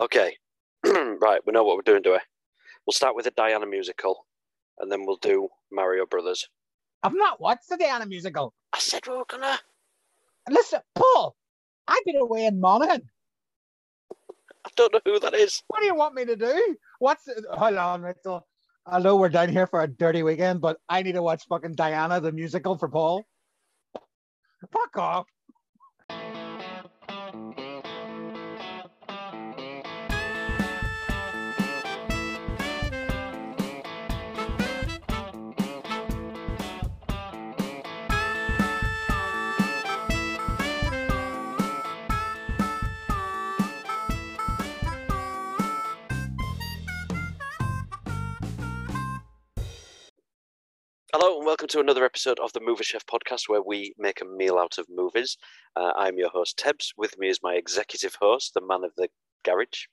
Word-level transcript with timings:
Okay, 0.00 0.36
right. 0.84 1.40
We 1.46 1.52
know 1.52 1.64
what 1.64 1.76
we're 1.76 1.82
doing, 1.82 2.02
do 2.02 2.12
we? 2.12 2.18
We'll 2.86 2.92
start 2.92 3.16
with 3.16 3.26
the 3.26 3.30
Diana 3.32 3.66
musical, 3.66 4.26
and 4.78 4.90
then 4.92 5.06
we'll 5.06 5.16
do 5.16 5.48
Mario 5.72 6.06
Brothers. 6.06 6.48
I've 7.02 7.14
not 7.14 7.40
watched 7.40 7.68
the 7.70 7.76
Diana 7.76 8.06
musical. 8.06 8.54
I 8.72 8.78
said 8.80 9.06
we 9.06 9.16
were 9.16 9.24
gonna. 9.28 9.58
Listen, 10.50 10.80
Paul, 10.94 11.36
I've 11.88 12.04
been 12.04 12.16
away 12.16 12.46
in 12.46 12.60
Monaghan. 12.60 13.02
I 14.64 14.70
don't 14.76 14.92
know 14.94 15.00
who 15.04 15.20
that 15.20 15.34
is. 15.34 15.62
What 15.68 15.80
do 15.80 15.86
you 15.86 15.94
want 15.94 16.14
me 16.14 16.24
to 16.26 16.36
do? 16.36 16.76
What's 16.98 17.28
hold 17.50 17.76
on, 17.76 18.02
Rachel? 18.02 18.46
I 18.86 19.00
know 19.00 19.16
we're 19.16 19.28
down 19.30 19.48
here 19.50 19.66
for 19.66 19.82
a 19.82 19.88
dirty 19.88 20.22
weekend, 20.22 20.60
but 20.60 20.78
I 20.88 21.02
need 21.02 21.12
to 21.12 21.22
watch 21.22 21.44
fucking 21.48 21.74
Diana 21.74 22.20
the 22.20 22.32
musical 22.32 22.76
for 22.78 22.88
Paul. 22.88 23.24
Fuck 24.72 24.96
off. 24.98 25.26
Hello 51.16 51.36
and 51.36 51.46
welcome 51.46 51.68
to 51.68 51.78
another 51.78 52.04
episode 52.04 52.40
of 52.40 52.52
the 52.54 52.60
Movie 52.60 52.82
Chef 52.82 53.06
podcast 53.06 53.42
where 53.46 53.62
we 53.62 53.94
make 53.96 54.20
a 54.20 54.24
meal 54.24 54.58
out 54.58 54.78
of 54.78 54.86
movies. 54.90 55.36
Uh, 55.76 55.92
I'm 55.96 56.18
your 56.18 56.28
host, 56.28 56.58
Tebbs. 56.58 56.92
With 56.96 57.16
me 57.20 57.28
is 57.28 57.38
my 57.40 57.54
executive 57.54 58.16
host, 58.20 58.52
the 58.52 58.60
man 58.60 58.82
of 58.82 58.90
the 58.96 59.06
garage. 59.44 59.84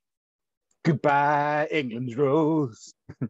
Goodbye, 0.84 1.68
England's 1.70 2.18
Rose. 2.18 2.96
and 3.12 3.22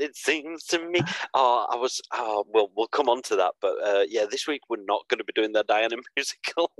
it 0.00 0.16
seems 0.16 0.64
to 0.64 0.84
me, 0.84 1.00
oh, 1.32 1.66
I 1.70 1.76
was, 1.76 2.00
oh, 2.12 2.44
well, 2.52 2.72
we'll 2.76 2.88
come 2.88 3.08
on 3.08 3.22
to 3.22 3.36
that. 3.36 3.54
But 3.62 3.76
uh, 3.84 4.02
yeah, 4.08 4.24
this 4.28 4.48
week 4.48 4.62
we're 4.68 4.84
not 4.84 5.06
going 5.08 5.18
to 5.18 5.24
be 5.24 5.32
doing 5.32 5.52
the 5.52 5.62
Diana 5.62 5.94
musical. 6.16 6.72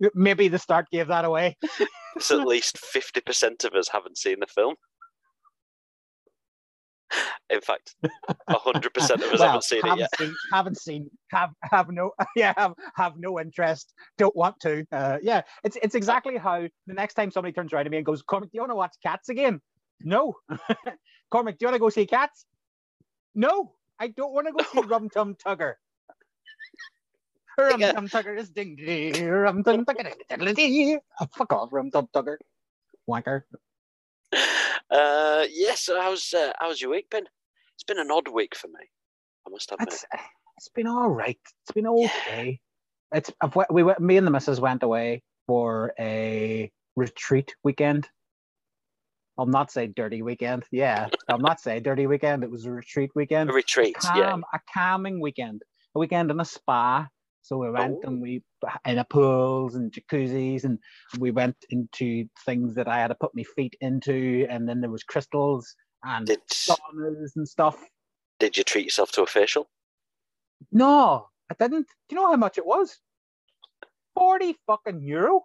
Maybe 0.14 0.48
the 0.48 0.58
start 0.58 0.88
gave 0.92 1.08
that 1.08 1.24
away. 1.24 1.56
so 2.18 2.38
at 2.38 2.46
least 2.46 2.76
50% 2.76 3.64
of 3.64 3.72
us 3.72 3.88
haven't 3.88 4.18
seen 4.18 4.40
the 4.40 4.46
film. 4.46 4.74
In 7.50 7.60
fact, 7.60 7.94
hundred 8.48 8.92
percent 8.92 9.22
of 9.22 9.32
us 9.32 9.40
Well, 9.40 9.48
haven't 9.48 9.64
seen 9.64 9.78
it 9.78 9.84
haven't 9.84 9.98
yet. 10.00 10.18
Seen, 10.18 10.36
haven't 10.52 10.78
seen. 10.78 11.10
Have 11.30 11.50
have 11.62 11.88
no. 11.90 12.12
Yeah, 12.36 12.52
have 12.56 12.74
have 12.94 13.14
no 13.16 13.40
interest. 13.40 13.94
Don't 14.18 14.36
want 14.36 14.60
to. 14.60 14.86
Uh, 14.92 15.18
yeah, 15.22 15.42
it's 15.64 15.76
it's 15.82 15.94
exactly 15.94 16.36
how 16.36 16.66
the 16.86 16.94
next 16.94 17.14
time 17.14 17.30
somebody 17.30 17.52
turns 17.52 17.72
around 17.72 17.84
to 17.84 17.90
me 17.90 17.96
and 17.98 18.06
goes, 18.06 18.22
"Cormac, 18.22 18.50
do 18.50 18.56
you 18.56 18.60
want 18.60 18.72
to 18.72 18.76
watch 18.76 18.94
Cats 19.02 19.28
again?" 19.30 19.60
No. 20.00 20.34
Cormac, 21.30 21.58
do 21.58 21.64
you 21.64 21.66
want 21.68 21.74
to 21.74 21.80
go 21.80 21.88
see 21.88 22.06
Cats? 22.06 22.44
No, 23.34 23.72
I 23.98 24.08
don't 24.08 24.32
want 24.32 24.46
to 24.46 24.52
go 24.52 24.64
see 24.72 24.86
Rum 24.86 25.08
Tum 25.08 25.34
Tugger. 25.34 25.74
Rum 27.58 27.80
Tum 27.80 28.08
Tugger 28.08 28.38
is 28.38 28.50
ding 28.50 28.76
ding. 28.76 29.24
Rum 29.24 29.64
Tum 29.64 29.84
Tugger. 29.84 30.98
Oh, 31.20 31.26
fuck 31.36 31.52
off, 31.52 31.72
Rum 31.72 31.90
Tum 31.90 32.08
Tugger. 32.14 32.36
Wanker. 33.08 33.42
Uh, 34.90 35.44
yes. 35.50 35.80
so 35.80 36.00
how's 36.00 36.32
uh, 36.34 36.52
how's 36.58 36.80
your 36.80 36.90
week 36.90 37.10
been? 37.10 37.24
It's 37.74 37.84
been 37.84 37.98
an 37.98 38.10
odd 38.10 38.28
week 38.28 38.54
for 38.56 38.68
me. 38.68 38.80
I 39.46 39.50
must 39.50 39.70
admit. 39.72 39.88
It's 39.88 40.04
it's 40.56 40.68
been 40.74 40.86
all 40.86 41.08
right. 41.08 41.38
It's 41.62 41.72
been 41.74 41.86
okay. 41.86 42.60
It's 43.14 43.30
I've, 43.40 43.54
we- 43.54 43.64
we 43.70 43.82
went, 43.82 44.00
me 44.00 44.16
and 44.16 44.26
the 44.26 44.30
missus 44.30 44.60
went 44.60 44.82
away 44.82 45.22
for 45.46 45.92
a 45.98 46.70
retreat 46.96 47.54
weekend. 47.64 48.08
I'll 49.38 49.46
not 49.46 49.70
say 49.70 49.86
dirty 49.86 50.22
weekend. 50.22 50.64
Yeah, 50.72 51.08
I'll 51.28 51.38
not 51.38 51.60
say 51.60 51.78
dirty 51.78 52.06
weekend. 52.08 52.42
It 52.42 52.50
was 52.50 52.64
a 52.66 52.72
retreat 52.72 53.10
weekend. 53.14 53.50
A 53.50 53.52
retreat. 53.52 53.96
Yeah. 54.02 54.30
Calm, 54.30 54.44
a 54.52 54.58
calming 54.74 55.20
weekend. 55.20 55.62
A 55.94 55.98
weekend 56.00 56.30
in 56.32 56.40
a 56.40 56.44
spa. 56.44 57.06
So 57.42 57.56
we 57.56 57.70
went 57.70 57.98
Oh. 58.04 58.08
and 58.08 58.20
we 58.20 58.42
in 58.86 58.98
a 58.98 59.04
pools 59.04 59.74
and 59.74 59.90
jacuzzis 59.92 60.64
and 60.64 60.78
we 61.18 61.30
went 61.30 61.56
into 61.70 62.26
things 62.44 62.74
that 62.74 62.88
I 62.88 62.98
had 62.98 63.08
to 63.08 63.14
put 63.14 63.34
my 63.34 63.44
feet 63.56 63.74
into 63.80 64.46
and 64.50 64.68
then 64.68 64.80
there 64.80 64.90
was 64.90 65.02
crystals 65.04 65.74
and 66.04 66.26
Did 66.26 66.40
saunas 66.52 67.32
and 67.36 67.48
stuff. 67.48 67.82
Did 68.38 68.56
you 68.56 68.64
treat 68.64 68.84
yourself 68.84 69.12
to 69.12 69.22
a 69.22 69.26
facial? 69.26 69.68
No, 70.72 71.28
I 71.50 71.54
didn't. 71.54 71.86
Do 72.08 72.14
you 72.14 72.20
know 72.20 72.28
how 72.30 72.36
much 72.36 72.58
it 72.58 72.66
was? 72.66 72.98
40 74.14 74.56
fucking 74.66 75.02
euro? 75.02 75.44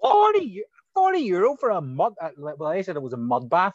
40, 0.00 0.40
eu- 0.44 0.64
40 0.94 1.18
euro 1.20 1.56
for 1.56 1.70
a 1.70 1.80
mud. 1.80 2.14
Uh, 2.20 2.30
well, 2.36 2.70
they 2.72 2.82
said 2.82 2.96
it 2.96 3.02
was 3.02 3.12
a 3.12 3.16
mud 3.16 3.48
bath, 3.48 3.74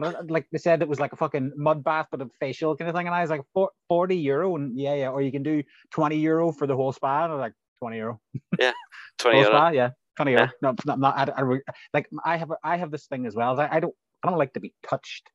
but 0.00 0.14
uh, 0.14 0.22
like 0.28 0.46
they 0.50 0.58
said 0.58 0.82
it 0.82 0.88
was 0.88 1.00
like 1.00 1.12
a 1.12 1.16
fucking 1.16 1.52
mud 1.56 1.84
bath, 1.84 2.06
but 2.10 2.20
a 2.22 2.28
facial 2.40 2.76
kind 2.76 2.88
of 2.88 2.96
thing. 2.96 3.06
And 3.06 3.14
I 3.14 3.22
was 3.22 3.30
like, 3.30 3.42
40 3.88 4.16
euro? 4.16 4.56
And 4.56 4.78
yeah, 4.78 4.94
yeah. 4.94 5.08
Or 5.10 5.22
you 5.22 5.30
can 5.32 5.42
do 5.42 5.62
20 5.92 6.16
euro 6.18 6.52
for 6.52 6.66
the 6.66 6.76
whole 6.76 6.92
spa. 6.92 7.24
And 7.24 7.32
I 7.32 7.36
was 7.36 7.40
like, 7.40 7.54
20 7.80 7.96
euro. 7.96 8.20
Yeah. 8.58 8.72
Twenty 9.18 9.38
Whole 9.38 9.46
euro. 9.46 9.56
spa? 9.56 9.68
Yeah. 9.70 9.90
20 10.16 10.30
euro. 10.32 10.44
Yeah. 10.44 10.50
No, 10.62 10.74
not, 10.86 10.98
not 10.98 11.18
I, 11.18 11.42
I, 11.42 11.58
like 11.94 12.08
I 12.24 12.36
have, 12.36 12.52
I 12.64 12.76
have 12.76 12.90
this 12.90 13.06
thing 13.06 13.26
as 13.26 13.34
well. 13.34 13.58
I, 13.60 13.68
I 13.70 13.80
don't, 13.80 13.94
I 14.22 14.28
don't 14.28 14.38
like 14.38 14.52
to 14.54 14.60
be 14.60 14.74
touched 14.88 15.30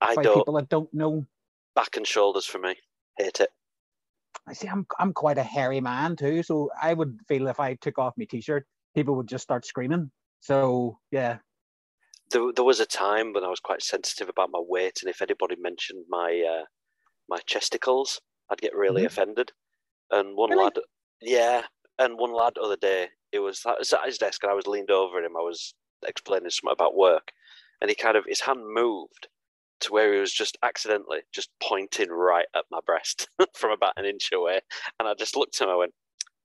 I 0.00 0.14
by 0.14 0.22
don't. 0.22 0.36
people 0.36 0.54
that 0.54 0.68
don't 0.68 0.92
know. 0.92 1.26
Back 1.74 1.96
and 1.96 2.06
shoulders 2.06 2.44
for 2.44 2.58
me. 2.58 2.76
Hate 3.18 3.40
it. 3.40 3.50
I 4.46 4.52
see 4.54 4.68
I'm 4.68 4.86
I'm 4.98 5.12
quite 5.12 5.36
a 5.38 5.42
hairy 5.42 5.80
man 5.80 6.16
too, 6.16 6.42
so 6.42 6.70
I 6.80 6.94
would 6.94 7.18
feel 7.28 7.48
if 7.48 7.60
I 7.60 7.74
took 7.74 7.98
off 7.98 8.14
my 8.16 8.24
t-shirt, 8.24 8.66
people 8.94 9.14
would 9.16 9.28
just 9.28 9.42
start 9.42 9.66
screaming. 9.66 10.10
So 10.40 10.98
yeah, 11.10 11.38
There, 12.30 12.52
there 12.54 12.64
was 12.64 12.80
a 12.80 12.86
time 12.86 13.32
when 13.32 13.44
I 13.44 13.48
was 13.48 13.60
quite 13.60 13.82
sensitive 13.82 14.28
about 14.28 14.50
my 14.50 14.58
weight, 14.60 15.02
and 15.02 15.10
if 15.10 15.22
anybody 15.22 15.56
mentioned 15.56 16.06
my 16.08 16.40
uh, 16.42 16.64
my 17.28 17.40
chesticles, 17.46 18.20
I'd 18.50 18.60
get 18.62 18.74
really 18.76 19.04
Mhm. 19.04 19.06
offended. 19.06 19.52
And 20.10 20.36
one 20.36 20.50
Really? 20.50 20.72
lad, 20.72 20.74
yeah, 21.22 21.66
and 21.98 22.18
one 22.18 22.32
lad 22.32 22.54
the 22.56 22.62
other 22.62 22.76
day, 22.76 23.10
it 23.32 23.40
was 23.40 23.64
at 23.66 23.78
his 24.06 24.18
desk, 24.18 24.42
and 24.44 24.52
I 24.52 24.56
was 24.56 24.66
leaned 24.68 24.90
over 24.92 25.18
him. 25.24 25.36
I 25.36 25.42
was 25.42 25.74
explaining 26.06 26.50
something 26.50 26.72
about 26.72 26.96
work, 26.96 27.32
and 27.80 27.90
he 27.90 27.96
kind 27.96 28.16
of 28.16 28.24
his 28.26 28.40
hand 28.42 28.66
moved 28.66 29.28
to 29.80 29.92
where 29.92 30.14
he 30.14 30.20
was 30.20 30.32
just 30.34 30.58
accidentally 30.62 31.22
just 31.32 31.50
pointing 31.62 32.10
right 32.10 32.46
at 32.56 32.66
my 32.70 32.80
breast 32.86 33.28
from 33.56 33.72
about 33.72 33.94
an 33.98 34.06
inch 34.06 34.30
away, 34.32 34.60
and 35.00 35.08
I 35.08 35.14
just 35.14 35.36
looked 35.36 35.60
at 35.60 35.66
him. 35.68 35.72
I 35.72 35.76
went, 35.76 35.94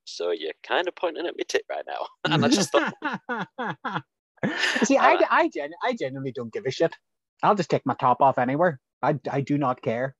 "So 0.05 0.31
you're 0.31 0.53
kind 0.63 0.87
of 0.87 0.95
pointing 0.95 1.27
at 1.27 1.35
me 1.37 1.43
tit 1.47 1.63
right 1.69 1.85
now?" 1.87 2.07
And 2.25 2.45
I 2.45 2.49
just 2.49 2.71
thought, 2.71 2.85
see, 4.83 4.97
I 4.97 5.15
Uh, 5.15 5.25
I, 5.29 5.49
gen- 5.49 5.71
I 5.83 5.93
genuinely 5.93 6.31
don't 6.31 6.51
give 6.51 6.65
a 6.65 6.71
shit. 6.71 6.95
I'll 7.41 7.55
just 7.55 7.69
take 7.69 7.85
my 7.85 7.95
top 7.95 8.21
off 8.21 8.37
anywhere. 8.37 8.79
I 9.01 9.19
I 9.29 9.41
do 9.41 9.57
not 9.57 9.81
care. 9.81 10.15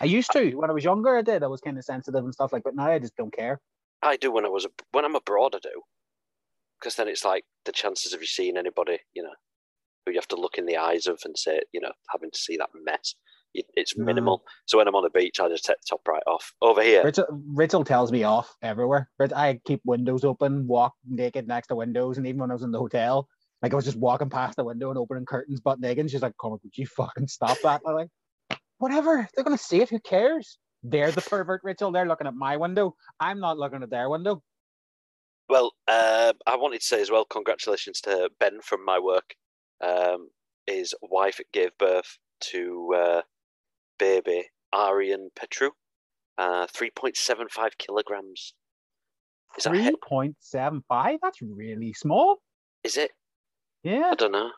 I 0.00 0.06
used 0.06 0.32
to 0.32 0.54
when 0.54 0.70
I 0.70 0.72
was 0.72 0.84
younger. 0.84 1.16
I 1.16 1.22
did. 1.22 1.42
I 1.42 1.48
was 1.48 1.60
kind 1.60 1.76
of 1.76 1.84
sensitive 1.84 2.24
and 2.24 2.32
stuff 2.32 2.52
like, 2.52 2.62
but 2.64 2.74
now 2.74 2.86
I 2.86 2.98
just 2.98 3.16
don't 3.16 3.34
care. 3.34 3.60
I 4.02 4.16
do 4.16 4.32
when 4.32 4.44
I 4.46 4.48
was 4.48 4.66
when 4.92 5.04
I'm 5.04 5.16
abroad. 5.16 5.54
I 5.54 5.58
do 5.58 5.82
because 6.80 6.96
then 6.96 7.08
it's 7.08 7.24
like 7.24 7.44
the 7.64 7.72
chances 7.72 8.12
of 8.12 8.20
you 8.20 8.26
seeing 8.26 8.56
anybody, 8.56 8.98
you 9.14 9.22
know, 9.22 9.34
who 10.04 10.12
you 10.12 10.18
have 10.18 10.28
to 10.28 10.36
look 10.36 10.58
in 10.58 10.66
the 10.66 10.76
eyes 10.76 11.06
of 11.06 11.20
and 11.24 11.38
say, 11.38 11.60
you 11.72 11.80
know, 11.80 11.92
having 12.10 12.30
to 12.30 12.38
see 12.38 12.56
that 12.56 12.70
mess. 12.84 13.14
It's 13.54 13.98
minimal. 13.98 14.44
So 14.64 14.78
when 14.78 14.88
I'm 14.88 14.94
on 14.94 15.02
the 15.02 15.10
beach, 15.10 15.38
I 15.38 15.46
just 15.48 15.66
take 15.66 15.76
the 15.76 15.86
top 15.90 16.08
right 16.08 16.22
off. 16.26 16.54
Over 16.62 16.82
here, 16.82 17.04
Rachel, 17.04 17.26
Rachel 17.54 17.84
tells 17.84 18.10
me 18.10 18.22
off 18.24 18.50
everywhere. 18.62 19.10
I 19.20 19.60
keep 19.66 19.82
windows 19.84 20.24
open, 20.24 20.66
walk 20.66 20.94
naked 21.06 21.46
next 21.46 21.66
to 21.66 21.76
windows, 21.76 22.16
and 22.16 22.26
even 22.26 22.40
when 22.40 22.50
I 22.50 22.54
was 22.54 22.62
in 22.62 22.70
the 22.70 22.78
hotel, 22.78 23.28
like 23.62 23.72
I 23.72 23.76
was 23.76 23.84
just 23.84 23.96
walking 23.98 24.30
past 24.30 24.56
the 24.56 24.64
window 24.64 24.90
and 24.90 24.98
opening 24.98 25.24
curtains, 25.24 25.60
butt 25.60 25.80
naked. 25.80 26.00
And 26.00 26.10
she's 26.10 26.22
like, 26.22 26.36
"Cormac, 26.36 26.62
would 26.62 26.76
you 26.76 26.86
fucking 26.86 27.28
stop 27.28 27.58
that?" 27.62 27.80
I'm 27.86 27.94
like, 27.94 28.08
"Whatever. 28.78 29.28
They're 29.34 29.44
gonna 29.44 29.58
see 29.58 29.80
it. 29.80 29.90
Who 29.90 30.00
cares? 30.00 30.58
They're 30.82 31.12
the 31.12 31.20
pervert, 31.22 31.60
Rachel. 31.64 31.92
They're 31.92 32.06
looking 32.06 32.26
at 32.26 32.34
my 32.34 32.56
window. 32.56 32.96
I'm 33.20 33.38
not 33.40 33.58
looking 33.58 33.82
at 33.82 33.90
their 33.90 34.08
window." 34.08 34.42
well, 35.48 35.72
uh, 35.86 36.32
I 36.46 36.56
wanted 36.56 36.80
to 36.80 36.86
say 36.86 37.02
as 37.02 37.10
well, 37.10 37.26
congratulations 37.26 38.00
to 38.02 38.30
Ben 38.40 38.60
from 38.62 38.84
my 38.86 38.98
work. 38.98 39.34
Um, 39.82 40.28
his 40.66 40.94
wife 41.02 41.40
gave 41.52 41.76
birth 41.76 42.16
to 42.52 42.94
uh, 42.96 43.22
baby 43.98 44.46
Arian 44.74 45.28
Petru, 45.36 45.70
uh, 46.38 46.66
three 46.72 46.90
point 46.90 47.16
seven 47.18 47.48
five 47.50 47.76
kilograms. 47.76 48.54
Is 49.58 49.64
that 49.64 49.70
Three 49.70 49.94
point 50.02 50.36
seven 50.40 50.82
five. 50.88 51.18
That's 51.22 51.42
really 51.42 51.92
small. 51.92 52.40
is 52.82 52.96
it? 52.96 53.10
Yeah. 53.84 54.10
I 54.12 54.14
don't 54.14 54.32
know, 54.32 54.50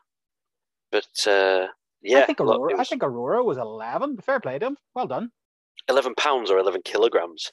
but 0.91 1.05
uh, 1.27 1.67
yeah, 2.01 2.19
I 2.19 2.25
think 2.25 2.39
look, 2.39 2.57
Aurora. 2.59 2.73
I 2.75 2.77
was- 2.79 2.89
think 2.89 3.03
Aurora 3.03 3.43
was 3.43 3.57
eleven. 3.57 4.17
Fair 4.17 4.39
play 4.39 4.59
to 4.59 4.67
him. 4.67 4.77
Well 4.93 5.07
done. 5.07 5.31
11 5.87 6.15
pounds 6.15 6.49
or 6.49 6.57
11 6.57 6.81
kilograms. 6.83 7.51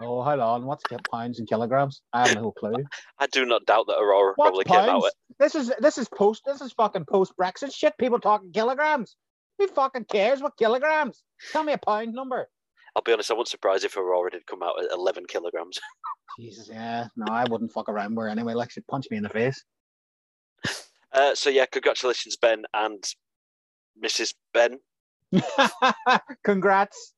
Oh, 0.00 0.22
hold 0.22 0.38
on. 0.38 0.64
What's 0.64 0.84
pounds 1.10 1.40
and 1.40 1.48
kilograms? 1.48 2.02
I 2.12 2.28
have 2.28 2.36
no 2.36 2.52
clue. 2.52 2.74
I 3.18 3.26
do 3.26 3.44
not 3.44 3.64
doubt 3.66 3.86
that 3.88 3.96
Aurora 3.98 4.34
What's 4.36 4.48
probably 4.50 4.64
came 4.64 4.76
out 4.76 4.86
pounds? 4.88 5.02
with. 5.04 5.14
This 5.40 5.54
is 5.56 5.72
this 5.80 5.98
is 5.98 6.08
post 6.08 6.42
this 6.46 6.60
is 6.60 6.72
fucking 6.72 7.06
post 7.06 7.32
Brexit 7.40 7.74
shit. 7.74 7.94
People 7.98 8.20
talking 8.20 8.52
kilograms. 8.52 9.16
Who 9.58 9.66
fucking 9.68 10.04
cares 10.04 10.40
what 10.42 10.56
kilograms? 10.56 11.22
Tell 11.52 11.64
me 11.64 11.72
a 11.72 11.78
pound 11.78 12.12
number. 12.12 12.46
I'll 12.94 13.02
be 13.02 13.12
honest, 13.12 13.30
I 13.30 13.34
wouldn't 13.34 13.48
surprise 13.48 13.82
if 13.82 13.96
Aurora 13.96 14.30
had 14.32 14.46
come 14.46 14.62
out 14.62 14.80
at 14.82 14.92
11 14.92 15.24
kilograms. 15.26 15.80
Jesus, 16.38 16.68
yeah. 16.70 17.06
No, 17.16 17.26
I 17.32 17.44
wouldn't 17.48 17.72
fuck 17.72 17.88
around 17.88 18.14
with 18.14 18.24
her 18.24 18.28
anyway. 18.28 18.54
Like 18.54 18.70
she'd 18.70 18.86
punch 18.86 19.06
me 19.10 19.16
in 19.16 19.22
the 19.24 19.28
face. 19.28 19.64
Uh, 21.14 21.34
so 21.34 21.48
yeah, 21.50 21.66
congratulations, 21.66 22.36
Ben 22.36 22.64
and 22.74 23.02
Mrs. 24.02 24.34
Ben. 24.52 24.80
Congrats. 26.44 27.14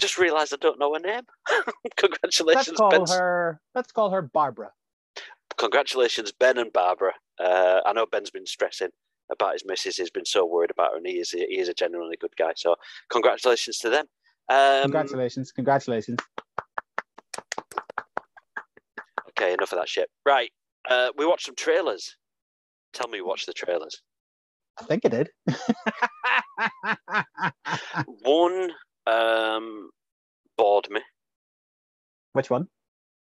Just 0.00 0.18
realised 0.18 0.52
I 0.52 0.56
don't 0.60 0.78
know 0.78 0.92
her 0.94 1.00
name. 1.00 1.22
congratulations, 1.96 2.68
Let's 2.68 2.70
call 2.72 2.90
Ben. 2.90 3.06
her. 3.06 3.60
Let's 3.74 3.92
call 3.92 4.10
her 4.10 4.22
Barbara. 4.22 4.72
Congratulations, 5.56 6.32
Ben 6.32 6.58
and 6.58 6.72
Barbara. 6.72 7.12
Uh, 7.38 7.80
I 7.86 7.92
know 7.92 8.04
Ben's 8.06 8.30
been 8.30 8.46
stressing 8.46 8.90
about 9.30 9.54
his 9.54 9.64
missus. 9.64 9.96
He's 9.96 10.10
been 10.10 10.26
so 10.26 10.44
worried 10.44 10.70
about 10.70 10.92
her, 10.92 10.96
and 10.98 11.06
he 11.06 11.14
is 11.14 11.32
a, 11.34 11.38
he 11.38 11.58
is 11.58 11.68
a 11.68 11.74
genuinely 11.74 12.16
good 12.20 12.36
guy. 12.36 12.52
So 12.56 12.76
congratulations 13.10 13.78
to 13.78 13.90
them. 13.90 14.06
Um, 14.48 14.82
Congratulations. 14.82 15.52
Congratulations. 15.52 16.18
Okay, 19.30 19.52
enough 19.54 19.72
of 19.72 19.78
that 19.78 19.88
shit. 19.88 20.08
Right, 20.26 20.50
uh, 20.88 21.08
we 21.16 21.26
watched 21.26 21.46
some 21.46 21.54
trailers. 21.56 22.16
Tell 22.96 23.08
me 23.08 23.18
you 23.18 23.26
watched 23.26 23.44
the 23.44 23.52
trailers. 23.52 24.00
I 24.80 24.84
think 24.84 25.04
it 25.04 25.10
did. 25.10 25.28
One 28.22 28.70
um, 29.06 29.90
bored 30.56 30.88
me. 30.88 31.02
Which 32.32 32.48
one? 32.48 32.68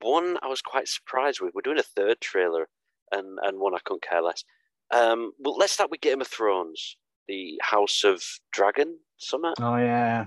One 0.03 0.37
I 0.43 0.49
was 0.49 0.61
quite 0.61 0.89
surprised 0.89 1.41
with. 1.41 1.55
We're 1.55 1.63
doing 1.63 1.79
a 1.79 1.83
third 1.83 2.21
trailer, 2.21 2.69
and 3.13 3.39
and 3.43 3.59
one 3.59 3.75
I 3.75 3.79
couldn't 3.83 4.03
care 4.03 4.21
less. 4.21 4.45
Um, 4.91 5.33
well, 5.39 5.57
let's 5.57 5.73
start 5.73 5.91
with 5.91 6.03
Game 6.03 6.21
of 6.21 6.27
Thrones, 6.27 6.99
the 7.27 7.59
House 7.63 8.05
of 8.05 8.23
Dragon. 8.53 8.99
Summer. 9.17 9.55
Oh 9.59 9.77
yeah. 9.77 10.27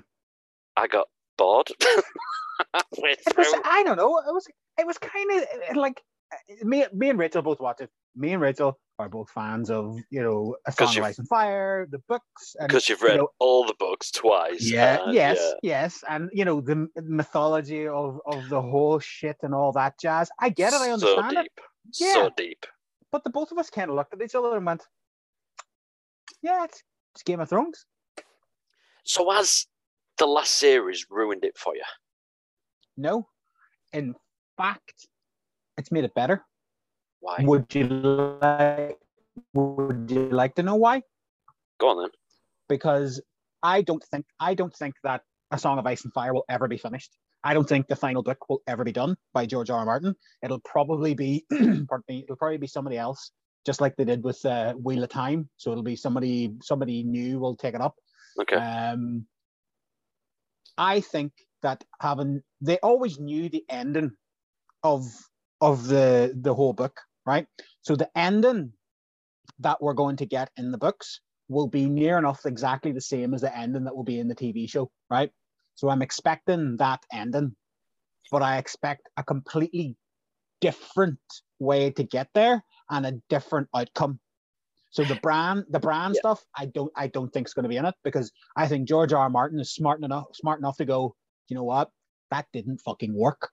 I 0.76 0.88
got 0.88 1.06
bored. 1.38 1.68
It 2.98 3.38
was. 3.38 3.54
I 3.66 3.84
don't 3.84 3.98
know. 3.98 4.18
It 4.20 4.34
was. 4.34 4.48
It 4.80 4.88
was 4.88 4.98
kind 4.98 5.30
of 5.70 5.76
like 5.76 6.02
me. 6.64 6.86
Me 6.94 7.10
and 7.10 7.20
Rachel 7.20 7.42
both 7.42 7.60
watched 7.60 7.82
it. 7.82 7.90
Me 8.16 8.32
and 8.32 8.42
Rachel 8.42 8.80
are 9.00 9.10
both 9.10 9.30
fans 9.30 9.70
of 9.70 9.98
you 10.10 10.22
know 10.22 10.56
A 10.68 10.72
Song 10.72 10.98
of 10.98 11.04
Ice 11.04 11.20
and 11.20 11.28
Fire, 11.28 11.88
the 11.90 12.00
books, 12.08 12.56
and 12.60 12.68
Because 12.68 12.88
you've 12.88 13.02
you 13.02 13.08
read 13.08 13.18
know, 13.18 13.30
all 13.40 13.66
the 13.66 13.76
books 13.78 14.12
twice. 14.12 14.62
yeah, 14.70 15.04
and, 15.04 15.14
yes, 15.14 15.38
yeah, 15.40 15.82
yes, 15.82 16.04
and 16.10 16.30
you 16.34 16.46
know 16.46 16.62
the 16.62 16.88
mythology 17.04 17.88
of 17.88 18.20
of 18.26 18.48
the 18.50 18.62
whole 18.62 19.00
shit 19.00 19.38
and 19.44 19.54
all 19.54 19.72
that 19.74 20.00
jazz. 20.00 20.30
I 20.40 20.50
get 20.50 20.74
it. 20.74 20.82
I 20.82 20.92
understand 20.92 21.32
so 21.34 21.40
it. 21.40 21.44
deep. 21.44 21.62
Yeah. 22.00 22.14
So 22.14 22.30
deep. 22.38 22.66
But 23.12 23.24
the 23.24 23.30
both 23.30 23.52
of 23.52 23.58
us 23.58 23.70
kind 23.70 23.90
of 23.90 23.96
looked 23.96 24.14
at 24.14 24.22
each 24.22 24.36
other 24.36 24.56
and 24.56 24.66
went, 24.66 24.84
"Yeah, 26.42 26.64
it's, 26.66 26.84
it's 27.14 27.24
Game 27.24 27.40
of 27.40 27.50
Thrones." 27.50 27.86
So 29.04 29.30
has 29.32 29.68
the 30.18 30.26
last 30.26 30.58
series 30.58 31.06
ruined 31.10 31.44
it 31.46 31.58
for 31.58 31.76
you? 31.76 31.84
No, 32.98 33.28
in 33.94 34.16
fact, 34.58 35.08
it's 35.78 35.92
made 35.92 36.06
it 36.06 36.16
better. 36.16 36.44
Why? 37.26 37.44
Would 37.44 37.74
you 37.74 37.86
like? 37.88 39.00
Would 39.56 40.12
you 40.12 40.30
like 40.30 40.54
to 40.56 40.64
know 40.64 40.76
why? 40.76 41.02
Go 41.80 41.90
on 41.90 41.98
then. 41.98 42.12
Because 42.70 43.20
I 43.64 43.82
don't 43.82 44.04
think 44.12 44.26
I 44.40 44.54
don't 44.54 44.76
think 44.76 44.94
that 45.04 45.22
a 45.50 45.58
Song 45.58 45.80
of 45.80 45.88
Ice 45.88 46.04
and 46.04 46.14
Fire 46.14 46.36
will 46.36 46.46
ever 46.48 46.68
be 46.68 46.78
finished. 46.78 47.12
I 47.44 47.56
don't 47.56 47.68
think 47.68 47.88
the 47.88 47.96
final 47.96 48.22
book 48.22 48.48
will 48.48 48.62
ever 48.68 48.84
be 48.84 48.92
done 48.92 49.16
by 49.34 49.48
George 49.48 49.72
R. 49.72 49.80
R. 49.80 49.86
Martin. 49.86 50.14
It'll 50.44 50.62
probably 50.66 51.16
be, 51.16 51.46
pardon 51.50 52.04
me, 52.08 52.24
it'll 52.24 52.36
probably 52.36 52.58
be 52.58 52.68
somebody 52.68 52.98
else, 52.98 53.32
just 53.66 53.82
like 53.82 53.96
they 53.96 54.06
did 54.06 54.24
with 54.24 54.46
uh, 54.46 54.74
Wheel 54.74 55.04
of 55.04 55.10
Time. 55.10 55.50
So 55.58 55.72
it'll 55.72 55.84
be 55.84 55.96
somebody 55.96 56.54
somebody 56.62 57.02
new 57.04 57.40
will 57.40 57.56
take 57.56 57.74
it 57.74 57.82
up. 57.82 57.96
Okay. 58.40 58.56
Um, 58.56 59.26
I 60.78 61.00
think 61.00 61.32
that 61.64 61.84
having 62.00 62.44
they 62.62 62.78
always 62.84 63.20
knew 63.20 63.50
the 63.50 63.64
ending 63.68 64.12
of 64.84 65.06
of 65.60 65.88
the 65.88 66.38
the 66.40 66.54
whole 66.54 66.74
book, 66.74 67.02
right? 67.26 67.48
So 67.82 67.96
the 67.96 68.10
ending 68.18 68.74
that 69.60 69.82
we're 69.82 69.94
going 69.94 70.18
to 70.18 70.26
get 70.26 70.50
in 70.58 70.72
the 70.72 70.78
books 70.78 71.22
will 71.48 71.68
be 71.68 71.88
near 71.88 72.18
enough 72.18 72.46
exactly 72.46 72.92
the 72.92 73.02
same 73.02 73.34
as 73.34 73.42
the 73.42 73.56
ending 73.56 73.84
that 73.86 73.96
will 73.96 74.04
be 74.04 74.20
in 74.20 74.28
the 74.28 74.36
TV 74.36 74.70
show, 74.70 74.90
right? 75.10 75.32
So 75.76 75.90
I'm 75.90 76.02
expecting 76.02 76.78
that 76.78 77.04
ending, 77.12 77.56
but 78.32 78.42
I 78.42 78.58
expect 78.58 79.10
a 79.18 79.24
completely 79.24 79.96
different 80.62 81.20
way 81.60 81.92
to 81.92 82.04
get 82.04 82.30
there 82.34 82.64
and 82.90 83.06
a 83.06 83.14
different 83.30 83.68
outcome. 83.76 84.20
So 84.90 85.04
the 85.04 85.16
brand, 85.16 85.66
the 85.70 85.80
brand 85.80 86.16
Yeah. 86.16 86.20
stuff, 86.22 86.44
I 86.56 86.68
don't, 86.68 86.92
I 86.96 87.08
don't 87.08 87.32
think 87.32 87.48
is 87.48 87.54
going 87.54 87.64
to 87.64 87.70
be 87.70 87.78
in 87.78 87.86
it 87.86 87.96
because 88.04 88.32
I 88.56 88.68
think 88.68 88.88
George 88.88 89.14
R. 89.14 89.24
R. 89.24 89.30
Martin 89.30 89.60
is 89.60 89.74
smart 89.74 90.02
enough, 90.04 90.26
smart 90.34 90.60
enough 90.60 90.78
to 90.78 90.86
go. 90.86 91.16
You 91.50 91.56
know 91.56 91.64
what? 91.64 91.90
That 92.32 92.46
didn't 92.54 92.80
fucking 92.80 93.14
work. 93.14 93.50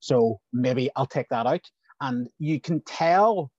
So 0.00 0.40
maybe 0.52 0.90
I'll 0.96 1.06
take 1.06 1.28
that 1.30 1.46
out. 1.46 1.60
And 2.00 2.28
you 2.38 2.60
can 2.60 2.80
tell, 2.82 3.50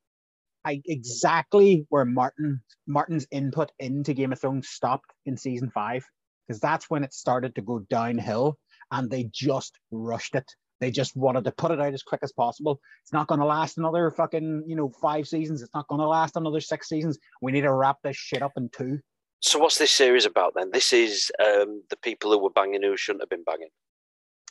I 0.65 0.81
exactly 0.85 1.85
where 1.89 2.05
Martin 2.05 2.61
Martin's 2.87 3.27
input 3.31 3.71
into 3.79 4.13
Game 4.13 4.31
of 4.31 4.39
Thrones 4.39 4.69
stopped 4.69 5.11
in 5.25 5.37
season 5.37 5.69
five 5.71 6.05
because 6.47 6.59
that's 6.59 6.89
when 6.89 7.03
it 7.03 7.13
started 7.13 7.55
to 7.55 7.61
go 7.61 7.79
downhill, 7.89 8.57
and 8.91 9.09
they 9.09 9.29
just 9.31 9.77
rushed 9.91 10.35
it. 10.35 10.49
They 10.79 10.89
just 10.89 11.15
wanted 11.15 11.43
to 11.43 11.51
put 11.51 11.71
it 11.71 11.79
out 11.79 11.93
as 11.93 12.01
quick 12.01 12.21
as 12.23 12.31
possible. 12.31 12.79
It's 13.03 13.13
not 13.13 13.27
going 13.27 13.39
to 13.39 13.45
last 13.45 13.77
another 13.77 14.09
fucking, 14.09 14.63
you 14.65 14.75
know, 14.75 14.89
five 14.99 15.27
seasons. 15.27 15.61
It's 15.61 15.73
not 15.75 15.87
going 15.87 16.01
to 16.01 16.07
last 16.07 16.35
another 16.35 16.59
six 16.59 16.89
seasons. 16.89 17.19
We 17.39 17.51
need 17.51 17.61
to 17.61 17.71
wrap 17.71 17.97
this 18.03 18.17
shit 18.17 18.41
up 18.41 18.53
in 18.57 18.67
two. 18.69 18.99
So 19.41 19.59
what's 19.59 19.77
this 19.77 19.91
series 19.91 20.25
about 20.25 20.53
then? 20.55 20.71
This 20.71 20.91
is 20.91 21.31
um, 21.39 21.83
the 21.91 21.97
people 22.01 22.31
who 22.31 22.39
were 22.39 22.49
banging 22.49 22.81
who 22.81 22.97
shouldn't 22.97 23.21
have 23.21 23.29
been 23.29 23.43
banging. 23.43 23.69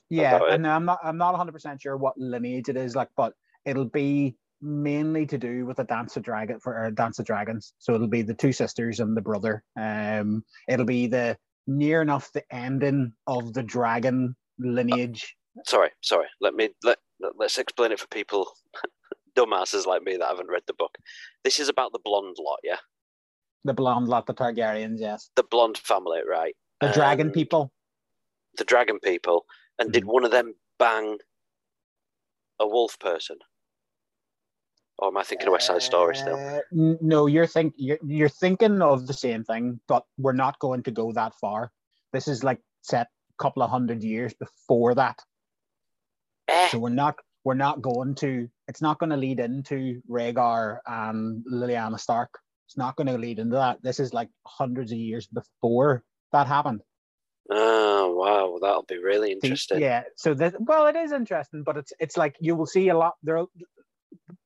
Yeah, 0.09 0.41
and 0.49 0.67
I'm 0.67 0.85
not 0.85 0.99
I'm 1.05 1.17
not 1.17 1.31
100 1.33 1.53
percent 1.53 1.81
sure 1.81 1.97
what 1.97 2.19
lineage 2.19 2.69
it 2.69 2.77
is 2.77 2.97
like, 2.97 3.09
but 3.17 3.33
it'll 3.65 3.85
be 3.89 4.37
mainly 4.63 5.25
to 5.27 5.39
do 5.39 5.65
with 5.67 5.79
the 5.79 5.85
Dance 5.85 6.17
of 6.17 6.23
Dragon 6.23 6.61
for 6.61 6.87
uh, 6.87 6.91
Dance 6.91 7.19
of 7.19 7.25
Dragons. 7.27 7.73
So 7.79 7.95
it'll 7.95 8.09
be 8.09 8.23
the 8.23 8.35
two 8.35 8.53
sisters 8.53 9.01
and 9.01 9.17
the 9.17 9.21
brother. 9.23 9.63
Um, 9.79 10.45
it'll 10.69 10.85
be 10.87 11.07
the 11.07 11.37
near 11.67 12.03
enough 12.03 12.31
the 12.33 12.43
ending 12.55 13.13
of 13.27 13.53
the 13.55 13.63
dragon 13.63 14.35
lineage. 14.59 15.37
Sorry, 15.67 15.91
sorry. 16.03 16.27
Let 16.41 16.55
me 16.55 16.71
let 16.85 16.99
let's 17.39 17.59
explain 17.59 17.93
it 17.93 18.01
for 18.01 18.07
people 18.09 18.51
dumbasses 19.37 19.87
like 19.87 20.03
me 20.03 20.17
that 20.17 20.29
haven't 20.29 20.49
read 20.49 20.63
the 20.67 20.75
book. 20.75 20.97
This 21.45 21.59
is 21.61 21.69
about 21.69 21.93
the 21.93 22.01
blonde 22.05 22.37
lot, 22.39 22.59
yeah, 22.65 22.77
The 23.65 23.75
blonde 23.75 24.09
lot, 24.09 24.27
the 24.27 24.35
Targaryens, 24.35 24.99
yes. 25.01 25.31
the 25.37 25.43
blonde 25.43 25.79
family, 25.79 26.21
right? 26.29 26.55
The 26.81 26.93
dragon 26.93 27.31
people. 27.31 27.73
the 28.57 28.65
dragon 28.65 28.99
people. 29.01 29.45
And 29.79 29.93
did 29.93 30.05
Mhm. 30.05 30.13
one 30.13 30.25
of 30.25 30.31
them 30.33 30.55
bang 30.79 31.19
a 32.59 32.67
wolf 32.67 32.99
person? 32.99 33.39
Or 35.01 35.09
am 35.09 35.17
I 35.17 35.23
thinking 35.23 35.49
of 35.49 35.53
West 35.53 35.67
Side 35.67 35.81
Story 35.83 36.15
still? 36.15 36.37
Uh, 36.37 36.61
no, 37.01 37.27
you're 37.27 37.47
think 37.47 37.73
you're, 37.79 37.99
you're 38.07 38.29
thinking 38.29 38.83
of 38.83 39.07
the 39.07 39.15
same 39.15 39.45
thing, 39.45 39.81
but 39.89 40.05
we're 40.19 40.35
not 40.35 40.59
going 40.59 40.83
to 40.83 40.91
go 40.91 41.11
that 41.13 41.35
far. 41.41 41.73
This 42.13 42.29
is 42.29 42.45
like 42.45 42.61
set 42.83 43.07
a 43.07 43.43
couple 43.43 43.63
of 43.63 43.71
hundred 43.71 44.03
years 44.05 44.35
before 44.35 44.95
that. 44.97 45.19
Eh, 46.49 46.69
So 46.69 46.79
we're 46.79 46.91
not 46.91 47.17
we're 47.45 47.55
not 47.55 47.81
going 47.81 48.15
to 48.17 48.49
it's 48.69 48.83
not 48.83 48.99
going 48.99 49.09
to 49.11 49.17
lead 49.17 49.41
into 49.41 50.03
Rhaegar 50.09 50.81
and 50.87 51.43
Lyanna 51.51 51.99
Stark. 51.99 52.39
It's 52.69 52.77
not 52.77 52.95
going 52.97 53.07
to 53.07 53.17
lead 53.17 53.39
into 53.39 53.57
that. 53.57 53.83
This 53.83 54.01
is 54.01 54.13
like 54.13 54.29
hundreds 54.47 54.93
of 54.93 54.99
years 54.99 55.27
before 55.27 56.05
that 56.33 56.47
happened. 56.47 56.83
oh 57.51 58.15
wow, 58.15 58.59
that'll 58.61 58.85
be 58.85 58.99
really 58.99 59.33
interesting. 59.33 59.81
yeah. 59.81 60.03
So 60.17 60.35
that 60.35 60.55
well, 60.61 60.87
it 60.89 60.97
is 60.97 61.11
interesting, 61.13 61.63
but 61.65 61.79
it's 61.79 61.93
it's 61.99 62.17
like 62.19 62.37
you 62.39 62.55
will 62.55 62.67
see 62.67 62.91
a 62.91 62.97
lot. 62.99 63.15
There. 63.23 63.45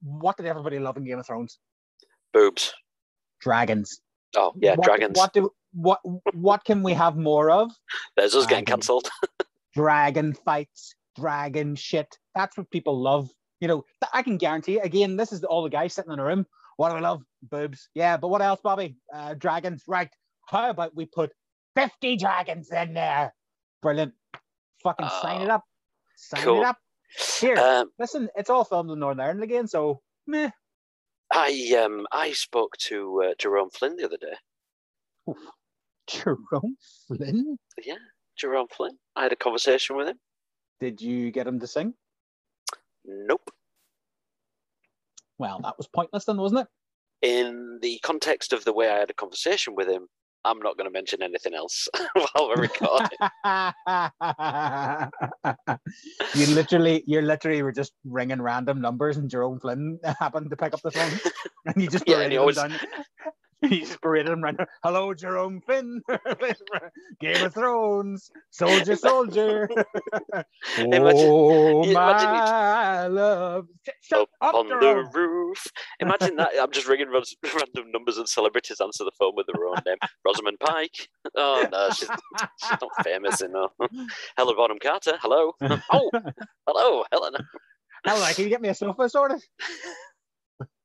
What 0.03 0.37
did 0.37 0.47
everybody 0.47 0.79
love 0.79 0.97
in 0.97 1.05
Game 1.05 1.19
of 1.19 1.27
Thrones? 1.27 1.59
Boobs. 2.33 2.73
Dragons. 3.41 4.01
Oh 4.37 4.53
yeah, 4.57 4.75
what, 4.75 4.85
dragons. 4.87 5.17
What 5.17 5.33
do 5.33 5.51
what 5.73 6.01
what 6.33 6.65
can 6.65 6.83
we 6.83 6.93
have 6.95 7.17
more 7.17 7.51
of? 7.51 7.71
There's 8.17 8.35
us 8.35 8.47
getting 8.47 8.65
cancelled. 8.65 9.09
Dragon 9.75 10.35
fights, 10.35 10.95
dragon 11.17 11.75
shit. 11.75 12.17
That's 12.35 12.57
what 12.57 12.71
people 12.71 13.01
love. 13.01 13.29
You 13.61 13.69
know, 13.69 13.85
I 14.13 14.23
can 14.23 14.37
guarantee. 14.37 14.79
Again, 14.79 15.17
this 15.17 15.33
is 15.33 15.43
all 15.45 15.63
the 15.63 15.69
guys 15.71 15.95
sitting 15.95 16.13
in 16.13 16.19
a 16.19 16.25
room. 16.25 16.47
What 16.77 16.91
do 16.91 16.97
we 16.97 17.01
love? 17.01 17.23
Boobs. 17.43 17.89
Yeah, 17.95 18.17
but 18.17 18.29
what 18.29 18.43
else, 18.43 18.61
Bobby? 18.63 18.97
Uh, 19.13 19.35
dragons. 19.35 19.83
Right. 19.87 20.11
How 20.49 20.71
about 20.71 20.95
we 20.95 21.07
put 21.07 21.33
fifty 21.77 22.17
dragons 22.17 22.71
in 22.71 22.95
there? 22.95 23.35
Brilliant. 23.83 24.13
Fucking 24.83 25.09
sign 25.23 25.43
it 25.43 25.49
Oh, 25.51 25.55
up. 25.55 25.65
Sign 26.17 26.43
cool. 26.43 26.61
it 26.61 26.65
up. 26.67 26.79
Here, 27.41 27.57
Um, 27.57 27.91
listen. 27.99 28.29
It's 28.37 28.51
all 28.51 28.65
filmed 28.65 28.91
in 28.91 28.99
Northern 28.99 29.21
Ireland 29.21 29.43
again, 29.43 29.67
so 29.69 30.01
meh. 30.27 30.51
I 31.33 31.81
um 31.83 32.07
I 32.13 32.33
spoke 32.33 32.77
to 32.89 33.23
uh, 33.31 33.35
Jerome 33.39 33.71
Flynn 33.71 33.97
the 33.97 34.05
other 34.05 34.17
day. 34.17 35.35
Jerome 36.07 36.77
Flynn. 37.07 37.59
Yeah, 37.83 37.95
Jerome 38.37 38.69
Flynn. 38.69 38.99
I 39.17 39.23
had 39.23 39.33
a 39.33 39.37
conversation 39.37 39.97
with 39.97 40.09
him. 40.09 40.19
Did 40.81 41.01
you 41.01 41.31
get 41.31 41.47
him 41.47 41.61
to 41.61 41.67
sing? 41.67 41.95
Nope. 43.05 43.51
Well, 45.39 45.61
that 45.63 45.77
was 45.79 45.89
pointless 45.89 46.25
then, 46.25 46.37
wasn't 46.37 46.63
it? 46.63 46.69
In 47.27 47.79
the 47.81 47.99
context 48.03 48.53
of 48.53 48.65
the 48.65 48.73
way 48.73 48.89
I 48.91 48.99
had 48.99 49.11
a 49.11 49.15
conversation 49.15 49.75
with 49.75 49.89
him, 49.89 50.09
I'm 50.45 50.59
not 50.61 50.77
going 50.77 50.89
to 50.89 50.93
mention 50.93 51.23
anything 51.23 51.55
else 51.55 51.89
while 52.15 52.49
we're 52.49 52.63
recording. 52.63 53.19
you 56.35 56.47
literally, 56.55 57.03
you 57.07 57.21
literally 57.23 57.63
were 57.63 57.73
just 57.73 57.93
ringing 58.05 58.43
random 58.43 58.81
numbers, 58.81 59.17
and 59.17 59.31
Jerome 59.31 59.61
Flynn 59.61 59.99
happened 60.21 60.51
to 60.51 60.57
pick 60.57 60.75
up 60.75 60.83
the 60.83 60.91
phone, 60.91 61.13
and 61.67 61.81
you 61.83 61.89
just 61.89 62.05
Yeah, 62.07 62.21
and 62.21 62.33
he 62.33 62.39
always- 62.39 62.59
You 63.71 63.81
just 63.81 64.01
paraded 64.03 64.33
him 64.33 64.43
right. 64.43 64.57
Hello, 64.83 65.15
Jerome 65.15 65.61
Flynn. 65.65 66.03
Game 67.21 67.45
of 67.45 67.55
Thrones, 67.55 68.31
soldier, 68.51 68.95
soldier. 68.97 69.69
Oh 70.79 71.83
imagine 71.85 71.95
my 71.95 73.07
love. 73.07 73.67
Shut 74.03 74.21
Up 74.21 74.29
up, 74.41 74.55
on 74.55 74.69
Jerome. 74.69 75.09
the 75.13 75.19
roof. 75.19 75.67
Imagine 76.01 76.37
that. 76.37 76.51
I'm 76.61 76.71
just 76.73 76.87
ringing 76.89 77.09
random 77.11 77.91
numbers 77.93 78.19
and 78.19 78.29
celebrities 78.29 78.81
answer 78.81 79.05
the 79.05 79.13
phone 79.19 79.33
with 79.37 79.47
their 79.47 79.65
own 79.67 79.77
name. 79.87 79.97
Rosamund 80.27 80.59
Pike. 80.61 81.09
Oh 81.37 81.67
no, 81.71 81.89
she's, 81.91 82.09
she's 82.61 82.71
not 82.81 83.05
famous 83.05 83.41
enough. 83.41 83.73
Helen 84.37 84.57
Bonham 84.57 84.79
Carter. 84.83 85.17
Hello. 85.21 85.53
Oh, 85.93 86.11
hello, 86.67 87.05
Helen. 87.13 87.35
Hello, 88.05 88.27
can 88.35 88.45
you 88.45 88.51
get 88.51 88.61
me 88.61 88.69
a 88.69 88.75
sofa 88.75 89.09
sorted? 89.09 89.43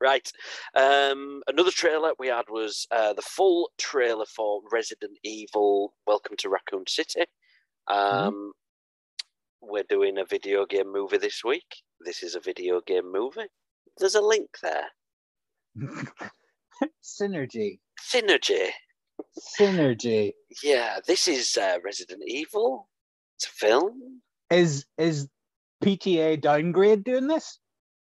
Right. 0.01 0.31
Um, 0.75 1.41
another 1.47 1.71
trailer 1.71 2.13
we 2.17 2.27
had 2.27 2.45
was 2.49 2.87
uh, 2.91 3.13
the 3.13 3.21
full 3.21 3.69
trailer 3.77 4.25
for 4.25 4.61
Resident 4.71 5.17
Evil 5.23 5.93
Welcome 6.07 6.37
to 6.37 6.49
Raccoon 6.49 6.85
City. 6.87 7.25
Um, 7.87 8.53
We're 9.61 9.83
doing 9.87 10.17
a 10.17 10.25
video 10.25 10.65
game 10.65 10.91
movie 10.91 11.17
this 11.17 11.43
week. 11.43 11.83
This 12.05 12.23
is 12.23 12.35
a 12.35 12.39
video 12.39 12.81
game 12.81 13.11
movie. 13.11 13.47
There's 13.97 14.15
a 14.15 14.21
link 14.21 14.49
there. 14.63 14.87
Synergy. 17.03 17.79
Synergy. 18.01 18.69
Synergy. 19.59 20.31
Yeah, 20.63 20.99
this 21.05 21.27
is 21.27 21.57
uh, 21.57 21.77
Resident 21.83 22.23
Evil. 22.25 22.87
It's 23.37 23.47
a 23.47 23.49
film. 23.49 24.21
Is 24.49 24.85
is 24.97 25.27
PTA 25.83 26.41
downgrade 26.41 27.03
doing 27.03 27.27
this? 27.27 27.59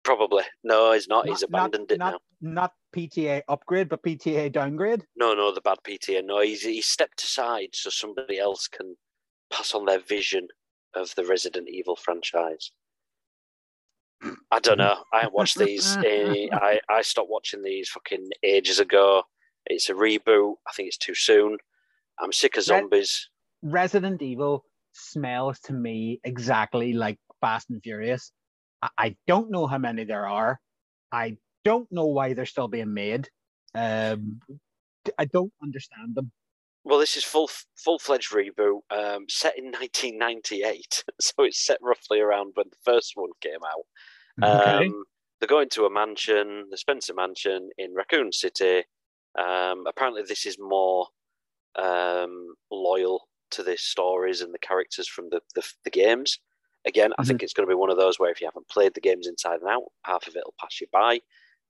Probably. 0.07 0.45
No, 0.63 0.93
he's 0.93 1.09
not. 1.09 1.27
He's 1.27 1.43
Not- 1.43 1.49
abandoned 1.67 1.91
it 1.91 1.99
not, 1.99 2.13
now. 2.13 2.19
Not 2.41 2.73
PTA 2.95 3.43
upgrade, 3.49 3.89
but 3.89 4.05
PTA 4.05 4.53
downgrade. 4.53 5.05
No, 5.17 5.35
no, 5.35 5.53
the 5.53 5.61
bad 5.61 5.79
PTA. 5.85 6.25
No, 6.25 6.41
he's, 6.41 6.63
he's 6.63 6.87
stepped 6.87 7.23
aside 7.25 7.71
so 7.73 7.91
somebody 7.91 8.39
else 8.39 8.69
can 8.69 8.95
pass 9.53 9.75
on 9.75 9.85
their 9.85 9.99
vision 9.99 10.47
of 10.95 11.13
the 11.17 11.25
Resident 11.25 11.69
Evil 11.69 11.97
franchise. 11.97 12.71
I 14.53 14.61
don't 14.61 14.79
know. 14.79 15.03
I 15.13 15.19
haven't 15.23 15.35
watched 15.35 15.59
these. 15.59 15.97
eh, 15.99 16.47
I, 16.53 16.79
I 16.89 17.03
stopped 17.03 17.29
watching 17.31 17.63
these 17.63 17.89
fucking 17.89 18.31
ages 18.45 18.79
ago. 18.79 19.25
It's 19.67 19.91
a 19.91 19.95
reboot. 19.95 20.55
I 20.69 20.73
think 20.73 20.87
it's 20.87 20.97
too 20.97 21.15
soon. 21.17 21.59
I'm 22.21 22.33
sick 22.33 22.57
of 22.57 22.61
Re- 22.61 22.65
zombies. 22.65 23.29
Resident 23.63 24.23
Evil 24.23 24.65
smells 24.93 25.59
to 25.65 25.73
me 25.73 26.21
exactly 26.23 26.93
like 26.93 27.19
Fast 27.41 27.71
and 27.71 27.83
Furious. 27.83 28.31
I, 28.83 29.17
don't 29.27 29.51
know 29.51 29.67
how 29.67 29.79
many 29.79 30.05
there 30.05 30.27
are. 30.27 30.61
I 31.13 31.39
don't 31.65 31.91
know 31.91 32.07
why 32.07 32.35
they're 32.35 32.47
still 32.47 32.69
being 32.69 32.95
made. 32.95 33.29
Um, 33.75 34.41
I 35.19 35.25
don't 35.25 35.53
understand 35.63 36.15
them. 36.15 36.33
Well, 36.85 36.99
this 36.99 37.17
is 37.17 37.25
full 37.25 37.51
full 37.77 37.99
fledged 37.99 38.33
reboot, 38.33 38.81
um, 38.91 39.27
set 39.29 39.59
in 39.59 39.67
1998. 39.67 41.05
so 41.21 41.33
it's 41.39 41.65
set 41.65 41.79
roughly 41.83 42.21
around 42.21 42.53
when 42.55 42.67
the 42.71 42.77
first 42.85 43.13
one 43.15 43.31
came 43.41 43.59
out. 43.65 43.87
Okay. 44.43 44.87
Um, 44.87 45.05
they're 45.41 45.49
going 45.49 45.69
to 45.71 45.85
a 45.85 45.91
mansion, 45.91 46.67
the 46.71 46.77
Spencer 46.77 47.13
Mansion 47.15 47.71
in 47.77 47.95
Raccoon 47.95 48.33
City. 48.33 48.85
Um, 49.39 49.85
apparently, 49.87 50.23
this 50.27 50.47
is 50.47 50.57
more 50.59 51.09
um, 51.77 52.55
loyal 52.71 53.29
to 53.51 53.63
the 53.63 53.77
stories 53.77 54.41
and 54.41 54.55
the 54.55 54.59
characters 54.59 55.09
from 55.09 55.29
the, 55.31 55.41
the, 55.55 55.63
the 55.85 55.91
games. 55.91 56.39
Again, 56.87 57.13
I 57.19 57.25
think 57.25 57.43
it's 57.43 57.53
going 57.53 57.67
to 57.67 57.71
be 57.71 57.77
one 57.77 57.91
of 57.91 57.97
those 57.97 58.19
where 58.19 58.31
if 58.31 58.41
you 58.41 58.47
haven't 58.47 58.69
played 58.69 58.95
the 58.95 59.01
games 59.01 59.27
inside 59.27 59.61
and 59.61 59.69
out, 59.69 59.83
half 60.05 60.29
of 60.29 60.37
it 60.37 60.43
will 60.45 60.55
pass 60.61 60.81
you 60.81 60.87
by. 60.93 61.21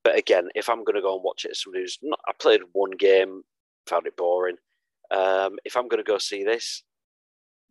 But 0.04 0.18
again, 0.18 0.48
if 0.54 0.68
I'm 0.68 0.84
going 0.84 0.94
to 0.94 1.02
go 1.02 1.14
and 1.14 1.24
watch 1.24 1.44
it 1.44 1.52
as 1.52 1.62
somebody 1.62 1.82
who's 1.82 1.98
not, 2.02 2.20
I 2.28 2.32
played 2.38 2.60
one 2.72 2.90
game, 2.92 3.42
found 3.86 4.06
it 4.06 4.16
boring. 4.16 4.56
Um, 5.10 5.58
if 5.64 5.76
I'm 5.76 5.88
going 5.88 6.04
to 6.04 6.08
go 6.08 6.18
see 6.18 6.44
this, 6.44 6.82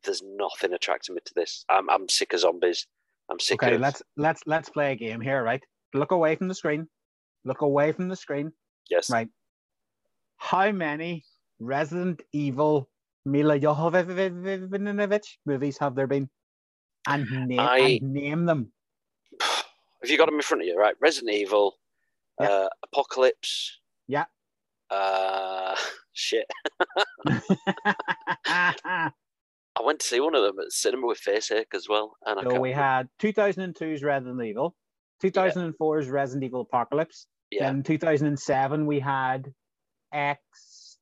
there's 0.03 0.23
nothing 0.23 0.73
attracting 0.73 1.15
me 1.15 1.21
to 1.23 1.33
this. 1.35 1.65
I'm, 1.69 1.89
I'm 1.89 2.09
sick 2.09 2.33
of 2.33 2.39
zombies. 2.39 2.87
I'm 3.29 3.39
sick 3.39 3.63
okay, 3.63 3.75
of. 3.75 3.81
let's 3.81 4.03
let's 4.17 4.41
let's 4.45 4.69
play 4.69 4.91
a 4.91 4.95
game 4.95 5.21
here, 5.21 5.43
right? 5.43 5.63
Look 5.93 6.11
away 6.11 6.35
from 6.35 6.47
the 6.47 6.55
screen. 6.55 6.87
Look 7.43 7.61
away 7.61 7.91
from 7.91 8.09
the 8.09 8.15
screen. 8.15 8.51
yes. 8.89 9.09
Right. 9.09 9.29
How 10.37 10.71
many 10.71 11.23
Resident 11.59 12.21
Evil 12.33 12.89
Milla 13.25 13.59
Jovovich 13.59 15.23
movies 15.45 15.77
have 15.79 15.95
there 15.95 16.07
been? 16.07 16.29
And 17.07 17.47
name, 17.47 17.59
I- 17.59 17.99
and 18.01 18.13
name 18.13 18.45
them. 18.45 18.71
Have 19.41 20.09
you 20.11 20.17
got 20.17 20.25
them 20.27 20.35
in 20.35 20.41
front 20.41 20.61
of 20.61 20.67
you? 20.67 20.77
Right. 20.77 20.95
Resident 21.01 21.33
Evil, 21.35 21.75
Yeah. 22.39 22.47
uh, 22.47 22.69
Apocalypse. 22.83 23.79
Yeah. 24.07 24.25
Uh, 24.89 25.75
shit. 26.13 26.45
I 28.47 29.11
went 29.83 29.99
to 29.99 30.07
see 30.07 30.19
one 30.19 30.35
of 30.35 30.43
them 30.43 30.57
at 30.59 30.65
the 30.65 30.71
cinema 30.71 31.07
with 31.07 31.19
Faceache 31.19 31.65
as 31.73 31.87
well. 31.89 32.15
And 32.25 32.39
so 32.41 32.59
we 32.59 32.69
remember- 32.69 32.73
had 32.75 33.09
2002's 33.21 34.03
Resident 34.03 34.41
Evil, 34.43 34.75
2004's 35.23 36.07
Resident 36.07 36.43
Evil 36.45 36.61
Apocalypse, 36.61 37.27
yeah, 37.51 37.63
then 37.71 37.83
2007 37.83 38.85
we 38.85 38.99
had 38.99 39.53
X 40.13 40.97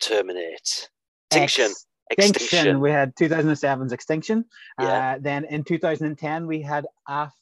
Terminate. 0.00 0.90
Extinction. 1.30 1.66
X- 1.70 1.86
Extinction. 2.12 2.42
Extinction. 2.42 2.80
We 2.80 2.90
had 2.90 3.14
2007's 3.16 3.92
Extinction. 3.92 4.44
Yeah. 4.80 5.14
Uh, 5.14 5.18
then 5.20 5.44
in 5.44 5.64
2010 5.64 6.46
we 6.46 6.62
had 6.62 6.86
Af- 7.08 7.32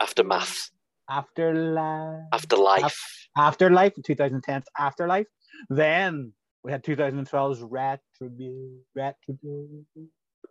Aftermath. 0.00 0.70
Afterlife. 1.08 2.22
Afterlife. 2.32 3.28
Afterlife, 3.36 3.92
2010's 3.96 4.66
Afterlife. 4.78 5.26
Then 5.68 6.32
we 6.62 6.72
had 6.72 6.82
2012's 6.82 7.60
Retribution. 7.62 8.80
Retribution. 8.94 9.86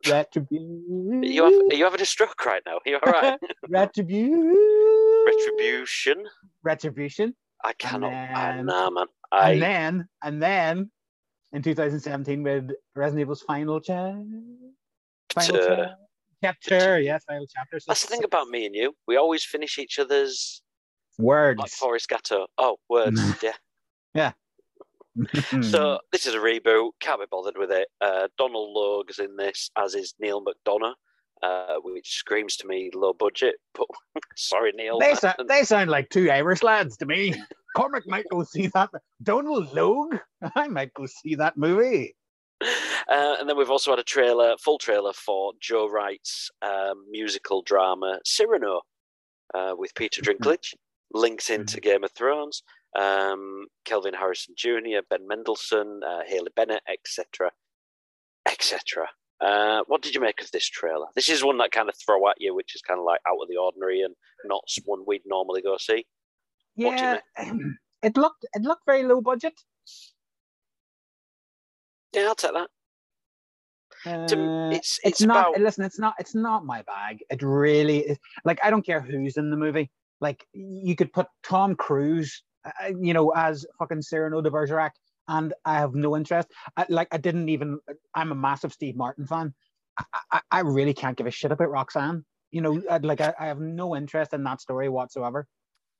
Retribution. 0.07 1.21
Are 1.23 1.27
you, 1.27 1.43
have, 1.43 1.53
are 1.71 1.75
you 1.75 1.83
having 1.85 2.01
a 2.01 2.05
stroke 2.05 2.45
right 2.45 2.61
now? 2.65 2.73
Are 2.75 2.81
you 2.89 2.99
all 3.03 3.11
right? 3.11 3.39
Retribution. 3.69 4.55
Retribution. 5.25 6.25
Retribution. 6.63 7.35
I 7.63 7.73
cannot. 7.73 8.11
I, 8.13 8.55
then- 8.57 8.65
nah, 8.65 8.89
man. 8.89 9.05
I, 9.31 9.51
And 9.53 9.61
then, 9.61 10.07
and 10.23 10.43
then 10.43 10.91
in 11.53 11.61
2017 11.61 12.43
with 12.43 12.71
Resident 12.95 13.21
Evil's 13.21 13.41
final 13.41 13.79
chapter. 13.79 14.17
Final 15.33 15.55
Chapter. 15.57 15.75
cha- 15.75 15.95
chapter, 16.43 16.99
yes, 16.99 17.23
final 17.25 17.45
chapter. 17.47 17.79
So 17.79 17.85
that's 17.87 18.01
the 18.01 18.07
thing 18.07 18.23
about 18.23 18.47
me 18.49 18.65
and 18.65 18.75
you. 18.75 18.93
We 19.07 19.15
always 19.17 19.43
finish 19.45 19.77
each 19.79 19.97
other's 19.99 20.61
words. 21.17 21.59
like 21.59 21.71
Forrest 21.71 22.09
Gatto. 22.09 22.47
Oh, 22.57 22.77
words. 22.89 23.21
yeah. 24.13 24.31
Hmm. 25.15 25.61
So 25.61 25.99
this 26.11 26.25
is 26.25 26.33
a 26.33 26.39
reboot. 26.39 26.89
Can't 26.99 27.19
be 27.19 27.27
bothered 27.29 27.55
with 27.55 27.71
it. 27.71 27.87
Uh, 28.01 28.29
Donal 28.39 28.73
Logue's 28.73 29.19
in 29.19 29.35
this, 29.35 29.69
as 29.77 29.93
is 29.93 30.15
Neil 30.19 30.43
McDonough, 30.43 30.93
uh, 31.43 31.75
which 31.83 32.09
screams 32.09 32.55
to 32.57 32.67
me 32.67 32.89
low 32.93 33.13
budget. 33.13 33.55
But 34.13 34.23
sorry, 34.35 34.71
Neil. 34.75 34.99
they, 34.99 35.15
sound, 35.15 35.35
they 35.47 35.63
sound 35.63 35.89
like 35.89 36.09
two 36.09 36.29
Irish 36.29 36.63
lads 36.63 36.95
to 36.97 37.05
me. 37.05 37.33
Cormac 37.75 38.03
might 38.05 38.25
go 38.31 38.43
see 38.43 38.67
that. 38.67 38.89
Donal 39.21 39.65
Logue, 39.73 40.17
I 40.55 40.67
might 40.67 40.93
go 40.93 41.07
see 41.07 41.35
that 41.35 41.57
movie. 41.57 42.15
Uh, 42.61 43.35
and 43.39 43.49
then 43.49 43.57
we've 43.57 43.71
also 43.71 43.91
had 43.91 43.99
a 43.99 44.03
trailer, 44.03 44.55
full 44.57 44.77
trailer 44.77 45.11
for 45.13 45.53
Joe 45.59 45.89
Wright's 45.89 46.49
um, 46.61 47.03
musical 47.09 47.63
drama 47.63 48.19
Cyrano 48.23 48.81
uh, 49.55 49.73
with 49.75 49.93
Peter 49.95 50.21
Dinklage, 50.21 50.75
linked 51.11 51.49
into 51.49 51.81
Game 51.81 52.03
of 52.03 52.11
Thrones. 52.11 52.61
Um, 52.97 53.65
Kelvin 53.85 54.13
Harrison 54.13 54.53
Jr., 54.55 55.01
Ben 55.09 55.27
Mendelsohn, 55.27 56.01
uh, 56.07 56.21
Haley 56.27 56.51
Bennett, 56.55 56.83
etc., 56.87 57.51
etc. 58.47 59.07
Uh, 59.41 59.81
what 59.87 60.01
did 60.01 60.15
you 60.15 60.21
make 60.21 60.41
of 60.41 60.49
this 60.51 60.67
trailer? 60.67 61.07
This 61.15 61.27
is 61.29 61.43
one 61.43 61.57
that 61.57 61.71
kind 61.71 61.89
of 61.89 61.95
throw 61.95 62.27
at 62.29 62.39
you, 62.39 62.55
which 62.55 62.75
is 62.75 62.81
kind 62.81 62.99
of 62.99 63.05
like 63.05 63.19
out 63.27 63.37
of 63.41 63.47
the 63.49 63.57
ordinary 63.57 64.01
and 64.01 64.15
not 64.45 64.63
one 64.85 65.03
we'd 65.05 65.21
normally 65.25 65.61
go 65.61 65.75
see. 65.77 66.05
What 66.75 66.97
do 66.97 67.03
you 67.03 67.17
Yeah, 67.37 67.53
it 68.03 68.17
looked 68.17 68.45
it 68.53 68.61
looked 68.61 68.83
very 68.85 69.03
low 69.03 69.21
budget. 69.21 69.53
Yeah, 72.13 72.27
I'll 72.27 72.35
take 72.35 72.53
that. 72.53 72.69
To 74.05 74.09
Uh, 74.09 74.69
it's- 74.71 74.77
it's, 74.77 74.99
it's 75.03 75.21
not. 75.21 75.49
about- 75.49 75.61
Listen, 75.61 75.83
it's 75.85 75.99
not. 75.99 76.13
It's 76.19 76.35
not 76.35 76.65
my 76.65 76.81
bag. 76.83 77.23
It 77.29 77.41
really 77.41 77.99
is. 77.99 78.17
Like 78.45 78.59
I 78.63 78.69
don't 78.69 78.85
care 78.85 79.01
who's 79.01 79.37
in 79.37 79.49
the 79.49 79.57
movie. 79.57 79.89
Like 80.21 80.45
you 80.53 80.95
could 80.95 81.11
put 81.11 81.27
Tom 81.43 81.75
Cruise, 81.75 82.43
uh, 82.65 82.87
you 82.99 83.13
know, 83.13 83.31
as 83.31 83.65
fucking 83.79 84.01
Cyrano 84.01 84.41
de 84.41 84.49
Bergerac, 84.51 84.91
and 85.27 85.53
I 85.65 85.75
have 85.75 85.95
no 85.95 86.15
interest. 86.15 86.49
I, 86.77 86.85
like 86.89 87.07
I 87.11 87.17
didn't 87.17 87.49
even. 87.49 87.79
I'm 88.13 88.31
a 88.31 88.35
massive 88.35 88.73
Steve 88.73 88.95
Martin 88.95 89.27
fan. 89.27 89.53
I, 89.97 90.03
I, 90.31 90.41
I 90.51 90.59
really 90.61 90.93
can't 90.93 91.17
give 91.17 91.27
a 91.27 91.31
shit 91.31 91.51
about 91.51 91.69
Roxanne. 91.69 92.25
You 92.51 92.61
know, 92.61 92.81
I'd, 92.89 93.05
like 93.05 93.21
I, 93.21 93.33
I 93.39 93.47
have 93.47 93.59
no 93.59 93.95
interest 93.95 94.33
in 94.33 94.43
that 94.43 94.61
story 94.61 94.89
whatsoever. 94.89 95.47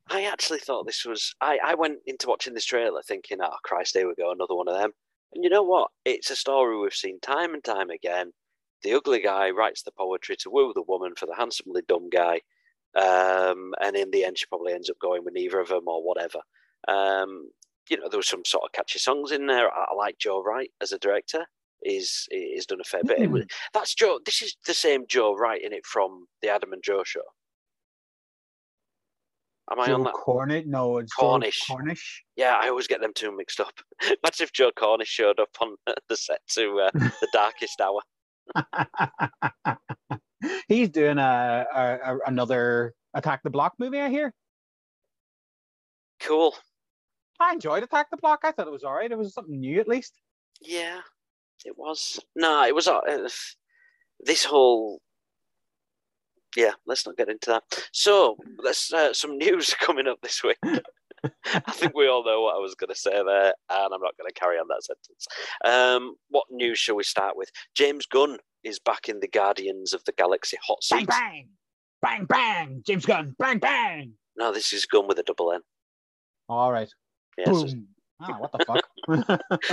I 0.10 0.26
actually 0.26 0.60
thought 0.60 0.86
this 0.86 1.06
was. 1.06 1.34
I, 1.42 1.60
I 1.64 1.76
went 1.76 2.00
into 2.06 2.28
watching 2.28 2.54
this 2.54 2.66
trailer 2.66 3.02
thinking, 3.02 3.38
oh 3.42 3.56
Christ, 3.64 3.96
here 3.96 4.08
we 4.08 4.16
go, 4.16 4.32
another 4.32 4.56
one 4.56 4.68
of 4.68 4.78
them. 4.78 4.92
And 5.34 5.44
you 5.44 5.50
know 5.50 5.64
what? 5.64 5.90
It's 6.06 6.30
a 6.30 6.36
story 6.36 6.78
we've 6.78 6.94
seen 6.94 7.20
time 7.20 7.54
and 7.54 7.64
time 7.64 7.90
again. 7.90 8.32
The 8.84 8.94
ugly 8.94 9.22
guy 9.22 9.50
writes 9.52 9.84
the 9.84 9.92
poetry 9.92 10.36
to 10.40 10.50
woo 10.50 10.74
the 10.76 10.84
woman 10.84 11.14
for 11.16 11.26
the 11.26 11.36
handsomely 11.36 11.82
dumb 11.88 12.10
guy. 12.10 12.42
Um, 12.96 13.74
and 13.82 13.96
in 13.96 14.12
the 14.12 14.26
end, 14.26 14.38
she 14.38 14.46
probably 14.46 14.74
ends 14.74 14.90
up 14.90 15.00
going 15.00 15.24
with 15.24 15.34
neither 15.34 15.60
of 15.60 15.70
them 15.70 15.88
or 15.88 16.04
whatever. 16.04 16.40
Um, 16.88 17.50
you 17.90 17.98
know, 17.98 18.10
there 18.10 18.18
was 18.18 18.28
some 18.28 18.46
sort 18.46 18.64
of 18.64 18.72
catchy 18.72 19.00
songs 19.00 19.32
in 19.32 19.48
there. 19.48 19.72
I, 19.72 19.86
I 19.92 19.96
like 19.96 20.18
Joe 20.18 20.42
Wright 20.42 20.72
as 20.82 20.92
a 20.92 21.00
director. 21.00 21.46
He's 21.84 22.28
he's 22.32 22.66
done 22.66 22.80
a 22.80 22.86
fair 22.86 23.04
bit. 23.04 23.20
It 23.20 23.32
was, 23.32 23.46
that's 23.74 23.94
Joe. 23.94 24.20
This 24.26 24.42
is 24.42 24.56
the 24.66 24.74
same 24.74 25.06
Joe 25.08 25.36
Wright 25.36 25.62
in 25.62 25.74
it 25.74 25.86
from 25.86 26.28
the 26.42 26.50
Adam 26.50 26.72
and 26.74 26.84
Joe 26.84 27.04
show. 27.04 27.22
Am 29.72 29.80
I 29.80 29.92
on 29.92 30.04
that? 30.04 30.14
Cornish? 30.14 30.66
No, 30.66 30.98
it's 30.98 31.14
Cornish. 31.14 31.62
Joe 31.68 31.76
Cornish. 31.76 32.24
Yeah, 32.36 32.58
I 32.62 32.68
always 32.68 32.88
get 32.88 33.02
them 33.02 33.12
two 33.16 33.36
mixed 33.36 33.60
up. 33.60 33.74
Imagine 34.02 34.44
if 34.44 34.54
Joe 34.54 34.72
Cornish 34.76 35.08
showed 35.08 35.40
up 35.40 35.50
on 35.62 35.76
the 36.10 36.18
set 36.18 36.40
to 36.52 36.82
uh, 36.82 36.92
the 36.94 37.28
Darkest 37.34 37.82
Hour. 37.82 38.02
He's 40.68 40.90
doing 40.90 41.18
a, 41.18 41.66
a, 41.74 41.82
a 41.82 42.20
another 42.28 42.94
Attack 43.14 43.42
the 43.44 43.50
Block 43.50 43.74
movie. 43.80 44.00
I 44.00 44.10
hear. 44.10 44.34
Cool. 46.20 46.56
I 47.40 47.54
enjoyed 47.54 47.84
Attack 47.84 48.10
the 48.12 48.18
Block. 48.18 48.42
I 48.44 48.52
thought 48.52 48.68
it 48.68 48.74
was 48.74 48.84
alright. 48.84 49.12
It 49.12 49.18
was 49.18 49.34
something 49.34 49.60
new 49.60 49.80
at 49.80 49.88
least. 49.88 50.14
Yeah, 50.62 51.00
it 51.66 51.78
was. 51.78 52.20
No, 52.36 52.64
it 52.66 52.76
was. 52.76 52.88
Uh, 52.88 53.02
this 54.20 54.44
whole. 54.46 55.02
Yeah, 56.56 56.74
let's 56.86 57.06
not 57.06 57.18
get 57.18 57.30
into 57.30 57.50
that. 57.50 57.64
So, 57.92 58.38
let's 58.64 58.94
uh, 58.94 59.14
some 59.14 59.38
news 59.38 59.74
coming 59.74 60.08
up 60.08 60.20
this 60.22 60.44
week. 60.44 60.58
I 60.64 61.72
think 61.72 61.96
we 61.96 62.08
all 62.08 62.24
know 62.26 62.42
what 62.42 62.56
I 62.56 62.60
was 62.60 62.76
going 62.76 62.90
to 62.90 62.96
say 62.96 63.12
there, 63.12 63.54
and 63.70 63.94
I'm 63.94 64.02
not 64.02 64.18
going 64.18 64.28
to 64.28 64.34
carry 64.40 64.58
on 64.58 64.68
that 64.68 64.84
sentence. 64.84 65.26
Um, 65.64 66.16
what 66.30 66.46
news 66.52 66.78
shall 66.78 66.96
we 66.96 67.04
start 67.04 67.38
with? 67.38 67.50
James 67.76 68.06
Gunn 68.06 68.38
is 68.64 68.80
back 68.80 69.08
in 69.10 69.20
the 69.22 69.28
Guardians 69.28 69.94
of 69.94 70.04
the 70.06 70.12
Galaxy 70.12 70.58
hot 70.62 70.80
Bang 70.90 71.00
seat. 71.00 71.08
bang, 71.08 71.50
bang 72.02 72.26
bang. 72.26 72.84
James 72.86 73.06
Gunn. 73.06 73.36
Bang 73.40 73.60
bang. 73.60 74.14
No, 74.38 74.52
this 74.54 74.74
is 74.74 74.86
Gunn 74.86 75.08
with 75.08 75.18
a 75.20 75.24
double 75.24 75.54
N. 75.54 75.62
All 76.50 76.72
right. 76.72 76.90
Yeah, 77.38 77.52
Boom. 77.52 77.88
Ah, 78.22 78.38
what 78.40 78.52
the 78.52 78.66
fuck? 78.66 79.42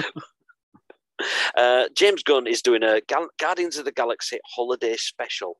Uh, 1.54 1.84
James 1.94 2.22
Gunn 2.22 2.46
is 2.46 2.62
doing 2.62 2.82
a 2.82 3.00
Gal- 3.06 3.28
Guardians 3.38 3.76
of 3.76 3.84
the 3.84 3.92
Galaxy 3.92 4.38
holiday 4.46 4.96
special 4.96 5.58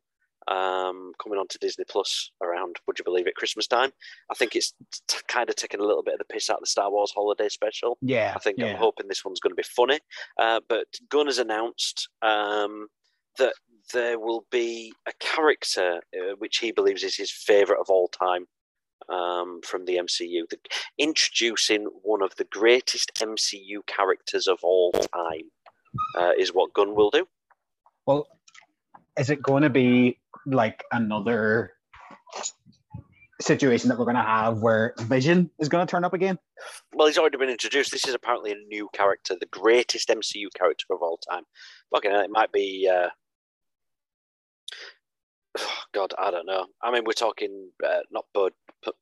um, 0.49 1.13
coming 1.23 1.39
on 1.39 1.47
to 1.49 1.59
Disney 1.59 1.85
Plus 1.89 2.31
around, 2.43 2.77
would 2.87 2.99
you 2.99 3.05
believe 3.05 3.27
it, 3.27 3.37
Christmas 3.37 3.67
time. 3.67 3.91
I 4.31 4.35
think 4.35 4.57
it's 4.57 4.73
t- 5.07 5.19
kind 5.29 5.49
of 5.49 5.57
taking 5.57 5.81
a 5.81 5.85
little 5.85 6.03
bit 6.03 6.15
of 6.15 6.19
the 6.19 6.33
piss 6.33 6.51
out 6.51 6.57
of 6.57 6.63
the 6.63 6.67
Star 6.67 6.91
Wars 6.91 7.13
holiday 7.15 7.49
special. 7.49 7.99
yeah. 8.01 8.33
I 8.35 8.39
think 8.39 8.59
yeah. 8.59 8.67
I'm 8.67 8.77
hoping 8.77 9.09
this 9.09 9.25
one's 9.25 9.41
going 9.41 9.53
to 9.53 9.55
be 9.55 9.63
funny. 9.63 10.01
Uh, 10.39 10.61
but 10.69 10.87
Gunn 11.09 11.27
has 11.27 11.39
announced 11.39 12.09
um, 12.23 12.89
that 13.39 13.53
there 13.93 14.19
will 14.19 14.47
be 14.51 14.93
a 15.07 15.13
character 15.21 16.01
uh, 16.17 16.35
which 16.39 16.59
he 16.59 16.73
believes 16.73 17.03
is 17.05 17.17
his 17.17 17.31
favourite 17.31 17.81
of 17.81 17.91
all 17.91 18.09
time 18.09 18.47
um, 19.11 19.61
from 19.63 19.85
the 19.85 19.97
MCU, 19.97 20.49
the, 20.49 20.59
introducing 20.99 21.87
one 22.03 22.23
of 22.23 22.37
the 22.37 22.45
greatest 22.45 23.15
MCU 23.17 23.85
characters 23.87 24.47
of 24.47 24.59
all 24.63 24.93
time. 24.93 25.51
Uh, 26.17 26.31
is 26.39 26.51
what 26.51 26.73
Gunn 26.73 26.95
will 26.95 27.11
do. 27.11 27.27
Well, 28.07 28.29
is 29.19 29.29
it 29.29 29.43
going 29.43 29.65
to 29.65 29.71
be 29.71 30.21
like 30.47 30.85
another 30.93 31.73
situation 33.41 33.89
that 33.89 33.99
we're 33.99 34.05
going 34.05 34.17
to 34.17 34.23
have 34.23 34.59
where 34.59 34.95
Vision 35.01 35.51
is 35.59 35.69
going 35.69 35.87
to 35.87 35.91
turn 35.91 36.05
up 36.05 36.15
again? 36.15 36.39
Well, 36.95 37.07
he's 37.07 37.19
already 37.19 37.39
been 37.39 37.49
introduced. 37.49 37.91
This 37.91 38.07
is 38.07 38.15
apparently 38.15 38.53
a 38.53 38.57
new 38.69 38.89
character, 38.93 39.35
the 39.39 39.47
greatest 39.47 40.09
MCU 40.09 40.47
character 40.55 40.87
of 40.91 41.03
all 41.03 41.19
time. 41.31 41.45
Fucking 41.93 42.11
hell, 42.11 42.21
it 42.21 42.31
might 42.31 42.53
be. 42.53 42.89
Uh, 42.93 43.09
God, 45.93 46.13
I 46.19 46.31
don't 46.31 46.47
know. 46.47 46.67
I 46.83 46.93
mean, 46.93 47.03
we're 47.05 47.13
talking 47.13 47.71
uh, 47.87 48.01
not 48.11 48.25
Bo, 48.35 48.51
Bo, 48.85 48.93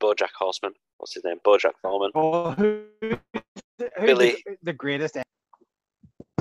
BoJack 0.00 0.30
Horseman. 0.38 0.72
What's 0.98 1.14
his 1.14 1.24
name? 1.24 1.38
BoJack 1.44 1.72
Thorman. 1.82 2.10
Oh, 2.14 2.52
who, 2.52 2.82
who's 3.00 3.18
Billy. 4.00 4.42
The, 4.46 4.56
the 4.62 4.72
greatest. 4.72 5.16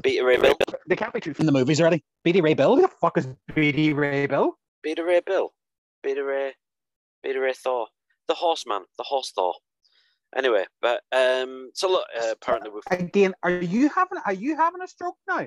Beta 0.04 0.24
Ray 0.24 0.38
Bill. 0.38 0.56
They 0.88 0.96
can't 0.96 1.14
be 1.14 1.20
true 1.20 1.34
from 1.34 1.48
the 1.48 1.52
movies 1.52 1.82
already. 1.82 2.04
Beatty 2.24 2.42
Ray 2.42 2.54
Bill? 2.54 2.76
Who 2.76 2.84
the 2.84 2.88
fuck 2.88 3.18
is 3.18 3.28
Beatty 3.56 3.94
Ray 3.94 4.28
Bill? 4.28 4.56
Beta 4.84 5.04
Ray 5.04 5.22
Bill. 5.26 5.52
Beta 6.04 6.24
Ray. 6.24 6.54
Beta 7.24 7.40
Ray 7.40 7.54
Thor. 7.54 7.88
The 8.28 8.36
Horseman. 8.36 8.84
The 9.00 9.04
Horse 9.04 9.32
Thor. 9.36 9.56
Anyway, 10.36 10.66
but 10.82 11.02
um, 11.12 11.72
so 11.74 11.90
look. 11.90 12.06
Uh, 12.16 12.32
apparently, 12.32 12.70
we've 12.70 12.84
Again, 13.00 13.34
are 13.42 13.52
you 13.52 13.90
having 13.90 14.20
are 14.26 14.34
you 14.34 14.56
having 14.58 14.82
a 14.82 14.88
stroke 14.88 15.16
now? 15.28 15.38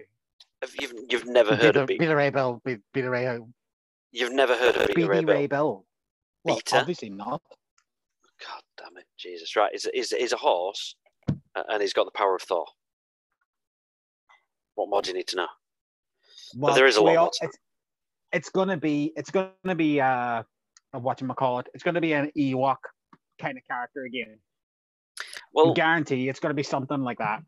have- 0.63 0.75
you've 0.81 0.93
you've 1.09 1.27
never 1.27 1.55
heard 1.55 1.77
of 1.77 1.87
Beta. 1.87 2.17
Ray 2.17 2.31
Bill. 2.31 2.61
Be- 2.65 2.79
Beatty 2.93 3.07
Ray. 3.07 3.39
You've 4.13 4.33
never 4.33 4.57
heard 4.57 4.77
of 4.77 4.89
Beta 4.89 5.07
Ray 5.09 5.25
Ray. 5.25 5.47
Bill. 5.47 5.85
Well, 6.45 6.57
Beta? 6.57 6.79
obviously 6.81 7.11
not. 7.11 7.43
God 8.41 8.63
damn 8.77 8.97
it, 8.97 9.05
Jesus! 9.19 9.57
Right, 9.57 9.71
he's 9.73 9.89
he's, 9.93 10.11
he's 10.11 10.33
a 10.33 10.37
horse, 10.37 10.95
and 11.55 11.83
he's 11.83 11.93
got 11.93 12.05
the 12.05 12.13
power 12.13 12.37
of 12.37 12.43
Thor. 12.43 12.65
What 14.77 14.89
more 14.91 15.03
do 15.03 15.11
you 15.11 15.17
need 15.17 15.27
to 15.29 15.37
know? 15.37 15.49
Well, 16.57 16.75
there 16.75 16.87
is 16.87 16.97
a 16.97 17.03
lot 17.03 17.17
all- 17.17 17.33
It's, 17.43 17.59
it's 18.33 18.51
gonna 18.51 18.77
be 18.77 19.13
it's 19.17 19.31
gonna 19.31 19.75
be 19.75 20.01
uh 20.01 20.45
what 20.93 21.21
you 21.21 21.27
call 21.29 21.59
it. 21.59 21.67
It's 21.75 21.83
gonna 21.83 22.01
be 22.01 22.13
an 22.13 22.31
Ewok 22.37 22.77
kind 23.41 23.59
of 23.59 23.65
character 23.67 24.05
again. 24.05 24.39
Well, 25.53 25.73
I 25.73 25.75
guarantee 25.75 26.29
it's 26.29 26.41
gonna 26.41 26.55
be 26.55 26.63
something 26.63 27.03
like 27.03 27.19
that. 27.19 27.41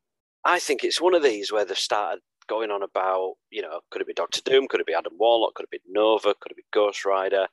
I 0.44 0.58
think 0.58 0.84
it's 0.84 1.00
one 1.00 1.14
of 1.14 1.22
these 1.22 1.52
where 1.52 1.64
they've 1.64 1.78
started 1.78 2.20
going 2.50 2.72
on 2.72 2.82
about, 2.82 3.34
you 3.50 3.62
know, 3.62 3.80
could 3.90 4.02
it 4.02 4.08
be 4.08 4.12
Doctor 4.12 4.42
Doom? 4.44 4.66
Could 4.68 4.80
it 4.80 4.86
be 4.86 4.92
Adam 4.92 5.12
Warlock? 5.16 5.54
Could 5.54 5.64
it 5.64 5.70
be 5.70 5.80
Nova? 5.88 6.34
Could 6.40 6.50
it 6.50 6.56
be 6.56 6.64
Ghost 6.72 7.04
Rider? 7.04 7.46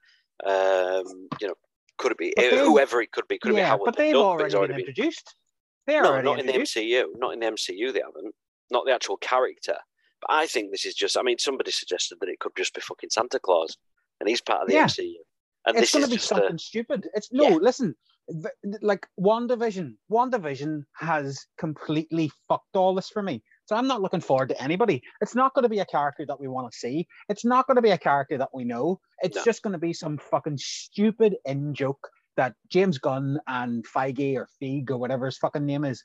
Um, 0.44 1.30
you 1.40 1.48
know, 1.48 1.54
could 1.98 2.12
it 2.12 2.18
be 2.18 2.34
they've- 2.36 2.58
whoever 2.58 3.00
it 3.02 3.12
could 3.12 3.28
be? 3.28 3.38
Could 3.38 3.52
it 3.52 3.56
be 3.56 3.62
Howard 3.62 3.86
but 3.86 3.96
they've 3.96 4.16
already, 4.16 4.56
already 4.56 4.74
been 4.74 4.80
introduced. 4.82 5.36
They're 5.86 6.02
no, 6.02 6.10
already 6.10 6.26
not 6.26 6.40
in 6.40 6.48
the. 6.48 6.54
MCU. 6.54 7.06
Not 7.18 7.34
in 7.34 7.40
the 7.40 7.46
MCU. 7.46 7.94
They 7.94 8.02
haven't. 8.02 8.36
Not 8.72 8.86
the 8.86 8.92
actual 8.92 9.18
character. 9.18 9.78
But 10.22 10.32
I 10.32 10.48
think 10.48 10.72
this 10.72 10.86
is 10.86 10.96
just. 10.96 11.16
I 11.18 11.22
mean, 11.22 11.38
somebody 11.38 11.72
suggested 11.72 12.18
that 12.20 12.30
it 12.30 12.40
could 12.40 12.52
just 12.58 12.74
be 12.74 12.82
fucking 12.82 13.10
Santa 13.12 13.40
Claus, 13.40 13.78
and 14.20 14.28
he's 14.28 14.42
part 14.42 14.64
of 14.64 14.68
the 14.68 14.74
Yeah. 14.74 14.86
MCU. 14.86 15.14
And 15.66 15.78
it's 15.78 15.94
going 15.94 16.06
to 16.06 16.12
be 16.12 16.18
something 16.18 16.56
a, 16.56 16.60
stupid. 16.60 17.08
It's 17.14 17.32
no, 17.32 17.50
Yeah. 17.50 17.56
listen, 17.56 17.96
like 18.82 19.08
One 19.16 19.48
Division. 19.48 19.98
One 20.08 20.30
Division 20.30 20.86
has 20.96 21.46
completely 21.58 22.32
fucked 22.50 22.76
all 22.76 22.94
this 22.96 23.10
for 23.10 23.22
me. 23.24 23.44
So 23.68 23.76
I'm 23.76 23.88
not 23.88 24.02
looking 24.02 24.22
forward 24.22 24.50
to 24.50 24.62
anybody. 24.62 25.04
It's 25.22 25.36
not 25.36 25.54
going 25.54 25.64
to 25.64 25.70
be 25.70 25.80
a 25.80 25.86
character 25.86 26.26
that 26.26 26.40
we 26.40 26.48
want 26.48 26.72
to 26.72 26.78
see. 26.78 27.06
It's 27.30 27.44
not 27.44 27.68
going 27.68 27.76
to 27.76 27.82
be 27.82 27.90
a 27.92 27.98
character 27.98 28.38
that 28.38 28.50
we 28.54 28.64
know. 28.64 29.00
It's 29.22 29.36
No. 29.36 29.44
just 29.44 29.62
going 29.62 29.74
to 29.74 29.78
be 29.80 29.92
some 29.94 30.18
fucking 30.18 30.58
stupid 30.58 31.36
in 31.46 31.74
joke 31.74 32.00
that 32.38 32.54
James 32.70 32.98
Gunn 32.98 33.40
and 33.48 33.86
Feige 33.86 34.36
or 34.38 34.48
Feig 34.62 34.90
or 34.90 34.98
whatever 34.98 35.26
his 35.26 35.38
fucking 35.38 35.66
name 35.66 35.84
is, 35.84 36.02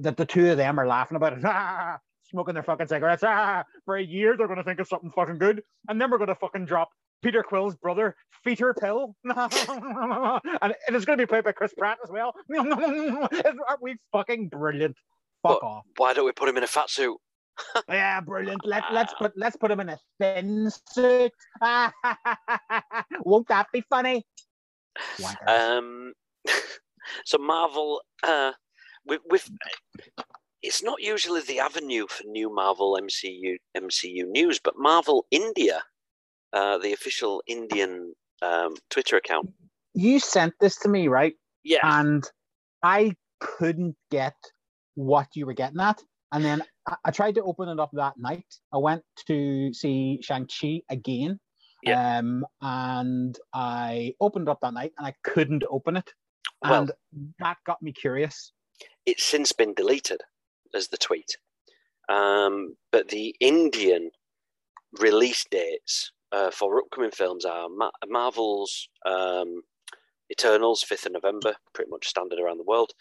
that 0.00 0.16
the 0.18 0.26
two 0.26 0.50
of 0.50 0.58
them 0.58 0.78
are 0.78 0.86
laughing 0.86 1.16
about 1.16 1.32
it. 1.32 1.40
Ah, 1.44 1.98
smoking 2.24 2.54
their 2.54 2.62
fucking 2.64 2.88
cigarettes. 2.88 3.22
Ah, 3.24 3.64
for 3.84 3.96
a 3.96 4.02
year 4.02 4.36
they're 4.36 4.48
going 4.48 4.58
to 4.58 4.64
think 4.64 4.80
of 4.80 4.88
something 4.88 5.10
fucking 5.12 5.38
good, 5.38 5.62
and 5.88 5.98
then 6.00 6.10
we're 6.10 6.18
going 6.18 6.28
to 6.28 6.34
fucking 6.34 6.66
drop 6.66 6.90
Peter 7.22 7.42
Quill's 7.42 7.76
brother, 7.76 8.14
Peter 8.44 8.74
Pill. 8.74 9.14
and 9.24 10.74
it 10.88 10.94
is 10.94 11.04
going 11.06 11.18
to 11.18 11.22
be 11.22 11.26
played 11.26 11.44
by 11.44 11.52
Chris 11.52 11.72
Pratt 11.72 11.98
as 12.04 12.10
well. 12.10 12.34
Aren't 12.58 13.82
we 13.82 13.96
fucking 14.12 14.48
brilliant? 14.48 14.96
Fuck 15.48 15.60
But- 15.60 15.66
off. 15.66 15.84
why 15.96 16.12
don't 16.14 16.24
we 16.26 16.32
put 16.32 16.48
him 16.48 16.56
in 16.56 16.64
a 16.64 16.66
fat 16.68 16.90
suit? 16.90 17.16
Yeah, 17.88 18.20
brilliant. 18.20 18.60
Let, 18.66 18.84
let's 18.92 19.14
put 19.14 19.32
let's 19.36 19.56
put 19.56 19.70
him 19.70 19.80
in 19.80 19.88
a 19.88 19.98
thin 20.20 20.70
suit. 20.92 21.32
Won't 23.24 23.48
that 23.48 23.66
be 23.72 23.82
funny? 23.88 24.26
Um, 25.46 26.12
so 27.24 27.38
Marvel, 27.38 28.02
uh, 28.22 28.52
with, 29.06 29.20
with 29.30 29.50
it's 30.62 30.82
not 30.82 31.00
usually 31.02 31.40
the 31.42 31.60
avenue 31.60 32.06
for 32.08 32.24
new 32.24 32.54
Marvel 32.54 32.98
MCU 33.00 33.56
MCU 33.76 34.26
news, 34.28 34.58
but 34.62 34.74
Marvel 34.76 35.26
India, 35.30 35.82
uh, 36.52 36.76
the 36.78 36.92
official 36.92 37.42
Indian 37.46 38.12
um, 38.42 38.74
Twitter 38.90 39.16
account, 39.16 39.50
you 39.94 40.18
sent 40.20 40.52
this 40.60 40.76
to 40.80 40.88
me, 40.88 41.08
right? 41.08 41.34
yeah, 41.64 41.78
And 41.82 42.22
I 42.82 43.14
couldn't 43.40 43.96
get 44.10 44.34
what 44.96 45.28
you 45.34 45.46
were 45.46 45.54
getting 45.54 45.80
at. 45.80 46.02
And 46.32 46.44
then 46.44 46.62
I, 46.88 46.96
I 47.04 47.10
tried 47.12 47.36
to 47.36 47.42
open 47.44 47.68
it 47.68 47.78
up 47.78 47.90
that 47.92 48.14
night. 48.18 48.44
I 48.74 48.78
went 48.78 49.02
to 49.28 49.72
see 49.72 50.18
Shang-Chi 50.22 50.80
again. 50.90 51.38
Yeah. 51.84 52.18
Um, 52.18 52.44
and 52.60 53.38
I 53.54 54.14
opened 54.20 54.48
up 54.48 54.58
that 54.62 54.74
night 54.74 54.92
and 54.98 55.06
I 55.06 55.14
couldn't 55.22 55.62
open 55.70 55.96
it. 55.96 56.10
Well- 56.62 56.80
And 56.82 56.92
that 57.38 57.58
got 57.64 57.80
me 57.80 57.92
curious. 57.92 58.52
it's 59.06 59.24
since 59.24 59.52
been 59.52 59.72
deleted 59.74 60.20
as 60.74 60.88
the 60.88 60.96
tweet. 60.98 61.36
Um, 62.08 62.76
but 62.92 63.08
the 63.08 63.34
Indian 63.40 64.10
release 65.00 65.44
dates 65.50 66.12
uh, 66.32 66.50
for 66.50 66.78
upcoming 66.78 67.10
films 67.12 67.44
are 67.44 67.68
Ma- 67.68 67.90
Marvel's 68.08 68.88
um, 69.04 69.62
Eternals, 70.30 70.84
5th 70.90 71.06
of 71.06 71.12
November, 71.12 71.54
pretty 71.72 71.90
much 71.90 72.08
standard 72.08 72.40
around 72.40 72.58
the 72.58 72.64
world. 72.64 72.92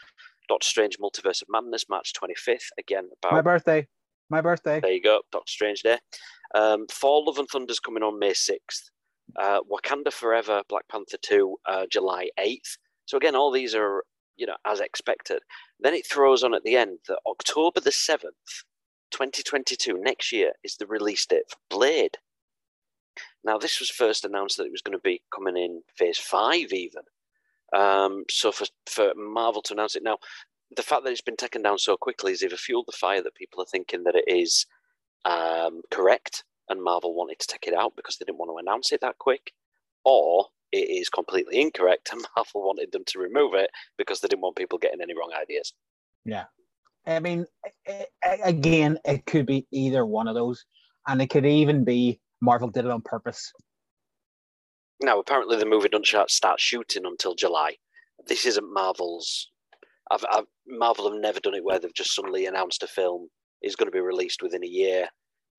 Doctor 0.47 0.67
Strange 0.67 0.97
Multiverse 0.99 1.41
of 1.41 1.47
Madness, 1.49 1.85
March 1.89 2.13
25th, 2.13 2.69
again 2.77 3.09
My 3.31 3.41
birthday. 3.41 3.87
My 4.29 4.41
birthday. 4.41 4.79
There 4.79 4.91
you 4.91 5.01
go, 5.01 5.21
Doctor 5.31 5.51
Strange 5.51 5.83
Day. 5.83 5.99
Um, 6.53 6.87
Thor: 6.89 7.23
Love 7.25 7.37
and 7.37 7.47
Thunder's 7.47 7.79
coming 7.79 8.03
on 8.03 8.19
May 8.19 8.33
sixth. 8.33 8.89
Uh, 9.39 9.59
Wakanda 9.71 10.11
Forever, 10.11 10.63
Black 10.69 10.87
Panther 10.89 11.17
two, 11.21 11.57
uh, 11.67 11.85
July 11.91 12.29
eighth. 12.39 12.77
So 13.05 13.17
again, 13.17 13.35
all 13.35 13.51
these 13.51 13.75
are 13.75 14.03
you 14.35 14.45
know 14.47 14.55
as 14.65 14.79
expected. 14.79 15.41
Then 15.79 15.93
it 15.93 16.07
throws 16.07 16.43
on 16.43 16.53
at 16.55 16.63
the 16.63 16.75
end 16.75 16.99
that 17.07 17.19
October 17.27 17.79
the 17.79 17.91
seventh, 17.91 18.63
twenty 19.11 19.43
twenty 19.43 19.75
two, 19.75 19.99
next 20.01 20.31
year 20.31 20.53
is 20.63 20.77
the 20.77 20.87
release 20.87 21.25
date 21.25 21.43
for 21.49 21.57
Blade. 21.69 22.17
Now, 23.43 23.59
this 23.59 23.79
was 23.79 23.89
first 23.91 24.25
announced 24.25 24.57
that 24.57 24.65
it 24.65 24.71
was 24.71 24.81
going 24.81 24.97
to 24.97 25.01
be 25.01 25.21
coming 25.33 25.55
in 25.55 25.83
Phase 25.95 26.17
Five, 26.17 26.73
even. 26.73 27.03
Um, 27.73 28.25
so 28.29 28.51
for 28.51 28.65
for 28.87 29.13
Marvel 29.15 29.61
to 29.63 29.73
announce 29.73 29.95
it 29.95 30.03
now, 30.03 30.17
the 30.75 30.83
fact 30.83 31.03
that 31.03 31.11
it's 31.11 31.21
been 31.21 31.35
taken 31.35 31.61
down 31.61 31.77
so 31.77 31.97
quickly 31.97 32.31
is 32.31 32.43
either 32.43 32.57
fueled 32.57 32.85
the 32.87 32.91
fire 32.91 33.21
that 33.21 33.35
people 33.35 33.61
are 33.61 33.67
thinking 33.71 34.03
that 34.03 34.15
it 34.15 34.25
is 34.27 34.65
um, 35.25 35.81
correct 35.91 36.43
and 36.69 36.83
Marvel 36.83 37.13
wanted 37.13 37.39
to 37.39 37.47
take 37.47 37.67
it 37.67 37.75
out 37.75 37.95
because 37.95 38.17
they 38.17 38.25
didn't 38.25 38.39
want 38.39 38.51
to 38.51 38.57
announce 38.57 38.91
it 38.91 39.01
that 39.01 39.17
quick, 39.19 39.51
or 40.03 40.47
it 40.71 40.89
is 40.89 41.09
completely 41.09 41.61
incorrect 41.61 42.09
and 42.11 42.25
Marvel 42.35 42.65
wanted 42.65 42.91
them 42.91 43.03
to 43.07 43.19
remove 43.19 43.53
it 43.53 43.69
because 43.97 44.19
they 44.19 44.27
didn't 44.27 44.41
want 44.41 44.55
people 44.55 44.79
getting 44.79 45.01
any 45.01 45.13
wrong 45.13 45.31
ideas. 45.39 45.73
Yeah. 46.25 46.45
I 47.07 47.19
mean, 47.19 47.45
again, 48.43 48.97
it 49.05 49.25
could 49.27 49.45
be 49.45 49.67
either 49.71 50.03
one 50.05 50.27
of 50.27 50.33
those, 50.33 50.65
and 51.07 51.21
it 51.21 51.27
could 51.27 51.45
even 51.45 51.83
be 51.83 52.19
Marvel 52.41 52.67
did 52.67 52.85
it 52.85 52.91
on 52.91 53.01
purpose. 53.01 53.53
Now, 55.01 55.19
apparently, 55.19 55.57
the 55.57 55.65
movie 55.65 55.89
doesn't 55.89 56.29
start 56.29 56.59
shooting 56.59 57.05
until 57.05 57.35
July. 57.35 57.75
This 58.27 58.45
isn't 58.45 58.73
Marvel's. 58.73 59.51
I've, 60.11 60.23
I've, 60.31 60.45
Marvel 60.67 61.11
have 61.11 61.19
never 61.19 61.39
done 61.39 61.55
it 61.55 61.63
where 61.63 61.79
they've 61.79 61.93
just 61.93 62.15
suddenly 62.15 62.45
announced 62.45 62.83
a 62.83 62.87
film 62.87 63.29
is 63.61 63.75
going 63.75 63.87
to 63.87 63.91
be 63.91 63.99
released 63.99 64.41
within 64.41 64.63
a 64.63 64.67
year 64.67 65.07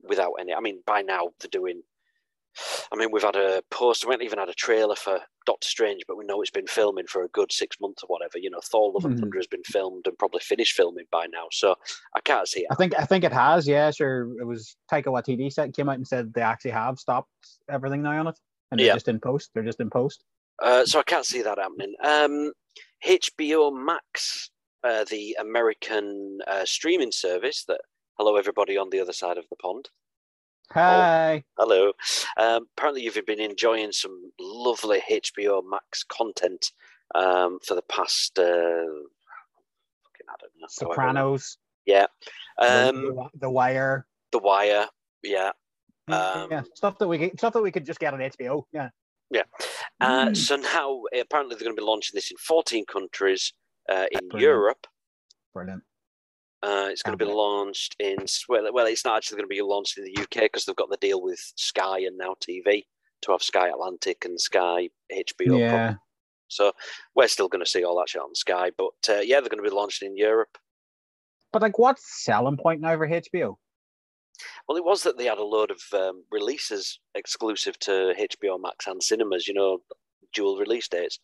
without 0.08 0.34
any. 0.40 0.54
I 0.54 0.60
mean, 0.60 0.82
by 0.86 1.02
now 1.02 1.28
they're 1.40 1.50
doing. 1.50 1.82
I 2.90 2.96
mean, 2.96 3.10
we've 3.12 3.22
had 3.22 3.36
a 3.36 3.62
post. 3.70 4.06
We 4.06 4.12
haven't 4.12 4.24
even 4.24 4.38
had 4.38 4.48
a 4.48 4.54
trailer 4.54 4.96
for 4.96 5.20
Doctor 5.44 5.68
Strange, 5.68 6.04
but 6.08 6.16
we 6.16 6.24
know 6.24 6.40
it's 6.40 6.50
been 6.50 6.66
filming 6.66 7.06
for 7.06 7.22
a 7.22 7.28
good 7.28 7.52
six 7.52 7.76
months 7.80 8.02
or 8.02 8.06
whatever. 8.06 8.38
You 8.38 8.48
know, 8.48 8.60
Thor: 8.64 8.92
Love 8.92 9.04
and 9.04 9.14
mm-hmm. 9.14 9.20
Thunder 9.24 9.38
has 9.38 9.46
been 9.46 9.62
filmed 9.64 10.06
and 10.06 10.16
probably 10.16 10.40
finished 10.40 10.74
filming 10.74 11.04
by 11.12 11.26
now. 11.30 11.48
So 11.52 11.74
I 12.16 12.20
can't 12.20 12.48
see 12.48 12.60
it. 12.60 12.68
I 12.70 12.74
think 12.74 12.94
I 12.98 13.04
think 13.04 13.24
it 13.24 13.32
has. 13.32 13.68
Yeah, 13.68 13.90
sure. 13.90 14.40
It 14.40 14.46
was 14.46 14.76
Taika 14.90 15.06
Waititi 15.06 15.52
said 15.52 15.74
came 15.74 15.90
out 15.90 15.96
and 15.96 16.08
said 16.08 16.32
they 16.32 16.40
actually 16.40 16.70
have 16.70 16.98
stopped 16.98 17.28
everything 17.70 18.02
now 18.02 18.18
on 18.18 18.28
it, 18.28 18.38
and 18.70 18.78
they're 18.78 18.88
yeah. 18.88 18.94
just 18.94 19.08
in 19.08 19.20
post. 19.20 19.50
They're 19.54 19.64
just 19.64 19.80
in 19.80 19.90
post. 19.90 20.24
Uh, 20.62 20.84
so 20.84 20.98
I 21.00 21.02
can't 21.02 21.26
see 21.26 21.42
that 21.42 21.58
happening. 21.58 21.94
Um, 22.02 22.52
HBO 23.06 23.72
Max, 23.72 24.50
uh, 24.82 25.04
the 25.04 25.36
American 25.40 26.38
uh, 26.46 26.64
streaming 26.64 27.12
service 27.12 27.64
that 27.68 27.80
hello 28.18 28.36
everybody 28.36 28.76
on 28.78 28.90
the 28.90 29.00
other 29.00 29.12
side 29.12 29.38
of 29.38 29.44
the 29.50 29.56
pond. 29.56 29.90
Hi. 30.72 31.44
Oh, 31.58 31.64
hello. 31.64 31.92
Um, 32.38 32.66
apparently, 32.76 33.02
you've 33.02 33.18
been 33.26 33.40
enjoying 33.40 33.92
some 33.92 34.32
lovely 34.40 35.00
HBO 35.10 35.62
Max 35.68 36.02
content 36.02 36.72
um, 37.14 37.58
for 37.64 37.74
the 37.74 37.82
past. 37.82 38.38
Uh, 38.38 38.42
I 40.28 40.34
don't 40.40 40.52
know. 40.58 40.66
Sopranos. 40.68 41.58
Yeah. 41.84 42.06
Um, 42.60 42.96
the, 42.96 43.28
the, 43.40 43.50
Wire. 43.50 44.06
The 44.32 44.38
Wire. 44.38 44.86
Yeah. 45.22 45.52
Um, 46.08 46.48
yeah. 46.50 46.62
Stuff 46.74 46.98
that 46.98 47.08
we 47.08 47.18
get, 47.18 47.38
stuff 47.38 47.52
that 47.52 47.62
we 47.62 47.72
could 47.72 47.86
just 47.86 48.00
get 48.00 48.14
on 48.14 48.20
HBO. 48.20 48.62
Yeah. 48.72 48.90
Yeah. 49.30 49.42
Uh, 50.00 50.26
mm. 50.26 50.36
So 50.36 50.56
now, 50.56 51.02
apparently, 51.20 51.56
they're 51.56 51.64
going 51.64 51.76
to 51.76 51.80
be 51.80 51.86
launching 51.86 52.12
this 52.14 52.30
in 52.30 52.36
14 52.36 52.84
countries 52.86 53.52
uh, 53.88 54.06
in 54.12 54.28
Brilliant. 54.28 54.40
Europe. 54.40 54.86
Brilliant. 55.52 55.82
Uh, 56.62 56.88
it's 56.90 57.02
going 57.02 57.16
to 57.16 57.24
be 57.24 57.30
launched 57.30 57.94
in 58.00 58.16
well, 58.48 58.72
well, 58.72 58.86
it's 58.86 59.04
not 59.04 59.16
actually 59.16 59.36
going 59.36 59.48
to 59.48 59.54
be 59.54 59.62
launched 59.62 59.98
in 59.98 60.04
the 60.04 60.22
UK 60.22 60.44
because 60.44 60.64
they've 60.64 60.74
got 60.74 60.90
the 60.90 60.96
deal 60.96 61.22
with 61.22 61.38
Sky 61.56 62.00
and 62.00 62.16
Now 62.16 62.34
TV 62.40 62.84
to 63.22 63.32
have 63.32 63.42
Sky 63.42 63.68
Atlantic 63.68 64.24
and 64.24 64.40
Sky 64.40 64.88
HBO. 65.12 65.58
Yeah. 65.58 65.94
So 66.48 66.72
we're 67.14 67.28
still 67.28 67.48
going 67.48 67.64
to 67.64 67.70
see 67.70 67.84
all 67.84 67.98
that 67.98 68.08
shit 68.08 68.22
on 68.22 68.34
Sky, 68.34 68.70
but 68.76 68.94
uh, 69.08 69.20
yeah, 69.20 69.40
they're 69.40 69.50
going 69.50 69.62
to 69.62 69.68
be 69.68 69.74
launched 69.74 70.02
in 70.02 70.16
Europe. 70.16 70.56
But 71.52 71.62
like, 71.62 71.78
what's 71.78 72.24
selling 72.24 72.56
point 72.56 72.80
now 72.80 72.96
for 72.96 73.08
HBO? 73.08 73.56
Well, 74.68 74.76
it 74.76 74.84
was 74.84 75.02
that 75.02 75.18
they 75.18 75.24
had 75.24 75.38
a 75.38 75.44
load 75.44 75.70
of 75.70 75.80
um, 75.92 76.24
releases 76.30 76.98
exclusive 77.14 77.78
to 77.80 78.14
HBO 78.18 78.60
Max 78.60 78.86
and 78.86 79.02
cinemas. 79.02 79.46
You 79.48 79.54
know, 79.54 79.78
dual 80.34 80.58
release 80.58 80.88
dates: 80.88 81.18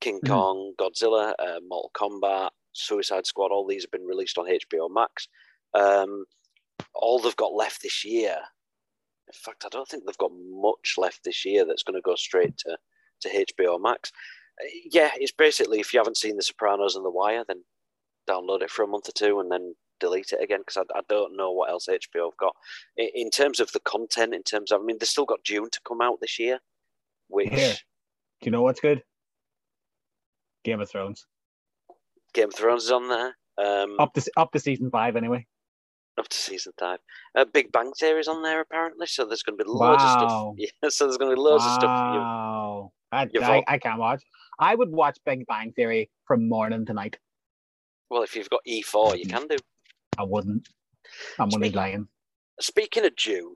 King 0.00 0.20
mm. 0.24 0.28
Kong, 0.28 0.74
Godzilla, 0.78 1.34
uh, 1.38 1.60
Mortal 1.68 1.90
Kombat, 1.94 2.50
Suicide 2.72 3.26
Squad, 3.26 3.50
all 3.50 3.66
these 3.66 3.84
have 3.84 3.90
been 3.90 4.06
released 4.06 4.38
on 4.38 4.46
HBO 4.46 4.88
Max. 4.90 5.28
Um, 5.74 6.24
all 6.94 7.18
they've 7.18 7.36
got 7.36 7.54
left 7.54 7.82
this 7.82 8.04
year, 8.04 8.36
in 9.28 9.32
fact, 9.32 9.64
I 9.64 9.68
don't 9.70 9.88
think 9.88 10.04
they've 10.04 10.18
got 10.18 10.32
much 10.34 10.94
left 10.98 11.24
this 11.24 11.44
year 11.44 11.64
that's 11.64 11.82
going 11.82 11.94
to 11.94 12.02
go 12.02 12.14
straight 12.14 12.56
to, 12.58 12.76
to 13.22 13.46
HBO 13.46 13.80
Max. 13.80 14.12
Uh, 14.60 14.68
yeah, 14.90 15.10
it's 15.16 15.32
basically 15.32 15.80
if 15.80 15.92
you 15.92 16.00
haven't 16.00 16.16
seen 16.16 16.36
The 16.36 16.42
Sopranos 16.42 16.94
and 16.96 17.04
The 17.04 17.10
Wire, 17.10 17.44
then 17.46 17.64
download 18.28 18.62
it 18.62 18.70
for 18.70 18.82
a 18.82 18.88
month 18.88 19.08
or 19.08 19.12
two 19.12 19.40
and 19.40 19.50
then 19.50 19.74
delete 20.00 20.32
it 20.32 20.42
again 20.42 20.60
because 20.60 20.76
I, 20.76 20.98
I, 20.98 21.02
don't 21.08 21.36
know 21.36 21.52
what 21.52 21.70
else 21.70 21.86
HBO 21.86 22.26
have 22.30 22.36
got. 22.38 22.54
In, 22.96 23.08
in, 23.14 23.30
terms 23.30 23.60
of 23.60 23.72
the 23.72 23.80
content, 23.80 24.34
in 24.34 24.42
terms 24.42 24.72
of, 24.72 24.80
I 24.80 24.84
mean, 24.84 24.98
they've 24.98 25.08
still 25.08 25.24
got 25.24 25.44
Dune 25.44 25.70
to 25.70 25.80
come 25.86 26.00
out 26.00 26.20
this 26.20 26.38
year, 26.38 26.60
which. 27.28 27.50
Do 27.50 28.46
you 28.46 28.50
know 28.50 28.62
what's 28.62 28.80
good? 28.80 29.02
Game 30.64 30.80
of 30.80 30.90
Thrones. 30.90 31.26
Game 32.32 32.48
of 32.48 32.54
Thrones 32.54 32.84
is 32.84 32.90
on 32.90 33.08
there. 33.08 33.36
Um, 33.56 33.96
up 34.00 34.12
to 34.14 34.30
up 34.36 34.50
to 34.52 34.58
season 34.58 34.90
five, 34.90 35.14
anyway. 35.14 35.46
Up 36.18 36.28
to 36.28 36.36
season 36.36 36.72
five. 36.78 36.98
Uh, 37.36 37.44
Big 37.52 37.70
Bang 37.70 37.92
Theory 37.92 38.20
is 38.20 38.28
on 38.28 38.42
there 38.42 38.60
apparently, 38.60 39.06
so 39.06 39.24
there's 39.24 39.42
going 39.42 39.58
to 39.58 39.64
be 39.64 39.70
loads 39.70 40.02
wow. 40.02 40.14
of 40.14 40.30
stuff. 40.30 40.54
Yeah, 40.82 40.88
so 40.88 41.06
there's 41.06 41.16
going 41.16 41.30
to 41.30 41.36
be 41.36 41.40
loads 41.40 41.64
wow. 41.64 41.68
of 41.68 41.74
stuff. 41.74 41.90
Wow, 41.90 42.92
I, 43.12 43.28
I, 43.40 43.62
I 43.68 43.78
can't 43.78 43.98
watch. 43.98 44.22
I 44.58 44.74
would 44.74 44.90
watch 44.90 45.18
Big 45.24 45.46
Bang 45.46 45.72
Theory 45.72 46.10
from 46.26 46.48
morning 46.48 46.86
to 46.86 46.92
night. 46.92 47.18
Well, 48.10 48.22
if 48.22 48.36
you've 48.36 48.50
got 48.50 48.60
E4, 48.68 49.18
you 49.18 49.26
can 49.26 49.46
do. 49.46 49.56
I 50.18 50.22
wouldn't. 50.22 50.68
I'm 51.38 51.50
only 51.52 51.70
lying. 51.70 52.08
Speaking 52.60 53.04
of 53.04 53.16
Dune, 53.16 53.54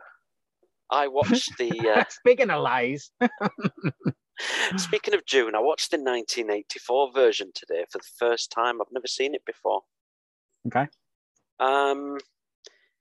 I 0.90 1.08
watched 1.08 1.56
the. 1.58 1.70
Uh... 1.96 2.04
speaking 2.08 2.50
of 2.50 2.62
lies. 2.62 3.10
Speaking 4.76 5.14
of 5.14 5.26
Dune, 5.26 5.56
I 5.56 5.60
watched 5.60 5.90
the 5.90 5.96
1984 5.96 7.12
version 7.12 7.50
today 7.54 7.84
for 7.90 7.98
the 7.98 8.08
first 8.18 8.52
time. 8.52 8.80
I've 8.80 8.92
never 8.92 9.08
seen 9.08 9.34
it 9.34 9.44
before. 9.44 9.82
Okay. 10.66 10.86
Um, 11.58 12.18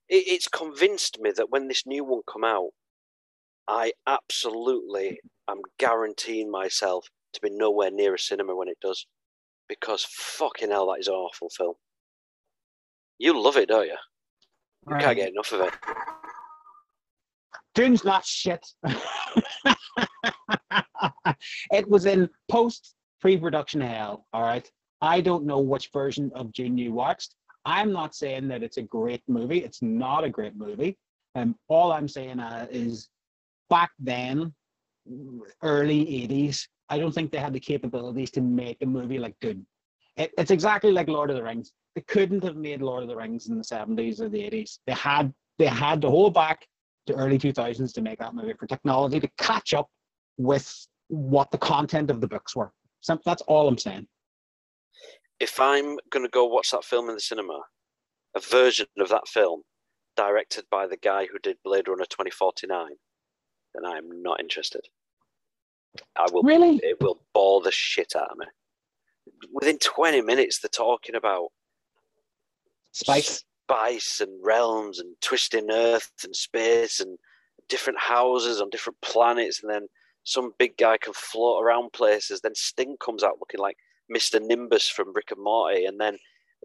it, 0.09 0.23
it's 0.27 0.47
convinced 0.47 1.19
me 1.19 1.31
that 1.35 1.51
when 1.51 1.67
this 1.67 1.85
new 1.85 2.03
one 2.03 2.21
come 2.31 2.43
out, 2.43 2.69
I 3.67 3.91
absolutely 4.07 5.19
am 5.47 5.61
guaranteeing 5.77 6.49
myself 6.49 7.07
to 7.33 7.41
be 7.41 7.49
nowhere 7.51 7.91
near 7.91 8.15
a 8.15 8.19
cinema 8.19 8.55
when 8.55 8.69
it 8.69 8.79
does, 8.81 9.05
because 9.69 10.07
fucking 10.09 10.71
hell, 10.71 10.87
that 10.87 11.01
is 11.01 11.07
an 11.07 11.13
awful 11.13 11.49
film. 11.49 11.75
You 13.19 13.41
love 13.41 13.57
it, 13.57 13.69
don't 13.69 13.85
you? 13.85 13.97
You 14.87 14.93
right. 14.93 15.03
can't 15.03 15.17
get 15.17 15.29
enough 15.29 15.51
of 15.51 15.61
it. 15.61 15.73
Dune's 17.73 18.03
not 18.03 18.25
shit. 18.25 18.65
it 21.71 21.87
was 21.87 22.05
in 22.05 22.29
post 22.49 22.95
pre-production 23.21 23.81
hell. 23.81 24.25
All 24.33 24.43
right. 24.43 24.69
I 25.01 25.21
don't 25.21 25.45
know 25.45 25.59
which 25.59 25.89
version 25.93 26.31
of 26.33 26.51
Dune 26.53 26.77
you 26.77 26.91
watched. 26.93 27.35
I'm 27.65 27.91
not 27.91 28.15
saying 28.15 28.47
that 28.47 28.63
it's 28.63 28.77
a 28.77 28.81
great 28.81 29.21
movie. 29.27 29.59
It's 29.59 29.81
not 29.81 30.23
a 30.23 30.29
great 30.29 30.55
movie. 30.55 30.97
And 31.35 31.49
um, 31.49 31.55
all 31.67 31.91
I'm 31.91 32.07
saying 32.07 32.39
uh, 32.39 32.65
is 32.71 33.09
back 33.69 33.91
then, 33.99 34.53
early 35.61 36.05
80s, 36.27 36.65
I 36.89 36.97
don't 36.97 37.11
think 37.11 37.31
they 37.31 37.37
had 37.37 37.53
the 37.53 37.59
capabilities 37.59 38.31
to 38.31 38.41
make 38.41 38.77
a 38.81 38.85
movie 38.85 39.19
like 39.19 39.35
Dune. 39.41 39.65
It, 40.15 40.31
it's 40.37 40.51
exactly 40.51 40.91
like 40.91 41.09
Lord 41.09 41.29
of 41.29 41.35
the 41.35 41.43
Rings. 41.43 41.73
They 41.97 42.01
couldn't 42.01 42.43
have 42.43 42.57
made 42.57 42.83
Lord 42.83 43.01
of 43.01 43.09
the 43.09 43.15
Rings 43.15 43.47
in 43.47 43.57
the 43.57 43.63
70s 43.63 44.21
or 44.21 44.29
the 44.29 44.37
80s. 44.37 44.77
They 44.85 44.93
had 44.93 45.33
they 45.57 45.65
had 45.65 45.99
to 46.03 46.11
hold 46.11 46.35
back 46.35 46.67
to 47.07 47.15
early 47.15 47.39
2000s 47.39 47.91
to 47.95 48.01
make 48.03 48.19
that 48.19 48.35
movie 48.35 48.53
for 48.53 48.67
technology 48.67 49.19
to 49.19 49.27
catch 49.39 49.73
up 49.73 49.89
with 50.37 50.71
what 51.07 51.49
the 51.49 51.57
content 51.57 52.11
of 52.11 52.21
the 52.21 52.27
books 52.27 52.55
were. 52.55 52.71
So 53.01 53.19
that's 53.25 53.41
all 53.47 53.67
I'm 53.67 53.79
saying. 53.79 54.07
If 55.39 55.59
I'm 55.59 55.97
going 56.11 56.23
to 56.23 56.29
go 56.29 56.45
watch 56.45 56.69
that 56.69 56.83
film 56.83 57.09
in 57.09 57.15
the 57.15 57.19
cinema, 57.19 57.61
a 58.35 58.41
version 58.41 58.85
of 58.99 59.09
that 59.09 59.27
film 59.27 59.63
directed 60.15 60.65
by 60.69 60.85
the 60.85 60.97
guy 60.97 61.25
who 61.25 61.39
did 61.39 61.57
Blade 61.63 61.87
Runner 61.87 62.05
2049, 62.05 62.89
then 63.73 63.91
I'm 63.91 64.21
not 64.21 64.39
interested. 64.39 64.81
I 66.15 66.27
will 66.31 66.43
really. 66.43 66.79
It 66.83 67.01
will 67.01 67.23
bore 67.33 67.61
the 67.61 67.71
shit 67.71 68.13
out 68.15 68.29
of 68.29 68.37
me. 68.37 68.45
Within 69.51 69.79
20 69.79 70.21
minutes, 70.21 70.59
they're 70.59 70.69
talking 70.69 71.15
about 71.15 71.47
spice, 72.99 73.43
spice, 73.65 74.21
and 74.21 74.31
realms, 74.43 74.99
and 74.99 75.15
twisting 75.21 75.69
Earth 75.71 76.11
and 76.23 76.35
space, 76.35 76.99
and 76.99 77.17
different 77.69 77.99
houses 77.99 78.61
on 78.61 78.69
different 78.69 78.99
planets, 79.01 79.61
and 79.61 79.71
then 79.71 79.87
some 80.23 80.51
big 80.59 80.77
guy 80.77 80.97
can 80.97 81.13
float 81.13 81.63
around 81.63 81.93
places. 81.93 82.41
Then 82.41 82.55
Sting 82.55 82.97
comes 83.03 83.23
out 83.23 83.39
looking 83.39 83.59
like 83.59 83.77
Mr. 84.13 84.41
Nimbus 84.41 84.87
from 84.87 85.13
Rick 85.13 85.31
and 85.31 85.43
Morty, 85.43 85.85
and 85.85 85.99
then 85.99 86.17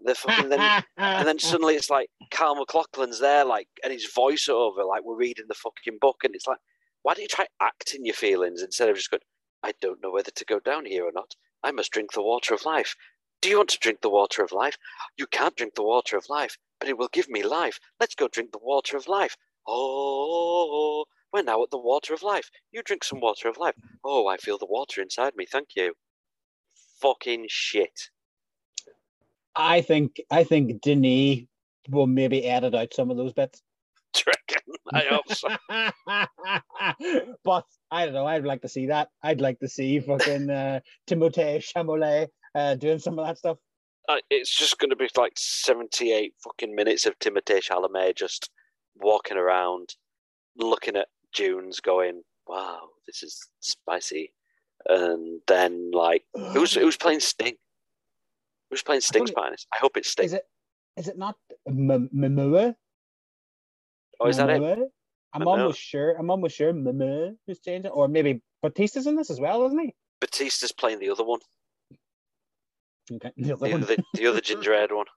The 0.03 0.15
fucking 0.15 0.49
then, 0.49 0.83
and 0.97 1.27
then 1.27 1.39
suddenly 1.51 1.75
it's 1.75 1.89
like 1.89 2.09
Kyle 2.31 2.55
MacLachlan's 2.55 3.19
there, 3.19 3.45
like, 3.45 3.67
and 3.83 3.93
his 3.93 4.07
voiceover, 4.11 4.87
like 4.87 5.03
we're 5.03 5.15
reading 5.15 5.45
the 5.47 5.53
fucking 5.53 5.99
book, 6.01 6.17
and 6.23 6.35
it's 6.35 6.47
like, 6.47 6.57
why 7.03 7.13
don't 7.13 7.21
you 7.21 7.27
try 7.27 7.47
acting 7.61 8.05
your 8.05 8.15
feelings 8.15 8.61
instead 8.61 8.89
of 8.89 8.95
just 8.95 9.11
going, 9.11 9.21
I 9.61 9.73
don't 9.81 10.01
know 10.01 10.11
whether 10.11 10.31
to 10.31 10.45
go 10.45 10.59
down 10.59 10.85
here 10.85 11.05
or 11.05 11.11
not. 11.13 11.35
I 11.63 11.71
must 11.71 11.91
drink 11.91 12.11
the 12.11 12.21
water 12.21 12.53
of 12.53 12.65
life. 12.65 12.95
Do 13.43 13.49
you 13.49 13.57
want 13.57 13.71
to 13.71 13.79
drink 13.79 13.99
the 13.99 14.09
water 14.09 14.41
of 14.41 14.53
life? 14.53 14.77
You 15.17 15.27
can't 15.27 15.53
drink 15.53 15.75
the 15.75 15.83
water 15.83 16.15
of 16.15 16.29
life, 16.29 16.57
but 16.79 16.87
it 16.87 16.97
will 16.97 17.09
give 17.11 17.27
me 17.27 17.43
life. 17.43 17.77
Let's 17.99 18.15
go 18.15 18.29
drink 18.29 18.53
the 18.53 18.59
water 18.63 18.95
of 18.95 19.09
life. 19.09 19.35
Oh, 19.67 21.03
we're 21.33 21.43
now 21.43 21.61
at 21.61 21.69
the 21.69 21.77
water 21.77 22.13
of 22.13 22.23
life. 22.23 22.49
You 22.71 22.81
drink 22.83 23.03
some 23.03 23.19
water 23.19 23.49
of 23.49 23.57
life. 23.57 23.73
Oh, 24.01 24.27
I 24.27 24.37
feel 24.37 24.57
the 24.57 24.65
water 24.65 25.01
inside 25.01 25.35
me. 25.35 25.45
Thank 25.45 25.75
you. 25.75 25.93
Fucking 27.01 27.47
shit. 27.49 27.99
I 29.57 29.81
think 29.81 30.21
I 30.31 30.45
think 30.45 30.81
Denis 30.81 31.39
will 31.89 32.07
maybe 32.07 32.45
edit 32.45 32.73
out 32.73 32.93
some 32.93 33.11
of 33.11 33.17
those 33.17 33.33
bits. 33.33 33.61
I 34.93 35.01
hope 35.09 35.33
so. 35.33 35.49
but 37.43 37.65
I 37.91 38.05
don't 38.05 38.13
know. 38.13 38.25
I'd 38.25 38.45
like 38.45 38.61
to 38.61 38.69
see 38.69 38.85
that. 38.85 39.09
I'd 39.21 39.41
like 39.41 39.59
to 39.59 39.67
see 39.67 39.99
fucking 39.99 40.49
uh, 40.49 40.79
Timothée 41.09 41.61
Chalamet 41.61 42.29
uh, 42.55 42.75
doing 42.75 42.99
some 42.99 43.17
of 43.19 43.25
that 43.25 43.37
stuff. 43.37 43.57
Uh, 44.09 44.17
it's 44.29 44.55
just 44.55 44.79
going 44.79 44.89
to 44.89 44.95
be 44.95 45.07
like 45.15 45.33
78 45.35 46.33
fucking 46.43 46.75
minutes 46.75 47.05
of 47.05 47.17
Timothée 47.19 47.63
Chalamet 47.63 48.15
just 48.17 48.49
walking 48.95 49.37
around, 49.37 49.95
looking 50.57 50.97
at 50.97 51.07
dunes, 51.33 51.79
going, 51.79 52.21
wow, 52.47 52.81
this 53.07 53.23
is 53.23 53.39
spicy. 53.61 54.33
And 54.87 55.39
then, 55.47 55.91
like, 55.91 56.23
who's 56.33 56.73
who's 56.83 56.97
playing 56.97 57.21
Sting? 57.21 57.55
Who's 58.69 58.83
playing 58.83 59.01
Sting's 59.01 59.29
it- 59.29 59.35
finest? 59.35 59.67
I 59.73 59.77
hope 59.77 59.95
it's 59.95 60.09
Sting. 60.09 60.25
Is 60.25 60.33
it 60.33 60.43
is 60.97 61.07
it 61.07 61.17
not 61.17 61.35
Momoa? 61.67 62.75
oh, 64.19 64.27
is 64.27 64.37
that 64.37 64.49
it? 64.49 64.79
I'm 65.33 65.47
almost 65.47 65.79
sure. 65.79 66.15
I'm 66.19 66.29
almost 66.29 66.55
sure 66.55 66.73
Momoa 66.73 67.35
who's 67.47 67.59
changing, 67.59 67.91
or 67.91 68.07
maybe 68.07 68.41
Batista's 68.61 69.07
in 69.07 69.15
this 69.15 69.29
as 69.31 69.39
well, 69.39 69.65
isn't 69.65 69.79
he? 69.79 69.95
Batista's 70.19 70.71
playing 70.71 70.99
the 70.99 71.09
other 71.09 71.23
one, 71.23 71.39
Okay. 73.11 73.31
The 73.37 73.53
other 73.53 73.65
the, 73.67 73.71
one. 73.71 73.81
the, 73.81 74.03
the 74.13 74.27
other 74.27 74.41
ginger 74.41 74.73
haired 74.73 74.91
one. 74.91 75.05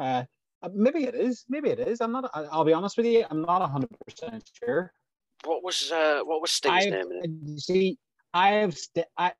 Uh, 0.00 0.22
uh, 0.62 0.68
maybe 0.72 1.02
it 1.06 1.16
is. 1.16 1.44
Maybe 1.48 1.70
it 1.70 1.80
is. 1.80 2.00
I'm 2.00 2.12
not. 2.12 2.30
I- 2.32 2.44
I'll 2.52 2.64
be 2.64 2.72
honest 2.72 2.96
with 2.96 3.06
you. 3.06 3.24
I'm 3.28 3.42
not 3.42 3.68
hundred 3.68 3.90
percent 4.06 4.48
sure. 4.62 4.92
What 5.44 5.64
was 5.64 5.90
uh, 5.90 6.20
what 6.22 6.40
was 6.40 6.52
Sting's 6.52 6.86
I've, 6.86 6.92
name 6.92 7.10
in 7.10 7.24
it? 7.24 7.30
you 7.50 7.58
see, 7.58 7.98
I 8.32 8.50
have 8.50 8.76
sta 8.78 9.02
I, 9.16 9.32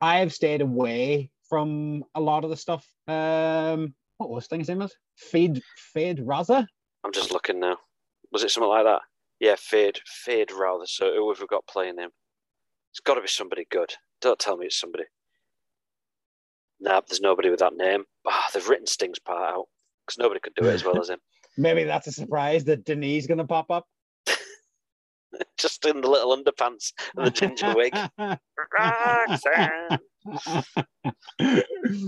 I 0.00 0.18
have 0.20 0.32
stayed 0.32 0.60
away 0.60 1.30
from 1.48 2.04
a 2.14 2.20
lot 2.20 2.44
of 2.44 2.50
the 2.50 2.56
stuff. 2.56 2.86
Um, 3.08 3.94
what 4.18 4.30
was 4.30 4.46
thing's 4.46 4.68
name? 4.68 4.78
Was 4.78 4.94
Fade 5.16 5.60
Feyd-Rautha? 5.96 6.66
I'm 7.04 7.12
just 7.12 7.32
looking 7.32 7.60
now. 7.60 7.78
Was 8.32 8.44
it 8.44 8.50
something 8.50 8.68
like 8.68 8.84
that? 8.84 9.02
Yeah, 9.40 9.56
Fade, 9.58 10.00
Feyd-Rautha. 10.26 10.86
So 10.86 11.12
who 11.14 11.28
have 11.30 11.40
we 11.40 11.46
got 11.46 11.66
playing 11.66 11.98
him? 11.98 12.10
It's 12.92 13.00
got 13.00 13.14
to 13.14 13.20
be 13.20 13.28
somebody 13.28 13.66
good. 13.70 13.94
Don't 14.20 14.38
tell 14.38 14.56
me 14.56 14.66
it's 14.66 14.78
somebody. 14.78 15.04
Nah, 16.80 17.00
there's 17.06 17.20
nobody 17.20 17.50
with 17.50 17.60
that 17.60 17.76
name. 17.76 18.04
Ah, 18.26 18.48
they've 18.52 18.68
written 18.68 18.86
Sting's 18.86 19.18
part 19.18 19.54
out 19.54 19.66
because 20.06 20.18
nobody 20.18 20.40
could 20.40 20.54
do 20.54 20.66
it 20.66 20.74
as 20.74 20.84
well 20.84 21.00
as 21.00 21.08
him. 21.08 21.18
Maybe 21.56 21.84
that's 21.84 22.06
a 22.06 22.12
surprise 22.12 22.64
that 22.64 22.84
Denise's 22.84 23.26
going 23.26 23.38
to 23.38 23.44
pop 23.44 23.70
up. 23.70 23.86
Just 25.58 25.84
in 25.84 26.00
the 26.00 26.08
little 26.08 26.36
underpants 26.36 26.92
and 27.16 27.26
the 27.26 27.30
ginger 27.30 27.74
wig. 27.74 27.94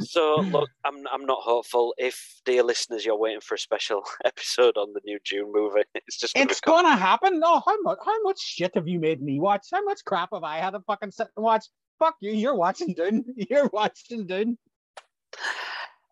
So 0.01 0.37
look, 0.37 0.71
I'm 0.85 1.07
I'm 1.13 1.27
not 1.27 1.43
hopeful. 1.43 1.95
If 1.99 2.41
dear 2.47 2.63
listeners, 2.63 3.05
you're 3.05 3.19
waiting 3.19 3.41
for 3.41 3.57
a 3.57 3.59
special 3.59 4.03
episode 4.25 4.77
on 4.79 4.95
the 4.95 5.01
new 5.05 5.19
Dune 5.25 5.53
movie, 5.53 5.83
it's 5.95 6.19
just 6.19 6.35
gonna 6.35 6.47
it's 6.47 6.61
gonna 6.61 6.97
happen. 6.97 7.41
No, 7.41 7.61
how 7.67 7.81
much? 7.83 7.99
How 8.05 8.23
much 8.23 8.41
shit 8.41 8.75
have 8.75 8.89
you 8.89 8.99
made 8.99 9.21
me 9.21 9.39
watch? 9.39 9.67
How 9.71 9.83
much 9.85 10.01
crap 10.07 10.31
have 10.33 10.45
I 10.45 10.59
had 10.59 10.71
to 10.71 10.81
fucking 10.81 11.11
sit 11.11 11.29
and 11.37 11.45
watch? 11.45 11.67
Fuck 11.99 12.17
you! 12.21 12.33
You're 12.33 12.57
watching 12.57 12.95
Dune. 12.95 13.25
You're 13.51 13.71
watching 13.73 14.27
Dune. 14.27 14.59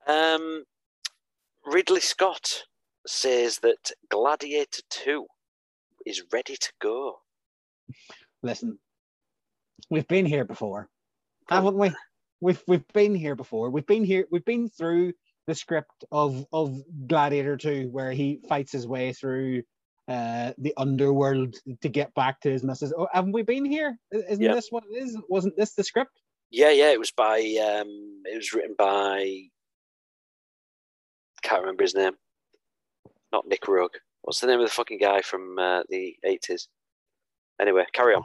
Um, 0.06 0.64
Ridley 1.66 2.00
Scott 2.00 2.64
says 3.06 3.58
that 3.58 3.92
Gladiator 4.10 4.82
2 4.90 5.26
is 6.06 6.22
ready 6.32 6.56
to 6.56 6.72
go. 6.80 7.20
Listen, 8.42 8.78
we've 9.90 10.08
been 10.08 10.26
here 10.26 10.44
before, 10.44 10.88
haven't 11.48 11.76
we? 11.76 11.92
We've 12.40 12.62
we've 12.66 12.86
been 12.92 13.14
here 13.14 13.34
before. 13.34 13.70
We've 13.70 13.86
been 13.86 14.04
here. 14.04 14.26
We've 14.30 14.44
been 14.44 14.68
through 14.68 15.12
the 15.46 15.54
script 15.54 16.04
of 16.12 16.46
of 16.52 16.78
Gladiator 17.06 17.56
Two, 17.56 17.88
where 17.90 18.12
he 18.12 18.40
fights 18.48 18.72
his 18.72 18.86
way 18.86 19.12
through 19.12 19.62
uh 20.08 20.52
the 20.58 20.74
underworld 20.76 21.56
to 21.80 21.88
get 21.88 22.12
back 22.14 22.40
to 22.42 22.50
his 22.50 22.62
missus. 22.62 22.92
Oh, 22.96 23.08
haven't 23.12 23.32
we 23.32 23.42
been 23.42 23.64
here? 23.64 23.98
Isn't 24.12 24.42
Yeah. 24.42 24.54
this 24.54 24.68
what 24.70 24.84
it 24.90 24.94
is? 25.02 25.16
Wasn't 25.28 25.56
this 25.56 25.74
the 25.74 25.84
script? 25.84 26.20
Yeah, 26.50 26.70
yeah, 26.70 26.90
it 26.92 26.98
was 27.00 27.10
by, 27.10 27.38
um, 27.38 28.22
it 28.26 28.36
was 28.36 28.52
written 28.52 28.74
by, 28.78 29.48
can't 31.42 31.62
remember 31.62 31.82
his 31.82 31.94
name. 31.94 32.12
Not 33.32 33.48
Nick 33.48 33.66
Rugg. 33.66 33.90
What's 34.22 34.40
the 34.40 34.46
name 34.46 34.60
of 34.60 34.66
the 34.66 34.72
fucking 34.72 34.98
guy 34.98 35.20
from 35.22 35.58
uh, 35.58 35.82
the 35.88 36.14
80s? 36.24 36.68
Anyway, 37.60 37.84
carry 37.92 38.14
on. 38.14 38.22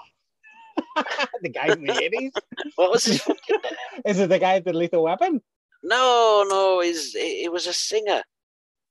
the 1.42 1.50
guy 1.50 1.74
in 1.74 1.84
the 1.84 2.02
eighties. 2.04 2.32
What 2.76 2.92
was 2.92 3.04
his 3.06 3.22
fucking 3.22 3.58
name? 3.64 4.02
Is 4.06 4.20
it 4.20 4.30
the 4.30 4.40
guy 4.40 4.56
with 4.56 4.66
the 4.66 4.74
Lethal 4.74 5.04
Weapon? 5.04 5.42
No, 5.84 6.46
no, 6.48 6.82
he's, 6.82 7.14
he, 7.14 7.42
he 7.42 7.50
was 7.50 7.68
a 7.68 7.74
singer. 7.74 8.22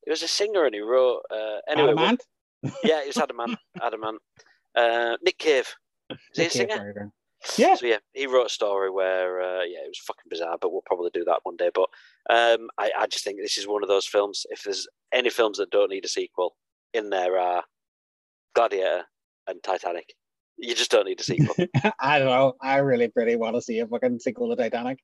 He 0.05 0.11
was 0.11 0.23
a 0.23 0.29
singer 0.29 0.65
and 0.65 0.75
he 0.75 0.81
wrote, 0.81 1.21
uh, 1.31 1.59
anyway, 1.69 1.93
Adam 1.93 1.99
Ant? 1.99 2.23
Yeah, 2.63 3.03
it 3.03 3.09
was 3.09 3.17
Adam 3.19 3.41
Ant. 3.41 3.59
Adamant. 3.83 4.21
Uh, 4.75 5.17
Nick 5.23 5.39
Cave. 5.39 5.69
Is 6.11 6.19
he 6.35 6.47
a 6.47 6.51
singer? 6.51 6.91
enough. 6.97 7.13
Yeah. 7.57 7.77
So 7.77 7.87
yeah, 7.87 7.99
he 8.15 8.27
wrote 8.27 8.47
a 8.47 8.51
story 8.51 8.91
where 8.91 9.41
uh, 9.41 9.63
yeah, 9.63 9.81
it 9.85 9.89
was 9.89 9.99
fucking 9.99 10.29
bizarre, 10.29 10.59
but 10.61 10.73
we'll 10.73 10.83
probably 10.87 11.11
do 11.15 11.25
that 11.25 11.41
one 11.45 11.57
day. 11.57 11.71
But 11.73 11.89
um, 12.31 12.69
I, 12.79 12.91
I 12.99 13.07
just 13.07 13.25
think 13.25 13.39
this 13.39 13.59
is 13.59 13.67
one 13.67 13.83
of 13.83 13.89
those 13.89 14.07
films. 14.07 14.45
If 14.51 14.65
there's 14.65 14.89
any 15.13 15.31
films 15.31 15.59
that 15.59 15.71
don't 15.71 15.91
need 15.91 16.05
a 16.05 16.09
sequel, 16.09 16.57
in 16.95 17.11
there 17.11 17.39
are 17.39 17.65
Gladiator 18.55 19.05
and 19.47 19.63
Titanic. 19.63 20.15
You 20.57 20.75
just 20.75 20.91
don't 20.91 21.07
need 21.07 21.21
a 21.21 21.23
sequel. 21.23 21.55
I 22.01 22.19
don't 22.19 22.29
know. 22.29 22.55
I 22.61 22.79
really 22.79 23.09
pretty 23.09 23.37
want 23.37 23.55
to 23.55 23.63
see 23.63 23.79
a 23.79 23.87
fucking 23.87 24.19
sequel 24.19 24.51
to 24.51 24.57
Titanic. 24.57 24.99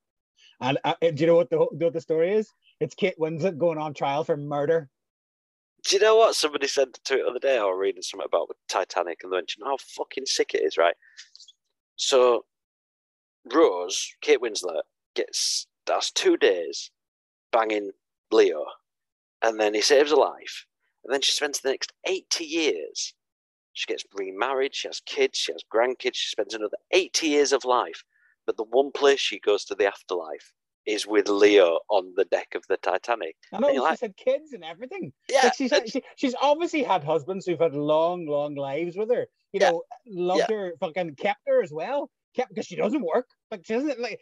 And 0.60 0.78
uh, 0.84 0.94
do 1.00 1.12
you 1.16 1.26
know 1.26 1.36
what 1.36 1.50
the 1.50 1.58
do 1.58 1.68
you 1.72 1.78
know 1.78 1.86
what 1.86 1.94
the 1.94 2.00
story 2.00 2.32
is? 2.32 2.48
It's 2.80 2.94
Kate 2.94 3.14
Winslet 3.20 3.58
going 3.58 3.78
on 3.78 3.94
trial 3.94 4.24
for 4.24 4.36
murder. 4.36 4.88
Do 5.84 5.96
you 5.96 6.02
know 6.02 6.16
what 6.16 6.34
somebody 6.34 6.66
said 6.66 6.94
to 7.04 7.14
it 7.14 7.22
the 7.22 7.28
other 7.28 7.38
day? 7.38 7.58
I 7.58 7.64
was 7.64 7.76
reading 7.78 8.02
something 8.02 8.26
about 8.26 8.48
the 8.48 8.54
Titanic 8.68 9.20
and 9.22 9.32
they 9.32 9.36
mentioned 9.36 9.64
how 9.66 9.76
fucking 9.76 10.26
sick 10.26 10.54
it 10.54 10.62
is, 10.62 10.76
right? 10.78 10.96
So 11.96 12.44
Rose, 13.52 14.14
Kate 14.22 14.40
Winslet, 14.40 14.82
gets 15.14 15.66
that's 15.86 16.10
two 16.10 16.36
days 16.36 16.90
banging 17.52 17.90
Leo, 18.32 18.64
and 19.42 19.60
then 19.60 19.74
he 19.74 19.82
saves 19.82 20.10
her 20.10 20.16
life, 20.16 20.66
and 21.04 21.12
then 21.12 21.20
she 21.20 21.30
spends 21.30 21.60
the 21.60 21.70
next 21.70 21.92
eighty 22.06 22.44
years. 22.44 23.14
She 23.74 23.86
gets 23.86 24.04
remarried, 24.14 24.74
she 24.74 24.88
has 24.88 25.00
kids, 25.04 25.36
she 25.36 25.52
has 25.52 25.62
grandkids, 25.72 26.14
she 26.14 26.30
spends 26.30 26.54
another 26.54 26.78
eighty 26.92 27.28
years 27.28 27.52
of 27.52 27.64
life. 27.64 28.04
But 28.46 28.56
the 28.56 28.64
one 28.64 28.92
place 28.92 29.20
she 29.20 29.38
goes 29.38 29.64
to 29.66 29.74
the 29.74 29.86
afterlife 29.86 30.52
is 30.86 31.06
with 31.06 31.28
Leo 31.28 31.78
on 31.88 32.12
the 32.16 32.24
deck 32.26 32.48
of 32.54 32.64
the 32.68 32.76
Titanic. 32.78 33.36
I 33.52 33.58
know 33.60 33.72
she 33.72 33.78
like- 33.78 33.98
said 33.98 34.16
kids 34.16 34.52
and 34.52 34.64
everything. 34.64 35.12
Yeah, 35.28 35.40
Like 35.44 35.54
she's 35.56 35.72
and- 35.72 35.88
she, 35.90 36.02
she's 36.16 36.34
obviously 36.40 36.82
had 36.82 37.04
husbands 37.04 37.46
who've 37.46 37.58
had 37.60 37.74
long, 37.74 38.26
long 38.26 38.54
lives 38.54 38.96
with 38.96 39.10
her. 39.10 39.26
You 39.52 39.60
Yeah. 39.60 39.70
know, 39.70 39.82
loved 40.06 40.50
her, 40.50 40.74
fucking 40.80 41.14
kept 41.16 41.40
her 41.46 41.62
as 41.62 41.72
well. 41.72 42.10
Kept 42.34 42.48
because 42.50 42.66
she 42.66 42.76
doesn't 42.76 43.02
work. 43.02 43.26
Like 43.50 43.60
she 43.64 43.74
doesn't 43.74 44.00
like 44.00 44.18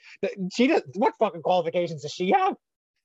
she 0.53 0.67
does. 0.67 0.83
What 0.97 1.15
fucking 1.19 1.43
qualifications 1.43 2.03
does 2.03 2.13
she 2.13 2.31
have? 2.33 2.55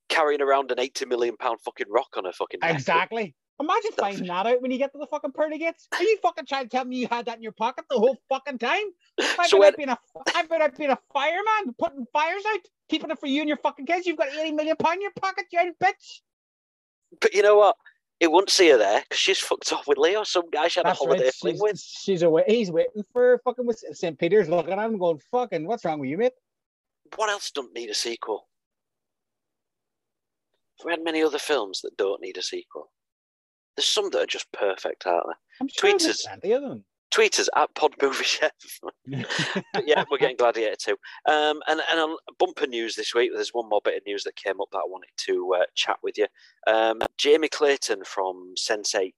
carrying 0.09 0.41
around 0.41 0.71
an 0.71 0.79
eighty 0.79 1.05
million 1.05 1.35
pound 1.37 1.59
fucking 1.65 1.87
rock 1.89 2.07
on 2.17 2.23
her 2.25 2.31
fucking. 2.31 2.59
Exactly. 2.63 3.35
Imagine 3.59 3.91
finding 3.97 4.27
that 4.27 4.45
out 4.45 4.61
when 4.61 4.69
you 4.69 4.77
get 4.77 4.91
to 4.91 4.99
the 4.99 5.07
fucking 5.07 5.31
pearly 5.31 5.57
gates. 5.57 5.87
Are 5.91 6.03
you 6.03 6.17
fucking 6.21 6.45
trying 6.45 6.65
to 6.65 6.69
tell 6.69 6.85
me 6.85 6.97
you 6.97 7.07
had 7.09 7.25
that 7.25 7.37
in 7.37 7.43
your 7.43 7.51
pocket 7.53 7.85
the 7.89 7.97
whole 7.97 8.17
fucking 8.29 8.59
time? 8.59 8.83
I've 9.19 9.47
So 9.47 9.59
been 9.59 9.73
being 9.75 9.89
a 9.89 9.97
I've 10.35 10.47
been 10.47 10.61
being 10.77 10.91
a 10.91 10.99
fireman, 11.11 11.73
putting 11.79 12.05
fires 12.13 12.43
out, 12.53 12.59
keeping 12.87 13.09
it 13.09 13.19
for 13.19 13.25
you 13.25 13.41
and 13.41 13.47
your 13.47 13.57
fucking 13.57 13.87
kids. 13.87 14.05
You've 14.05 14.17
got 14.17 14.29
80 14.31 14.51
million 14.51 14.75
pound 14.77 14.97
in 14.97 15.01
your 15.01 15.11
pocket, 15.19 15.45
you 15.51 15.59
old 15.59 15.73
bitch. 15.83 16.21
But 17.19 17.33
you 17.33 17.41
know 17.41 17.57
what? 17.57 17.75
It 18.19 18.31
wouldn't 18.31 18.49
see 18.49 18.69
her 18.69 18.77
there 18.77 19.01
because 19.01 19.19
she's 19.19 19.39
fucked 19.39 19.71
off 19.73 19.87
with 19.87 19.97
Leo, 19.97 20.23
some 20.23 20.49
guy 20.51 20.67
she 20.67 20.79
had 20.79 20.85
That's 20.87 20.99
a 20.99 21.03
holiday 21.03 21.25
right. 21.25 21.33
fling 21.33 21.53
She's, 21.55 21.61
with. 21.61 21.79
she's 21.79 22.21
away. 22.23 22.43
He's 22.47 22.71
waiting 22.71 23.03
for 23.13 23.39
fucking 23.43 23.65
with 23.65 23.83
St. 23.93 24.17
Peter's 24.17 24.49
looking 24.49 24.73
at 24.73 24.79
him 24.79 24.97
going, 24.97 25.19
fucking, 25.31 25.65
what's 25.67 25.85
wrong 25.85 25.99
with 25.99 26.09
you, 26.09 26.17
mate? 26.17 26.33
What 27.15 27.29
else 27.29 27.51
don't 27.51 27.73
need 27.73 27.89
a 27.89 27.93
sequel? 27.93 28.47
We 30.83 30.91
had 30.91 31.03
many 31.03 31.23
other 31.23 31.39
films 31.39 31.81
that 31.81 31.95
don't 31.97 32.21
need 32.21 32.37
a 32.37 32.43
sequel. 32.43 32.91
There's 33.77 33.87
some 33.87 34.09
that 34.09 34.23
are 34.23 34.27
just 34.27 34.51
perfect, 34.51 35.05
aren't 35.05 35.27
there? 35.27 35.37
I'm 35.61 35.67
sure 35.67 35.95
us. 35.95 36.25
plenty 36.25 36.51
of 36.51 36.61
them. 36.61 36.83
tweet 37.11 37.39
us 37.39 37.49
at 37.55 37.73
Pod 37.75 37.93
Movie 38.01 38.23
Chef. 38.23 38.51
yeah, 39.05 40.03
we're 40.09 40.17
getting 40.17 40.35
Gladiator 40.35 40.75
too. 40.75 40.97
Um, 41.31 41.61
and, 41.67 41.81
and 41.91 41.99
on 41.99 42.17
bumper 42.39 42.67
news 42.67 42.95
this 42.95 43.13
week, 43.13 43.31
there's 43.33 43.53
one 43.53 43.69
more 43.69 43.81
bit 43.83 43.97
of 43.97 44.05
news 44.05 44.23
that 44.23 44.35
came 44.35 44.59
up 44.59 44.69
that 44.71 44.79
I 44.79 44.87
wanted 44.87 45.11
to 45.17 45.55
uh, 45.59 45.65
chat 45.75 45.97
with 46.03 46.17
you. 46.17 46.27
Um, 46.65 47.01
Jamie 47.17 47.49
Clayton 47.49 48.03
from 48.03 48.55
Sense8 48.57 49.13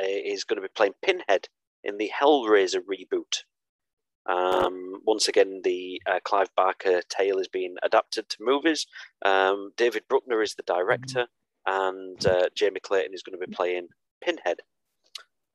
uh, 0.00 0.04
is 0.04 0.44
going 0.44 0.56
to 0.56 0.62
be 0.62 0.72
playing 0.74 0.94
Pinhead 1.02 1.48
in 1.84 1.98
the 1.98 2.10
Hellraiser 2.20 2.80
reboot. 2.80 3.42
Um, 4.26 5.00
once 5.04 5.26
again, 5.26 5.62
the 5.64 6.00
uh, 6.06 6.20
Clive 6.24 6.54
Barker 6.56 7.02
tale 7.08 7.38
is 7.38 7.48
being 7.48 7.76
adapted 7.82 8.28
to 8.28 8.36
movies. 8.40 8.86
Um, 9.24 9.72
David 9.76 10.04
Bruckner 10.08 10.42
is 10.42 10.54
the 10.54 10.62
director, 10.62 11.26
and 11.66 12.24
uh, 12.24 12.48
Jamie 12.54 12.80
Clayton 12.80 13.14
is 13.14 13.22
going 13.22 13.38
to 13.38 13.44
be 13.44 13.52
playing 13.52 13.88
Pinhead. 14.22 14.60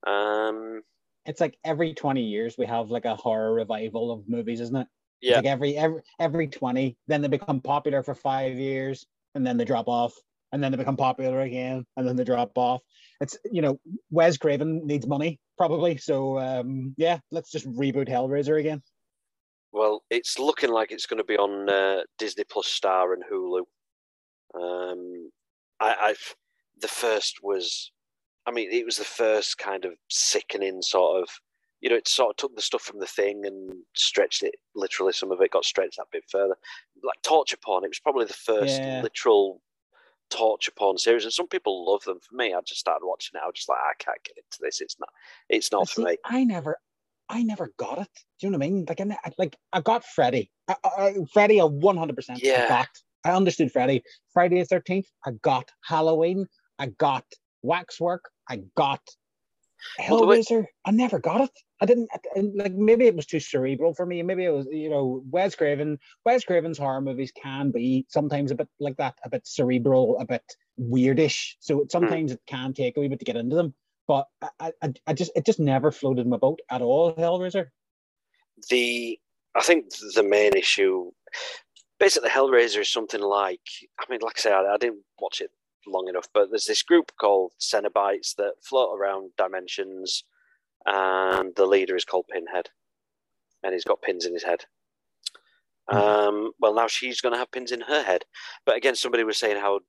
Um, 0.05 0.81
it's 1.25 1.41
like 1.41 1.57
every 1.65 1.93
20 1.93 2.21
years 2.21 2.55
we 2.57 2.65
have 2.65 2.89
like 2.89 3.05
a 3.05 3.15
horror 3.15 3.53
revival 3.53 4.11
of 4.11 4.27
movies, 4.29 4.61
isn't 4.61 4.75
it? 4.75 4.87
Yeah. 5.21 5.37
Like 5.37 5.45
every 5.45 5.77
every 5.77 6.01
every 6.19 6.47
20, 6.47 6.95
then 7.07 7.21
they 7.21 7.27
become 7.27 7.59
popular 7.59 8.03
for 8.03 8.13
five 8.13 8.57
years 8.57 9.05
and 9.35 9.45
then 9.45 9.57
they 9.57 9.65
drop 9.65 9.87
off. 9.87 10.13
And 10.53 10.63
then 10.63 10.71
they 10.71 10.77
become 10.77 10.95
popular 10.95 11.41
again 11.41 11.85
and 11.97 12.07
then 12.07 12.15
they 12.15 12.23
drop 12.23 12.51
off. 12.55 12.81
It's 13.19 13.37
you 13.51 13.61
know, 13.61 13.79
Wes 14.11 14.37
Craven 14.37 14.87
needs 14.87 15.05
money, 15.05 15.39
probably. 15.57 15.97
So 15.97 16.39
um 16.39 16.93
yeah, 16.97 17.19
let's 17.31 17.51
just 17.51 17.67
reboot 17.67 18.07
Hellraiser 18.07 18.57
again. 18.59 18.81
Well, 19.73 20.03
it's 20.09 20.39
looking 20.39 20.71
like 20.71 20.91
it's 20.91 21.05
going 21.05 21.17
to 21.17 21.23
be 21.23 21.37
on 21.37 21.69
uh, 21.69 22.03
Disney 22.17 22.45
Plus 22.49 22.67
Star 22.67 23.13
and 23.13 23.23
Hulu. 23.31 23.63
Um, 24.55 25.29
I, 25.79 25.95
I've 26.01 26.35
the 26.79 26.87
first 26.87 27.39
was 27.43 27.91
I 28.47 28.51
mean, 28.51 28.71
it 28.71 28.85
was 28.85 28.97
the 28.97 29.03
first 29.03 29.57
kind 29.57 29.83
of 29.83 29.93
sickening 30.09 30.81
sort 30.81 31.21
of, 31.21 31.29
you 31.81 31.89
know, 31.89 31.97
it 31.97 32.07
sort 32.07 32.31
of 32.31 32.37
took 32.37 32.55
the 32.55 32.61
stuff 32.61 32.81
from 32.81 32.99
the 32.99 33.05
thing 33.05 33.45
and 33.45 33.73
stretched 33.93 34.41
it. 34.41 34.55
Literally, 34.73 35.11
some 35.13 35.31
of 35.31 35.41
it 35.41 35.51
got 35.51 35.65
stretched 35.65 35.97
that 35.97 36.07
bit 36.11 36.23
further. 36.31 36.55
Like 37.03 37.21
torture 37.23 37.57
porn, 37.63 37.83
it 37.83 37.89
was 37.89 37.99
probably 37.99 38.25
the 38.25 38.33
first 38.33 38.81
Yeah. 38.85 39.01
literal 39.01 39.61
torture 40.29 40.71
porn 40.71 40.97
series, 40.97 41.23
and 41.25 41.33
some 41.33 41.47
people 41.47 41.85
love 41.91 42.03
them. 42.03 42.19
For 42.21 42.35
me, 42.35 42.53
I 42.53 42.61
just 42.61 42.79
started 42.79 43.05
watching 43.05 43.37
it. 43.37 43.43
I 43.43 43.47
was 43.47 43.55
just 43.55 43.69
like, 43.69 43.79
ah, 43.81 43.89
I 43.89 44.03
can't 44.03 44.23
get 44.23 44.37
into 44.37 44.57
this. 44.61 44.81
It's 44.81 44.97
not. 44.99 45.09
It's 45.49 45.71
not 45.71 45.89
for 45.89 46.01
me. 46.01 46.17
I 46.25 46.43
never, 46.43 46.77
I 47.29 47.43
never 47.43 47.73
got 47.77 47.99
it. 47.99 48.09
Do 48.39 48.47
you 48.47 48.51
know 48.51 48.57
what 48.57 48.65
I 48.65 48.69
mean? 48.69 48.85
Like, 48.87 49.01
I, 49.01 49.31
like 49.37 49.57
I 49.73 49.81
got 49.81 50.05
Freddy. 50.05 50.49
I, 50.67 50.75
I, 50.85 51.15
Freddy, 51.33 51.59
I 51.59 51.65
one 51.65 51.97
hundred 51.97 52.15
percent 52.15 52.41
Yeah. 52.41 52.67
got. 52.67 52.87
I 53.25 53.31
understood 53.31 53.71
Freddy. 53.71 54.03
Friday 54.33 54.59
the 54.59 54.65
Thirteenth, 54.65 55.07
I 55.25 55.31
got 55.41 55.69
Halloween. 55.83 56.47
I 56.79 56.87
got 56.87 57.25
Waxwork. 57.61 58.29
I 58.49 58.61
got 58.75 59.01
Well, 59.99 60.21
Hellraiser. 60.23 60.65
I 60.85 60.91
never 60.91 61.19
got 61.19 61.41
it. 61.41 61.51
I 61.79 61.85
didn't 61.85 62.09
like. 62.55 62.73
Maybe 62.73 63.05
it 63.05 63.15
was 63.15 63.25
too 63.27 63.39
cerebral 63.39 63.93
for 63.93 64.05
me. 64.05 64.23
Maybe 64.23 64.45
it 64.45 64.49
was, 64.49 64.67
you 64.71 64.89
know, 64.89 65.23
Wes 65.29 65.55
Craven. 65.55 65.99
Wes 66.25 66.43
Craven's 66.43 66.77
horror 66.77 67.01
movies 67.01 67.31
can 67.31 67.71
be 67.71 68.05
sometimes 68.09 68.51
a 68.51 68.55
bit 68.55 68.67
like 68.79 68.97
that, 68.97 69.15
a 69.23 69.29
bit 69.29 69.45
cerebral, 69.45 70.17
a 70.19 70.25
bit 70.25 70.43
weirdish. 70.79 71.55
So 71.59 71.81
it, 71.81 71.83
hmm. 71.83 71.89
sometimes 71.89 72.31
it 72.31 72.41
can 72.47 72.73
take 72.73 72.97
a 72.97 72.99
wee 72.99 73.07
bit 73.07 73.19
to 73.19 73.25
get 73.25 73.35
into 73.35 73.55
them. 73.55 73.73
But 74.07 74.27
I, 74.59 74.71
I, 74.81 74.93
I 75.05 75.13
just, 75.13 75.31
it 75.35 75.45
just 75.45 75.59
never 75.59 75.91
floated 75.91 76.25
my 76.27 76.37
boat 76.37 76.59
at 76.71 76.81
all. 76.81 77.13
Hellraiser. 77.13 77.67
the 78.69 79.19
I 79.53 79.61
think 79.61 79.85
the 80.15 80.23
main 80.23 80.55
issue, 80.55 81.11
basically, 81.99 82.29
Hellraiser 82.29 82.81
is 82.81 82.91
something 82.91 83.21
like 83.21 83.61
I 83.99 84.05
mean, 84.09 84.21
like 84.21 84.37
I 84.37 84.41
say, 84.41 84.53
I, 84.53 84.61
I 84.61 84.77
didn't 84.77 85.03
watch 85.19 85.41
it 85.41 85.51
long 85.87 86.07
enough, 86.07 86.27
but 86.33 86.49
there's 86.49 86.65
this 86.65 86.83
group 86.83 87.11
called 87.19 87.53
Cenobites 87.59 88.35
that 88.35 88.53
float 88.63 88.97
around 88.97 89.31
dimensions, 89.37 90.23
and 90.85 91.55
the 91.55 91.65
leader 91.65 91.95
is 91.95 92.05
called 92.05 92.25
Pinhead, 92.31 92.69
and 93.63 93.73
he's 93.73 93.83
got 93.85 94.01
pins 94.01 94.25
in 94.25 94.33
his 94.33 94.43
head. 94.43 94.65
Um, 95.89 96.51
well, 96.59 96.73
now 96.73 96.87
she's 96.87 97.21
going 97.21 97.33
to 97.33 97.39
have 97.39 97.51
pins 97.51 97.71
in 97.71 97.81
her 97.81 98.03
head, 98.03 98.23
but 98.65 98.75
again, 98.75 98.95
somebody 98.95 99.23
was 99.23 99.37
saying 99.37 99.57
how 99.57 99.79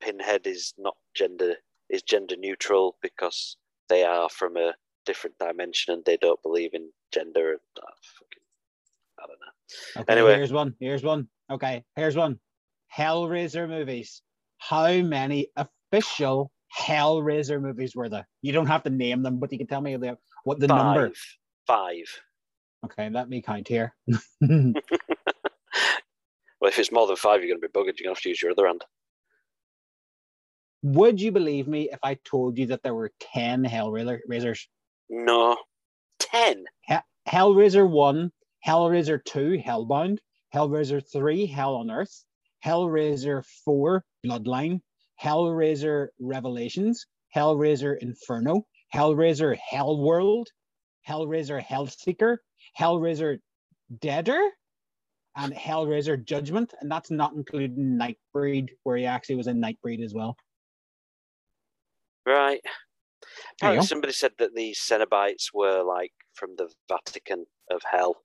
Pinhead 0.00 0.46
is 0.46 0.74
not 0.78 0.96
gender 1.14 1.54
is 1.90 2.02
gender 2.02 2.36
neutral 2.36 2.96
because 3.02 3.56
they 3.88 4.04
are 4.04 4.28
from 4.28 4.56
a 4.56 4.74
different 5.06 5.36
dimension 5.38 5.92
and 5.94 6.04
they 6.04 6.16
don't 6.16 6.42
believe 6.42 6.72
in 6.72 6.88
gender. 7.12 7.52
And, 7.52 7.60
ah, 7.80 7.92
fucking, 8.18 8.42
I 9.18 9.26
don't 9.26 9.38
know. 9.40 10.02
Okay, 10.02 10.12
Anyway. 10.12 10.36
here's 10.36 10.52
one. 10.52 10.74
Here's 10.80 11.02
one. 11.02 11.28
Okay, 11.50 11.84
here's 11.96 12.16
one. 12.16 12.38
Hellraiser 12.96 13.68
movies. 13.68 14.22
How 14.68 14.92
many 15.02 15.48
official 15.56 16.50
Hellraiser 16.78 17.60
movies 17.60 17.94
were 17.94 18.08
there? 18.08 18.26
You 18.42 18.52
don't 18.52 18.66
have 18.66 18.82
to 18.84 18.90
name 18.90 19.22
them, 19.22 19.38
but 19.38 19.52
you 19.52 19.58
can 19.58 19.66
tell 19.66 19.80
me 19.80 19.96
the, 19.96 20.16
what 20.44 20.60
the 20.60 20.68
five, 20.68 20.78
number. 20.78 21.12
Five. 21.66 22.04
Okay, 22.84 23.10
let 23.10 23.28
me 23.28 23.42
count 23.42 23.68
here. 23.68 23.94
Well, 26.64 26.70
if 26.70 26.78
it's 26.78 26.90
more 26.90 27.06
than 27.06 27.16
five, 27.16 27.42
you're 27.42 27.54
going 27.54 27.60
to 27.60 27.68
be 27.68 27.72
buggered. 27.78 27.98
You're 27.98 28.06
going 28.06 28.14
to 28.14 28.18
have 28.18 28.22
to 28.22 28.28
use 28.30 28.40
your 28.40 28.52
other 28.52 28.66
hand. 28.66 28.82
Would 30.82 31.20
you 31.20 31.30
believe 31.30 31.68
me 31.68 31.90
if 31.92 31.98
I 32.02 32.16
told 32.24 32.56
you 32.56 32.64
that 32.68 32.82
there 32.82 32.94
were 32.94 33.12
10 33.20 33.64
Hellraisers? 33.64 34.60
No. 35.10 35.58
Ten. 36.18 36.64
Hellraiser 37.28 37.86
1, 37.86 38.32
Hellraiser 38.66 39.22
2, 39.26 39.62
Hellbound, 39.62 40.20
Hellraiser 40.54 41.02
3, 41.12 41.44
Hell 41.44 41.74
on 41.74 41.90
Earth, 41.90 42.24
Hellraiser 42.64 43.44
4, 43.64 44.04
Bloodline, 44.26 44.80
Hellraiser 45.22 46.08
Revelations, 46.20 47.06
Hellraiser 47.34 47.96
Inferno, 48.00 48.66
Hellraiser 48.94 49.56
Hellworld, 49.72 50.46
Hellraiser 51.08 51.62
Hellseeker, 51.62 52.36
Hellraiser 52.78 53.38
Deader, 54.00 54.40
and 55.36 55.52
Hellraiser 55.52 56.24
Judgment. 56.24 56.72
And 56.80 56.90
that's 56.90 57.10
not 57.10 57.32
including 57.34 57.98
Nightbreed, 58.00 58.68
where 58.84 58.96
he 58.96 59.04
actually 59.04 59.36
was 59.36 59.46
in 59.46 59.60
Nightbreed 59.60 60.02
as 60.04 60.14
well. 60.14 60.36
Right. 62.26 62.60
Apparently 63.60 63.86
somebody 63.86 64.12
said 64.12 64.32
that 64.38 64.54
the 64.54 64.74
Cenobites 64.74 65.48
were 65.52 65.82
like 65.82 66.12
from 66.34 66.50
the 66.56 66.70
Vatican 66.88 67.44
of 67.70 67.82
Hell, 67.90 68.22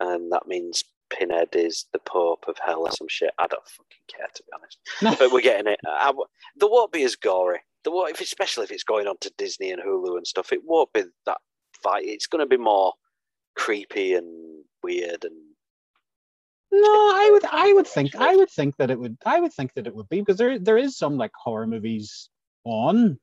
and 0.00 0.32
that 0.32 0.46
means 0.46 0.84
Pinhead 1.10 1.48
is 1.54 1.86
the 1.92 1.98
Pope 2.00 2.44
of 2.48 2.56
Hell 2.64 2.82
or 2.82 2.90
some 2.92 3.08
shit. 3.08 3.30
I 3.38 3.46
don't 3.46 3.66
fucking 3.66 4.06
care 4.08 4.26
to 4.34 4.42
be 4.42 4.52
honest. 4.54 5.18
but 5.20 5.32
we're 5.32 5.40
getting 5.40 5.72
it. 5.72 5.80
I, 5.86 6.12
there 6.56 6.68
won't 6.68 6.92
be 6.92 7.04
as 7.04 7.16
gory. 7.16 7.60
There 7.84 7.92
won't, 7.92 8.10
if, 8.10 8.20
especially 8.20 8.64
if 8.64 8.72
it's 8.72 8.84
going 8.84 9.06
on 9.06 9.16
to 9.20 9.32
Disney 9.38 9.70
and 9.70 9.82
Hulu 9.82 10.16
and 10.16 10.26
stuff. 10.26 10.52
It 10.52 10.60
won't 10.64 10.92
be 10.92 11.04
that 11.26 11.38
fight. 11.82 12.04
It's 12.06 12.26
going 12.26 12.40
to 12.40 12.46
be 12.48 12.56
more 12.62 12.92
creepy 13.56 14.14
and 14.14 14.64
weird 14.82 15.24
and 15.24 15.34
No, 16.72 16.82
I 16.88 17.28
would 17.32 17.44
I 17.50 17.72
would 17.72 17.86
think 17.86 18.14
I 18.16 18.36
would 18.36 18.50
think 18.50 18.76
that 18.76 18.90
it 18.90 18.98
would 18.98 19.16
I 19.24 19.40
would 19.40 19.52
think 19.52 19.72
that 19.74 19.86
it 19.86 19.94
would 19.94 20.08
be 20.08 20.20
because 20.20 20.36
there 20.36 20.58
there 20.58 20.76
is 20.76 20.98
some 20.98 21.16
like 21.16 21.32
horror 21.34 21.66
movies 21.66 22.28
on 22.64 23.18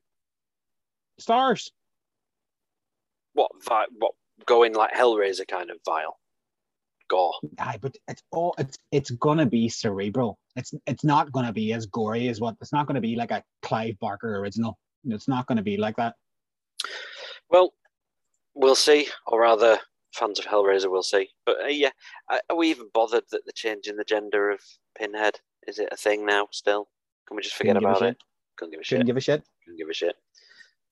stars. 1.18 1.70
what 3.34 3.50
vi- 3.64 3.86
what 3.98 4.12
going 4.46 4.74
like 4.74 4.92
Hellraiser 4.92 5.46
kind 5.46 5.70
of 5.70 5.76
vile 5.84 6.16
gore. 7.14 7.34
Aye, 7.58 7.78
but 7.80 7.94
it's 8.08 8.22
all 8.32 8.54
it's 8.58 8.76
it's 8.90 9.10
gonna 9.12 9.46
be 9.46 9.68
cerebral. 9.68 10.38
It's 10.56 10.74
it's 10.86 11.04
not 11.04 11.32
gonna 11.32 11.52
be 11.52 11.72
as 11.72 11.86
gory 11.86 12.28
as 12.28 12.40
what 12.40 12.56
it's 12.60 12.72
not 12.72 12.86
gonna 12.86 13.00
be 13.00 13.16
like 13.16 13.30
a 13.30 13.42
Clive 13.62 13.98
Barker 14.00 14.38
original. 14.38 14.78
It's 15.04 15.28
not 15.28 15.46
gonna 15.46 15.62
be 15.62 15.76
like 15.76 15.96
that. 15.96 16.14
Well, 17.50 17.72
we'll 18.54 18.74
see, 18.74 19.08
or 19.26 19.40
rather, 19.42 19.78
fans 20.12 20.38
of 20.38 20.46
Hellraiser 20.46 20.90
will 20.90 21.02
see. 21.02 21.28
But 21.46 21.56
uh, 21.64 21.66
yeah, 21.68 21.90
are 22.30 22.40
are 22.50 22.56
we 22.56 22.70
even 22.70 22.88
bothered 22.92 23.24
that 23.30 23.42
they're 23.44 23.52
changing 23.54 23.96
the 23.96 24.04
gender 24.04 24.50
of 24.50 24.60
Pinhead? 24.98 25.40
Is 25.66 25.78
it 25.78 25.88
a 25.92 25.96
thing 25.96 26.26
now? 26.26 26.48
Still, 26.50 26.88
can 27.26 27.36
we 27.36 27.42
just 27.42 27.54
forget 27.54 27.76
Couldn't 27.76 27.90
about 27.90 28.02
it? 28.02 28.16
Couldn't 28.56 28.72
give 28.72 28.80
a 28.80 28.84
shit. 28.84 28.88
Shouldn't 28.88 29.06
give 29.06 29.16
a 29.16 29.20
shit. 29.20 29.42
Couldn't 29.64 29.78
give 29.78 29.88
a 29.88 29.94
shit. 29.94 30.16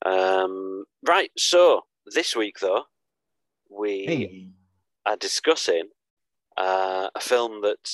Um, 0.05 0.85
right. 1.07 1.31
So 1.37 1.83
this 2.07 2.35
week, 2.35 2.59
though, 2.61 2.85
we 3.71 4.05
Hey. 4.07 4.49
are 5.07 5.17
discussing 5.17 5.89
uh, 6.57 7.09
a 7.15 7.21
film 7.21 7.63
that 7.63 7.91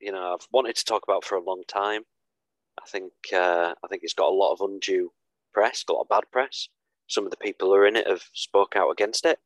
you 0.00 0.12
know 0.12 0.34
I've 0.34 0.46
wanted 0.52 0.76
to 0.76 0.84
talk 0.84 1.02
about 1.06 1.24
for 1.24 1.36
a 1.36 1.42
long 1.42 1.62
time. 1.68 2.02
I 2.80 2.86
think 2.86 3.12
uh, 3.32 3.74
I 3.82 3.88
think 3.88 4.02
it's 4.02 4.14
got 4.14 4.28
a 4.30 4.34
lot 4.34 4.52
of 4.52 4.60
undue 4.60 5.12
press, 5.52 5.84
got 5.84 5.94
a 5.94 5.96
lot 5.96 6.02
of 6.02 6.08
bad 6.08 6.24
press. 6.32 6.68
Some 7.08 7.24
of 7.24 7.30
the 7.30 7.36
people 7.36 7.68
who 7.68 7.74
are 7.74 7.86
in 7.86 7.96
it 7.96 8.08
have 8.08 8.24
spoke 8.32 8.74
out 8.76 8.90
against 8.90 9.24
it. 9.24 9.38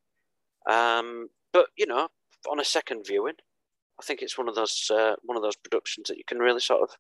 Um, 0.69 1.29
but 1.53 1.67
you 1.77 1.87
know, 1.87 2.09
on 2.51 2.61
a 2.61 2.65
second 2.65 3.07
viewing, 3.07 3.35
I 4.01 4.05
think 4.05 4.23
it's 4.23 4.39
one 4.39 4.49
of 4.49 4.55
those 4.55 4.91
uh, 4.93 5.17
one 5.23 5.37
of 5.37 5.43
those 5.43 5.57
productions 5.57 6.09
that 6.09 6.19
you 6.19 6.25
can 6.27 6.39
really 6.39 6.61
sort 6.61 6.83
of 6.83 6.97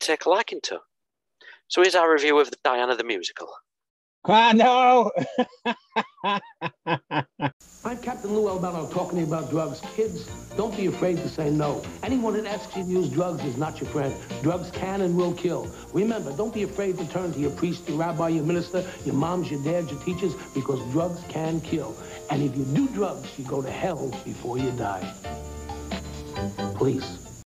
take 0.00 0.24
a 0.24 0.30
liking 0.30 0.60
to. 0.64 0.80
So 1.68 1.82
here's 1.82 1.94
our 1.94 2.10
review 2.10 2.38
of 2.38 2.50
the 2.50 2.56
Diana 2.64 2.96
the 2.96 3.04
musical. 3.04 3.48
No. 4.26 5.10
I'm 7.84 7.96
Captain 8.02 8.34
Lou 8.34 8.48
Albano 8.48 8.88
talking 8.90 9.22
about 9.22 9.50
drugs. 9.50 9.80
Kids, 9.94 10.26
don't 10.56 10.76
be 10.76 10.86
afraid 10.86 11.16
to 11.18 11.28
say 11.28 11.50
no. 11.50 11.82
Anyone 12.02 12.34
that 12.34 12.46
asks 12.46 12.76
you 12.76 12.84
to 12.84 12.88
use 12.88 13.08
drugs 13.08 13.42
is 13.44 13.56
not 13.56 13.80
your 13.80 13.88
friend. 13.88 14.14
Drugs 14.42 14.70
can 14.70 15.00
and 15.00 15.16
will 15.16 15.32
kill. 15.32 15.70
Remember, 15.94 16.36
don't 16.36 16.52
be 16.52 16.64
afraid 16.64 16.98
to 16.98 17.08
turn 17.08 17.32
to 17.32 17.38
your 17.38 17.52
priest, 17.52 17.88
your 17.88 17.98
rabbi, 17.98 18.28
your 18.28 18.44
minister, 18.44 18.84
your 19.04 19.14
moms, 19.14 19.50
your 19.50 19.62
dads, 19.62 19.90
your 19.90 20.00
teachers, 20.02 20.34
because 20.54 20.80
drugs 20.92 21.22
can 21.28 21.60
kill. 21.60 21.96
And 22.30 22.42
if 22.42 22.56
you 22.56 22.64
do 22.64 22.88
drugs, 22.88 23.38
you 23.38 23.44
go 23.44 23.62
to 23.62 23.70
hell 23.70 24.10
before 24.24 24.58
you 24.58 24.70
die. 24.72 25.10
Please. 26.74 27.42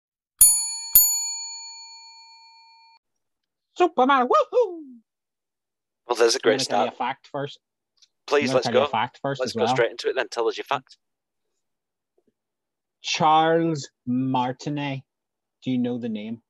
Superman, 3.77 4.29
woohoo! 4.29 4.80
Well, 6.11 6.19
there's 6.19 6.35
a 6.35 6.41
great 6.41 6.61
start. 6.61 6.93
a 6.93 6.97
fact 6.97 7.29
first. 7.31 7.61
Please, 8.27 8.53
let's 8.53 8.69
go. 8.69 8.85
fact 8.87 9.21
1st 9.25 9.37
Let's 9.39 9.53
go 9.53 9.63
well. 9.65 9.75
straight 9.75 9.93
into 9.93 10.09
it 10.09 10.17
then. 10.17 10.29
Tell 10.29 10.49
us 10.49 10.57
your 10.57 10.65
fact. 10.65 10.97
Charles 13.01 13.89
Martinet. 14.07 15.03
Do 15.63 15.71
you 15.71 15.79
know 15.79 15.99
the 15.99 16.09
name? 16.09 16.43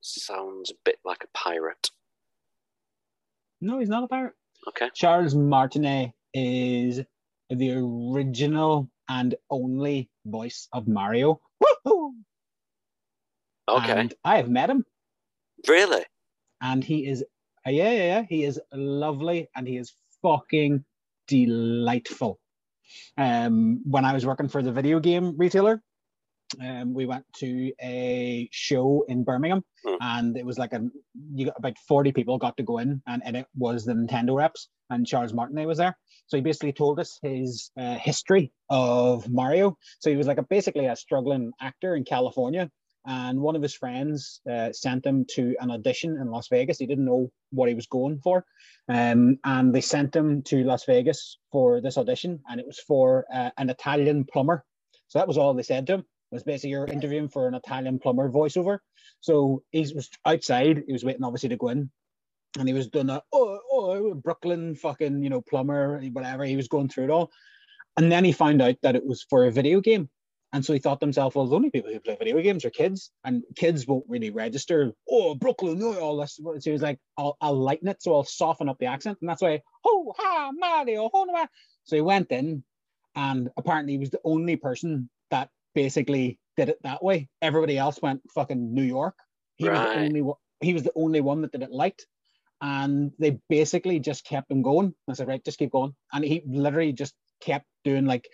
Sounds 0.00 0.70
a 0.70 0.74
bit 0.84 0.96
like 1.04 1.22
a 1.22 1.28
pirate. 1.38 1.90
No, 3.60 3.78
he's 3.78 3.88
not 3.90 4.04
a 4.04 4.08
pirate. 4.08 4.32
Okay. 4.68 4.88
Charles 4.94 5.34
Martinet 5.34 6.12
is 6.32 7.00
the 7.50 7.72
original 7.72 8.90
and 9.08 9.34
only 9.50 10.08
voice 10.24 10.68
of 10.72 10.88
Mario. 10.88 11.40
Woohoo! 11.62 12.12
Okay. 13.68 13.92
And 13.92 14.14
I 14.24 14.36
have 14.38 14.48
met 14.48 14.70
him, 14.70 14.84
really? 15.68 16.04
and 16.60 16.82
he 16.82 17.06
is, 17.06 17.24
yeah, 17.70 17.90
yeah, 17.90 18.04
yeah, 18.04 18.22
he 18.28 18.44
is 18.44 18.60
lovely, 18.72 19.48
and 19.56 19.66
he 19.66 19.76
is 19.76 19.92
fucking 20.22 20.84
delightful. 21.28 22.38
Um, 23.18 23.82
when 23.84 24.04
I 24.04 24.12
was 24.12 24.24
working 24.24 24.48
for 24.48 24.62
the 24.62 24.72
video 24.72 25.00
game 25.00 25.34
retailer, 25.36 25.82
um, 26.60 26.94
we 26.94 27.06
went 27.06 27.24
to 27.38 27.72
a 27.82 28.48
show 28.52 29.04
in 29.08 29.24
Birmingham, 29.24 29.64
Hmm. 29.84 29.94
and 30.00 30.36
it 30.36 30.46
was 30.46 30.58
like 30.58 30.72
a 30.72 30.80
you 31.34 31.46
got 31.46 31.58
about 31.58 31.76
forty 31.88 32.12
people 32.12 32.38
got 32.38 32.56
to 32.58 32.62
go 32.62 32.78
in, 32.78 33.02
and, 33.06 33.22
and 33.24 33.36
it 33.36 33.46
was 33.56 33.84
the 33.84 33.92
Nintendo 33.94 34.36
reps, 34.36 34.68
and 34.90 35.06
Charles 35.06 35.32
Martinet 35.34 35.66
was 35.66 35.78
there. 35.78 35.96
So 36.28 36.36
he 36.36 36.42
basically 36.42 36.72
told 36.72 37.00
us 37.00 37.18
his 37.22 37.70
uh, 37.76 37.96
history 37.96 38.52
of 38.70 39.28
Mario. 39.28 39.76
So 40.00 40.10
he 40.10 40.16
was 40.16 40.26
like 40.26 40.38
a 40.38 40.42
basically 40.44 40.86
a 40.86 40.96
struggling 40.96 41.52
actor 41.60 41.96
in 41.96 42.04
California, 42.04 42.70
and 43.06 43.40
one 43.40 43.56
of 43.56 43.62
his 43.62 43.74
friends 43.74 44.40
uh, 44.50 44.72
sent 44.72 45.06
him 45.06 45.24
to 45.30 45.54
an 45.60 45.70
audition 45.70 46.16
in 46.20 46.30
Las 46.30 46.48
Vegas. 46.48 46.78
He 46.78 46.86
didn't 46.86 47.04
know 47.04 47.30
what 47.50 47.68
he 47.68 47.74
was 47.74 47.86
going 47.86 48.18
for, 48.18 48.44
um, 48.88 49.38
and 49.44 49.74
they 49.74 49.80
sent 49.80 50.14
him 50.14 50.42
to 50.42 50.64
Las 50.64 50.84
Vegas 50.84 51.38
for 51.52 51.80
this 51.80 51.98
audition, 51.98 52.40
and 52.48 52.60
it 52.60 52.66
was 52.66 52.80
for 52.80 53.24
uh, 53.32 53.50
an 53.56 53.70
Italian 53.70 54.24
plumber. 54.24 54.64
So 55.08 55.18
that 55.18 55.28
was 55.28 55.38
all 55.38 55.54
they 55.54 55.62
said 55.62 55.86
to 55.86 55.94
him. 55.94 56.00
It 56.00 56.34
Was 56.34 56.42
basically 56.42 56.70
you're 56.70 56.86
interviewing 56.86 57.28
for 57.28 57.46
an 57.46 57.54
Italian 57.54 58.00
plumber 58.00 58.28
voiceover. 58.28 58.78
So 59.20 59.62
he 59.70 59.80
was 59.94 60.10
outside. 60.24 60.82
He 60.86 60.92
was 60.92 61.04
waiting, 61.04 61.22
obviously, 61.22 61.50
to 61.50 61.56
go 61.56 61.68
in, 61.68 61.90
and 62.58 62.68
he 62.68 62.74
was 62.74 62.88
doing 62.88 63.10
a 63.10 63.22
oh, 63.32 63.60
oh 63.70 64.14
Brooklyn 64.14 64.74
fucking 64.74 65.22
you 65.22 65.30
know 65.30 65.40
plumber 65.40 66.00
whatever. 66.12 66.44
He 66.44 66.56
was 66.56 66.68
going 66.68 66.88
through 66.88 67.04
it 67.04 67.10
all, 67.10 67.30
and 67.96 68.10
then 68.10 68.24
he 68.24 68.32
found 68.32 68.60
out 68.60 68.76
that 68.82 68.96
it 68.96 69.06
was 69.06 69.24
for 69.30 69.46
a 69.46 69.52
video 69.52 69.80
game. 69.80 70.08
And 70.56 70.64
so 70.64 70.72
he 70.72 70.78
thought 70.78 71.00
to 71.00 71.04
himself, 71.04 71.34
well, 71.34 71.44
the 71.44 71.54
only 71.54 71.68
people 71.68 71.92
who 71.92 72.00
play 72.00 72.16
video 72.18 72.40
games 72.40 72.64
are 72.64 72.70
kids, 72.70 73.10
and 73.24 73.42
kids 73.56 73.86
won't 73.86 74.06
really 74.08 74.30
register. 74.30 74.90
Oh, 75.06 75.34
Brooklyn, 75.34 75.82
oh, 75.82 76.00
all 76.00 76.16
this. 76.16 76.40
So 76.42 76.58
he 76.58 76.70
was 76.70 76.80
like, 76.80 76.98
I'll, 77.18 77.36
I'll 77.42 77.60
lighten 77.60 77.88
it, 77.88 78.00
so 78.00 78.14
I'll 78.14 78.24
soften 78.24 78.66
up 78.70 78.78
the 78.78 78.86
accent, 78.86 79.18
and 79.20 79.28
that's 79.28 79.42
why, 79.42 79.60
oh, 79.84 80.14
ha, 80.16 80.52
Mario, 80.56 81.10
oh, 81.12 81.24
no. 81.24 81.46
So 81.84 81.96
he 81.96 82.00
went 82.00 82.32
in, 82.32 82.64
and 83.14 83.50
apparently 83.58 83.92
he 83.92 83.98
was 83.98 84.08
the 84.08 84.20
only 84.24 84.56
person 84.56 85.10
that 85.30 85.50
basically 85.74 86.38
did 86.56 86.70
it 86.70 86.78
that 86.84 87.04
way. 87.04 87.28
Everybody 87.42 87.76
else 87.76 88.00
went 88.00 88.22
fucking 88.34 88.72
New 88.72 88.82
York. 88.82 89.14
He 89.56 89.68
was 89.68 89.78
the 89.78 89.98
only 89.98 90.22
one. 90.22 90.36
He 90.60 90.72
was 90.72 90.84
the 90.84 90.92
only 90.96 91.20
one 91.20 91.42
that 91.42 91.52
did 91.52 91.64
it 91.64 91.70
light, 91.70 92.00
and 92.62 93.12
they 93.18 93.40
basically 93.50 94.00
just 94.00 94.24
kept 94.24 94.50
him 94.50 94.62
going. 94.62 94.94
I 95.06 95.12
said, 95.12 95.28
right, 95.28 95.44
just 95.44 95.58
keep 95.58 95.72
going, 95.72 95.94
and 96.14 96.24
he 96.24 96.42
literally 96.46 96.94
just 96.94 97.12
kept 97.42 97.66
doing 97.84 98.06
like 98.06 98.26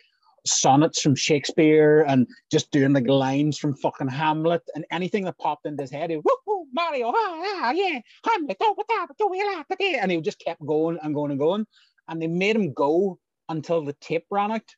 sonnets 0.47 1.01
from 1.01 1.15
Shakespeare 1.15 2.05
and 2.07 2.27
just 2.51 2.71
doing 2.71 2.93
like 2.93 3.07
lines 3.07 3.59
from 3.59 3.75
fucking 3.77 4.09
Hamlet 4.09 4.63
and 4.75 4.85
anything 4.91 5.25
that 5.25 5.39
popped 5.39 5.67
into 5.67 5.83
his 5.83 5.91
head. 5.91 6.11
He 6.11 6.17
would, 6.17 6.25
woo, 6.47 6.67
Mario, 6.73 7.09
ah, 7.09 7.13
ah, 7.17 7.71
yeah, 7.73 8.01
Hamlet, 8.25 8.57
oh, 8.61 8.73
what 8.75 8.89
that, 8.89 9.09
do 9.19 9.29
we 9.29 9.43
like 9.45 9.67
that? 9.69 9.81
And 9.81 10.11
he 10.11 10.21
just 10.21 10.41
kept 10.41 10.65
going 10.65 10.99
and 11.03 11.15
going 11.15 11.31
and 11.31 11.41
going. 11.41 11.67
And 12.09 12.21
they 12.21 12.27
made 12.27 12.57
him 12.57 12.73
go 12.73 13.19
until 13.49 13.85
the 13.85 13.95
tape 13.95 14.27
ran 14.31 14.53
out. 14.53 14.75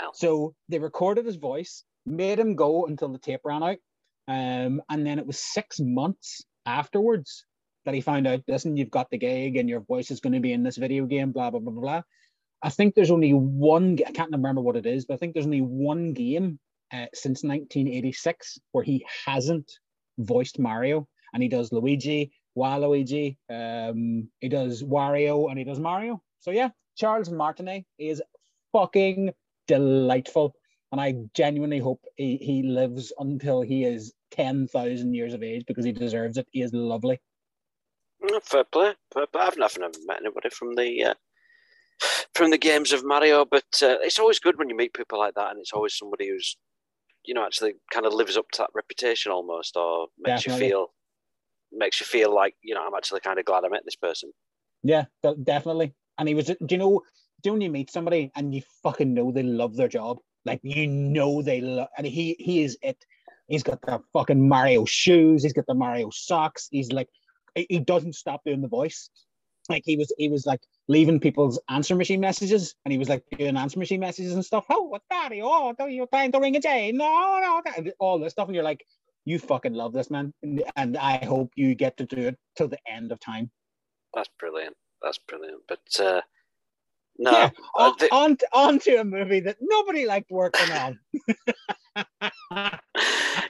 Know. 0.00 0.10
So 0.14 0.54
they 0.68 0.78
recorded 0.78 1.26
his 1.26 1.36
voice, 1.36 1.82
made 2.06 2.38
him 2.38 2.54
go 2.54 2.86
until 2.86 3.08
the 3.08 3.18
tape 3.18 3.40
ran 3.44 3.62
out. 3.64 3.78
Um, 4.28 4.80
and 4.88 5.04
then 5.04 5.18
it 5.18 5.26
was 5.26 5.38
six 5.38 5.80
months 5.80 6.44
afterwards 6.66 7.44
that 7.84 7.94
he 7.94 8.00
found 8.00 8.28
out, 8.28 8.42
listen, 8.46 8.76
you've 8.76 8.90
got 8.90 9.10
the 9.10 9.18
gig 9.18 9.56
and 9.56 9.68
your 9.68 9.80
voice 9.80 10.12
is 10.12 10.20
going 10.20 10.34
to 10.34 10.40
be 10.40 10.52
in 10.52 10.62
this 10.62 10.76
video 10.76 11.04
game, 11.06 11.32
blah, 11.32 11.50
blah, 11.50 11.58
blah, 11.58 11.72
blah. 11.72 12.02
I 12.62 12.70
think 12.70 12.94
there's 12.94 13.10
only 13.10 13.32
one, 13.32 13.98
I 14.06 14.12
can't 14.12 14.30
remember 14.30 14.60
what 14.60 14.76
it 14.76 14.86
is, 14.86 15.04
but 15.04 15.14
I 15.14 15.16
think 15.16 15.34
there's 15.34 15.46
only 15.46 15.60
one 15.60 16.12
game 16.12 16.58
uh, 16.92 17.06
since 17.12 17.42
1986 17.42 18.58
where 18.72 18.84
he 18.84 19.04
hasn't 19.26 19.70
voiced 20.18 20.58
Mario. 20.58 21.08
And 21.34 21.42
he 21.42 21.48
does 21.48 21.72
Luigi, 21.72 22.30
Waluigi, 22.56 23.36
um, 23.50 24.28
he 24.40 24.48
does 24.48 24.82
Wario, 24.82 25.48
and 25.48 25.58
he 25.58 25.64
does 25.64 25.80
Mario. 25.80 26.22
So 26.40 26.50
yeah, 26.50 26.68
Charles 26.96 27.30
Martinet 27.30 27.84
is 27.98 28.22
fucking 28.72 29.32
delightful. 29.66 30.54
And 30.92 31.00
I 31.00 31.14
genuinely 31.34 31.78
hope 31.78 32.04
he, 32.16 32.36
he 32.36 32.62
lives 32.62 33.12
until 33.18 33.62
he 33.62 33.84
is 33.84 34.12
10,000 34.32 35.14
years 35.14 35.32
of 35.32 35.42
age 35.42 35.64
because 35.66 35.86
he 35.86 35.92
deserves 35.92 36.36
it. 36.36 36.46
He 36.50 36.60
is 36.60 36.72
lovely. 36.74 37.18
Fair 38.42 38.64
play. 38.64 38.92
Fair 39.12 39.26
play. 39.26 39.42
I've 39.42 39.56
never 39.56 39.80
met 40.06 40.20
anybody 40.20 40.50
from 40.50 40.74
the 40.74 41.04
uh, 41.04 41.14
from 42.34 42.50
the 42.50 42.58
games 42.58 42.92
of 42.92 43.04
Mario, 43.04 43.44
but 43.44 43.64
uh, 43.82 43.96
it's 44.00 44.18
always 44.18 44.38
good 44.38 44.58
when 44.58 44.68
you 44.68 44.76
meet 44.76 44.94
people 44.94 45.18
like 45.18 45.34
that, 45.34 45.50
and 45.50 45.60
it's 45.60 45.72
always 45.72 45.96
somebody 45.96 46.28
who's, 46.28 46.56
you 47.24 47.34
know, 47.34 47.44
actually 47.44 47.74
kind 47.92 48.06
of 48.06 48.12
lives 48.12 48.36
up 48.36 48.50
to 48.52 48.58
that 48.62 48.70
reputation 48.74 49.32
almost, 49.32 49.76
or 49.76 50.08
makes 50.18 50.44
Definitely. 50.44 50.66
you 50.66 50.70
feel 50.70 50.86
makes 51.74 52.00
you 52.00 52.06
feel 52.06 52.34
like 52.34 52.54
you 52.62 52.74
know 52.74 52.86
I'm 52.86 52.94
actually 52.94 53.20
kind 53.20 53.38
of 53.38 53.44
glad 53.44 53.64
I 53.64 53.68
met 53.68 53.84
this 53.84 53.96
person. 53.96 54.30
Yeah, 54.82 55.04
definitely. 55.42 55.94
And 56.18 56.28
he 56.28 56.34
was, 56.34 56.46
do 56.46 56.56
you 56.68 56.78
know, 56.78 57.02
do 57.42 57.48
you 57.48 57.50
know 57.50 57.52
when 57.54 57.60
you 57.62 57.70
meet 57.70 57.90
somebody 57.90 58.30
and 58.36 58.54
you 58.54 58.62
fucking 58.82 59.14
know 59.14 59.30
they 59.32 59.42
love 59.42 59.76
their 59.76 59.88
job? 59.88 60.18
Like 60.44 60.60
you 60.62 60.86
know 60.86 61.42
they 61.42 61.60
love, 61.60 61.88
and 61.96 62.06
he 62.06 62.36
he 62.38 62.62
is 62.62 62.76
it. 62.82 62.98
He's 63.48 63.62
got 63.62 63.80
the 63.82 64.00
fucking 64.12 64.48
Mario 64.48 64.84
shoes. 64.84 65.42
He's 65.42 65.52
got 65.52 65.66
the 65.66 65.74
Mario 65.74 66.10
socks. 66.10 66.68
He's 66.70 66.90
like, 66.90 67.08
he 67.54 67.80
doesn't 67.80 68.14
stop 68.14 68.42
doing 68.44 68.62
the 68.62 68.68
voice. 68.68 69.10
Like 69.68 69.82
he 69.84 69.96
was, 69.96 70.12
he 70.16 70.28
was 70.28 70.46
like 70.46 70.60
leaving 70.92 71.18
people's 71.18 71.58
answer 71.68 71.96
machine 71.96 72.20
messages, 72.20 72.74
and 72.84 72.92
he 72.92 72.98
was 72.98 73.08
like 73.08 73.24
doing 73.38 73.56
answer 73.56 73.78
machine 73.78 74.00
messages 74.00 74.34
and 74.34 74.44
stuff. 74.44 74.64
Oh, 74.70 74.82
what's 74.82 75.06
that? 75.10 75.30
Oh, 75.42 75.74
do 75.78 75.88
you 75.88 76.06
trying 76.06 76.32
to 76.32 76.40
ring 76.40 76.56
a 76.56 76.60
J? 76.60 76.92
No, 76.92 77.40
no, 77.40 77.92
all 77.98 78.18
this 78.18 78.32
stuff, 78.32 78.48
and 78.48 78.54
you're 78.54 78.64
like, 78.72 78.84
you 79.24 79.38
fucking 79.38 79.72
love 79.72 79.92
this 79.92 80.10
man, 80.10 80.32
and, 80.42 80.62
and 80.76 80.96
I 80.96 81.24
hope 81.24 81.52
you 81.56 81.74
get 81.74 81.96
to 81.96 82.06
do 82.06 82.28
it 82.28 82.36
till 82.56 82.68
the 82.68 82.78
end 82.86 83.10
of 83.12 83.20
time. 83.20 83.50
That's 84.14 84.30
brilliant. 84.38 84.76
That's 85.02 85.18
brilliant. 85.18 85.62
But 85.68 86.00
uh, 86.00 86.20
no, 87.18 87.30
Yeah, 87.30 87.50
uh, 87.78 87.82
on, 87.82 87.94
the- 87.98 88.14
on, 88.14 88.38
on 88.52 88.78
to 88.80 89.00
a 89.00 89.04
movie 89.04 89.40
that 89.40 89.56
nobody 89.60 90.06
liked 90.06 90.30
working 90.30 90.70
on. 90.72 90.98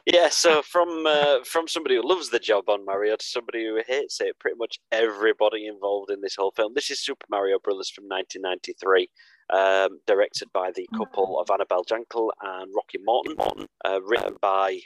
yeah. 0.06 0.28
So 0.30 0.62
from 0.62 1.06
uh, 1.06 1.44
from 1.44 1.68
somebody 1.68 1.96
who 1.96 2.08
loves 2.08 2.30
the 2.30 2.38
job 2.38 2.68
on 2.68 2.84
Mario 2.84 3.16
to 3.16 3.24
somebody 3.24 3.64
who 3.64 3.80
hates 3.86 4.20
it, 4.20 4.38
pretty 4.38 4.56
much 4.58 4.78
everybody 4.90 5.66
involved 5.66 6.10
in 6.10 6.20
this 6.20 6.36
whole 6.36 6.52
film. 6.52 6.72
This 6.74 6.90
is 6.90 7.00
Super 7.00 7.26
Mario 7.30 7.58
Brothers 7.62 7.90
from 7.90 8.04
1993, 8.04 9.08
um, 9.52 9.98
directed 10.06 10.48
by 10.52 10.72
the 10.74 10.88
couple 10.96 11.38
of 11.40 11.50
Annabelle 11.50 11.84
Jankel 11.84 12.30
and 12.42 12.70
Rocky 12.74 12.98
Morton, 13.04 13.66
uh, 13.84 14.00
written 14.02 14.36
by 14.40 14.80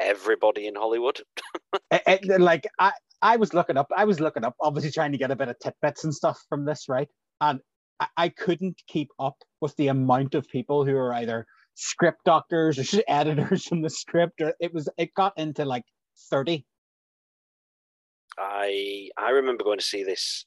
everybody 0.00 0.66
in 0.66 0.74
Hollywood. 0.74 1.20
Eh, 1.90 1.98
eh, 2.06 2.18
like 2.38 2.66
I, 2.78 2.92
I 3.22 3.36
was 3.36 3.52
looking 3.54 3.76
up, 3.76 3.88
I 3.96 4.04
was 4.04 4.20
looking 4.20 4.44
up, 4.44 4.54
obviously 4.60 4.90
trying 4.90 5.12
to 5.12 5.18
get 5.18 5.30
a 5.30 5.36
bit 5.36 5.48
of 5.48 5.58
tidbits 5.60 6.04
and 6.04 6.14
stuff 6.14 6.40
from 6.48 6.64
this, 6.64 6.86
right? 6.88 7.08
And 7.40 7.60
I, 8.00 8.06
I 8.16 8.28
couldn't 8.28 8.82
keep 8.86 9.10
up 9.18 9.36
with 9.60 9.76
the 9.76 9.88
amount 9.88 10.34
of 10.34 10.48
people 10.48 10.84
who 10.84 10.96
are 10.96 11.12
either 11.14 11.46
script 11.74 12.24
doctors 12.24 12.94
or 12.94 13.02
editors 13.08 13.64
from 13.66 13.82
the 13.82 13.90
script, 13.90 14.40
or 14.40 14.54
it 14.60 14.72
was 14.72 14.88
it 14.98 15.14
got 15.14 15.32
into 15.38 15.64
like 15.64 15.84
30. 16.30 16.64
I 18.38 19.10
I 19.16 19.30
remember 19.30 19.64
going 19.64 19.78
to 19.78 19.84
see 19.84 20.02
this. 20.02 20.44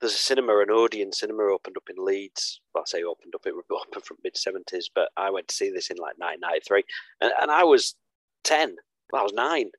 There's 0.00 0.14
a 0.14 0.18
cinema, 0.18 0.58
an 0.60 0.70
Odeon 0.70 1.12
cinema, 1.12 1.44
opened 1.44 1.76
up 1.76 1.88
in 1.90 2.04
Leeds. 2.04 2.60
Well, 2.74 2.84
I 2.86 2.90
say 2.90 3.02
opened 3.02 3.34
up; 3.34 3.46
it 3.46 3.54
was 3.54 3.64
open 3.70 4.02
from 4.02 4.18
mid 4.22 4.36
seventies. 4.36 4.88
But 4.94 5.10
I 5.16 5.30
went 5.30 5.48
to 5.48 5.54
see 5.54 5.70
this 5.70 5.90
in 5.90 5.96
like 5.96 6.18
1993, 6.18 6.84
and, 7.20 7.32
and 7.40 7.50
I 7.50 7.64
was 7.64 7.96
ten. 8.44 8.76
Well, 9.12 9.22
I 9.22 9.24
was 9.24 9.32
nine. 9.32 9.70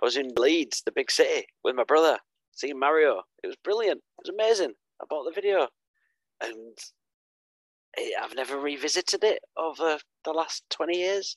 I 0.00 0.04
was 0.04 0.16
in 0.16 0.30
Leeds, 0.36 0.82
the 0.84 0.92
big 0.92 1.10
city, 1.10 1.46
with 1.64 1.74
my 1.74 1.84
brother. 1.84 2.18
seeing 2.52 2.78
Mario. 2.78 3.22
It 3.42 3.48
was 3.48 3.56
brilliant. 3.64 3.98
It 3.98 4.28
was 4.28 4.34
amazing. 4.34 4.74
I 5.02 5.04
bought 5.08 5.24
the 5.24 5.32
video, 5.32 5.68
and 6.42 6.78
I've 8.22 8.34
never 8.34 8.58
revisited 8.58 9.24
it 9.24 9.40
over 9.56 9.98
the 10.24 10.32
last 10.32 10.64
twenty 10.70 10.98
years. 10.98 11.36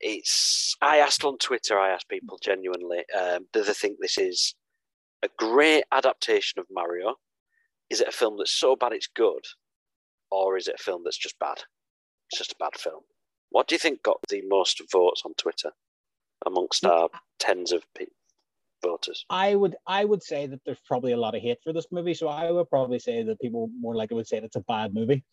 It's. 0.00 0.76
I 0.82 0.98
asked 0.98 1.24
on 1.24 1.38
Twitter. 1.38 1.78
I 1.78 1.90
asked 1.90 2.08
people 2.08 2.38
genuinely, 2.42 3.04
um, 3.18 3.46
do 3.52 3.62
they 3.62 3.72
think 3.72 3.98
this 4.00 4.18
is 4.18 4.54
a 5.22 5.28
great 5.38 5.84
adaptation 5.92 6.58
of 6.60 6.66
Mario? 6.70 7.16
Is 7.90 8.00
it 8.00 8.08
a 8.08 8.12
film 8.12 8.36
that's 8.38 8.50
so 8.50 8.76
bad 8.76 8.92
it's 8.92 9.06
good, 9.06 9.44
or 10.30 10.56
is 10.56 10.68
it 10.68 10.76
a 10.80 10.82
film 10.82 11.02
that's 11.04 11.18
just 11.18 11.38
bad? 11.38 11.58
It's 12.30 12.38
just 12.38 12.52
a 12.52 12.56
bad 12.58 12.76
film. 12.76 13.02
What 13.50 13.68
do 13.68 13.74
you 13.74 13.78
think 13.78 14.02
got 14.02 14.18
the 14.28 14.42
most 14.48 14.82
votes 14.90 15.22
on 15.24 15.34
Twitter 15.34 15.70
amongst 16.44 16.84
our 16.84 17.08
tens 17.38 17.72
of 17.72 17.82
people? 17.96 18.16
Voters? 18.84 19.24
I 19.30 19.54
would 19.54 19.76
I 19.86 20.04
would 20.04 20.22
say 20.22 20.46
that 20.46 20.60
there's 20.64 20.84
probably 20.86 21.12
a 21.12 21.16
lot 21.16 21.34
of 21.34 21.42
hate 21.42 21.58
for 21.64 21.72
this 21.72 21.86
movie, 21.90 22.14
so 22.14 22.28
I 22.28 22.50
would 22.50 22.68
probably 22.68 22.98
say 22.98 23.22
that 23.22 23.40
people 23.40 23.70
more 23.80 23.96
likely 23.96 24.16
would 24.16 24.28
say 24.28 24.38
it's 24.38 24.56
a 24.56 24.60
bad 24.60 24.94
movie. 24.94 25.24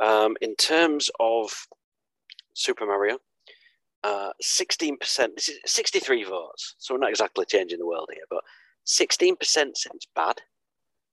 Um, 0.00 0.36
in 0.40 0.56
terms 0.56 1.10
of 1.20 1.50
Super 2.54 2.86
Mario, 2.86 3.18
uh, 4.02 4.32
16%, 4.42 4.98
this 5.34 5.48
is 5.48 5.58
63 5.66 6.24
votes, 6.24 6.74
so 6.78 6.94
we're 6.94 7.00
not 7.00 7.10
exactly 7.10 7.46
changing 7.46 7.78
the 7.78 7.86
world 7.86 8.08
here, 8.12 8.24
but 8.28 8.42
16% 8.86 9.36
said 9.48 9.92
it's 9.94 10.06
bad, 10.14 10.36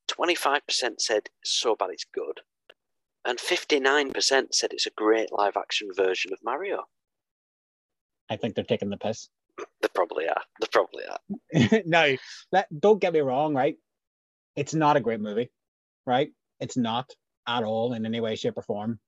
25% 0.10 0.62
said 1.00 1.30
so 1.44 1.76
bad 1.76 1.90
it's 1.92 2.06
good, 2.14 2.42
and 3.26 3.40
59% 3.40 4.54
said 4.54 4.74
it's 4.74 4.88
a 4.88 4.92
great 4.92 5.32
live 5.32 5.56
action 5.56 5.90
version 5.96 6.34
of 6.34 6.40
Mario. 6.44 6.84
I 8.30 8.36
think 8.36 8.56
they're 8.56 8.64
taking 8.64 8.90
the 8.90 8.98
piss. 8.98 9.30
They 9.82 9.88
probably 9.94 10.28
are. 10.28 10.42
They 10.60 10.68
probably 10.72 11.04
are. 11.06 11.82
no, 11.86 12.16
that, 12.52 12.68
don't 12.80 13.00
get 13.02 13.14
me 13.14 13.20
wrong, 13.22 13.56
right? 13.56 13.76
It's 14.56 14.74
not 14.74 14.98
a 14.98 15.00
great 15.00 15.20
movie, 15.22 15.50
right? 16.06 16.30
It's 16.60 16.78
not 16.78 17.10
at 17.48 17.64
all 17.64 17.94
in 17.94 18.06
any 18.06 18.20
way, 18.20 18.36
shape, 18.36 18.58
or 18.58 18.62
form. 18.62 19.00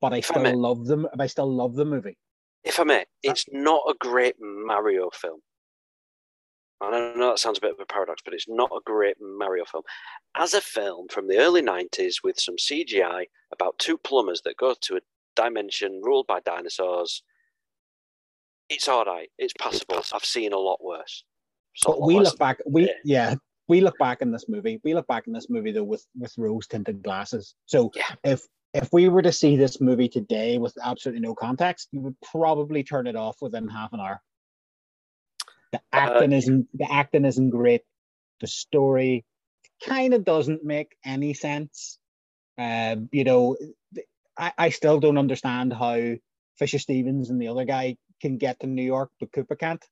But 0.00 0.12
I 0.12 0.18
If 0.18 0.30
I 0.30 0.34
still 0.34 0.42
may- 0.42 0.52
love 0.54 0.86
them. 0.86 1.08
I 1.18 1.26
still 1.26 1.52
love 1.52 1.74
the 1.74 1.84
movie. 1.84 2.16
If 2.62 2.78
I 2.80 2.84
may, 2.84 3.00
uh, 3.00 3.04
it's 3.22 3.44
not 3.52 3.82
a 3.88 3.94
great 3.98 4.36
Mario 4.40 5.10
film. 5.10 5.40
I 6.80 6.90
know 7.16 7.30
that 7.30 7.38
sounds 7.38 7.58
a 7.58 7.60
bit 7.60 7.72
of 7.72 7.80
a 7.80 7.86
paradox, 7.86 8.20
but 8.24 8.34
it's 8.34 8.48
not 8.48 8.70
a 8.70 8.80
great 8.84 9.16
Mario 9.20 9.64
film. 9.64 9.84
As 10.36 10.54
a 10.54 10.60
film 10.60 11.08
from 11.08 11.28
the 11.28 11.38
early 11.38 11.62
90s 11.62 12.16
with 12.22 12.38
some 12.38 12.56
CGI 12.56 13.24
about 13.52 13.78
two 13.78 13.96
plumbers 13.96 14.42
that 14.44 14.56
go 14.56 14.74
to 14.82 14.96
a 14.96 15.00
dimension 15.36 16.00
ruled 16.04 16.26
by 16.26 16.40
dinosaurs, 16.40 17.22
it's 18.74 18.88
all 18.88 19.04
right. 19.04 19.30
It's 19.38 19.54
passable. 19.58 20.02
I've 20.12 20.24
seen 20.24 20.52
a 20.52 20.58
lot 20.58 20.82
worse. 20.82 21.24
A 21.86 21.88
But 21.90 22.00
lot 22.00 22.06
we 22.06 22.14
worse. 22.16 22.24
look 22.26 22.38
back. 22.38 22.58
We 22.66 22.82
Yeah. 22.86 22.92
yeah. 23.04 23.34
We 23.68 23.80
look 23.80 23.96
back 23.98 24.20
in 24.20 24.30
this 24.30 24.44
movie. 24.48 24.80
We 24.84 24.94
look 24.94 25.06
back 25.06 25.26
in 25.26 25.32
this 25.32 25.48
movie 25.48 25.72
though 25.72 25.84
with 25.84 26.04
with 26.18 26.32
rose 26.36 26.66
tinted 26.66 27.02
glasses. 27.02 27.54
So 27.66 27.90
Yeah. 27.94 28.14
if 28.24 28.42
if 28.74 28.88
we 28.92 29.08
were 29.08 29.22
to 29.22 29.32
see 29.32 29.56
this 29.56 29.80
movie 29.80 30.08
today 30.08 30.58
with 30.58 30.74
absolutely 30.82 31.20
no 31.20 31.34
context, 31.34 31.88
you 31.92 32.00
would 32.00 32.16
probably 32.20 32.82
turn 32.82 33.06
it 33.06 33.16
off 33.16 33.36
within 33.40 33.68
half 33.68 33.92
an 33.92 34.00
hour. 34.00 34.20
The 35.72 35.80
acting 35.92 36.32
isn't 36.32 36.68
the 36.74 36.90
acting 36.90 37.24
isn't 37.24 37.50
great. 37.50 37.82
The 38.40 38.46
story 38.46 39.24
kind 39.84 40.14
of 40.14 40.24
doesn't 40.24 40.64
make 40.64 40.96
any 41.04 41.34
sense. 41.34 41.98
Um, 42.58 43.08
you 43.12 43.24
know, 43.24 43.56
I, 44.38 44.52
I 44.58 44.68
still 44.70 45.00
don't 45.00 45.18
understand 45.18 45.72
how 45.72 46.14
Fisher 46.58 46.78
Stevens 46.78 47.30
and 47.30 47.40
the 47.40 47.48
other 47.48 47.64
guy 47.64 47.96
can 48.24 48.38
get 48.38 48.58
to 48.60 48.66
New 48.66 48.82
York, 48.82 49.10
but 49.20 49.30
Koopa 49.32 49.58
can't. 49.58 49.84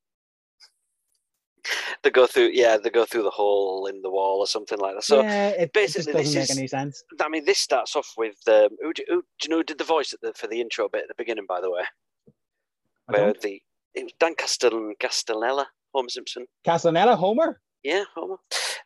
They 2.03 2.11
go 2.11 2.27
through, 2.27 2.51
yeah, 2.53 2.77
they 2.77 2.91
go 2.91 3.05
through 3.05 3.23
the 3.23 3.31
hole 3.31 3.87
in 3.87 4.03
the 4.03 4.11
wall 4.11 4.39
or 4.41 4.47
something 4.49 4.79
like 4.79 4.95
that. 4.97 5.05
So, 5.05 5.23
yeah, 5.23 5.49
it, 5.51 5.73
basically 5.73 6.13
this 6.13 6.35
doesn't 6.35 6.41
make 6.41 6.51
is- 6.51 6.59
any 6.59 6.67
sense. 6.67 7.05
I 7.21 7.29
mean, 7.29 7.45
this 7.45 7.59
starts 7.59 7.95
off 7.95 8.11
with 8.17 8.37
um, 8.49 8.71
who, 8.83 8.93
do, 8.93 9.05
who 9.09 9.21
do 9.21 9.45
you 9.45 9.51
know 9.51 9.59
who 9.59 9.65
did 9.65 9.79
the 9.79 9.85
voice 9.85 10.13
at 10.13 10.21
the, 10.23 10.33
for 10.33 10.49
the 10.49 10.61
intro 10.61 10.89
bit 10.89 11.03
at 11.03 11.09
the 11.09 11.15
beginning? 11.17 11.47
By 11.47 11.61
the 11.61 11.71
way, 11.71 11.83
I 13.09 13.13
where 13.13 13.27
don't. 13.27 13.41
the 13.41 13.63
it 13.95 14.05
was 14.05 14.13
Dan 14.19 14.35
Castel 14.35 14.93
Castellella, 14.99 15.67
Homer 15.95 16.09
Simpson. 16.09 16.47
Castanella, 16.67 17.17
Homer. 17.17 17.61
Yeah, 17.85 18.05
Homer. 18.17 18.39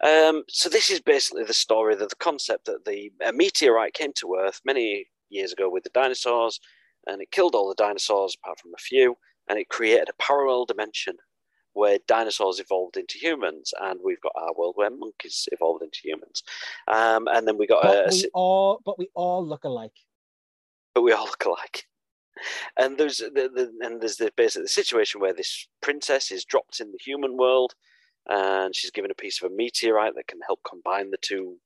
Um, 0.04 0.42
so 0.48 0.68
this 0.68 0.90
is 0.90 1.00
basically 1.00 1.44
the 1.44 1.54
story, 1.54 1.94
that 1.94 2.10
the 2.10 2.16
concept 2.16 2.66
that 2.66 2.84
the 2.84 3.10
a 3.24 3.32
meteorite 3.32 3.94
came 3.94 4.12
to 4.16 4.36
Earth 4.38 4.60
many 4.66 5.06
years 5.30 5.52
ago 5.52 5.70
with 5.70 5.84
the 5.84 5.90
dinosaurs, 5.94 6.60
and 7.06 7.22
it 7.22 7.30
killed 7.30 7.54
all 7.54 7.68
the 7.68 7.82
dinosaurs 7.82 8.36
apart 8.42 8.58
from 8.60 8.72
a 8.74 8.82
few, 8.90 9.16
and 9.48 9.58
it 9.58 9.68
created 9.68 10.08
a 10.08 10.22
parallel 10.22 10.64
dimension 10.64 11.16
where 11.72 11.98
dinosaurs 12.08 12.58
evolved 12.58 12.96
into 12.96 13.18
humans, 13.18 13.72
and 13.82 14.00
we've 14.02 14.20
got 14.22 14.32
our 14.34 14.54
world 14.56 14.74
where 14.76 14.90
monkeys 14.90 15.46
evolved 15.52 15.82
into 15.82 15.98
humans, 16.02 16.42
um, 16.88 17.28
and 17.30 17.46
then 17.46 17.58
we 17.58 17.66
got 17.66 17.84
a, 17.84 18.04
But 18.06 18.12
a 18.14 18.16
we 18.16 18.30
all, 18.32 18.80
but 18.84 18.98
we 18.98 19.08
all 19.14 19.46
look 19.46 19.64
alike. 19.64 19.92
but 20.94 21.02
we 21.02 21.12
all 21.12 21.26
look 21.26 21.44
alike. 21.44 21.84
And 22.78 22.98
there's 22.98 23.18
the, 23.18 23.30
the 23.54 23.72
and 23.80 24.00
there's 24.00 24.16
the 24.16 24.30
basically 24.36 24.64
the 24.64 24.68
situation 24.68 25.20
where 25.20 25.32
this 25.32 25.68
princess 25.82 26.30
is 26.30 26.44
dropped 26.44 26.80
in 26.80 26.92
the 26.92 26.98
human 27.02 27.36
world, 27.36 27.74
and 28.28 28.74
she's 28.74 28.90
given 28.90 29.10
a 29.10 29.14
piece 29.14 29.42
of 29.42 29.50
a 29.50 29.54
meteorite 29.54 30.14
that 30.16 30.28
can 30.28 30.40
help 30.46 30.60
combine 30.68 31.10
the 31.10 31.18
two. 31.20 31.56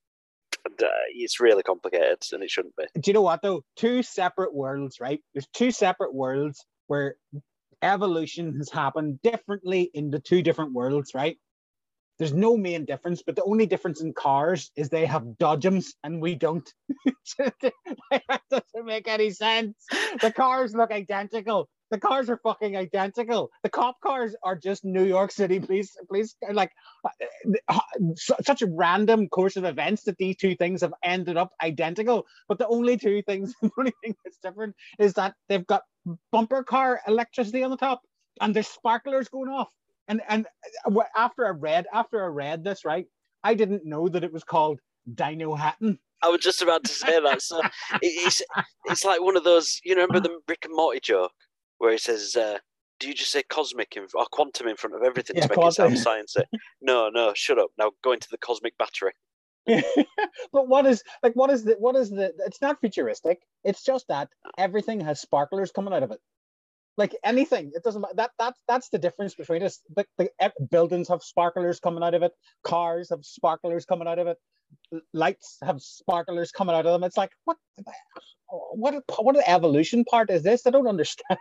And, 0.64 0.83
uh, 0.83 0.89
it's 1.14 1.41
really 1.41 1.62
complicated, 1.62 2.18
and 2.33 2.43
it 2.43 2.51
shouldn't 2.51 2.76
be. 2.76 2.85
Do 3.01 3.09
you 3.11 3.14
know 3.14 3.22
what 3.22 3.43
though? 3.43 3.62
Two 3.76 4.03
separate 4.03 4.55
worlds, 4.55 5.01
right? 5.01 5.20
There's 5.35 5.47
two 5.55 5.70
separate 5.70 6.14
worlds 6.14 6.64
where 6.89 7.14
evolution 7.83 8.57
has 8.57 8.70
happened 8.70 9.20
differently 9.22 9.91
in 9.95 10.11
the 10.11 10.18
two 10.18 10.43
different 10.43 10.72
worlds, 10.72 11.12
right? 11.14 11.37
There's 12.18 12.35
no 12.35 12.57
main 12.57 12.85
difference, 12.85 13.22
but 13.22 13.35
the 13.35 13.45
only 13.45 13.64
difference 13.64 14.03
in 14.03 14.12
cars 14.12 14.70
is 14.76 14.91
they 14.91 15.07
have 15.07 15.22
dodgems 15.41 15.95
and 16.05 16.20
we 16.20 16.35
don't. 16.35 16.68
that 17.39 18.43
doesn't 18.51 18.85
make 18.85 19.09
any 19.09 19.31
sense. 19.31 19.74
The 20.20 20.31
cars 20.31 20.74
look 20.74 20.91
identical. 20.91 21.70
The 21.91 21.99
cars 21.99 22.31
are 22.31 22.39
fucking 22.43 22.76
identical. 22.76 23.51
The 23.64 23.68
cop 23.68 24.01
cars 24.01 24.37
are 24.45 24.55
just 24.55 24.85
New 24.85 25.03
York 25.03 25.33
City 25.33 25.59
police. 25.59 25.97
Police 26.07 26.37
like 26.53 26.70
uh, 27.68 27.81
such 28.16 28.62
a 28.62 28.66
random 28.66 29.28
course 29.28 29.57
of 29.57 29.64
events 29.64 30.05
that 30.05 30.16
these 30.16 30.37
two 30.37 30.55
things 30.55 30.83
have 30.83 30.95
ended 31.03 31.37
up 31.37 31.51
identical. 31.62 32.26
But 32.49 32.59
the 32.59 32.68
only 32.68 32.97
two 32.97 33.22
things, 33.22 33.55
the 33.62 33.70
only 33.76 33.93
thing 34.03 34.14
that's 34.24 34.39
different 34.39 34.76
is 34.99 35.14
that 35.14 35.35
they've 35.49 35.66
got 35.66 35.83
bumper 36.33 36.63
car 36.63 37.01
electricity 37.07 37.63
on 37.63 37.71
the 37.71 37.77
top 37.77 38.03
and 38.41 38.55
there's 38.55 38.69
sparklers 38.69 39.29
going 39.29 39.51
off. 39.51 39.69
And 40.09 40.23
and 40.29 40.47
uh, 40.85 41.01
after 41.17 41.47
I 41.47 41.51
read 41.51 41.87
after 41.93 42.25
I 42.25 42.27
read 42.27 42.65
this, 42.65 42.85
right, 42.85 43.07
I 43.45 43.55
didn't 43.55 43.85
know 43.85 44.09
that 44.09 44.25
it 44.25 44.33
was 44.33 44.45
called 44.45 44.81
Dinohattan. 45.15 45.99
I 46.23 46.29
was 46.29 46.41
just 46.41 46.63
about 46.63 46.85
to 46.85 46.93
say 46.93 47.21
that. 47.21 47.43
So 47.43 47.61
it's 48.03 48.43
it's 48.87 49.05
like 49.05 49.23
one 49.23 49.37
of 49.37 49.45
those. 49.45 49.81
You 49.85 49.95
remember 49.95 50.21
the 50.21 50.41
Rick 50.49 50.65
and 50.65 50.75
Morty 50.75 51.01
joke 51.01 51.33
where 51.79 51.93
he 51.93 51.99
says, 51.99 52.37
uh, 52.37 52.59
"Do 52.99 53.09
you 53.09 53.15
just 53.15 53.31
say 53.31 53.43
cosmic 53.45 53.97
in, 53.97 54.07
or 54.15 54.27
quantum 54.33 54.67
in 54.67 54.77
front 54.77 54.97
of 54.97 55.03
everything 55.03 55.37
Yeah, 55.37 55.47
to 55.47 55.57
make 55.57 55.67
it 55.67 55.73
sound 55.73 55.95
sciencey?" 55.95 56.45
No, 56.83 57.09
no, 57.09 57.33
shut 57.35 57.59
up. 57.59 57.71
Now 57.79 57.93
go 58.03 58.13
into 58.13 58.29
the 58.31 58.39
cosmic 58.39 58.77
battery. 58.79 59.13
but 60.53 60.68
what 60.68 60.87
is 60.87 61.03
like 61.23 61.35
what 61.35 61.51
is 61.51 61.64
the 61.64 61.75
what 61.79 61.97
is 61.97 62.11
the 62.11 62.33
it's 62.47 62.62
not 62.62 62.81
futuristic. 62.81 63.41
It's 63.64 63.85
just 63.85 64.09
that 64.09 64.29
everything 64.59 65.01
has 65.03 65.21
sparklers 65.21 65.73
coming 65.73 65.95
out 65.95 66.05
of 66.05 66.12
it. 66.12 66.21
Like 66.97 67.16
anything 67.25 67.73
it 67.75 67.85
doesn't 67.85 68.03
matter 68.03 68.14
that 68.16 68.33
that's 68.39 68.61
that's 68.68 68.89
the 68.91 68.99
difference 68.99 69.35
between 69.35 69.62
us. 69.62 69.81
The, 69.97 70.07
the 70.18 70.31
buildings 70.71 71.09
have 71.09 71.23
sparklers 71.23 71.81
coming 71.81 72.05
out 72.05 72.14
of 72.14 72.23
it. 72.23 72.33
Cars 72.64 73.11
have 73.11 73.25
sparklers 73.25 73.87
coming 73.87 74.09
out 74.09 74.18
of 74.21 74.29
it. 74.29 74.39
Lights 75.14 75.59
have 75.64 75.81
sparklers 75.83 76.53
coming 76.53 76.75
out 76.77 76.87
of 76.87 76.93
them. 76.93 77.05
It's 77.05 77.16
like 77.18 77.33
what 77.45 77.59
what 78.49 78.95
what 79.18 79.37
the 79.37 79.51
evolution 79.51 80.05
part 80.05 80.31
is 80.31 80.43
this? 80.45 80.66
I 80.66 80.71
don't 80.71 80.89
understand. 80.89 81.39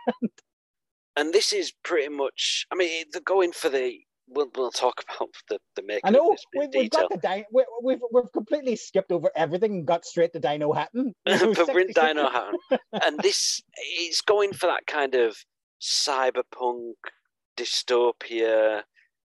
And 1.16 1.32
this 1.34 1.52
is 1.54 1.72
pretty 1.84 2.10
much. 2.10 2.66
I 2.72 2.76
mean, 2.76 3.06
they're 3.12 3.22
going 3.22 3.52
for 3.52 3.70
the. 3.70 4.00
We'll, 4.32 4.48
we'll 4.56 4.70
talk 4.70 5.04
about 5.18 5.30
the 5.48 5.58
the 5.76 5.82
making 5.82 6.02
i 6.04 6.10
know 6.10 6.36
we, 6.54 6.60
we've 6.60 6.70
detail. 6.70 7.08
got 7.08 7.10
the 7.10 7.16
di- 7.18 7.46
we, 7.52 7.64
we've 7.82 7.98
we've 8.12 8.32
completely 8.32 8.76
skipped 8.76 9.10
over 9.12 9.30
everything 9.36 9.72
and 9.72 9.86
got 9.86 10.04
straight 10.04 10.32
to 10.34 10.40
dinohattan 10.40 11.12
but 11.24 11.68
we're 11.74 11.80
in 11.80 11.88
Dinohattan, 11.94 12.54
and 12.92 13.18
this 13.20 13.60
is 14.00 14.20
going 14.20 14.52
for 14.52 14.66
that 14.68 14.86
kind 14.86 15.14
of 15.14 15.36
cyberpunk 15.80 16.94
dystopia. 17.56 18.82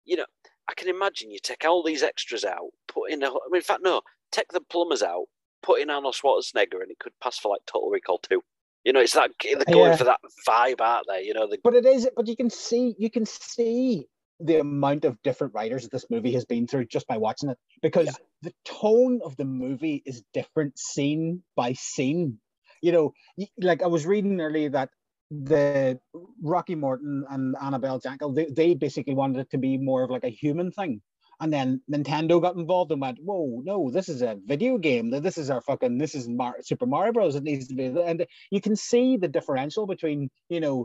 You 0.05 0.17
know, 0.17 0.27
I 0.69 0.75
can 0.75 0.89
imagine 0.89 1.31
you 1.31 1.39
take 1.43 1.65
all 1.65 1.83
these 1.83 2.03
extras 2.03 2.45
out, 2.45 2.71
put 2.89 3.11
in 3.11 3.23
a. 3.23 3.29
I 3.29 3.31
mean, 3.51 3.57
in 3.57 3.63
fact, 3.63 3.83
no, 3.83 4.03
take 4.33 4.49
the 4.53 4.61
plumbers 4.61 5.03
out, 5.03 5.27
put 5.63 5.81
in 5.81 5.91
Arnold 5.91 6.15
Schwarzenegger, 6.15 6.81
and 6.83 6.91
it 6.91 6.99
could 6.99 7.13
pass 7.23 7.39
for 7.39 7.51
like 7.51 7.63
Total 7.67 7.91
Recall 7.91 8.19
two. 8.19 8.43
You 8.85 8.93
know, 8.95 9.01
it's 9.01 9.13
that 9.15 9.31
they're 9.43 9.57
uh, 9.61 9.65
going 9.73 9.91
Yeah. 9.93 9.97
for 9.97 10.05
that 10.05 10.21
vibe, 10.49 10.81
aren't 10.81 11.07
they? 11.09 11.23
You 11.25 11.35
know, 11.35 11.47
the, 11.49 11.59
but 11.63 11.75
it 11.75 11.85
is 11.87 12.09
but 12.17 12.27
you 12.29 12.37
can 12.37 12.51
see 12.51 12.95
you 12.99 13.11
can 13.11 13.27
see 13.27 14.07
the 14.41 14.59
amount 14.61 15.05
of 15.05 15.21
different 15.23 15.55
writers 15.55 15.89
this 15.89 16.07
movie 16.11 16.33
has 16.33 16.45
been 16.45 16.67
through 16.67 16.87
just 16.87 17.07
by 17.07 17.17
watching 17.19 17.51
it 17.51 17.59
because 17.83 18.07
Yeah. 18.07 18.27
the 18.43 18.55
tone 18.65 19.21
of 19.25 19.37
the 19.37 19.45
movie 19.45 20.03
is 20.07 20.23
different 20.33 20.79
scene 20.79 21.43
by 21.57 21.73
scene 21.75 22.39
you 22.83 22.93
know 22.93 23.13
like 23.61 23.83
i 23.83 23.87
was 23.87 24.07
reading 24.07 24.41
earlier 24.41 24.71
that 24.71 24.91
the 25.31 25.99
rocky 26.43 26.75
morton 26.75 27.25
and 27.31 27.55
annabelle 27.61 28.01
Jankel 28.01 28.35
they, 28.35 28.47
they 28.47 28.75
basically 28.75 29.15
wanted 29.15 29.41
it 29.41 29.51
to 29.51 29.59
be 29.59 29.79
more 29.79 30.03
of 30.05 30.11
like 30.11 30.25
a 30.25 30.29
human 30.43 30.71
thing 30.73 31.01
And 31.43 31.51
then 31.53 31.81
Nintendo 31.91 32.37
got 32.45 32.57
involved 32.57 32.93
and 32.93 33.01
went, 33.01 33.19
"Whoa, 33.29 33.63
no, 33.65 33.91
this 33.91 34.09
is 34.15 34.21
a 34.21 34.37
video 34.53 34.77
game. 34.77 35.09
This 35.27 35.39
is 35.39 35.49
our 35.49 35.63
fucking. 35.69 35.97
This 35.97 36.15
is 36.15 36.29
Mar- 36.29 36.61
Super 36.61 36.85
Mario 36.95 37.13
Bros. 37.17 37.35
It 37.39 37.45
needs 37.45 37.69
to 37.69 37.75
be." 37.75 37.87
And 38.11 38.27
you 38.51 38.61
can 38.61 38.77
see 38.77 39.17
the 39.17 39.29
differential 39.37 39.87
between, 39.87 40.29
you 40.51 40.61
know, 40.61 40.77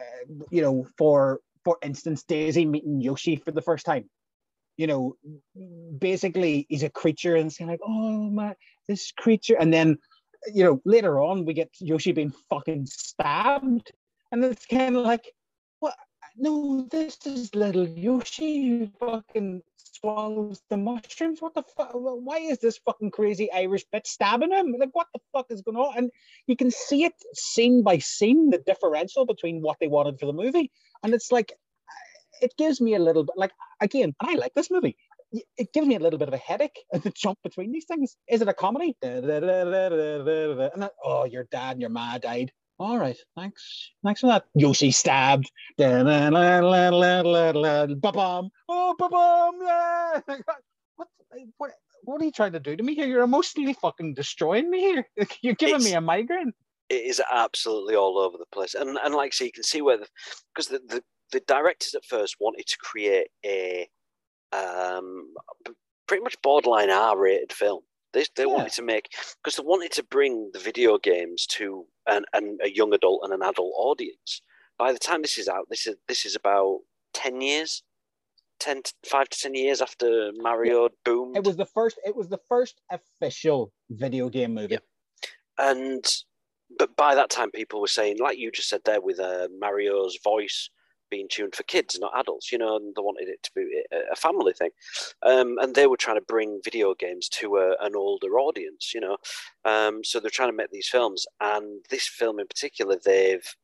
uh, 0.00 0.22
you 0.56 0.62
know, 0.62 0.86
for 0.98 1.40
for 1.68 1.76
instance, 1.82 2.22
Daisy 2.22 2.64
meeting 2.64 2.98
Yoshi 3.02 3.36
for 3.36 3.50
the 3.50 3.60
first 3.60 3.84
time. 3.84 4.08
You 4.78 4.86
know, 4.86 5.16
basically, 5.98 6.64
he's 6.70 6.82
a 6.82 6.88
creature, 6.88 7.36
and 7.36 7.52
saying 7.52 7.68
like, 7.68 7.80
"Oh 7.86 8.30
my, 8.30 8.54
this 8.88 9.12
creature," 9.12 9.56
and 9.60 9.70
then, 9.70 9.98
you 10.54 10.64
know, 10.64 10.80
later 10.86 11.20
on 11.20 11.44
we 11.44 11.52
get 11.52 11.68
Yoshi 11.78 12.12
being 12.12 12.32
fucking 12.48 12.86
stabbed, 12.86 13.92
and 14.32 14.42
it's 14.42 14.64
kind 14.64 14.96
of 14.96 15.04
like? 15.04 15.26
No, 16.40 16.86
this 16.88 17.18
is 17.26 17.52
little 17.56 17.88
Yoshi 17.88 18.44
you 18.44 18.90
fucking 19.00 19.60
swallows 19.76 20.62
the 20.70 20.76
mushrooms. 20.76 21.42
What 21.42 21.54
the 21.54 21.64
fuck? 21.64 21.90
Why 21.94 22.38
is 22.38 22.58
this 22.58 22.78
fucking 22.78 23.10
crazy 23.10 23.50
Irish 23.52 23.84
bitch 23.92 24.06
stabbing 24.06 24.52
him? 24.52 24.72
Like, 24.78 24.90
what 24.92 25.08
the 25.12 25.20
fuck 25.32 25.46
is 25.50 25.62
going 25.62 25.76
on? 25.76 25.98
And 25.98 26.10
you 26.46 26.54
can 26.54 26.70
see 26.70 27.02
it 27.02 27.14
scene 27.34 27.82
by 27.82 27.98
scene, 27.98 28.50
the 28.50 28.58
differential 28.58 29.26
between 29.26 29.62
what 29.62 29.78
they 29.80 29.88
wanted 29.88 30.20
for 30.20 30.26
the 30.26 30.32
movie. 30.32 30.70
And 31.02 31.12
it's 31.12 31.32
like, 31.32 31.54
it 32.40 32.56
gives 32.56 32.80
me 32.80 32.94
a 32.94 33.00
little 33.00 33.24
bit, 33.24 33.36
like, 33.36 33.50
again, 33.80 34.14
and 34.20 34.30
I 34.30 34.36
like 34.36 34.54
this 34.54 34.70
movie. 34.70 34.96
It 35.56 35.72
gives 35.72 35.88
me 35.88 35.96
a 35.96 36.00
little 36.00 36.20
bit 36.20 36.28
of 36.28 36.34
a 36.34 36.38
headache 36.38 36.84
the 36.92 37.10
jump 37.10 37.38
between 37.42 37.72
these 37.72 37.84
things. 37.86 38.16
Is 38.28 38.42
it 38.42 38.48
a 38.48 38.54
comedy? 38.54 38.96
And 39.02 39.28
then, 39.28 40.88
oh, 41.04 41.24
your 41.24 41.48
dad 41.50 41.72
and 41.72 41.80
your 41.80 41.90
ma 41.90 42.16
died. 42.18 42.52
All 42.80 42.98
right, 42.98 43.16
thanks. 43.36 43.90
Thanks 44.04 44.20
for 44.20 44.28
that. 44.28 44.44
Yoshi 44.54 44.90
stabbed. 44.92 45.50
Ba-bum. 48.00 48.50
Oh, 48.68 48.94
ba-bum. 48.98 49.58
Yeah. 49.62 50.20
What, 50.96 51.08
what, 51.58 51.70
what 52.04 52.22
are 52.22 52.24
you 52.24 52.32
trying 52.32 52.52
to 52.52 52.60
do 52.60 52.74
to 52.74 52.82
me 52.82 52.94
here? 52.94 53.06
You're 53.06 53.22
emotionally 53.22 53.74
fucking 53.74 54.14
destroying 54.14 54.70
me 54.70 54.80
here. 54.80 55.06
You're 55.42 55.54
giving 55.54 55.74
It's- 55.76 55.84
me 55.84 55.92
a 55.94 56.00
migraine. 56.00 56.52
it 56.88 56.94
is 57.04 57.20
absolutely 57.30 57.94
all 57.94 58.18
over 58.18 58.38
the 58.38 58.46
place. 58.50 58.74
And 58.74 58.98
and 59.04 59.14
like 59.14 59.34
say, 59.34 59.44
you 59.46 59.52
can 59.52 59.62
see 59.62 59.82
where 59.82 59.98
the 59.98 60.06
because 60.54 60.68
the, 60.68 60.78
the, 60.88 61.02
the 61.32 61.40
directors 61.40 61.94
at 61.94 62.04
first 62.06 62.36
wanted 62.40 62.66
to 62.66 62.76
create 62.80 63.28
a 63.44 63.86
um 64.52 65.34
pretty 66.06 66.22
much 66.24 66.40
borderline 66.42 66.88
R 66.90 67.16
rated 67.18 67.52
film. 67.52 67.82
They 68.18 68.26
they 68.36 68.48
Yeah. 68.48 68.56
wanted 68.56 68.72
to 68.72 68.82
make 68.82 69.06
because 69.42 69.56
they 69.56 69.62
wanted 69.64 69.92
to 69.92 70.02
bring 70.02 70.50
the 70.52 70.58
video 70.58 70.98
games 70.98 71.46
to 71.56 71.86
an, 72.06 72.24
an 72.32 72.58
a 72.62 72.68
young 72.70 72.92
adult 72.92 73.20
and 73.24 73.32
an 73.32 73.42
adult 73.42 73.72
audience. 73.76 74.42
By 74.76 74.92
the 74.92 74.98
time 74.98 75.22
this 75.22 75.38
is 75.38 75.48
out, 75.48 75.66
this 75.70 75.86
is 75.86 75.94
this 76.08 76.26
is 76.26 76.34
about 76.34 76.80
ten 77.12 77.40
years. 77.40 77.82
10 78.60 78.82
to, 78.82 78.92
5 79.08 79.28
to 79.28 79.38
10 79.38 79.54
years 79.54 79.80
after 79.80 80.32
Mario 80.34 80.88
boomed. 81.04 81.36
It 81.36 81.44
was 81.44 81.56
the 81.56 81.64
first. 81.64 81.96
It 82.04 82.16
was 82.16 82.28
the 82.28 82.40
first 82.48 82.80
official 82.90 83.72
video 83.88 84.28
game 84.28 84.52
movie. 84.54 84.72
Yep. 84.74 84.82
and 85.58 86.04
but 86.76 86.96
by 86.96 87.14
that 87.14 87.30
time 87.30 87.50
people 87.52 87.80
were 87.80 87.86
saying 87.86 88.16
like 88.18 88.36
you 88.36 88.50
just 88.50 88.68
said 88.68 88.80
there 88.84 89.00
with 89.00 89.20
uh, 89.20 89.46
mario's 89.60 90.18
voice 90.24 90.70
being 91.10 91.28
tuned 91.30 91.54
for 91.54 91.62
kids 91.64 91.98
not 91.98 92.12
adults 92.16 92.52
you 92.52 92.58
know 92.58 92.76
and 92.76 92.94
they 92.94 93.02
wanted 93.02 93.28
it 93.28 93.42
to 93.42 93.50
be 93.54 93.82
a- 93.92 94.16
family 94.16 94.52
thing. 94.52 94.70
Um, 95.22 95.56
and 95.60 95.74
they 95.74 95.86
were 95.86 95.96
trying 95.96 96.18
to 96.18 96.24
bring 96.24 96.60
video 96.64 96.94
games 96.94 97.28
to 97.30 97.56
a, 97.56 97.76
an 97.80 97.94
older 97.94 98.38
audience 98.38 98.92
you 98.94 99.00
know. 99.00 99.16
Um, 99.64 100.04
so 100.04 100.20
they're 100.20 100.30
trying 100.30 100.50
to 100.50 100.56
make 100.56 100.70
these 100.70 100.88
films 100.88 101.26
and 101.40 101.84
this 101.90 102.06
film 102.06 102.40
in 102.40 102.46
particular 102.46 102.98
they've 103.02 103.54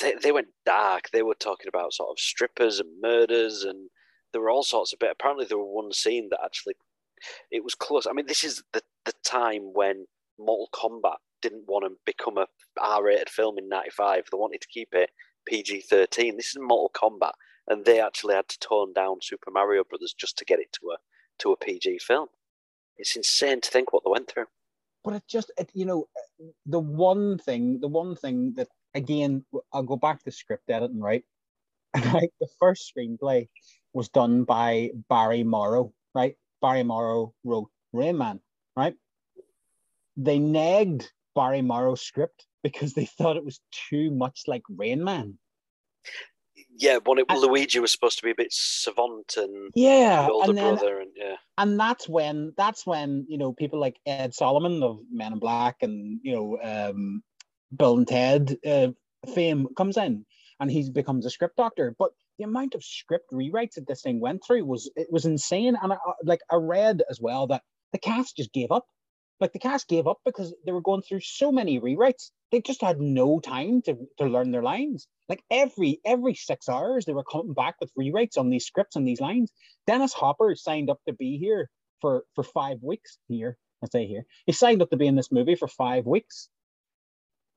they, 0.00 0.14
they 0.22 0.32
went 0.32 0.48
dark. 0.64 1.10
They 1.12 1.22
were 1.22 1.34
talking 1.34 1.68
about 1.68 1.94
sort 1.94 2.10
of 2.10 2.20
strippers 2.20 2.78
and 2.78 3.00
murders 3.00 3.64
and 3.64 3.90
there 4.32 4.40
were 4.40 4.50
all 4.50 4.62
sorts 4.62 4.92
of 4.92 4.98
bit. 4.98 5.10
Apparently 5.10 5.46
there 5.46 5.58
were 5.58 5.64
one 5.64 5.92
scene 5.92 6.28
that 6.30 6.40
actually 6.44 6.74
it 7.50 7.64
was 7.64 7.74
close. 7.74 8.06
I 8.06 8.12
mean 8.12 8.26
this 8.26 8.44
is 8.44 8.62
the, 8.72 8.82
the 9.04 9.14
time 9.24 9.72
when 9.72 10.06
Mortal 10.38 10.68
Kombat 10.72 11.16
didn't 11.40 11.64
want 11.66 11.84
to 11.84 11.96
become 12.04 12.36
a 12.36 12.46
R-rated 12.80 13.30
film 13.30 13.58
in 13.58 13.68
'95. 13.68 14.24
They 14.30 14.36
wanted 14.36 14.60
to 14.60 14.68
keep 14.68 14.90
it 14.92 15.10
PG-13. 15.48 16.36
This 16.36 16.50
is 16.50 16.58
Mortal 16.60 16.92
Kombat, 16.94 17.32
and 17.68 17.84
they 17.86 18.00
actually 18.00 18.36
had 18.36 18.48
to 18.50 18.60
tone 18.60 18.92
down 18.94 19.18
Super 19.22 19.50
Mario 19.52 19.84
Brothers 19.84 20.14
just 20.18 20.38
to 20.38 20.46
get 20.46 20.60
it 20.60 20.72
to 20.74 20.92
a 20.92 20.98
to 21.40 21.52
a 21.52 21.58
PG 21.58 22.00
film. 22.00 22.28
It's 22.98 23.16
insane 23.16 23.60
to 23.62 23.70
think 23.70 23.92
what 23.92 24.04
they 24.04 24.10
went 24.12 24.30
through. 24.30 24.46
but 25.04 25.14
it 25.14 25.22
just 25.28 25.50
it, 25.58 25.70
you 25.74 25.86
know 25.86 26.08
the 26.66 26.78
one 26.80 27.38
thing 27.38 27.80
the 27.80 27.88
one 27.88 28.16
thing 28.16 28.54
that 28.56 28.68
again 28.94 29.44
i'll 29.72 29.82
go 29.82 29.96
back 29.96 30.22
to 30.24 30.30
script 30.30 30.70
editing 30.70 31.00
right 31.00 31.24
like 32.14 32.32
the 32.40 32.48
first 32.60 32.92
screenplay 32.96 33.48
was 33.94 34.10
done 34.10 34.44
by 34.44 34.90
barry 35.10 35.44
morrow 35.44 35.92
right 36.14 36.36
barry 36.62 36.84
morrow 36.84 37.34
wrote 37.44 37.70
rain 37.94 38.18
man 38.18 38.40
right 38.76 38.96
they 40.18 40.40
nagged 40.40 41.10
barry 41.36 41.62
morrow's 41.62 42.02
script 42.02 42.47
because 42.62 42.94
they 42.94 43.04
thought 43.06 43.36
it 43.36 43.44
was 43.44 43.60
too 43.90 44.10
much 44.10 44.42
like 44.46 44.62
rain 44.68 45.02
man 45.04 45.38
Yeah, 46.76 46.98
when 47.04 47.18
it, 47.18 47.26
And- 47.28 47.40
Luigi 47.40 47.80
was 47.80 47.92
supposed 47.92 48.18
to 48.18 48.24
be 48.24 48.30
a 48.30 48.34
bit 48.36 48.48
savant 48.52 49.34
and 49.36 49.70
yeah 49.74 50.28
older 50.30 50.50
and 50.50 50.58
then 50.58 50.74
brother, 50.74 51.00
and 51.00 51.10
yeah, 51.16 51.36
and 51.56 51.78
that's 51.78 52.08
when 52.08 52.52
that's 52.56 52.86
when 52.86 53.26
you 53.28 53.38
know 53.38 53.52
people 53.52 53.78
like 53.80 53.98
Ed 54.06 54.34
Solomon 54.34 54.82
of 54.82 54.98
Men 55.10 55.32
in 55.34 55.38
Black 55.38 55.76
and 55.82 56.20
you 56.22 56.34
know 56.34 56.58
um, 56.62 57.22
Bill 57.76 57.96
and 57.98 58.08
Ted 58.08 58.56
uh, 58.66 58.88
fame 59.34 59.68
comes 59.76 59.96
in, 59.96 60.24
and 60.60 60.70
he 60.70 60.88
becomes 60.90 61.26
a 61.26 61.30
script 61.30 61.56
doctor. 61.56 61.94
But 61.98 62.10
the 62.38 62.44
amount 62.44 62.74
of 62.74 62.84
script 62.84 63.30
rewrites 63.32 63.74
that 63.74 63.86
this 63.88 64.02
thing 64.02 64.20
went 64.20 64.42
through 64.44 64.64
was 64.64 64.90
it 64.96 65.08
was 65.10 65.24
insane. 65.26 65.76
And 65.80 65.92
I, 65.92 65.96
I- 65.96 66.12
like 66.24 66.40
I 66.50 66.56
read 66.56 67.02
as 67.10 67.20
well 67.20 67.46
that 67.48 67.62
the 67.92 67.98
cast 67.98 68.36
just 68.36 68.52
gave 68.52 68.70
up. 68.70 68.86
Like 69.40 69.52
the 69.52 69.58
cast 69.60 69.88
gave 69.88 70.06
up 70.08 70.18
because 70.24 70.52
they 70.64 70.72
were 70.72 70.80
going 70.82 71.02
through 71.02 71.20
so 71.20 71.50
many 71.52 71.80
rewrites. 71.80 72.30
They 72.50 72.60
just 72.60 72.80
had 72.80 73.00
no 73.00 73.40
time 73.40 73.82
to, 73.82 73.96
to 74.18 74.24
learn 74.24 74.50
their 74.50 74.62
lines. 74.62 75.06
Like 75.28 75.42
every 75.50 76.00
every 76.04 76.34
six 76.34 76.68
hours, 76.68 77.04
they 77.04 77.12
were 77.12 77.24
coming 77.24 77.52
back 77.52 77.76
with 77.80 77.92
rewrites 77.98 78.38
on 78.38 78.48
these 78.48 78.64
scripts 78.64 78.96
and 78.96 79.06
these 79.06 79.20
lines. 79.20 79.50
Dennis 79.86 80.14
Hopper 80.14 80.54
signed 80.54 80.88
up 80.88 81.00
to 81.06 81.12
be 81.12 81.38
here 81.38 81.68
for 82.00 82.24
for 82.34 82.44
five 82.44 82.78
weeks 82.82 83.18
here. 83.28 83.58
I 83.82 83.88
say 83.92 84.06
here. 84.06 84.24
He 84.46 84.52
signed 84.52 84.82
up 84.82 84.90
to 84.90 84.96
be 84.96 85.06
in 85.06 85.16
this 85.16 85.30
movie 85.30 85.54
for 85.54 85.68
five 85.68 86.06
weeks. 86.06 86.48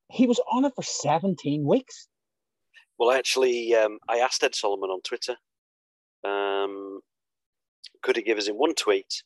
He 0.10 0.28
was 0.28 0.40
on 0.52 0.66
it 0.66 0.74
for 0.76 0.84
17 0.84 1.66
weeks. 1.66 2.08
Well, 3.00 3.12
actually, 3.12 3.74
um, 3.76 3.98
I 4.08 4.18
asked 4.18 4.44
Ed 4.44 4.54
Solomon 4.54 4.90
on 4.90 5.02
Twitter, 5.02 5.38
um, 6.24 7.00
could 8.04 8.18
he 8.18 8.22
give 8.22 8.38
us 8.38 8.48
in 8.48 8.56
one 8.56 8.76
tweet? 8.76 9.24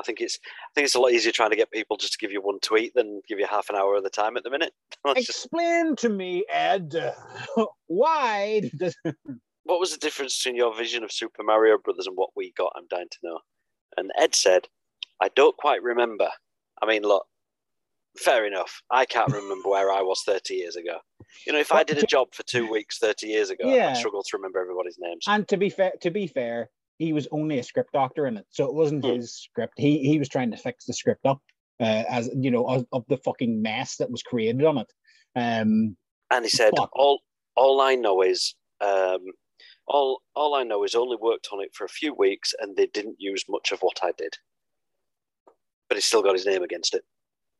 I 0.00 0.02
think 0.02 0.20
it's 0.20 0.38
I 0.44 0.70
think 0.74 0.84
it's 0.86 0.94
a 0.96 1.00
lot 1.00 1.12
easier 1.12 1.32
trying 1.32 1.50
to 1.50 1.56
get 1.56 1.70
people 1.70 1.96
just 1.96 2.12
to 2.14 2.18
give 2.18 2.32
you 2.32 2.40
one 2.42 2.58
tweet 2.60 2.94
than 2.94 3.20
give 3.28 3.38
you 3.38 3.46
half 3.46 3.70
an 3.70 3.76
hour 3.76 3.94
of 3.96 4.02
the 4.02 4.10
time 4.10 4.36
at 4.36 4.42
the 4.44 4.50
minute. 4.50 4.72
Let's 5.04 5.24
just- 5.26 5.44
Explain 5.46 5.96
to 5.96 6.08
me, 6.08 6.44
Ed, 6.52 6.94
why 7.86 8.62
does 8.76 8.96
what 9.64 9.80
was 9.80 9.92
the 9.92 9.98
difference 9.98 10.36
between 10.42 10.56
your 10.56 10.74
vision 10.76 11.04
of 11.04 11.12
Super 11.12 11.42
Mario 11.42 11.78
Brothers 11.78 12.06
and 12.06 12.16
what 12.16 12.30
we 12.36 12.52
got? 12.56 12.72
I'm 12.76 12.86
dying 12.90 13.08
to 13.10 13.18
know. 13.22 13.38
And 13.96 14.10
Ed 14.18 14.34
said, 14.34 14.68
I 15.20 15.28
don't 15.36 15.56
quite 15.56 15.82
remember. 15.82 16.28
I 16.82 16.86
mean, 16.86 17.02
look, 17.02 17.24
fair 18.18 18.44
enough. 18.46 18.82
I 18.90 19.04
can't 19.06 19.32
remember 19.32 19.68
where 19.68 19.90
I 19.92 20.02
was 20.02 20.22
30 20.26 20.54
years 20.54 20.76
ago. 20.76 20.98
You 21.46 21.52
know, 21.52 21.60
if 21.60 21.72
I 21.72 21.84
did 21.84 21.98
a 21.98 22.06
job 22.06 22.28
for 22.34 22.42
two 22.42 22.68
weeks 22.70 22.98
30 22.98 23.26
years 23.28 23.50
ago, 23.50 23.72
Yeah. 23.72 23.90
I'd 23.90 23.96
struggle 23.96 24.22
to 24.22 24.36
remember 24.36 24.60
everybody's 24.60 24.98
names. 24.98 25.24
and 25.28 25.46
to 25.48 25.56
be 25.56 25.70
fair, 25.70 25.92
to 26.02 26.10
be 26.10 26.26
fair, 26.26 26.70
he 26.98 27.12
was 27.12 27.26
only 27.30 27.58
a 27.58 27.62
script 27.62 27.92
doctor 27.92 28.26
in 28.26 28.36
it, 28.36 28.46
so 28.50 28.66
it 28.66 28.74
wasn't 28.74 29.04
Hmm. 29.04 29.12
his 29.12 29.34
script. 29.34 29.74
He 29.76 29.98
he 29.98 30.18
was 30.18 30.28
trying 30.28 30.50
to 30.50 30.56
fix 30.56 30.84
the 30.84 30.92
script 30.92 31.26
up, 31.26 31.40
uh, 31.80 32.04
as 32.08 32.30
you 32.34 32.50
know, 32.50 32.66
of, 32.66 32.86
of 32.92 33.04
the 33.08 33.16
fucking 33.18 33.60
mess 33.60 33.96
that 33.96 34.10
was 34.10 34.22
created 34.22 34.64
on 34.64 34.78
it. 34.78 34.92
Um, 35.36 35.96
And 36.30 36.44
he 36.44 36.48
said, 36.50 36.72
Fuck. 36.76 36.90
all 36.94 37.20
all 37.56 37.80
I 37.80 37.94
know 37.94 38.22
is 38.22 38.54
um, 38.80 39.20
all 39.86 40.22
all 40.34 40.54
I 40.54 40.62
know 40.62 40.84
is 40.84 40.94
only 40.94 41.16
worked 41.20 41.48
on 41.52 41.60
it 41.60 41.74
for 41.74 41.84
a 41.84 41.88
few 41.88 42.14
weeks 42.14 42.54
and 42.58 42.76
they 42.76 42.86
didn't 42.86 43.16
use 43.18 43.44
much 43.48 43.72
of 43.72 43.80
what 43.80 44.00
I 44.02 44.12
did. 44.16 44.34
But 45.88 45.96
he 45.96 46.00
still 46.00 46.22
got 46.22 46.34
his 46.34 46.46
name 46.46 46.62
against 46.62 46.94
it. 46.94 47.02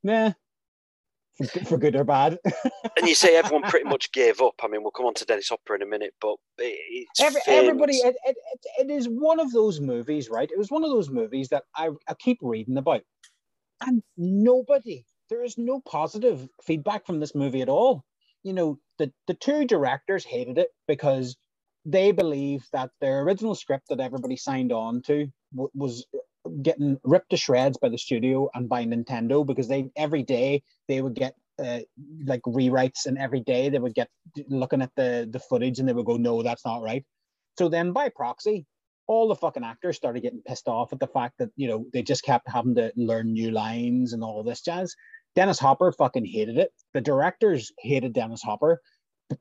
nah, 0.03 0.33
for, 1.39 1.65
for 1.65 1.79
good 1.79 1.97
or 1.97 2.05
bad. 2.05 2.39
And 2.99 3.09
you 3.09 3.15
say 3.17 3.37
everyone 3.37 3.65
pretty 3.65 3.89
much 3.89 4.13
gave 4.13 4.41
up. 4.41 4.55
I 4.63 4.69
mean, 4.69 4.83
we'll 4.83 4.93
come 4.93 5.07
on 5.07 5.15
to 5.15 5.25
Dennis 5.25 5.49
Hopper 5.49 5.75
in 5.75 5.83
a 5.83 5.87
minute, 5.87 6.15
but 6.21 6.37
it's 6.59 7.21
Every, 7.21 7.41
everybody, 7.49 7.97
it, 7.97 8.17
it, 8.25 8.37
it, 8.53 8.89
it 8.89 8.93
is 8.93 9.07
one 9.09 9.41
of 9.41 9.53
those 9.53 9.81
movies, 9.81 10.31
right? 10.31 10.49
It 10.51 10.59
was 10.59 10.71
one 10.71 10.85
of 10.85 10.91
those 10.91 11.11
movies 11.11 11.49
that 11.49 11.65
I, 11.77 11.91
I 12.09 12.15
keep 12.15 12.39
reading 12.41 12.79
about, 12.79 13.03
and 13.81 14.03
nobody, 14.17 15.05
there 15.31 15.45
is 15.45 15.59
no 15.59 15.81
positive 15.81 16.49
feedback 16.65 17.07
from 17.07 17.21
this 17.21 17.35
movie 17.35 17.63
at 17.63 17.69
all. 17.69 18.05
You 18.45 18.53
know, 18.53 18.79
the, 18.99 19.13
the 19.27 19.35
two 19.35 19.65
directors 19.67 20.25
hated 20.25 20.59
it 20.59 20.69
because 20.87 21.37
they 21.85 22.13
believe 22.13 22.65
that 22.73 22.91
their 23.01 23.23
original 23.23 23.55
script 23.55 23.89
that 23.91 24.01
everybody 24.01 24.37
signed 24.37 24.73
on 24.73 25.03
to 25.03 25.29
w- 25.55 25.71
was 25.75 26.07
getting 26.63 26.99
ripped 27.05 27.31
to 27.31 27.37
shreds 27.37 27.79
by 27.79 27.89
the 27.89 27.99
studio 27.99 28.49
and 28.55 28.69
by 28.69 28.85
Nintendo 28.85 29.47
because 29.47 29.69
they 29.69 29.91
every 29.97 30.23
day 30.23 30.63
they 30.89 31.01
would 31.01 31.15
get 31.15 31.35
uh, 31.59 31.81
like 32.25 32.43
rewrites 32.43 33.07
and 33.07 33.17
every 33.19 33.41
day 33.41 33.69
they 33.69 33.79
would 33.79 33.95
get 33.95 34.09
looking 34.49 34.83
at 34.83 34.91
the 34.97 35.29
the 35.31 35.39
footage 35.39 35.79
and 35.79 35.89
they 35.89 35.93
would 35.93 36.07
go 36.07 36.17
no 36.17 36.43
that's 36.43 36.65
not 36.65 36.83
right 36.83 37.05
so 37.57 37.69
then 37.69 37.93
by 37.93 38.09
proxy 38.09 38.67
all 39.07 39.29
the 39.29 39.35
fucking 39.35 39.65
actors 39.65 39.97
started 39.97 40.23
getting 40.23 40.43
pissed 40.47 40.69
off 40.69 40.93
at 40.93 41.01
the 41.01 41.07
fact 41.07 41.35
that 41.39 41.51
you 41.57 41.69
know 41.69 41.87
they 41.93 42.03
just 42.03 42.25
kept 42.25 42.49
having 42.49 42.75
to 42.75 42.93
learn 42.97 43.33
new 43.33 43.51
lines 43.51 44.13
and 44.13 44.23
all 44.23 44.43
this 44.43 44.63
jazz. 44.63 44.95
Dennis 45.35 45.59
Hopper 45.59 45.93
fucking 45.93 46.25
hated 46.25 46.59
it. 46.59 46.71
The 46.93 47.01
directors 47.01 47.73
hated 47.79 48.13
Dennis 48.13 48.43
Hopper. 48.43 48.81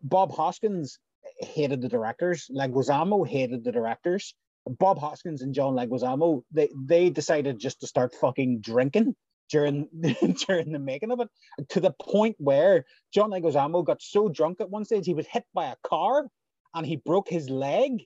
Bob 0.01 0.34
Hoskins 0.34 0.97
hated 1.39 1.82
the 1.82 1.89
directors. 1.89 2.49
Leguizamo 2.51 3.28
hated 3.28 3.64
the 3.64 3.72
directors. 3.72 4.34
Bob 4.68 4.99
Hoskins 4.99 5.41
and 5.41 5.53
John 5.53 5.76
Leguizamo 5.76 6.43
they 6.51 6.70
they 6.76 7.09
decided 7.09 7.59
just 7.59 7.82
to 7.82 7.88
start 7.88 8.14
fucking 8.14 8.61
drinking 8.61 9.16
during 9.49 9.88
during 10.47 10.72
the 10.72 10.80
making 10.80 11.11
of 11.11 11.20
it 11.20 11.30
to 11.70 11.80
the 11.80 11.93
point 12.01 12.36
where 12.39 12.86
John 13.14 13.32
Leguizamo 13.32 13.86
got 13.86 14.01
so 14.01 14.30
drunk 14.30 14.61
at 14.61 14.70
one 14.70 14.86
stage 14.86 15.05
he 15.05 15.14
was 15.14 15.28
hit 15.28 15.45
by 15.53 15.66
a 15.66 15.76
car 15.86 16.28
and 16.74 16.86
he 16.86 16.95
broke 16.95 17.30
his 17.30 17.49
leg 17.49 18.05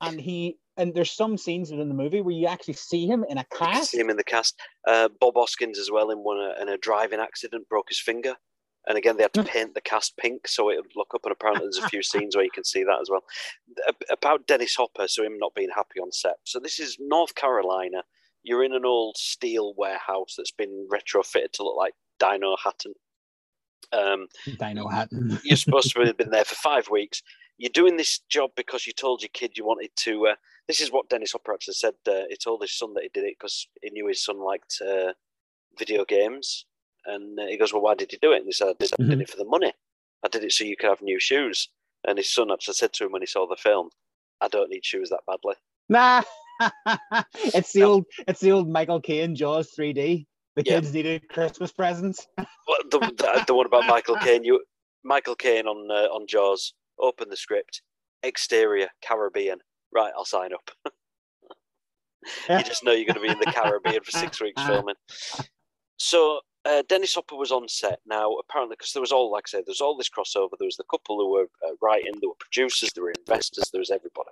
and 0.00 0.20
he 0.20 0.58
and 0.76 0.94
there's 0.94 1.10
some 1.10 1.36
scenes 1.36 1.70
in 1.72 1.78
the 1.78 1.94
movie 1.94 2.20
where 2.20 2.34
you 2.34 2.46
actually 2.46 2.74
see 2.74 3.04
him 3.04 3.24
in 3.28 3.36
a 3.36 3.44
cast. 3.52 3.90
See 3.90 3.98
him 3.98 4.10
in 4.10 4.16
the 4.16 4.24
cast. 4.24 4.58
Uh, 4.86 5.08
Bob 5.20 5.34
Hoskins 5.34 5.78
as 5.78 5.90
well 5.90 6.10
in 6.10 6.18
one 6.18 6.38
uh, 6.38 6.62
in 6.62 6.68
a 6.68 6.78
driving 6.78 7.18
accident 7.18 7.68
broke 7.68 7.88
his 7.88 7.98
finger, 7.98 8.36
and 8.88 8.96
again 8.96 9.16
they 9.16 9.22
had 9.22 9.34
to 9.34 9.44
paint 9.44 9.74
the 9.74 9.80
cast 9.80 10.16
pink 10.16 10.48
so 10.48 10.70
it 10.70 10.76
would 10.76 10.96
look 10.96 11.14
up. 11.14 11.20
And 11.24 11.32
apparently 11.32 11.66
there's 11.66 11.84
a 11.84 11.88
few 11.88 12.02
scenes 12.10 12.34
where 12.34 12.44
you 12.44 12.50
can 12.50 12.64
see 12.64 12.82
that 12.82 12.98
as 13.00 13.10
well. 13.10 13.22
About 14.10 14.46
Dennis 14.46 14.74
Hopper, 14.74 15.06
so 15.06 15.22
him 15.22 15.38
not 15.38 15.54
being 15.54 15.68
happy 15.74 16.00
on 16.00 16.10
set. 16.10 16.36
So 16.44 16.58
this 16.58 16.80
is 16.80 16.96
North 16.98 17.34
Carolina. 17.34 18.02
You're 18.42 18.64
in 18.64 18.72
an 18.72 18.86
old 18.86 19.16
steel 19.18 19.74
warehouse 19.76 20.34
that's 20.36 20.52
been 20.52 20.88
retrofitted 20.90 21.52
to 21.52 21.64
look 21.64 21.76
like 21.76 21.94
Dinohattan. 22.18 22.94
Um, 23.92 24.28
Dinohattan. 24.46 25.40
you're 25.44 25.56
supposed 25.56 25.94
to 25.94 26.00
have 26.00 26.16
been 26.16 26.30
there 26.30 26.44
for 26.46 26.54
five 26.54 26.88
weeks. 26.90 27.22
You're 27.58 27.70
doing 27.70 27.96
this 27.96 28.20
job 28.30 28.50
because 28.56 28.86
you 28.86 28.92
told 28.92 29.20
your 29.20 29.30
kid 29.32 29.52
you 29.56 29.66
wanted 29.66 29.90
to. 29.96 30.28
Uh, 30.28 30.34
this 30.66 30.80
is 30.80 30.92
what 30.92 31.08
Dennis 31.08 31.32
Hopper 31.32 31.52
actually 31.52 31.74
said. 31.74 31.94
Uh, 32.06 32.22
he 32.30 32.36
told 32.36 32.62
his 32.62 32.76
son 32.76 32.94
that 32.94 33.02
he 33.02 33.10
did 33.12 33.24
it 33.24 33.36
because 33.38 33.66
he 33.82 33.90
knew 33.90 34.06
his 34.06 34.24
son 34.24 34.38
liked 34.38 34.80
uh, 34.80 35.12
video 35.76 36.04
games. 36.04 36.66
And 37.08 37.38
uh, 37.40 37.46
he 37.46 37.56
goes, 37.56 37.72
Well, 37.72 37.82
why 37.82 37.94
did 37.94 38.12
you 38.12 38.18
do 38.20 38.32
it? 38.32 38.38
And 38.38 38.46
he 38.46 38.52
said, 38.52 38.68
I 38.68 38.72
did, 38.78 38.90
Mhm. 38.92 39.20
it 39.22 39.30
for 39.30 39.36
the 39.38 39.44
money. 39.44 39.72
I 40.24 40.28
did 40.28 40.44
it 40.44 40.52
so 40.52 40.64
you 40.64 40.76
could 40.76 40.88
have 40.90 41.02
new 41.02 41.18
shoes. 41.18 41.68
And 42.06 42.18
his 42.18 42.32
son 42.32 42.52
actually 42.52 42.74
said 42.74 42.92
to 42.94 43.06
him 43.06 43.12
when 43.12 43.22
he 43.22 43.26
saw 43.26 43.46
the 43.46 43.56
film, 43.56 43.90
I 44.40 44.48
don't 44.48 44.70
need 44.70 44.84
shoes 44.84 45.10
that 45.10 45.20
badly. 45.26 45.54
Nah, 45.88 46.22
it's 47.54 47.72
the 47.72 47.82
old 47.82 48.04
it's 48.28 48.40
the 48.40 48.52
old 48.52 48.68
Michael 48.68 49.00
Caine 49.00 49.34
Jaws 49.34 49.72
3D. 49.76 50.26
The 50.56 50.62
Yeah. 50.64 50.74
kids 50.74 50.92
needed 50.92 51.28
Christmas 51.28 51.72
presents. 51.72 52.26
Well, 52.36 52.78
the, 52.90 52.98
the, 53.00 53.44
the 53.46 53.54
one 53.60 53.66
about 53.66 53.86
Michael 53.86 54.16
Caine, 54.16 54.44
you 54.44 54.62
Michael 55.04 55.34
Caine 55.34 55.66
on 55.66 55.90
uh, 55.90 56.08
on 56.12 56.26
Jaws. 56.26 56.74
Open 57.00 57.28
the 57.30 57.36
script. 57.36 57.82
Exterior 58.22 58.88
Caribbean. 59.02 59.58
Right, 59.92 60.12
I'll 60.16 60.24
sign 60.24 60.50
up. 60.52 60.70
you 62.50 62.64
just 62.64 62.84
know 62.84 62.92
you're 62.92 63.06
going 63.06 63.14
to 63.14 63.20
be 63.20 63.28
in 63.28 63.38
the 63.38 63.46
Caribbean 63.46 64.02
for 64.02 64.10
six 64.10 64.40
weeks 64.40 64.60
filming. 64.64 64.96
So 65.96 66.40
uh, 66.68 66.82
Dennis 66.88 67.14
Hopper 67.14 67.36
was 67.36 67.52
on 67.52 67.68
set 67.68 68.00
now. 68.06 68.32
Apparently, 68.34 68.76
because 68.78 68.92
there 68.92 69.00
was 69.00 69.12
all, 69.12 69.30
like 69.32 69.44
I 69.48 69.50
said, 69.50 69.60
there 69.60 69.72
was 69.72 69.80
all 69.80 69.96
this 69.96 70.10
crossover. 70.10 70.50
There 70.58 70.66
was 70.66 70.76
the 70.76 70.84
couple 70.90 71.18
who 71.18 71.32
were 71.32 71.48
uh, 71.66 71.74
writing. 71.80 72.12
There 72.20 72.28
were 72.28 72.34
producers. 72.38 72.92
There 72.92 73.04
were 73.04 73.14
investors. 73.18 73.70
There 73.70 73.80
was 73.80 73.90
everybody. 73.90 74.30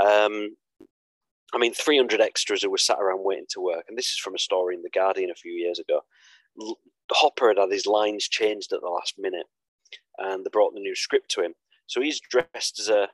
Um, 0.00 0.56
I 1.54 1.58
mean, 1.58 1.72
300 1.72 2.20
extras 2.20 2.62
who 2.62 2.70
were 2.70 2.78
sat 2.78 2.98
around 2.98 3.24
waiting 3.24 3.46
to 3.50 3.60
work. 3.60 3.84
And 3.88 3.96
this 3.96 4.12
is 4.12 4.18
from 4.18 4.34
a 4.34 4.38
story 4.38 4.74
in 4.74 4.82
the 4.82 4.90
Guardian 4.90 5.30
a 5.30 5.34
few 5.34 5.52
years 5.52 5.78
ago. 5.78 6.00
L- 6.60 6.78
Hopper 7.12 7.48
had 7.48 7.58
had 7.58 7.70
his 7.70 7.86
lines 7.86 8.28
changed 8.28 8.72
at 8.72 8.80
the 8.80 8.88
last 8.88 9.14
minute, 9.18 9.46
and 10.18 10.44
they 10.44 10.50
brought 10.50 10.74
the 10.74 10.80
new 10.80 10.94
script 10.96 11.30
to 11.32 11.42
him. 11.42 11.54
So 11.86 12.00
he's 12.00 12.20
dressed 12.20 12.80
as 12.80 12.88
a 12.88 13.08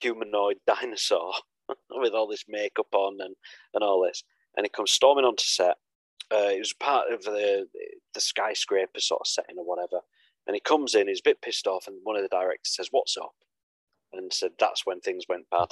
humanoid 0.00 0.58
dinosaur 0.66 1.32
with 1.90 2.12
all 2.12 2.28
this 2.28 2.44
makeup 2.48 2.88
on 2.92 3.20
and, 3.20 3.34
and 3.72 3.82
all 3.82 4.02
this. 4.02 4.22
And 4.56 4.64
he 4.64 4.68
comes 4.68 4.92
storming 4.92 5.24
onto 5.24 5.44
set. 5.44 5.76
Uh, 6.32 6.50
it 6.50 6.58
was 6.58 6.72
part 6.72 7.12
of 7.12 7.22
the 7.22 7.66
the 8.14 8.20
skyscraper 8.20 9.00
sort 9.00 9.20
of 9.20 9.26
setting 9.26 9.58
or 9.58 9.64
whatever. 9.64 10.00
And 10.46 10.54
he 10.54 10.60
comes 10.60 10.94
in, 10.94 11.08
he's 11.08 11.20
a 11.20 11.28
bit 11.28 11.42
pissed 11.42 11.66
off, 11.66 11.86
and 11.86 11.96
one 12.02 12.16
of 12.16 12.22
the 12.22 12.28
directors 12.28 12.74
says, 12.74 12.88
What's 12.90 13.16
up? 13.16 13.34
And 14.12 14.32
said, 14.32 14.52
That's 14.58 14.86
when 14.86 15.00
things 15.00 15.24
went 15.28 15.48
bad. 15.50 15.68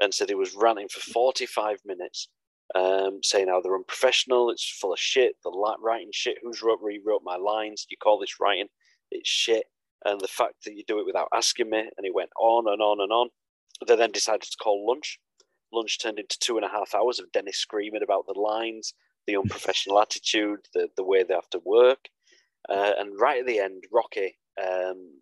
And 0.00 0.14
said 0.14 0.28
he 0.28 0.34
was 0.34 0.54
ranting 0.54 0.88
for 0.88 1.00
45 1.00 1.78
minutes, 1.84 2.28
um, 2.74 3.20
saying 3.22 3.48
how 3.48 3.60
they're 3.60 3.74
unprofessional, 3.74 4.50
it's 4.50 4.78
full 4.80 4.92
of 4.92 4.98
shit, 4.98 5.34
the 5.42 5.50
writing 5.82 6.10
shit, 6.12 6.38
who's 6.42 6.62
wrote, 6.62 6.78
rewrote 6.80 7.22
my 7.24 7.36
lines? 7.36 7.86
You 7.90 7.96
call 7.96 8.18
this 8.18 8.40
writing? 8.40 8.68
It's 9.10 9.28
shit. 9.28 9.64
And 10.04 10.20
the 10.20 10.28
fact 10.28 10.64
that 10.64 10.74
you 10.74 10.84
do 10.86 11.00
it 11.00 11.06
without 11.06 11.28
asking 11.34 11.70
me. 11.70 11.80
And 11.80 12.04
he 12.04 12.10
went 12.10 12.30
on 12.38 12.72
and 12.72 12.80
on 12.80 13.00
and 13.00 13.10
on. 13.10 13.28
They 13.86 13.96
then 13.96 14.12
decided 14.12 14.42
to 14.42 14.56
call 14.62 14.86
lunch. 14.86 15.18
Lunch 15.72 15.98
turned 15.98 16.18
into 16.20 16.38
two 16.38 16.56
and 16.56 16.64
a 16.64 16.68
half 16.68 16.94
hours 16.94 17.18
of 17.18 17.30
Dennis 17.32 17.58
screaming 17.58 18.02
about 18.02 18.26
the 18.26 18.38
lines, 18.38 18.94
the 19.28 19.36
unprofessional 19.36 20.00
attitude, 20.00 20.60
the, 20.72 20.88
the 20.96 21.04
way 21.04 21.22
they 21.22 21.34
have 21.34 21.50
to 21.50 21.60
work. 21.64 22.08
Uh, 22.68 22.92
and 22.98 23.20
right 23.20 23.40
at 23.40 23.46
the 23.46 23.60
end, 23.60 23.84
Rocky, 23.92 24.38
um, 24.60 25.20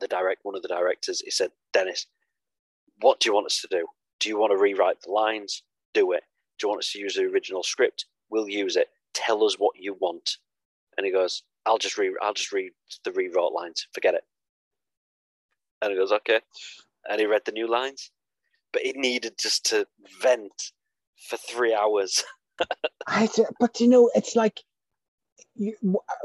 the 0.00 0.08
direct 0.08 0.40
one 0.42 0.56
of 0.56 0.62
the 0.62 0.68
directors, 0.68 1.20
he 1.20 1.30
said, 1.30 1.50
Dennis, 1.72 2.06
what 3.00 3.20
do 3.20 3.28
you 3.28 3.34
want 3.34 3.46
us 3.46 3.60
to 3.60 3.68
do? 3.70 3.86
Do 4.18 4.28
you 4.28 4.36
want 4.36 4.50
to 4.50 4.58
rewrite 4.58 5.02
the 5.02 5.12
lines? 5.12 5.62
Do 5.94 6.10
it. 6.12 6.24
Do 6.58 6.66
you 6.66 6.68
want 6.70 6.80
us 6.80 6.90
to 6.92 6.98
use 6.98 7.14
the 7.14 7.22
original 7.22 7.62
script? 7.62 8.06
We'll 8.30 8.48
use 8.48 8.74
it. 8.74 8.88
Tell 9.14 9.44
us 9.44 9.54
what 9.58 9.76
you 9.78 9.96
want. 10.00 10.36
And 10.98 11.06
he 11.06 11.12
goes, 11.12 11.44
I'll 11.66 11.78
just 11.78 11.98
re 11.98 12.12
I'll 12.20 12.34
just 12.34 12.52
read 12.52 12.72
the 13.04 13.12
rewrote 13.12 13.52
lines. 13.52 13.86
Forget 13.94 14.14
it. 14.14 14.24
And 15.80 15.92
he 15.92 15.96
goes, 15.96 16.12
okay. 16.12 16.40
And 17.08 17.20
he 17.20 17.26
read 17.26 17.42
the 17.46 17.52
new 17.52 17.68
lines. 17.68 18.10
But 18.72 18.82
he 18.82 18.92
needed 18.92 19.34
just 19.40 19.64
to 19.66 19.86
vent 20.20 20.72
for 21.28 21.36
three 21.36 21.74
hours. 21.74 22.24
I, 23.06 23.28
but 23.58 23.80
you 23.80 23.88
know, 23.88 24.10
it's 24.14 24.36
like 24.36 24.60
you, 25.54 25.74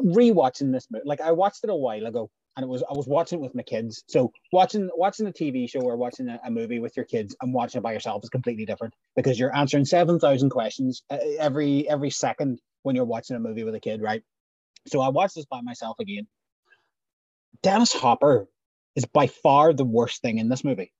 rewatching 0.02 0.72
this 0.72 0.88
movie. 0.92 1.06
Like 1.06 1.22
I 1.22 1.32
watched 1.32 1.64
it 1.64 1.70
a 1.70 1.76
while 1.76 2.06
ago, 2.06 2.30
and 2.56 2.64
it 2.64 2.68
was 2.68 2.84
I 2.84 2.94
was 2.94 3.08
watching 3.08 3.40
it 3.40 3.42
with 3.42 3.56
my 3.56 3.64
kids. 3.64 4.04
So 4.08 4.32
watching 4.52 4.90
watching 4.96 5.28
a 5.28 5.32
TV 5.32 5.70
show 5.70 5.82
or 5.82 5.98
watching 5.98 6.30
a, 6.30 6.40
a 6.46 6.52
movie 6.52 6.80
with 6.80 6.96
your 6.96 7.06
kids 7.06 7.36
and 7.42 7.54
watching 7.54 7.80
it 7.80 7.84
by 7.84 7.94
yourself 7.94 8.24
is 8.24 8.30
completely 8.30 8.66
different 8.66 8.94
because 9.16 9.40
you're 9.40 9.56
answering 9.56 9.86
seven 9.86 10.20
thousand 10.20 10.50
questions 10.50 11.04
uh, 11.10 11.18
every 11.40 11.88
every 11.90 12.10
second 12.10 12.60
when 12.84 12.96
you're 12.96 13.06
watching 13.06 13.36
a 13.36 13.40
movie 13.40 13.64
with 13.64 13.76
a 13.76 13.80
kid, 13.80 14.02
right? 14.02 14.22
So 14.88 15.02
I 15.02 15.10
watched 15.10 15.36
this 15.36 15.46
by 15.46 15.62
myself 15.62 16.00
again. 16.00 16.28
Dennis 17.64 17.94
Hopper 17.94 18.48
is 18.96 19.06
by 19.06 19.28
far 19.28 19.74
the 19.74 19.84
worst 19.84 20.22
thing 20.22 20.38
in 20.38 20.50
this 20.50 20.64
movie. 20.64 20.94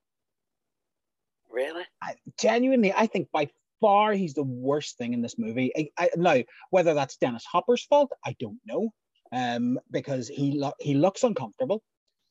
Really? 1.52 1.84
I, 2.02 2.16
genuinely, 2.40 2.92
I 2.92 3.08
think 3.08 3.30
by 3.32 3.50
far 3.82 4.14
he's 4.14 4.34
the 4.34 4.44
worst 4.44 4.98
thing 4.98 5.14
in 5.14 5.22
this 5.22 5.38
movie. 5.38 5.72
I, 5.78 5.90
I, 5.98 6.10
now, 6.16 6.44
whether 6.70 6.94
that's 6.94 7.18
Dennis 7.18 7.46
Hopper's 7.46 7.86
fault, 7.86 8.12
I 8.26 8.36
don't 8.40 8.60
know, 8.66 8.90
um, 9.32 9.80
because 9.92 10.28
he 10.28 10.58
lo- 10.60 10.74
he 10.80 10.94
looks 10.94 11.24
uncomfortable. 11.24 11.82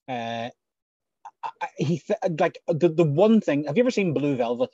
Uh, 0.09 0.51
I, 1.43 1.69
he 1.77 1.99
th- 1.99 2.19
like 2.39 2.59
the 2.69 2.89
the 2.89 3.05
one 3.05 3.41
thing. 3.41 3.65
Have 3.65 3.77
you 3.77 3.83
ever 3.83 3.91
seen 3.91 4.15
Blue 4.15 4.37
Velvet? 4.37 4.71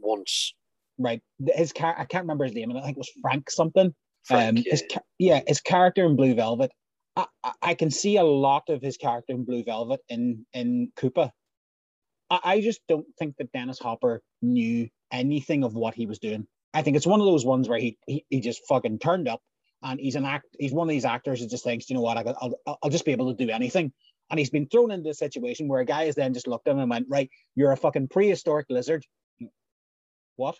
Once. 0.00 0.54
Right, 0.98 1.22
his 1.54 1.72
car. 1.72 1.94
I 1.98 2.04
can't 2.04 2.24
remember 2.24 2.44
his 2.44 2.54
name. 2.54 2.70
and 2.70 2.78
I 2.78 2.82
think 2.82 2.96
it 2.96 2.98
was 2.98 3.10
Frank 3.22 3.50
something. 3.50 3.94
Frank, 4.24 4.48
um, 4.50 4.56
yeah. 4.58 4.70
his 4.70 4.84
ca- 4.92 5.00
yeah, 5.18 5.40
his 5.46 5.60
character 5.60 6.04
in 6.04 6.16
Blue 6.16 6.34
Velvet. 6.34 6.72
I, 7.16 7.26
I, 7.42 7.52
I 7.62 7.74
can 7.74 7.90
see 7.90 8.18
a 8.18 8.24
lot 8.24 8.64
of 8.68 8.82
his 8.82 8.98
character 8.98 9.32
in 9.32 9.44
Blue 9.44 9.64
Velvet 9.64 10.00
in 10.08 10.44
in 10.52 10.92
Koopa. 10.96 11.30
I, 12.28 12.40
I 12.44 12.60
just 12.60 12.80
don't 12.88 13.06
think 13.18 13.36
that 13.38 13.50
Dennis 13.52 13.78
Hopper 13.78 14.22
knew 14.42 14.88
anything 15.12 15.64
of 15.64 15.74
what 15.74 15.94
he 15.94 16.06
was 16.06 16.18
doing. 16.18 16.46
I 16.72 16.82
think 16.82 16.96
it's 16.96 17.06
one 17.06 17.20
of 17.20 17.26
those 17.26 17.44
ones 17.44 17.68
where 17.68 17.78
he 17.78 17.98
he, 18.06 18.24
he 18.28 18.40
just 18.40 18.66
fucking 18.68 18.98
turned 18.98 19.28
up 19.28 19.40
and 19.82 19.98
he's 19.98 20.16
an 20.16 20.24
act. 20.24 20.46
He's 20.58 20.72
one 20.72 20.88
of 20.88 20.90
these 20.90 21.04
actors 21.04 21.40
that 21.40 21.50
just 21.50 21.64
thinks, 21.64 21.88
you 21.88 21.96
know 21.96 22.02
what, 22.02 22.16
I 22.16 22.22
got, 22.22 22.36
I'll 22.66 22.90
just 22.90 23.04
be 23.04 23.12
able 23.12 23.34
to 23.34 23.44
do 23.44 23.50
anything. 23.50 23.92
And 24.30 24.38
he's 24.38 24.50
been 24.50 24.68
thrown 24.68 24.92
into 24.92 25.10
a 25.10 25.14
situation 25.14 25.66
where 25.66 25.80
a 25.80 25.84
guy 25.84 26.04
has 26.04 26.14
then 26.14 26.34
just 26.34 26.46
looked 26.46 26.68
at 26.68 26.72
him 26.72 26.78
and 26.78 26.90
went, 26.90 27.06
right, 27.08 27.28
you're 27.56 27.72
a 27.72 27.76
fucking 27.76 28.08
prehistoric 28.08 28.66
lizard. 28.70 29.04
What? 30.36 30.56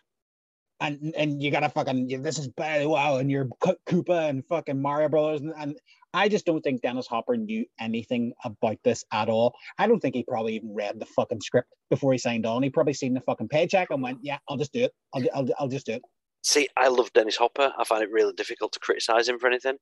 and 0.81 1.15
and 1.17 1.43
you 1.43 1.51
gotta 1.51 1.69
fucking 1.69 2.23
this 2.23 2.39
is 2.39 2.49
bad 2.49 2.87
wow 2.87 3.17
and 3.17 3.31
you're 3.31 3.49
Ko- 3.61 3.77
Koopa 3.87 4.29
and 4.29 4.47
fucking 4.47 4.81
Mario 4.81 5.09
Brothers 5.09 5.43
and, 5.43 5.53
and 5.57 5.79
I 6.13 6.29
just 6.29 6.45
don't 6.45 6.61
think 6.63 6.83
Dennis 6.83 7.07
Hopper 7.07 7.37
knew 7.37 7.65
anything 7.79 8.33
about 8.45 8.79
this 8.83 9.05
at 9.13 9.29
all. 9.29 9.55
I 9.79 9.87
don't 9.87 10.01
think 10.01 10.15
he 10.17 10.25
probably 10.25 10.57
even 10.57 10.75
read 10.75 10.99
the 10.99 11.07
fucking 11.07 11.41
script 11.41 11.73
before 11.89 12.13
he 12.13 12.19
signed 12.19 12.47
on. 12.47 12.63
He 12.63 12.71
probably 12.71 12.95
seen 12.95 13.15
the 13.15 13.21
fucking 13.21 13.49
paycheck 13.49 13.89
and 13.91 14.03
went, 14.03 14.19
yeah, 14.23 14.39
I'll 14.49 14.57
just 14.57 14.73
do 14.73 14.85
it. 14.85 14.93
I'll 15.15 15.23
I'll, 15.35 15.47
I'll 15.61 15.69
just 15.69 15.87
do 15.87 15.93
it. 15.93 16.03
See, 16.43 16.69
I 16.77 16.89
love 16.89 17.13
Dennis 17.13 17.37
Hopper. 17.37 17.73
I 17.79 17.85
find 17.85 18.03
it 18.03 18.11
really 18.11 18.33
difficult 18.33 18.73
to 18.73 18.81
criticize 18.81 19.29
him 19.29 19.39
for 19.39 19.47
anything. 19.47 19.77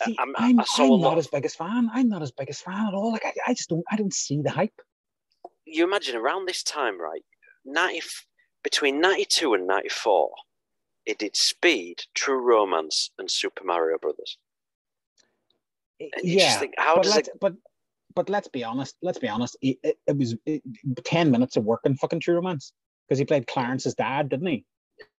Uh, 0.00 0.04
see, 0.06 0.16
I'm- 0.18 0.32
I'm, 0.36 0.60
I 0.60 0.64
saw 0.64 0.94
I'm 0.94 1.00
not 1.02 1.16
his 1.18 1.28
biggest 1.28 1.56
fan. 1.56 1.88
I'm 1.92 2.08
not 2.08 2.22
his 2.22 2.32
biggest 2.32 2.62
fan 2.64 2.86
at 2.88 2.94
all. 2.94 3.12
Like 3.12 3.24
I, 3.26 3.32
I 3.48 3.54
just 3.54 3.68
don't 3.68 3.84
I 3.90 3.96
don't 3.96 4.12
see 4.14 4.40
the 4.42 4.50
hype. 4.50 4.72
You 5.66 5.84
imagine 5.84 6.16
around 6.16 6.48
this 6.48 6.62
time, 6.64 7.00
right? 7.00 7.22
90, 7.64 8.00
between 8.64 9.00
92 9.00 9.54
and 9.54 9.66
94, 9.68 10.30
it 11.06 11.18
did 11.18 11.36
Speed, 11.36 12.02
True 12.14 12.40
Romance, 12.40 13.10
and 13.18 13.30
Super 13.30 13.62
Mario 13.64 13.98
Brothers. 13.98 14.36
Yeah, 16.22 16.44
just 16.46 16.60
think, 16.60 16.74
how 16.78 16.96
but 16.96 17.02
does 17.04 17.14
let's 17.14 17.28
it? 17.28 17.34
but 17.40 17.54
but 18.14 18.28
let's 18.28 18.48
be 18.48 18.64
honest. 18.64 18.96
Let's 19.02 19.18
be 19.18 19.28
honest. 19.28 19.56
It, 19.62 19.78
it, 19.82 19.98
it 20.06 20.16
was 20.16 20.34
it, 20.46 20.62
ten 21.04 21.30
minutes 21.30 21.56
of 21.56 21.64
work 21.64 21.80
in 21.84 21.96
fucking 21.96 22.20
True 22.20 22.34
Romance. 22.36 22.72
because 23.08 23.18
he 23.18 23.24
played 23.24 23.46
Clarence's 23.46 23.94
dad, 23.94 24.28
didn't 24.28 24.46
he? 24.48 24.64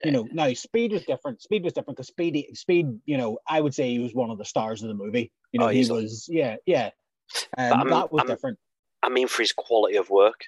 You 0.04 0.12
know, 0.12 0.28
now 0.32 0.52
Speed 0.54 0.92
was 0.92 1.04
different. 1.06 1.42
Speed 1.42 1.64
was 1.64 1.74
different 1.74 1.98
because 1.98 2.08
Speed, 2.08 2.46
Speed, 2.54 3.00
you 3.06 3.18
know, 3.18 3.40
I 3.48 3.62
would 3.62 3.74
say 3.74 3.90
he 3.90 4.00
was 4.00 4.14
one 4.14 4.30
of 4.30 4.38
the 4.38 4.46
stars 4.46 4.84
of 4.84 4.90
the 4.90 4.94
movie. 4.94 5.32
You 5.52 5.60
know, 5.60 5.66
Oh, 5.66 5.70
he 5.70 5.90
was, 5.90 6.28
yeah, 6.30 6.58
yeah. 6.68 6.92
Um, 7.58 7.90
that 7.90 8.12
was 8.12 8.20
I'm- 8.20 8.28
different. 8.28 8.60
I 9.04 9.10
mean, 9.10 9.28
for 9.28 9.42
his 9.42 9.52
quality 9.54 9.96
of 9.96 10.12
work, 10.12 10.42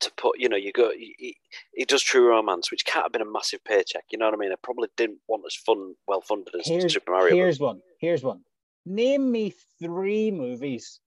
to 0.00 0.10
put, 0.16 0.38
you 0.38 0.48
know, 0.48 0.56
you 0.56 0.72
go, 0.72 0.90
he, 0.96 1.36
he- 1.74 1.84
does 1.84 2.02
True 2.02 2.26
Romance, 2.28 2.70
which 2.70 2.86
can't 2.86 3.04
have 3.04 3.12
been 3.12 3.20
a 3.20 3.30
massive 3.30 3.62
paycheck. 3.64 4.04
You 4.10 4.16
know 4.18 4.24
what 4.24 4.32
I 4.34 4.38
mean? 4.38 4.50
I 4.52 4.54
probably 4.62 4.88
didn't 4.96 5.18
want 5.28 5.42
as 5.46 5.54
fun, 5.54 5.94
well 6.08 6.22
funded 6.22 6.54
as 6.58 6.66
Here's, 6.66 6.94
Super 6.94 7.12
Mario. 7.12 7.34
here's 7.34 7.60
one. 7.60 7.82
Here's 7.98 8.22
one. 8.22 8.40
Name 8.86 9.30
me 9.30 9.54
three 9.80 10.30
movies 10.30 11.00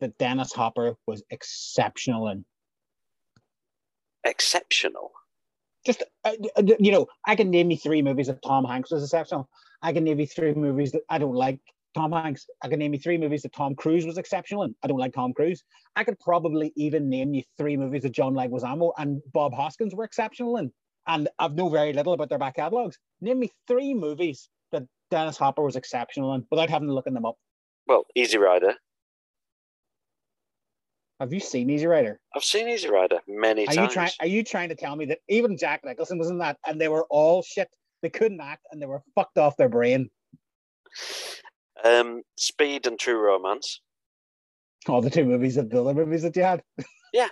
that 0.00 0.18
Dennis 0.18 0.52
Hopper 0.52 0.96
was 1.06 1.22
exceptional 1.30 2.28
in. 2.28 2.44
Exceptional. 4.24 5.10
just 5.84 6.02
uh, 6.24 6.32
uh, 6.56 6.62
you 6.78 6.92
know, 6.92 7.06
I 7.26 7.34
can 7.34 7.50
name 7.50 7.70
you 7.70 7.76
three 7.76 8.02
movies 8.02 8.28
that 8.28 8.42
Tom 8.42 8.64
Hanks 8.64 8.90
was 8.90 9.02
exceptional. 9.02 9.48
I 9.82 9.92
can 9.92 10.04
name 10.04 10.20
you 10.20 10.26
three 10.26 10.54
movies 10.54 10.92
that 10.92 11.02
I 11.08 11.18
don't 11.18 11.34
like 11.34 11.60
Tom 11.94 12.12
Hanks. 12.12 12.46
I 12.62 12.68
can 12.68 12.78
name 12.78 12.94
you 12.94 13.00
three 13.00 13.18
movies 13.18 13.42
that 13.42 13.52
Tom 13.52 13.74
Cruise 13.74 14.06
was 14.06 14.18
exceptional 14.18 14.62
in. 14.62 14.74
I 14.82 14.86
don't 14.86 14.98
like 14.98 15.12
Tom 15.12 15.32
Cruise. 15.32 15.62
I 15.96 16.04
could 16.04 16.18
probably 16.20 16.72
even 16.76 17.08
name 17.08 17.34
you 17.34 17.42
three 17.58 17.76
movies 17.76 18.02
that 18.02 18.12
John 18.12 18.34
Leguizamo 18.34 18.92
and 18.96 19.20
Bob 19.32 19.54
Hoskins 19.54 19.94
were 19.94 20.04
exceptional 20.04 20.56
in. 20.56 20.72
And 21.06 21.28
I've 21.38 21.54
know 21.54 21.68
very 21.68 21.92
little 21.92 22.12
about 22.12 22.28
their 22.28 22.38
back 22.38 22.56
catalogs. 22.56 22.98
Name 23.20 23.40
me 23.40 23.50
three 23.66 23.92
movies 23.92 24.48
that 24.72 24.84
Dennis 25.10 25.36
Hopper 25.36 25.62
was 25.62 25.76
exceptional 25.76 26.34
in 26.34 26.44
without 26.50 26.70
having 26.70 26.88
to 26.88 26.94
look 26.94 27.04
them 27.04 27.24
up. 27.24 27.36
Well, 27.86 28.04
Easy 28.14 28.38
Rider. 28.38 28.74
Have 31.20 31.32
you 31.32 31.40
seen 31.40 31.70
Easy 31.70 31.86
Rider? 31.86 32.18
I've 32.34 32.42
seen 32.42 32.68
Easy 32.68 32.88
Rider 32.88 33.20
many 33.28 33.62
Are 33.68 33.74
times. 33.74 33.78
you 33.78 33.94
trying? 33.94 34.10
Are 34.20 34.26
you 34.26 34.42
trying 34.42 34.68
to 34.70 34.74
tell 34.74 34.96
me 34.96 35.04
that 35.06 35.18
even 35.28 35.56
Jack 35.56 35.82
Nicholson 35.84 36.18
was 36.18 36.30
in 36.30 36.38
that, 36.38 36.58
and 36.66 36.80
they 36.80 36.88
were 36.88 37.06
all 37.10 37.42
shit? 37.42 37.68
They 38.02 38.10
couldn't 38.10 38.40
act, 38.40 38.66
and 38.72 38.82
they 38.82 38.86
were 38.86 39.02
fucked 39.14 39.38
off 39.38 39.56
their 39.56 39.68
brain. 39.68 40.10
Um, 41.84 42.22
Speed 42.36 42.86
and 42.86 42.98
True 42.98 43.18
Romance. 43.18 43.80
All 44.88 45.00
the 45.00 45.10
two 45.10 45.24
movies 45.24 45.56
of 45.56 45.70
the 45.70 45.80
other 45.80 45.94
movies 45.94 46.22
that 46.22 46.34
you 46.34 46.42
had. 46.42 46.62
Yeah, 47.12 47.28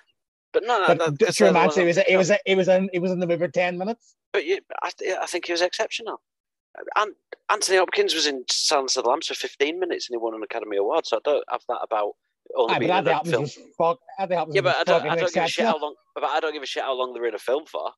but 0.52 0.62
no, 0.64 0.84
But 0.86 0.98
that, 0.98 1.36
they're 1.36 1.48
romance, 1.48 1.76
it 1.76 1.84
was 1.84 1.96
it 1.98 2.16
was 2.16 2.30
it 2.46 2.54
was 2.54 2.68
in 2.68 2.88
it 2.92 2.98
was 3.00 3.10
in 3.10 3.18
the 3.18 3.26
movie 3.26 3.44
for 3.44 3.50
ten 3.50 3.76
minutes. 3.78 4.14
But 4.32 4.44
you, 4.44 4.60
I, 4.82 4.90
I 5.20 5.26
think 5.26 5.46
he 5.46 5.52
was 5.52 5.62
exceptional. 5.62 6.20
And 6.96 7.12
Anthony 7.50 7.78
Hopkins 7.78 8.14
was 8.14 8.26
in 8.26 8.44
Silence 8.50 8.96
of 8.96 9.04
the 9.04 9.10
Lambs 9.10 9.26
for 9.26 9.34
15 9.34 9.78
minutes 9.78 10.08
and 10.08 10.14
he 10.14 10.18
won 10.18 10.34
an 10.34 10.42
Academy 10.42 10.76
Award. 10.76 11.06
So 11.06 11.16
I 11.16 11.20
don't 11.24 11.44
have 11.50 11.62
that 11.68 11.80
about 11.82 12.12
only 12.56 12.78
being 12.78 12.90
in 12.90 13.06
a 13.08 13.24
film. 13.24 13.42
was 13.42 13.58
fuck. 13.78 13.98
Andy 14.18 14.34
Hopkins 14.34 14.54
Yeah, 14.56 14.62
but 14.62 14.76
I 14.76 14.84
don't, 14.84 15.02
I 15.08 15.16
don't 15.16 15.32
give 15.32 15.44
a 15.44 15.48
shit 15.48 15.66
how 15.66 15.78
long. 15.78 15.94
But 16.14 16.24
I 16.24 16.40
don't 16.40 16.52
give 16.52 16.62
a 16.62 16.66
shit 16.66 16.82
how 16.82 16.94
long 16.94 17.12
they're 17.14 17.26
in 17.26 17.34
a 17.34 17.38
film 17.38 17.64
for 17.66 17.90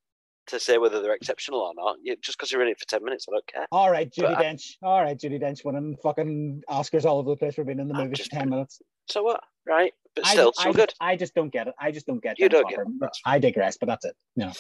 to 0.49 0.59
say 0.59 0.77
whether 0.79 1.01
they're 1.01 1.15
exceptional 1.15 1.61
or 1.61 1.73
not. 1.75 1.97
You, 2.03 2.17
just 2.21 2.37
because 2.37 2.51
you're 2.51 2.63
in 2.63 2.69
it 2.69 2.79
for 2.79 2.87
10 2.87 3.05
minutes, 3.05 3.27
I 3.29 3.33
don't 3.33 3.47
care. 3.47 3.67
All 3.73 3.91
right, 3.91 4.11
Judi 4.11 4.23
But 4.23 4.39
I- 4.39 4.45
Dench. 4.45 4.77
All 4.83 5.03
right, 5.03 5.19
Judi 5.19 5.41
Dench 5.41 5.65
winning 5.65 5.97
fucking 6.03 6.63
Oscars 6.69 7.05
all 7.05 7.19
over 7.19 7.31
the 7.31 7.37
place 7.37 7.55
for 7.55 7.65
being 7.65 7.79
in 7.79 7.89
the 7.89 7.95
I'm 7.95 8.09
movie 8.09 8.23
for 8.23 8.29
ten 8.29 8.49
minutes. 8.51 8.81
So 9.09 9.23
what? 9.23 9.43
Right? 9.67 9.93
But 10.17 10.27
I 10.27 10.33
still, 10.33 10.51
just- 10.51 10.63
so 10.63 10.69
I 10.69 10.73
good. 10.73 10.95
I 11.01 11.17
just 11.17 11.35
don't 11.35 11.51
get 11.53 11.69
it. 11.69 11.75
I 11.79 11.91
just 11.93 12.07
don't 12.07 12.23
get. 12.23 12.39
You 12.39 12.49
don't 12.49 12.69
get 12.69 12.81
it, 12.81 12.87
I 13.25 13.39
digress, 13.39 13.77
but 13.77 13.87
that's 13.87 14.05
it. 14.05 14.17
You 14.37 14.47
know. 14.47 14.53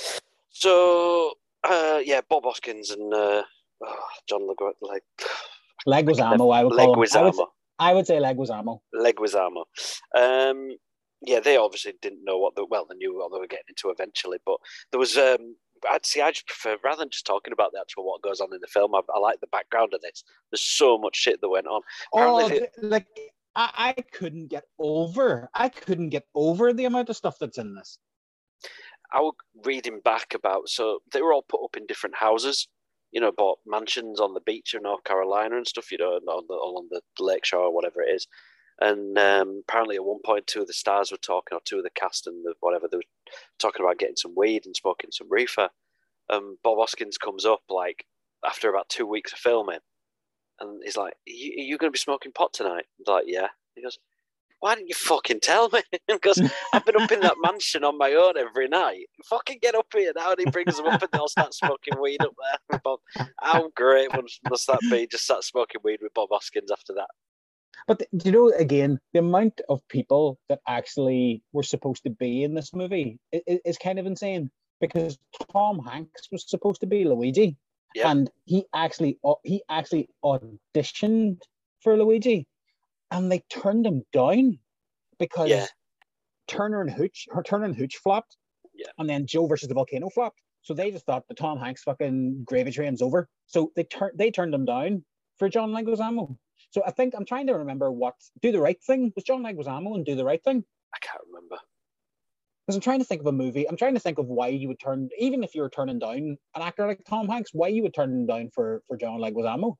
So, 0.51 1.33
uh, 1.65 2.01
yeah, 2.05 2.21
Bob 2.29 2.45
Hoskins 2.45 2.91
and 2.91 3.13
uh, 3.13 3.43
oh, 3.85 3.99
John 4.29 4.43
Legu- 4.43 4.73
like 4.81 5.05
Leguizamo, 5.87 6.55
I 6.55 6.65
would 6.65 6.75
call 6.75 6.95
him. 6.95 7.09
I 7.15 7.23
would, 7.23 7.35
Leguizamo. 7.35 7.47
I 7.79 7.95
would 7.95 8.07
say 8.07 8.19
Leguizamo. 8.19 8.81
Leguizamo. 8.95 9.65
Um, 10.17 10.77
yeah, 11.23 11.41
they 11.41 11.57
obviously 11.57 11.95
didn't 12.01 12.25
know 12.25 12.39
what 12.39 12.55
the 12.57 12.65
well, 12.65 12.87
they 12.89 12.97
knew 12.97 13.17
what 13.17 13.33
they 13.33 13.39
were 13.39 13.47
getting 13.47 13.65
into 13.69 13.91
eventually, 13.91 14.39
but 14.45 14.57
there 14.91 15.01
was. 15.01 15.17
Um, 15.17 15.57
I'd 15.91 16.07
see. 16.07 16.21
I 16.21 16.31
just 16.31 16.47
prefer 16.47 16.77
rather 16.85 17.01
than 17.01 17.11
just 17.11 17.27
talking 17.27 17.53
about 17.53 17.73
the 17.73 17.81
actual 17.81 18.05
what 18.05 18.23
goes 18.23 18.41
on 18.41 18.55
in 18.55 18.61
the 18.61 18.69
film. 18.69 18.95
I, 18.95 19.01
I 19.15 19.19
like 19.19 19.41
the 19.41 19.49
background 19.49 19.95
of 19.95 20.01
this. 20.01 20.23
There's 20.51 20.61
so 20.61 20.97
much 20.97 21.17
shit 21.17 21.41
that 21.41 21.49
went 21.49 21.67
on. 21.67 21.81
Oh, 22.13 22.39
Apparently 22.39 22.59
th- 22.59 22.71
like 22.83 23.07
I, 23.57 23.95
I 23.97 24.03
couldn't 24.13 24.49
get 24.49 24.65
over. 24.79 25.49
I 25.55 25.69
couldn't 25.69 26.11
get 26.11 26.25
over 26.35 26.73
the 26.73 26.85
amount 26.85 27.09
of 27.09 27.17
stuff 27.17 27.37
that's 27.41 27.59
in 27.59 27.75
this. 27.75 27.99
I 29.13 29.21
was 29.21 29.35
reading 29.65 30.01
back 30.05 30.35
about 30.35 30.69
so 30.69 31.01
they 31.13 31.21
were 31.21 31.33
all 31.33 31.45
put 31.47 31.63
up 31.63 31.77
in 31.77 31.87
different 31.87 32.17
houses, 32.17 32.69
you 33.13 33.21
know, 33.21 33.33
bought 33.37 33.59
mansions 33.67 34.21
on 34.21 34.35
the 34.35 34.41
beach 34.41 34.75
of 34.75 34.83
North 34.83 35.05
Carolina 35.05 35.57
and 35.57 35.67
stuff, 35.67 35.93
you 35.93 35.99
know, 35.99 36.15
on 36.15 36.45
the 36.49 36.55
along 36.55 36.89
the 36.91 37.01
lake 37.21 37.45
shore 37.45 37.65
or 37.65 37.75
whatever 37.75 38.03
it 38.03 38.11
is. 38.15 38.27
And 38.81 39.17
um, 39.19 39.63
apparently, 39.69 39.97
at 39.97 40.05
one 40.05 40.21
point, 40.25 40.47
two 40.47 40.63
of 40.63 40.67
the 40.67 40.73
stars 40.73 41.13
were 41.13 41.19
talking, 41.19 41.57
or 41.57 41.61
two 41.65 41.79
of 41.79 41.85
the 41.85 41.91
cast 41.91 42.27
and 42.27 42.45
the 42.45 42.55
whatever, 42.61 42.89
they 42.91 42.97
were 42.97 43.03
talking 43.59 43.85
about 43.85 43.99
getting 43.99 44.17
some 44.17 44.35
weed 44.37 44.67
and 44.67 44.75
smoking 44.75 45.11
some 45.13 45.29
reefer. 45.31 45.69
Um, 46.31 46.57
Bob 46.65 46.79
Hoskins 46.79 47.19
comes 47.19 47.45
up 47.45 47.61
like 47.69 48.07
after 48.45 48.71
about 48.71 48.89
two 48.89 49.07
weeks 49.07 49.33
of 49.33 49.39
filming, 49.39 49.81
and 50.59 50.81
he's 50.83 50.97
like, 50.97 51.13
"Are 51.13 51.17
you, 51.27 51.53
are 51.59 51.67
you 51.67 51.79
going 51.79 51.91
to 51.93 51.97
be 51.97 51.99
smoking 51.99 52.33
pot 52.33 52.53
tonight?" 52.55 52.87
I'm 53.07 53.13
like, 53.15 53.25
"Yeah." 53.27 53.49
He 53.75 53.83
goes, 53.83 53.99
"Why 54.63 54.77
didn't 54.77 54.89
you 54.89 54.95
fucking 54.95 55.41
tell 55.41 55.69
me?" 55.71 55.83
because 56.09 56.41
I've 56.73 56.87
been 56.87 57.01
up 57.01 57.11
in 57.11 57.21
that 57.21 57.37
mansion 57.43 57.83
on 57.83 57.99
my 57.99 58.13
own 58.13 58.39
every 58.39 58.69
night. 58.69 59.07
Fucking 59.25 59.59
get 59.61 59.75
up 59.75 59.87
here 59.93 60.13
now. 60.15 60.31
And 60.31 60.39
he 60.39 60.51
brings 60.51 60.77
them 60.77 60.87
up 60.87 61.03
and 61.03 61.11
they'll 61.13 61.27
start 61.29 61.53
smoking 61.53 62.01
weed 62.01 62.23
up 62.23 62.35
there. 62.71 62.81
Bob. 62.85 63.01
How 63.41 63.71
great 63.75 64.11
must, 64.15 64.67
that 64.69 64.79
be? 64.89 65.07
Just 65.09 65.25
start 65.25 65.43
smoking 65.43 65.81
weed 65.83 65.99
with 66.01 66.15
Bob 66.15 66.29
Hoskins 66.31 66.71
after 66.71 66.95
that. 66.95 67.09
But 67.89 68.03
you 68.25 68.31
know, 68.31 68.53
again, 68.57 69.01
the 69.13 69.19
amount 69.19 69.61
of 69.69 69.81
people 69.89 70.39
that 70.49 70.61
actually 70.69 71.43
were 71.53 71.65
supposed 71.65 72.05
to 72.05 72.11
be 72.11 72.45
in 72.45 72.55
this 72.55 72.73
movie 72.73 73.19
is, 73.33 73.61
is 73.65 73.79
kind 73.79 73.99
of 73.99 74.07
insane 74.07 74.51
because 74.81 75.19
Tom 75.51 75.81
Hanks 75.85 76.29
was 76.31 76.49
supposed 76.49 76.81
to 76.83 76.87
be 76.87 77.05
Luigi, 77.05 77.57
Yeah. 77.95 78.11
and 78.11 78.31
he 78.45 78.65
actually 78.75 79.19
he 79.43 79.63
actually 79.69 80.09
auditioned 80.25 81.39
for 81.81 81.97
Luigi, 81.97 82.47
and 83.13 83.31
they 83.31 83.41
turned 83.51 83.87
him 83.87 84.03
down 84.13 84.59
because 85.19 85.51
Yeah. 85.51 85.67
Turner 86.49 86.81
and 86.81 86.91
Hooch, 86.91 87.27
her 87.31 87.43
Turner 87.43 87.67
and 87.67 87.77
Hooch 87.77 87.97
flopped, 87.99 88.37
Yeah. 88.75 88.89
and 88.99 89.09
then 89.09 89.27
Joe 89.27 89.47
versus 89.47 89.69
the 89.69 89.75
Volcano 89.75 90.11
flopped. 90.11 90.41
So 90.63 90.75
they 90.75 90.91
just 90.91 91.07
thought 91.07 91.29
the 91.29 91.35
Tom 91.35 91.59
Hanks 91.59 91.83
fucking 91.85 92.45
gravy 92.45 92.71
train's 92.73 93.03
over. 93.03 93.29
So 93.47 93.73
they 93.77 93.85
turned 93.85 94.19
they 94.19 94.31
turned 94.31 94.55
him 94.55 94.65
down 94.65 95.05
for 95.39 95.49
John 95.49 95.71
Leguizamo. 95.73 96.37
So 96.71 96.83
I 96.87 96.91
think 96.93 97.15
I'm 97.15 97.25
trying 97.27 97.47
to 97.49 97.55
remember 97.55 97.91
what 97.93 98.15
Do 98.41 98.53
the 98.53 98.61
Right 98.61 98.83
Thing 98.83 99.13
was 99.15 99.25
John 99.25 99.43
Leguizamo 99.43 99.95
and 99.95 100.05
Do 100.07 100.15
the 100.15 100.25
Right 100.25 100.43
Thing 100.43 100.65
I 100.95 100.99
can't 101.01 101.23
remember. 101.27 101.57
because 102.67 102.77
I'm 102.77 102.81
trying 102.83 103.01
to 103.01 103.05
think 103.05 103.21
of 103.21 103.27
a 103.27 103.33
movie. 103.33 103.69
I'm 103.69 103.77
trying 103.77 103.95
to 103.95 104.01
think 104.01 104.19
of 104.19 104.27
why 104.29 104.49
you 104.49 104.69
would 104.69 104.79
turn 104.81 105.09
even 105.19 105.43
if 105.45 105.55
you 105.55 105.63
were 105.63 105.71
turning 105.71 105.99
down 105.99 106.39
an 106.55 106.63
actor 106.63 106.87
like 106.87 107.05
Tom 107.05 107.29
Hanks, 107.29 107.51
why 107.53 107.69
you 107.69 107.83
would 107.83 107.95
turn 107.95 108.11
him 108.13 108.27
down 108.27 108.51
for 108.55 108.83
for 108.87 108.97
John 108.97 109.19
Leguizamo. 109.21 109.77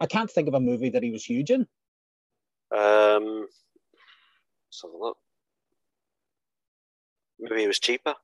I 0.00 0.06
can't 0.06 0.30
think 0.30 0.48
of 0.48 0.54
a 0.54 0.60
movie 0.60 0.90
that 0.90 1.02
he 1.02 1.10
was 1.10 1.24
huge 1.24 1.50
in. 1.50 1.66
Um, 2.74 3.46
a 4.82 4.86
look. 4.98 5.16
Maybe 7.38 7.62
it 7.64 7.68
was 7.68 7.78
cheaper. 7.78 8.14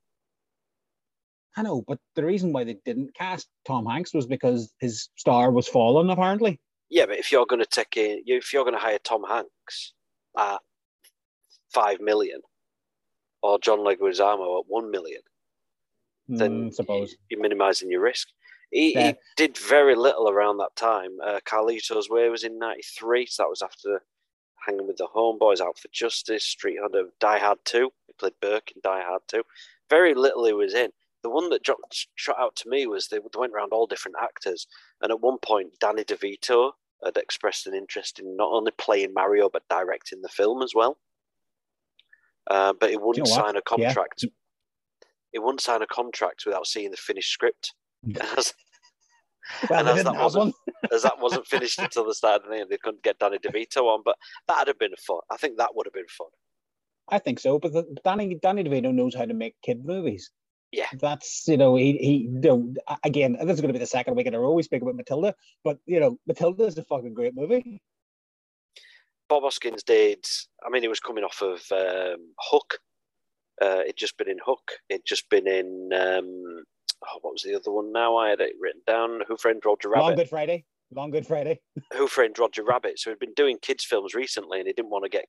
I 1.56 1.62
know, 1.62 1.82
but 1.86 1.98
the 2.14 2.24
reason 2.24 2.52
why 2.52 2.64
they 2.64 2.76
didn't 2.84 3.14
cast 3.14 3.48
Tom 3.66 3.84
Hanks 3.86 4.14
was 4.14 4.26
because 4.26 4.72
his 4.80 5.08
star 5.16 5.50
was 5.50 5.68
falling 5.68 6.10
apparently. 6.10 6.60
Yeah, 6.88 7.06
but 7.06 7.18
if 7.18 7.30
you're 7.32 7.46
going 7.46 7.60
to 7.60 7.66
take 7.66 7.96
a, 7.96 8.22
if 8.26 8.52
you're 8.52 8.64
going 8.64 8.74
to 8.74 8.80
hire 8.80 8.98
Tom 9.02 9.22
Hanks 9.28 9.92
at 10.38 10.58
five 11.72 12.00
million, 12.00 12.40
or 13.42 13.58
John 13.58 13.78
Leguizamo 13.80 14.60
at 14.60 14.64
one 14.68 14.90
million, 14.90 15.22
then 16.28 16.70
Mm, 16.70 16.74
suppose. 16.74 17.14
you're 17.28 17.40
minimising 17.40 17.90
your 17.90 18.00
risk. 18.02 18.28
He, 18.70 18.94
Yeah. 18.94 19.08
he 19.08 19.14
did 19.36 19.56
very 19.58 19.96
little 19.96 20.28
around 20.28 20.58
that 20.58 20.74
time. 20.76 21.18
Uh, 21.22 21.40
Carlito's 21.44 22.08
Way 22.08 22.28
was 22.28 22.44
in 22.44 22.58
'93, 22.58 23.26
so 23.26 23.42
that 23.42 23.48
was 23.50 23.62
after 23.62 24.02
Hanging 24.66 24.86
with 24.86 24.96
the 24.98 25.08
Homeboys, 25.14 25.60
Out 25.60 25.78
for 25.78 25.88
Justice, 25.92 26.44
Street 26.44 26.78
Hunter, 26.80 27.04
Die 27.18 27.38
Hard 27.38 27.58
2. 27.64 27.90
He 28.06 28.12
played 28.14 28.34
Burke 28.40 28.72
in 28.74 28.80
Die 28.82 29.02
Hard 29.02 29.22
2. 29.28 29.42
Very 29.88 30.14
little 30.14 30.44
he 30.44 30.52
was 30.52 30.74
in. 30.74 30.90
The 31.22 31.30
one 31.30 31.50
that 31.50 31.66
shot 32.14 32.36
out 32.38 32.56
to 32.56 32.68
me 32.68 32.86
was 32.86 33.08
they 33.08 33.18
went 33.34 33.52
around 33.52 33.72
all 33.72 33.86
different 33.86 34.16
actors, 34.22 34.66
and 35.02 35.10
at 35.12 35.20
one 35.20 35.38
point, 35.38 35.78
Danny 35.78 36.02
DeVito 36.04 36.72
had 37.04 37.16
expressed 37.16 37.66
an 37.66 37.74
interest 37.74 38.18
in 38.18 38.36
not 38.36 38.50
only 38.52 38.72
playing 38.72 39.12
Mario 39.14 39.48
but 39.50 39.68
directing 39.68 40.22
the 40.22 40.28
film 40.28 40.62
as 40.62 40.72
well. 40.74 40.98
Uh, 42.48 42.72
but 42.72 42.90
he 42.90 42.96
wouldn't 42.96 43.26
what? 43.28 43.34
sign 43.34 43.56
a 43.56 43.62
Yeah. 43.78 43.92
contract. 43.94 44.24
He 45.32 45.38
wouldn't 45.38 45.60
sign 45.60 45.82
a 45.82 45.86
contract 45.86 46.44
without 46.46 46.66
seeing 46.66 46.90
the 46.90 46.96
finished 46.96 47.30
script. 47.30 47.74
as, 48.38 48.54
Well, 49.68 49.80
and 49.80 49.98
as 49.98 50.04
that 50.04 50.14
wasn't- 50.16 50.54
as 50.92 51.02
that 51.02 51.18
wasn't 51.20 51.46
finished 51.46 51.78
until 51.86 52.04
the 52.06 52.14
start 52.14 52.42
of 52.44 52.50
the 52.50 52.56
end, 52.58 52.70
they 52.70 52.78
couldn't 52.78 53.02
get 53.02 53.18
Danny 53.18 53.38
DeVito 53.38 53.82
on. 53.84 54.02
But 54.04 54.16
that'd 54.48 54.68
have 54.68 54.78
been 54.78 54.94
fun. 55.06 55.20
I 55.30 55.36
think 55.36 55.58
that 55.58 55.74
would 55.74 55.86
have 55.86 55.94
been 55.94 56.04
fun. 56.08 56.28
I 57.08 57.18
think 57.18 57.40
so, 57.40 57.58
but 57.58 57.72
the, 57.72 57.84
Danny 58.04 58.36
Danny 58.40 58.62
DeVito 58.64 58.92
knows 58.94 59.14
how 59.14 59.24
to 59.24 59.34
make 59.34 59.54
kid 59.62 59.84
movies. 59.84 60.30
Yeah. 60.72 60.86
That's 61.00 61.48
you 61.48 61.56
know 61.56 61.74
he 61.74 61.92
he 61.98 62.16
you 62.32 62.40
know, 62.40 62.74
again 63.02 63.32
this 63.32 63.54
is 63.54 63.60
going 63.60 63.70
to 63.70 63.78
be 63.78 63.80
the 63.80 63.86
second 63.86 64.14
week 64.14 64.26
in 64.28 64.34
a 64.34 64.38
row 64.40 64.52
we 64.52 64.62
speak 64.62 64.82
about 64.82 64.94
Matilda, 64.94 65.34
but 65.64 65.78
you 65.86 65.98
know 65.98 66.18
Matilda 66.28 66.64
is 66.64 66.78
a 66.78 66.84
fucking 66.84 67.14
great 67.14 67.34
movie. 67.34 67.82
Bob 69.28 69.42
Hoskins 69.44 69.82
did. 69.82 70.24
I 70.64 70.70
mean, 70.70 70.82
he 70.82 70.88
was 70.88 71.00
coming 71.00 71.24
off 71.24 71.40
of 71.42 71.60
um, 71.72 72.32
Hook, 72.38 72.78
Uh, 73.62 73.80
it'd 73.84 73.96
just 73.96 74.16
been 74.16 74.28
in 74.28 74.38
Hook. 74.44 74.72
It'd 74.88 75.06
just 75.06 75.28
been 75.30 75.46
in 75.46 75.90
um, 75.94 76.64
oh, 77.02 77.18
what 77.22 77.32
was 77.32 77.42
the 77.42 77.54
other 77.54 77.70
one? 77.70 77.92
Now 77.92 78.16
I 78.16 78.30
had 78.30 78.40
it 78.40 78.54
written 78.60 78.82
down. 78.86 79.20
Who 79.28 79.36
Framed 79.36 79.64
Roger 79.64 79.88
Rabbit? 79.88 80.04
Long 80.04 80.16
Good 80.16 80.28
Friday. 80.28 80.64
Long 80.94 81.10
Good 81.10 81.26
Friday. 81.26 81.60
Who 81.94 82.06
Framed 82.06 82.38
Roger 82.38 82.64
Rabbit? 82.64 82.98
So 82.98 83.10
he'd 83.10 83.18
been 83.18 83.34
doing 83.34 83.58
kids 83.62 83.84
films 83.84 84.14
recently, 84.14 84.58
and 84.58 84.66
he 84.66 84.72
didn't 84.72 84.90
want 84.90 85.04
to 85.04 85.10
get 85.10 85.26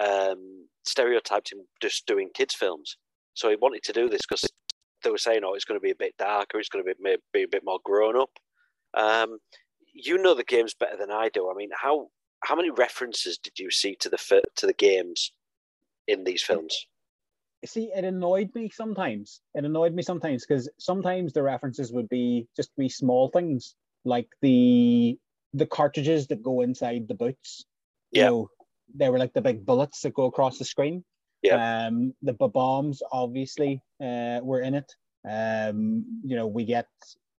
um, 0.00 0.66
stereotyped 0.84 1.52
in 1.52 1.64
just 1.80 2.06
doing 2.06 2.30
kids 2.34 2.54
films. 2.54 2.96
So 3.34 3.50
he 3.50 3.56
wanted 3.56 3.82
to 3.84 3.92
do 3.92 4.08
this 4.08 4.22
because 4.28 4.48
they 5.02 5.10
were 5.10 5.18
saying, 5.18 5.40
"Oh, 5.44 5.54
it's 5.54 5.64
going 5.64 5.78
to 5.78 5.84
be 5.84 5.90
a 5.90 5.96
bit 5.96 6.14
darker. 6.18 6.58
It's 6.58 6.68
going 6.68 6.84
to 6.84 6.94
be 6.94 7.16
be 7.32 7.42
a 7.42 7.48
bit 7.48 7.62
more 7.64 7.80
grown 7.84 8.16
up." 8.16 8.30
Um, 8.94 9.38
you 9.92 10.18
know 10.18 10.34
the 10.34 10.44
games 10.44 10.74
better 10.74 10.96
than 10.96 11.10
I 11.10 11.28
do. 11.28 11.50
I 11.50 11.54
mean, 11.54 11.70
how 11.74 12.08
how 12.44 12.54
many 12.54 12.70
references 12.70 13.38
did 13.38 13.58
you 13.58 13.70
see 13.70 13.96
to 14.00 14.08
the 14.08 14.42
to 14.56 14.66
the 14.66 14.72
games 14.72 15.32
in 16.06 16.24
these 16.24 16.42
films? 16.42 16.86
See, 17.66 17.90
it 17.94 18.04
annoyed 18.04 18.50
me 18.54 18.70
sometimes. 18.70 19.40
It 19.54 19.64
annoyed 19.64 19.94
me 19.94 20.02
sometimes 20.02 20.46
because 20.46 20.68
sometimes 20.78 21.32
the 21.32 21.42
references 21.42 21.92
would 21.92 22.08
be 22.08 22.48
just 22.56 22.74
be 22.76 22.88
small 22.88 23.28
things 23.28 23.74
like 24.04 24.28
the 24.42 25.18
the 25.54 25.66
cartridges 25.66 26.26
that 26.28 26.42
go 26.42 26.60
inside 26.62 27.08
the 27.08 27.14
boots. 27.14 27.64
You 28.12 28.22
Yeah. 28.22 28.26
know, 28.26 28.48
they 28.94 29.08
were 29.08 29.18
like 29.18 29.32
the 29.32 29.42
big 29.42 29.64
bullets 29.64 30.00
that 30.02 30.14
go 30.14 30.24
across 30.26 30.58
the 30.58 30.64
screen. 30.64 31.04
Yeah. 31.42 31.86
Um, 31.86 32.14
the 32.22 32.32
bombs 32.34 33.02
obviously 33.12 33.82
uh, 34.02 34.40
were 34.42 34.60
in 34.60 34.74
it. 34.74 34.92
Um, 35.28 36.22
you 36.24 36.36
know, 36.36 36.46
we 36.46 36.64
get 36.64 36.88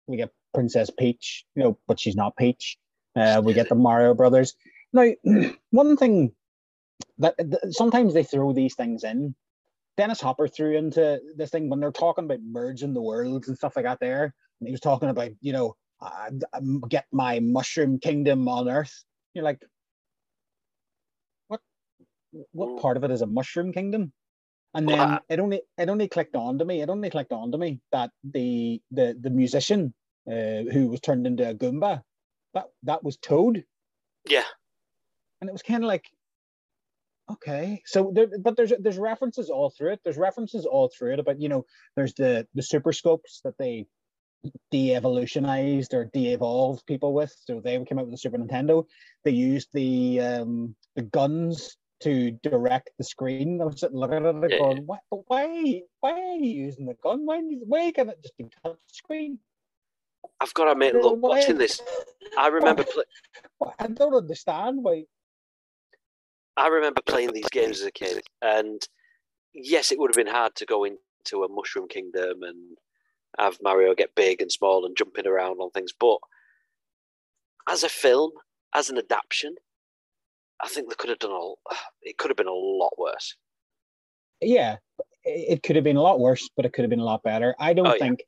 we 0.08 0.18
get 0.18 0.32
Princess 0.54 0.90
Peach, 0.90 1.46
you 1.56 1.64
know, 1.64 1.78
but 1.88 2.00
she's 2.00 2.16
not 2.16 2.36
Peach. 2.38 2.78
Uh, 3.16 3.42
we 3.44 3.54
get 3.54 3.70
the 3.70 3.76
Mario 3.76 4.14
Brothers. 4.14 4.56
Now, 4.94 5.12
one 5.72 5.98
thing 5.98 6.34
that 7.20 7.36
that 7.38 7.74
sometimes 7.74 8.14
they 8.14 8.24
throw 8.24 8.54
these 8.54 8.76
things 8.76 9.04
in. 9.04 9.36
Dennis 9.98 10.22
Hopper 10.22 10.48
threw 10.48 10.78
into 10.78 11.22
this 11.36 11.50
thing 11.52 11.70
when 11.70 11.80
they're 11.80 11.92
talking 11.92 12.26
about 12.26 12.42
merging 12.42 12.94
the 12.94 13.02
worlds 13.02 13.48
and 13.48 13.58
stuff 13.58 13.76
like 13.76 13.86
that. 13.86 14.00
There, 14.00 14.24
and 14.60 14.68
he 14.68 14.72
was 14.72 14.82
talking 14.82 15.10
about, 15.10 15.32
you 15.42 15.54
know, 15.54 15.76
uh, 16.02 16.32
um, 16.54 16.82
get 16.90 17.06
my 17.12 17.40
mushroom 17.40 18.00
kingdom 18.00 18.48
on 18.48 18.70
Earth. 18.70 19.04
You're 19.34 19.46
like, 19.46 19.62
what? 21.48 21.62
What 22.52 22.70
Mm. 22.70 22.82
part 22.82 22.98
of 22.98 23.04
it 23.04 23.12
is 23.12 23.22
a 23.22 23.28
mushroom 23.28 23.72
kingdom? 23.72 24.12
And 24.74 24.90
then 24.90 25.00
I- 25.00 25.22
it 25.30 25.40
only 25.40 25.62
it 25.78 25.90
only 25.90 26.08
clicked 26.10 26.36
on 26.36 26.60
to 26.60 26.66
me. 26.66 26.82
It 26.82 26.90
only 26.90 27.10
clicked 27.10 27.32
on 27.32 27.52
to 27.54 27.58
me 27.58 27.80
that 27.94 28.12
the 28.24 28.82
the 28.92 29.18
the 29.20 29.30
musician 29.30 29.94
uh, 30.28 30.64
who 30.74 30.90
was 30.90 31.00
turned 31.00 31.26
into 31.28 31.50
a 31.50 31.54
Goomba, 31.56 32.04
that 32.54 32.66
that 32.84 33.04
was 33.04 33.18
Toad 33.18 33.64
Yeah, 34.28 34.44
and 35.40 35.50
it 35.50 35.54
was 35.54 35.62
kind 35.62 35.84
of 35.84 35.88
like 35.88 36.06
okay 37.32 37.82
so 37.86 38.12
there 38.14 38.28
but 38.40 38.56
there's 38.56 38.72
there's 38.80 38.98
references 38.98 39.50
all 39.50 39.70
through 39.70 39.94
it. 39.94 40.00
There's 40.04 40.18
references 40.18 40.66
all 40.66 40.90
through 40.96 41.14
it 41.14 41.20
about 41.20 41.42
you 41.42 41.50
know 41.50 41.66
there's 41.96 42.14
the 42.14 42.48
the 42.54 42.62
super 42.64 42.94
scopes 42.94 43.42
that 43.44 43.58
they 43.58 43.88
de-evolutionized 44.72 45.94
or 45.96 46.06
de-evolved 46.06 46.86
people 46.86 47.14
with. 47.14 47.36
So 47.46 47.60
they 47.60 47.84
came 47.84 47.98
out 47.98 48.06
with 48.06 48.14
the 48.14 48.18
super 48.18 48.38
nintendo. 48.38 48.86
They 49.24 49.32
used 49.32 49.70
the 49.74 50.20
um 50.22 50.76
the 50.96 51.02
guns 51.04 51.78
to 52.02 52.32
direct 52.44 52.92
the 52.98 53.04
screen. 53.04 53.62
I 53.62 53.66
was 53.66 53.80
sitting 53.80 53.98
looking 53.98 54.26
at 54.26 54.36
it 54.36 54.52
Yeah. 54.52 54.58
going 54.58 54.86
why, 54.86 54.98
but 55.10 55.22
why 55.28 55.82
why 56.02 56.12
are 56.12 56.36
you 56.36 56.66
using 56.66 56.86
the 56.86 56.94
gun? 56.96 57.26
Why, 57.26 57.42
why 57.42 57.92
can 57.92 58.10
it 58.10 58.22
just 58.22 58.38
be 58.38 58.46
touch 58.64 58.78
screen? 58.88 59.40
I've 60.40 60.54
got 60.54 60.66
to 60.66 60.72
admit, 60.72 60.96
look, 60.96 61.22
watching 61.22 61.58
this, 61.58 61.82
I 62.38 62.48
remember 62.48 62.84
pl- 62.84 63.04
i 63.80 63.88
don't 63.88 64.14
understand 64.14 64.84
why 64.84 65.06
I 66.58 66.68
remember 66.68 67.02
playing 67.06 67.34
these 67.34 67.50
games 67.50 67.82
as 67.82 67.88
a 67.88 67.92
kid, 67.92 68.24
and 68.42 68.82
yes, 69.54 69.92
it 69.92 70.00
would 70.00 70.10
have 70.16 70.26
been 70.26 70.34
hard 70.34 70.56
to 70.56 70.66
go 70.66 70.84
into 70.86 71.44
a 71.44 71.50
Mushroom 71.50 71.88
Kingdom 71.88 72.44
and 72.44 72.78
have 73.38 73.58
Mario 73.62 73.94
get 73.94 74.16
big 74.16 74.42
and 74.42 74.52
small 74.52 74.86
and 74.86 74.96
jumping 74.96 75.28
around 75.28 75.58
on 75.60 75.70
things. 75.72 75.92
But 75.98 76.18
as 77.68 77.84
a 77.84 77.90
film, 77.90 78.32
as 78.74 78.90
an 78.90 78.98
adaptation, 78.98 79.56
I 80.64 80.70
think 80.70 80.88
they 80.90 80.96
could 80.96 81.10
have 81.10 81.20
done 81.20 81.32
all. 81.32 81.60
It 82.02 82.18
could 82.18 82.30
have 82.30 82.38
been 82.38 82.48
a 82.48 82.54
lot 82.54 82.94
worse. 83.00 83.36
yeah, 84.42 84.78
it 85.24 85.64
could 85.64 85.76
have 85.76 85.84
been 85.84 85.98
a 85.98 86.02
lot 86.02 86.20
worse, 86.20 86.48
but 86.56 86.66
it 86.66 86.72
could 86.74 86.84
have 86.84 86.90
been 86.92 87.00
a 87.00 87.04
lot 87.04 87.24
better. 87.24 87.56
I 87.60 87.74
don't 87.74 87.88
Oh, 87.88 87.94
yeah. 87.94 87.98
think, 88.06 88.24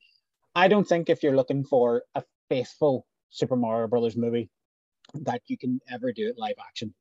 I 0.56 0.68
don't 0.68 0.88
think 0.88 1.10
if 1.10 1.22
you're 1.22 1.36
looking 1.36 1.64
for 1.64 2.04
a 2.16 2.24
faithful 2.50 3.06
Super 3.30 3.56
Mario 3.56 3.88
Brothers 3.88 4.18
movie, 4.18 4.50
that 5.14 5.42
you 5.46 5.58
can 5.60 5.80
ever 5.92 6.12
do 6.12 6.28
it 6.28 6.38
live 6.40 6.56
action. 6.60 6.94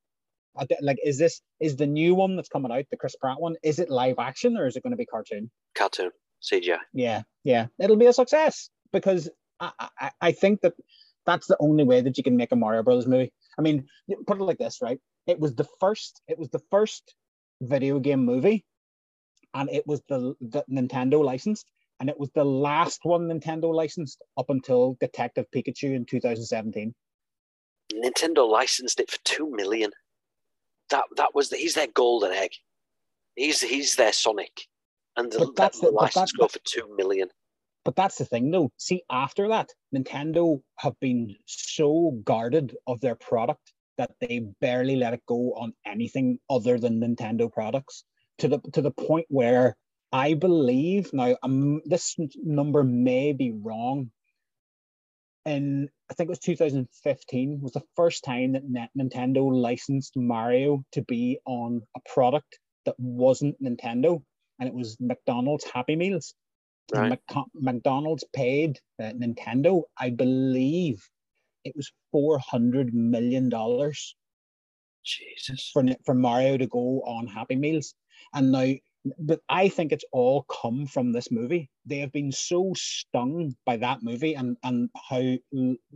Like, 0.80 0.98
is 1.04 1.18
this 1.18 1.40
is 1.60 1.76
the 1.76 1.86
new 1.86 2.14
one 2.14 2.36
that's 2.36 2.48
coming 2.48 2.72
out, 2.72 2.84
the 2.90 2.96
Chris 2.96 3.16
Pratt 3.16 3.40
one? 3.40 3.56
Is 3.62 3.78
it 3.78 3.90
live 3.90 4.18
action 4.18 4.56
or 4.56 4.66
is 4.66 4.76
it 4.76 4.82
going 4.82 4.92
to 4.92 4.96
be 4.96 5.06
cartoon? 5.06 5.50
Cartoon 5.74 6.10
CGI. 6.42 6.78
Yeah, 6.92 7.22
yeah, 7.44 7.66
it'll 7.78 7.96
be 7.96 8.06
a 8.06 8.12
success 8.12 8.70
because 8.92 9.28
I, 9.60 9.70
I, 9.98 10.10
I 10.20 10.32
think 10.32 10.60
that 10.62 10.74
that's 11.24 11.46
the 11.46 11.56
only 11.60 11.84
way 11.84 12.00
that 12.00 12.16
you 12.16 12.24
can 12.24 12.36
make 12.36 12.52
a 12.52 12.56
Mario 12.56 12.82
Brothers 12.82 13.06
movie. 13.06 13.32
I 13.58 13.62
mean, 13.62 13.86
put 14.26 14.38
it 14.38 14.44
like 14.44 14.58
this, 14.58 14.78
right? 14.80 14.98
It 15.26 15.40
was 15.40 15.54
the 15.54 15.66
first, 15.80 16.20
it 16.28 16.38
was 16.38 16.48
the 16.50 16.62
first 16.70 17.14
video 17.60 17.98
game 17.98 18.24
movie, 18.24 18.64
and 19.54 19.68
it 19.70 19.86
was 19.86 20.02
the, 20.08 20.34
the 20.40 20.64
Nintendo 20.70 21.24
licensed, 21.24 21.66
and 21.98 22.08
it 22.08 22.18
was 22.18 22.30
the 22.34 22.44
last 22.44 23.00
one 23.02 23.28
Nintendo 23.28 23.74
licensed 23.74 24.22
up 24.36 24.50
until 24.50 24.96
Detective 25.00 25.46
Pikachu 25.54 25.94
in 25.94 26.04
2017. 26.04 26.94
Nintendo 27.94 28.48
licensed 28.48 29.00
it 29.00 29.10
for 29.10 29.18
two 29.24 29.50
million. 29.50 29.90
That 30.90 31.04
that 31.16 31.34
was 31.34 31.50
the, 31.50 31.56
he's 31.56 31.74
their 31.74 31.88
golden 31.88 32.32
egg. 32.32 32.52
He's 33.34 33.60
he's 33.60 33.96
their 33.96 34.12
Sonic, 34.12 34.66
and 35.16 35.30
the, 35.30 35.52
that's 35.56 35.80
the 35.80 35.88
the- 35.88 35.92
license 35.92 36.32
go 36.32 36.48
for 36.48 36.60
two 36.64 36.94
million. 36.96 37.28
But 37.84 37.94
that's 37.94 38.18
the 38.18 38.24
thing, 38.24 38.50
though. 38.50 38.72
See, 38.78 39.04
after 39.10 39.46
that, 39.46 39.70
Nintendo 39.94 40.60
have 40.78 40.98
been 40.98 41.36
so 41.46 42.20
guarded 42.24 42.76
of 42.88 43.00
their 43.00 43.14
product 43.14 43.72
that 43.96 44.10
they 44.20 44.40
barely 44.60 44.96
let 44.96 45.14
it 45.14 45.22
go 45.26 45.52
on 45.52 45.72
anything 45.86 46.40
other 46.50 46.80
than 46.80 47.00
Nintendo 47.00 47.50
products 47.50 48.02
to 48.38 48.48
the 48.48 48.58
to 48.72 48.82
the 48.82 48.90
point 48.90 49.26
where 49.28 49.76
I 50.12 50.34
believe 50.34 51.12
now 51.12 51.36
um, 51.44 51.80
this 51.84 52.16
number 52.42 52.82
may 52.82 53.32
be 53.32 53.52
wrong. 53.52 54.10
And 55.44 55.88
I 56.10 56.14
think 56.14 56.28
it 56.28 56.30
was 56.30 56.38
2015 56.40 57.60
was 57.60 57.72
the 57.72 57.82
first 57.96 58.24
time 58.24 58.52
that 58.52 58.90
Nintendo 58.96 59.50
licensed 59.52 60.16
Mario 60.16 60.84
to 60.92 61.02
be 61.02 61.40
on 61.44 61.82
a 61.96 62.00
product 62.12 62.58
that 62.84 62.94
wasn't 62.98 63.60
Nintendo, 63.62 64.22
and 64.60 64.68
it 64.68 64.74
was 64.74 64.96
McDonald's 65.00 65.64
Happy 65.64 65.96
Meals. 65.96 66.34
Right. 66.94 67.18
McDonald's 67.54 68.24
paid 68.32 68.78
uh, 69.02 69.06
Nintendo, 69.06 69.82
I 69.98 70.10
believe 70.10 71.02
it 71.64 71.74
was 71.74 71.90
four 72.12 72.38
hundred 72.38 72.94
million 72.94 73.48
dollars 73.48 74.14
Jesus. 75.04 75.70
for 75.72 75.84
for 76.04 76.14
Mario 76.14 76.56
to 76.56 76.66
go 76.68 77.02
on 77.04 77.26
Happy 77.26 77.56
Meals, 77.56 77.94
and 78.32 78.52
now, 78.52 78.72
but 79.18 79.40
I 79.48 79.68
think 79.68 79.92
it's 79.92 80.04
all 80.12 80.44
come 80.44 80.86
from 80.86 81.12
this 81.12 81.30
movie. 81.30 81.70
They 81.84 81.98
have 81.98 82.12
been 82.12 82.32
so 82.32 82.72
stung 82.76 83.54
by 83.64 83.76
that 83.78 84.02
movie 84.02 84.34
and 84.34 84.56
and 84.62 84.90
how 85.10 85.36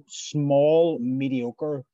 small, 0.08 0.98
mediocre 1.00 1.84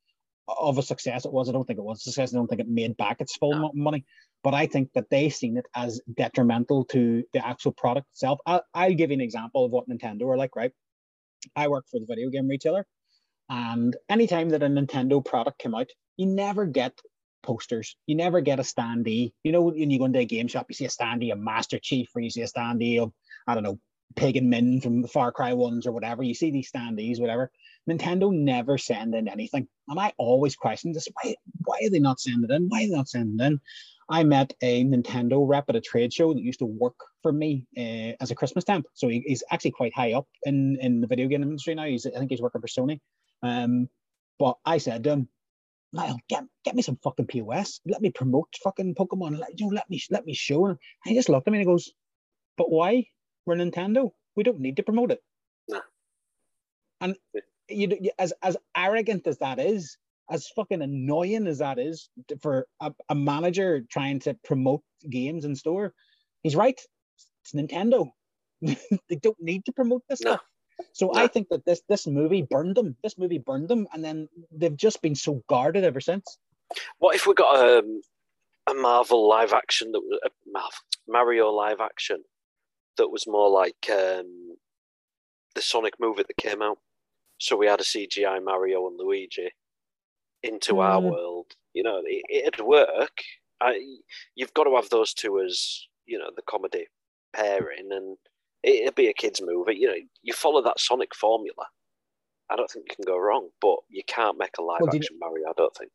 of 0.48 0.78
a 0.78 0.82
success 0.82 1.24
it 1.24 1.32
was. 1.32 1.48
I 1.48 1.52
don't 1.52 1.64
think 1.66 1.78
it 1.78 1.84
was 1.84 1.98
a 1.98 2.10
success. 2.10 2.32
I 2.32 2.38
don't 2.38 2.46
think 2.46 2.60
it 2.60 2.68
made 2.68 2.96
back 2.96 3.20
its 3.20 3.36
full 3.36 3.52
No. 3.54 3.70
money. 3.74 4.04
But 4.44 4.54
I 4.54 4.66
think 4.66 4.92
that 4.94 5.10
they 5.10 5.28
seen 5.28 5.56
it 5.56 5.66
as 5.74 6.00
detrimental 6.14 6.84
to 6.86 7.24
the 7.32 7.44
actual 7.44 7.72
product 7.72 8.06
itself. 8.12 8.38
I'll, 8.46 8.62
I'll 8.74 8.94
give 8.94 9.10
you 9.10 9.14
an 9.14 9.20
example 9.20 9.64
of 9.64 9.72
what 9.72 9.88
Nintendo 9.88 10.22
are 10.28 10.36
like, 10.36 10.54
right? 10.54 10.72
I 11.56 11.68
work 11.68 11.86
for 11.90 11.98
the 11.98 12.06
video 12.06 12.30
game 12.30 12.46
retailer, 12.46 12.86
and 13.48 13.96
anytime 14.08 14.50
that 14.50 14.62
a 14.62 14.66
Nintendo 14.66 15.24
product 15.24 15.58
came 15.58 15.74
out, 15.74 15.88
you 16.16 16.26
never 16.26 16.66
get 16.66 16.92
posters. 17.43 17.97
You 18.07 18.16
never 18.16 18.41
get 18.41 18.61
a 18.61 18.62
standee. 18.62 19.32
You 19.45 19.53
know, 19.53 19.62
when 19.62 19.91
you 19.91 19.99
go 19.99 20.05
into 20.07 20.18
a 20.18 20.24
game 20.24 20.49
shop, 20.49 20.66
you 20.68 20.74
see 20.74 20.84
a 20.84 20.89
standee 20.89 21.32
of 21.32 21.39
Master 21.39 21.78
Chief, 21.78 22.09
or 22.14 22.20
you 22.20 22.30
see 22.30 22.43
a 22.43 22.47
standee 22.47 23.01
of, 23.01 23.12
I 23.47 23.55
don't 23.55 23.62
know, 23.62 23.78
Pagan 24.14 24.49
Min 24.49 24.80
from 24.80 25.03
the 25.03 25.09
Far 25.09 25.32
Cry 25.32 25.53
ones 25.53 25.87
or 25.87 25.93
whatever. 25.93 26.22
You 26.22 26.34
see 26.34 26.51
these 26.51 26.70
standees, 26.70 27.20
whatever. 27.20 27.51
Nintendo 27.89 28.32
never 28.32 28.78
send 28.78 29.14
in 29.14 29.28
anything. 29.28 29.68
And 29.89 29.99
I 29.99 30.12
always 30.16 30.57
question 30.57 30.93
this 30.93 31.09
why, 31.12 31.34
why 31.64 31.78
are 31.84 31.91
they 31.91 31.99
not 31.99 32.20
sending 32.20 32.51
in? 32.51 32.68
Why 32.68 32.84
are 32.84 32.87
they 32.87 32.95
not 32.95 33.09
sending 33.09 33.45
in? 33.45 33.61
I 34.09 34.22
met 34.22 34.55
a 34.62 34.84
Nintendo 34.84 35.45
rep 35.47 35.68
at 35.68 35.76
a 35.76 35.80
trade 35.80 36.12
show 36.12 36.32
that 36.32 36.43
used 36.43 36.61
to 36.61 36.66
work 36.66 36.95
for 37.22 37.32
me 37.32 37.66
uh, 37.76 38.14
as 38.20 38.30
a 38.30 38.37
Christmas 38.37 38.64
temp. 38.64 38.87
So 38.95 39.09
he, 39.09 39.24
he's 39.26 39.43
actually 39.51 39.72
quite 39.72 39.95
high 39.95 40.12
up 40.12 40.28
in, 40.45 40.78
in 40.80 41.01
the 41.01 41.09
video 41.09 41.26
game 41.26 41.43
industry 41.43 41.74
now. 41.74 41.84
He's, 41.84 42.07
I 42.07 42.18
think 42.18 42.30
he's 42.30 42.41
working 42.41 42.61
for 42.61 42.68
Sony. 42.68 43.01
Um, 43.43 43.89
but 44.39 44.59
I 44.64 44.78
said 44.78 45.03
to 45.05 45.11
him, 45.11 45.28
Niall, 45.97 46.16
oh, 46.16 46.20
get, 46.28 46.44
get 46.64 46.76
me 46.76 46.82
some 46.82 46.99
fucking 47.05 47.28
POS. 47.28 47.80
Let 47.86 48.03
me 48.03 48.12
promote 48.12 48.49
fucking 48.64 48.97
Pokemon. 48.97 49.38
Let, 49.38 49.61
you 49.61 49.68
know, 49.68 49.72
let 49.76 49.90
me 49.90 50.03
let 50.11 50.26
me 50.26 50.34
show. 50.34 50.66
And 50.66 50.78
he 51.05 51.14
just 51.16 51.30
looked 51.30 51.49
at 51.49 51.53
me 51.53 51.59
and 51.61 51.68
he 51.68 51.72
goes, 51.72 51.92
"But 52.59 52.70
why? 52.70 53.07
We're 53.47 53.57
Nintendo. 53.57 54.11
We 54.36 54.44
don't 54.44 54.61
need 54.61 54.78
to 54.78 54.84
promote 54.84 55.12
it." 55.12 55.20
Nah. 55.68 55.80
And 57.03 57.16
you, 57.70 57.88
as 58.18 58.34
as 58.42 58.57
arrogant 58.76 59.26
as 59.28 59.38
that 59.38 59.61
is, 59.61 59.99
as 60.30 60.49
fucking 60.57 60.82
annoying 60.82 61.47
as 61.49 61.59
that 61.59 61.78
is 61.80 62.11
for 62.42 62.66
a, 62.80 62.92
a 63.11 63.16
manager 63.16 63.82
trying 63.90 64.20
to 64.20 64.34
promote 64.44 64.82
games 65.11 65.44
in 65.47 65.57
store, 65.57 65.94
He's 66.42 66.57
right. 66.57 66.80
It's 67.44 67.53
Nintendo. 67.55 68.09
they 68.62 69.16
don't 69.22 69.36
need 69.40 69.64
to 69.66 69.72
promote 69.72 70.03
this 70.09 70.20
No. 70.22 70.32
stuff. 70.32 70.42
So 70.92 71.06
No. 71.12 71.20
I 71.22 71.26
think 71.26 71.48
that 71.50 71.64
this 71.64 71.82
this 71.88 72.06
movie 72.06 72.42
burned 72.42 72.76
them. 72.76 72.96
This 73.02 73.18
movie 73.18 73.38
burned 73.38 73.68
them, 73.68 73.86
and 73.92 74.04
then 74.04 74.28
they've 74.50 74.76
just 74.76 75.02
been 75.02 75.14
so 75.14 75.42
guarded 75.48 75.84
ever 75.84 76.00
since. 76.00 76.38
What 76.98 77.14
if 77.14 77.26
we 77.26 77.34
got 77.34 77.56
um, 77.78 78.00
a 78.68 78.74
Marvel 78.74 79.28
live 79.28 79.52
action 79.52 79.92
that 79.92 80.00
was 80.00 80.18
a 80.24 80.30
Marvel, 80.50 80.78
Mario 81.08 81.50
live 81.50 81.80
action 81.80 82.22
that 82.96 83.08
was 83.08 83.26
more 83.26 83.48
like 83.50 83.88
um, 83.90 84.56
the 85.54 85.62
Sonic 85.62 85.94
movie 86.00 86.24
that 86.26 86.36
came 86.36 86.62
out? 86.62 86.78
So 87.38 87.56
we 87.56 87.66
had 87.66 87.80
a 87.80 87.84
CGI 87.84 88.42
Mario 88.42 88.86
and 88.88 88.98
Luigi 88.98 89.50
into 90.42 90.80
our 90.80 91.00
Mm. 91.00 91.10
world. 91.10 91.46
You 91.74 91.82
know, 91.82 92.00
it, 92.04 92.22
it'd 92.28 92.60
work. 92.66 93.22
I, 93.60 93.78
you've 94.34 94.54
got 94.54 94.64
to 94.64 94.74
have 94.76 94.88
those 94.90 95.14
two 95.14 95.40
as 95.40 95.86
you 96.06 96.18
know 96.18 96.30
the 96.34 96.42
comedy 96.42 96.86
pairing, 97.34 97.88
and 97.90 98.16
it'd 98.66 98.94
be 98.94 99.08
a 99.08 99.14
kids' 99.14 99.40
movie. 99.42 99.76
You 99.76 99.88
know, 99.88 99.94
you 100.22 100.32
follow 100.32 100.62
that 100.62 100.80
Sonic 100.80 101.14
formula. 101.14 101.66
I 102.50 102.56
don't 102.56 102.70
think 102.70 102.86
you 102.88 102.96
can 102.96 103.04
go 103.12 103.18
wrong, 103.18 103.48
but 103.60 103.76
you 103.88 104.02
can't 104.06 104.38
make 104.38 104.58
a 104.58 104.62
live 104.62 104.80
Well, 104.82 104.94
action 104.94 105.18
Mario. 105.18 105.48
I 105.48 105.52
don't 105.56 105.74
think. 105.76 105.90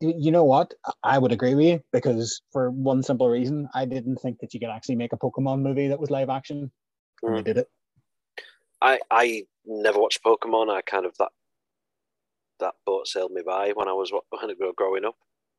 You 0.00 0.14
you 0.16 0.32
know 0.32 0.44
what? 0.44 0.74
I 1.04 1.18
would 1.18 1.32
agree 1.32 1.54
with 1.54 1.66
you 1.66 1.80
because 1.92 2.42
for 2.52 2.70
one 2.70 3.02
simple 3.02 3.28
reason, 3.28 3.68
I 3.74 3.84
didn't 3.84 4.16
think 4.16 4.38
that 4.40 4.52
you 4.52 4.60
could 4.60 4.68
actually 4.68 4.96
make 4.96 5.12
a 5.12 5.16
Pokemon 5.16 5.60
movie 5.62 5.88
that 5.88 6.00
was 6.00 6.10
live 6.10 6.28
action. 6.28 6.70
And 7.22 7.36
they 7.36 7.40
Mm. 7.40 7.44
did 7.44 7.58
it. 7.58 7.68
I 8.80 8.98
I 9.10 9.46
never 9.64 10.00
watched 10.00 10.24
Pokemon. 10.24 10.70
I 10.70 10.82
kind 10.82 11.06
of 11.06 11.16
that 11.18 11.30
that 12.58 12.74
boat 12.84 13.06
sailed 13.08 13.32
me 13.32 13.42
by 13.44 13.70
when 13.72 13.88
I 13.88 13.92
was 13.92 14.12
wa- 14.12 14.20
when 14.30 14.42
I 14.42 14.54
was 14.58 14.74
growing 14.76 15.04
up. 15.04 15.16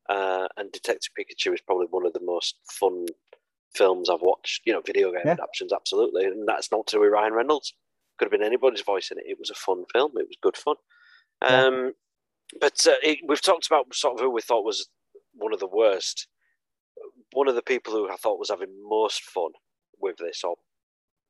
Uh, 0.08 0.46
and 0.58 0.70
Detective 0.72 1.12
Pikachu 1.18 1.54
is 1.54 1.62
probably 1.62 1.86
one 1.86 2.04
of 2.04 2.12
the 2.12 2.20
most 2.20 2.56
fun 2.70 3.06
films 3.74 4.08
I've 4.10 4.22
watched. 4.22 4.62
You 4.64 4.72
know, 4.72 4.80
video 4.80 5.12
game 5.12 5.22
Yeah. 5.24 5.32
adaptations, 5.32 5.72
absolutely, 5.72 6.24
and 6.24 6.46
that's 6.48 6.70
not 6.70 6.86
to 6.88 6.96
do 6.96 7.00
with 7.00 7.10
Ryan 7.12 7.32
Reynolds. 7.34 7.74
Could 8.18 8.26
have 8.26 8.32
been 8.32 8.42
anybody's 8.46 8.82
voice 8.82 9.10
in 9.10 9.18
it. 9.18 9.24
It 9.26 9.38
was 9.38 9.50
a 9.50 9.54
fun 9.54 9.84
film. 9.92 10.12
It 10.16 10.28
was 10.28 10.36
good 10.40 10.56
fun. 10.56 10.76
Yeah. 11.42 11.64
Um, 11.66 11.92
but 12.60 12.86
uh, 12.86 12.94
it, 13.02 13.18
we've 13.26 13.42
talked 13.42 13.66
about 13.66 13.92
sort 13.94 14.14
of 14.14 14.20
who 14.20 14.30
we 14.30 14.40
thought 14.42 14.64
was 14.64 14.88
one 15.34 15.52
of 15.52 15.60
the 15.60 15.66
worst. 15.66 16.28
One 17.32 17.48
of 17.48 17.56
the 17.56 17.62
people 17.62 17.92
who 17.92 18.08
I 18.08 18.16
thought 18.16 18.38
was 18.38 18.50
having 18.50 18.72
most 18.88 19.22
fun 19.22 19.50
with 19.98 20.16
this, 20.18 20.44
or 20.44 20.56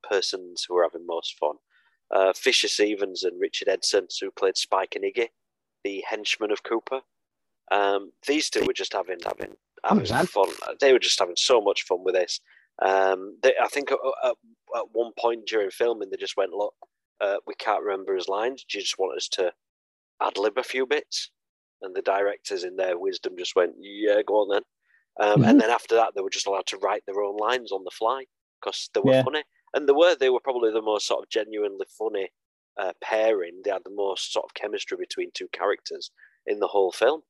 persons 0.02 0.66
who 0.68 0.74
were 0.74 0.82
having 0.82 1.06
most 1.06 1.38
fun, 1.38 1.56
uh, 2.10 2.32
Fisher 2.34 2.68
Stevens 2.68 3.24
and 3.24 3.40
Richard 3.40 3.68
Edson, 3.68 4.08
who 4.20 4.30
played 4.30 4.56
Spike 4.58 4.94
and 4.94 5.04
Iggy, 5.04 5.28
the 5.84 6.04
henchmen 6.08 6.50
of 6.50 6.62
Koopa. 6.62 7.00
Um, 7.70 8.12
these 8.26 8.50
two 8.50 8.64
were 8.64 8.72
just 8.72 8.92
having 8.92 9.18
having 9.24 9.56
having 9.84 10.04
100%. 10.04 10.28
fun. 10.28 10.48
They 10.80 10.92
were 10.92 10.98
just 10.98 11.18
having 11.18 11.36
so 11.36 11.60
much 11.60 11.82
fun 11.82 12.04
with 12.04 12.14
this. 12.14 12.40
Um, 12.82 13.38
they, 13.42 13.54
I 13.62 13.68
think 13.68 13.92
at, 13.92 13.98
at, 14.24 14.34
at 14.76 14.84
one 14.92 15.12
point 15.18 15.46
during 15.46 15.70
filming, 15.70 16.10
they 16.10 16.16
just 16.16 16.36
went, 16.36 16.52
"Look, 16.52 16.74
uh, 17.20 17.36
we 17.46 17.54
can't 17.54 17.82
remember 17.82 18.14
his 18.14 18.28
lines. 18.28 18.64
Do 18.64 18.78
you 18.78 18.82
just 18.82 18.98
want 18.98 19.16
us 19.16 19.28
to 19.28 19.52
ad 20.20 20.38
lib 20.38 20.58
a 20.58 20.62
few 20.62 20.86
bits?" 20.86 21.30
And 21.82 21.94
the 21.94 22.02
directors, 22.02 22.64
in 22.64 22.76
their 22.76 22.98
wisdom, 22.98 23.36
just 23.38 23.56
went, 23.56 23.74
"Yeah, 23.78 24.22
go 24.26 24.34
on 24.40 24.48
then." 24.50 24.62
Um, 25.20 25.42
Mhm. 25.42 25.50
And 25.50 25.60
then 25.60 25.70
after 25.70 25.94
that, 25.94 26.14
they 26.14 26.22
were 26.22 26.30
just 26.30 26.46
allowed 26.46 26.66
to 26.66 26.78
write 26.78 27.04
their 27.06 27.22
own 27.22 27.36
lines 27.36 27.70
on 27.72 27.84
the 27.84 27.90
fly 27.90 28.26
because 28.60 28.90
they 28.94 29.00
were 29.00 29.12
Yeah. 29.12 29.22
funny, 29.22 29.44
and 29.74 29.88
they 29.88 29.92
were 29.92 30.14
they 30.16 30.30
were 30.30 30.40
probably 30.40 30.72
the 30.72 30.82
most 30.82 31.06
sort 31.06 31.22
of 31.22 31.28
genuinely 31.30 31.86
funny 31.98 32.30
uh, 32.76 32.92
pairing. 33.00 33.62
They 33.62 33.70
had 33.70 33.84
the 33.84 33.90
most 33.90 34.32
sort 34.32 34.44
of 34.46 34.54
chemistry 34.54 34.96
between 34.96 35.30
two 35.32 35.48
characters 35.48 36.10
in 36.46 36.58
the 36.58 36.66
whole 36.68 36.90
film. 36.90 37.22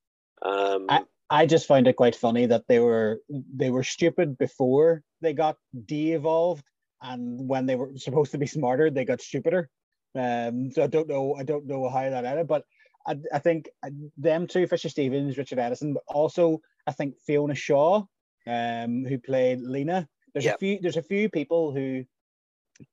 Um, 0.45 0.87
I 1.31 1.47
just 1.47 1.67
found 1.67 1.89
it 1.89 1.97
quite 1.97 2.15
funny 2.15 2.47
that 2.47 2.65
they 2.69 2.79
were 2.79 3.21
they 3.57 3.71
were 3.71 3.83
stupid 3.83 4.37
before 4.39 5.03
they 5.21 5.33
got 5.33 5.57
de-evolved, 5.87 6.65
and 7.03 7.49
when 7.49 7.67
they 7.67 7.77
were 7.77 7.93
supposed 7.97 8.33
to 8.33 8.39
be 8.39 8.47
smarter, 8.47 8.91
they 8.91 9.05
got 9.05 9.21
stupider. 9.23 9.71
Um, 10.15 10.71
so 10.71 10.85
I 10.85 10.87
don't 10.87 11.09
know, 11.09 11.35
I 11.35 11.43
don't 11.43 11.67
know 11.67 11.89
how 11.89 12.09
that 12.09 12.25
ended, 12.25 12.47
but 12.47 12.65
I, 13.07 13.17
I 13.33 13.39
think 13.39 13.69
uh, 13.85 13.91
them 14.17 14.47
two, 14.47 14.67
Fisher 14.67 14.89
Stevens, 14.89 15.37
Richard 15.37 15.59
Edson, 15.59 15.95
but 15.95 16.05
also 16.07 16.61
I 16.87 16.93
think 16.93 17.15
Fiona 17.27 17.55
Shaw, 17.55 18.05
um, 18.47 19.05
who 19.05 19.19
played 19.19 19.61
Lena. 19.61 20.07
There's 20.35 20.45
Yep. 20.45 20.55
a 20.57 20.59
few, 20.59 20.79
there's 20.81 20.97
a 20.97 21.03
few 21.03 21.29
people 21.31 21.73
who 21.73 22.05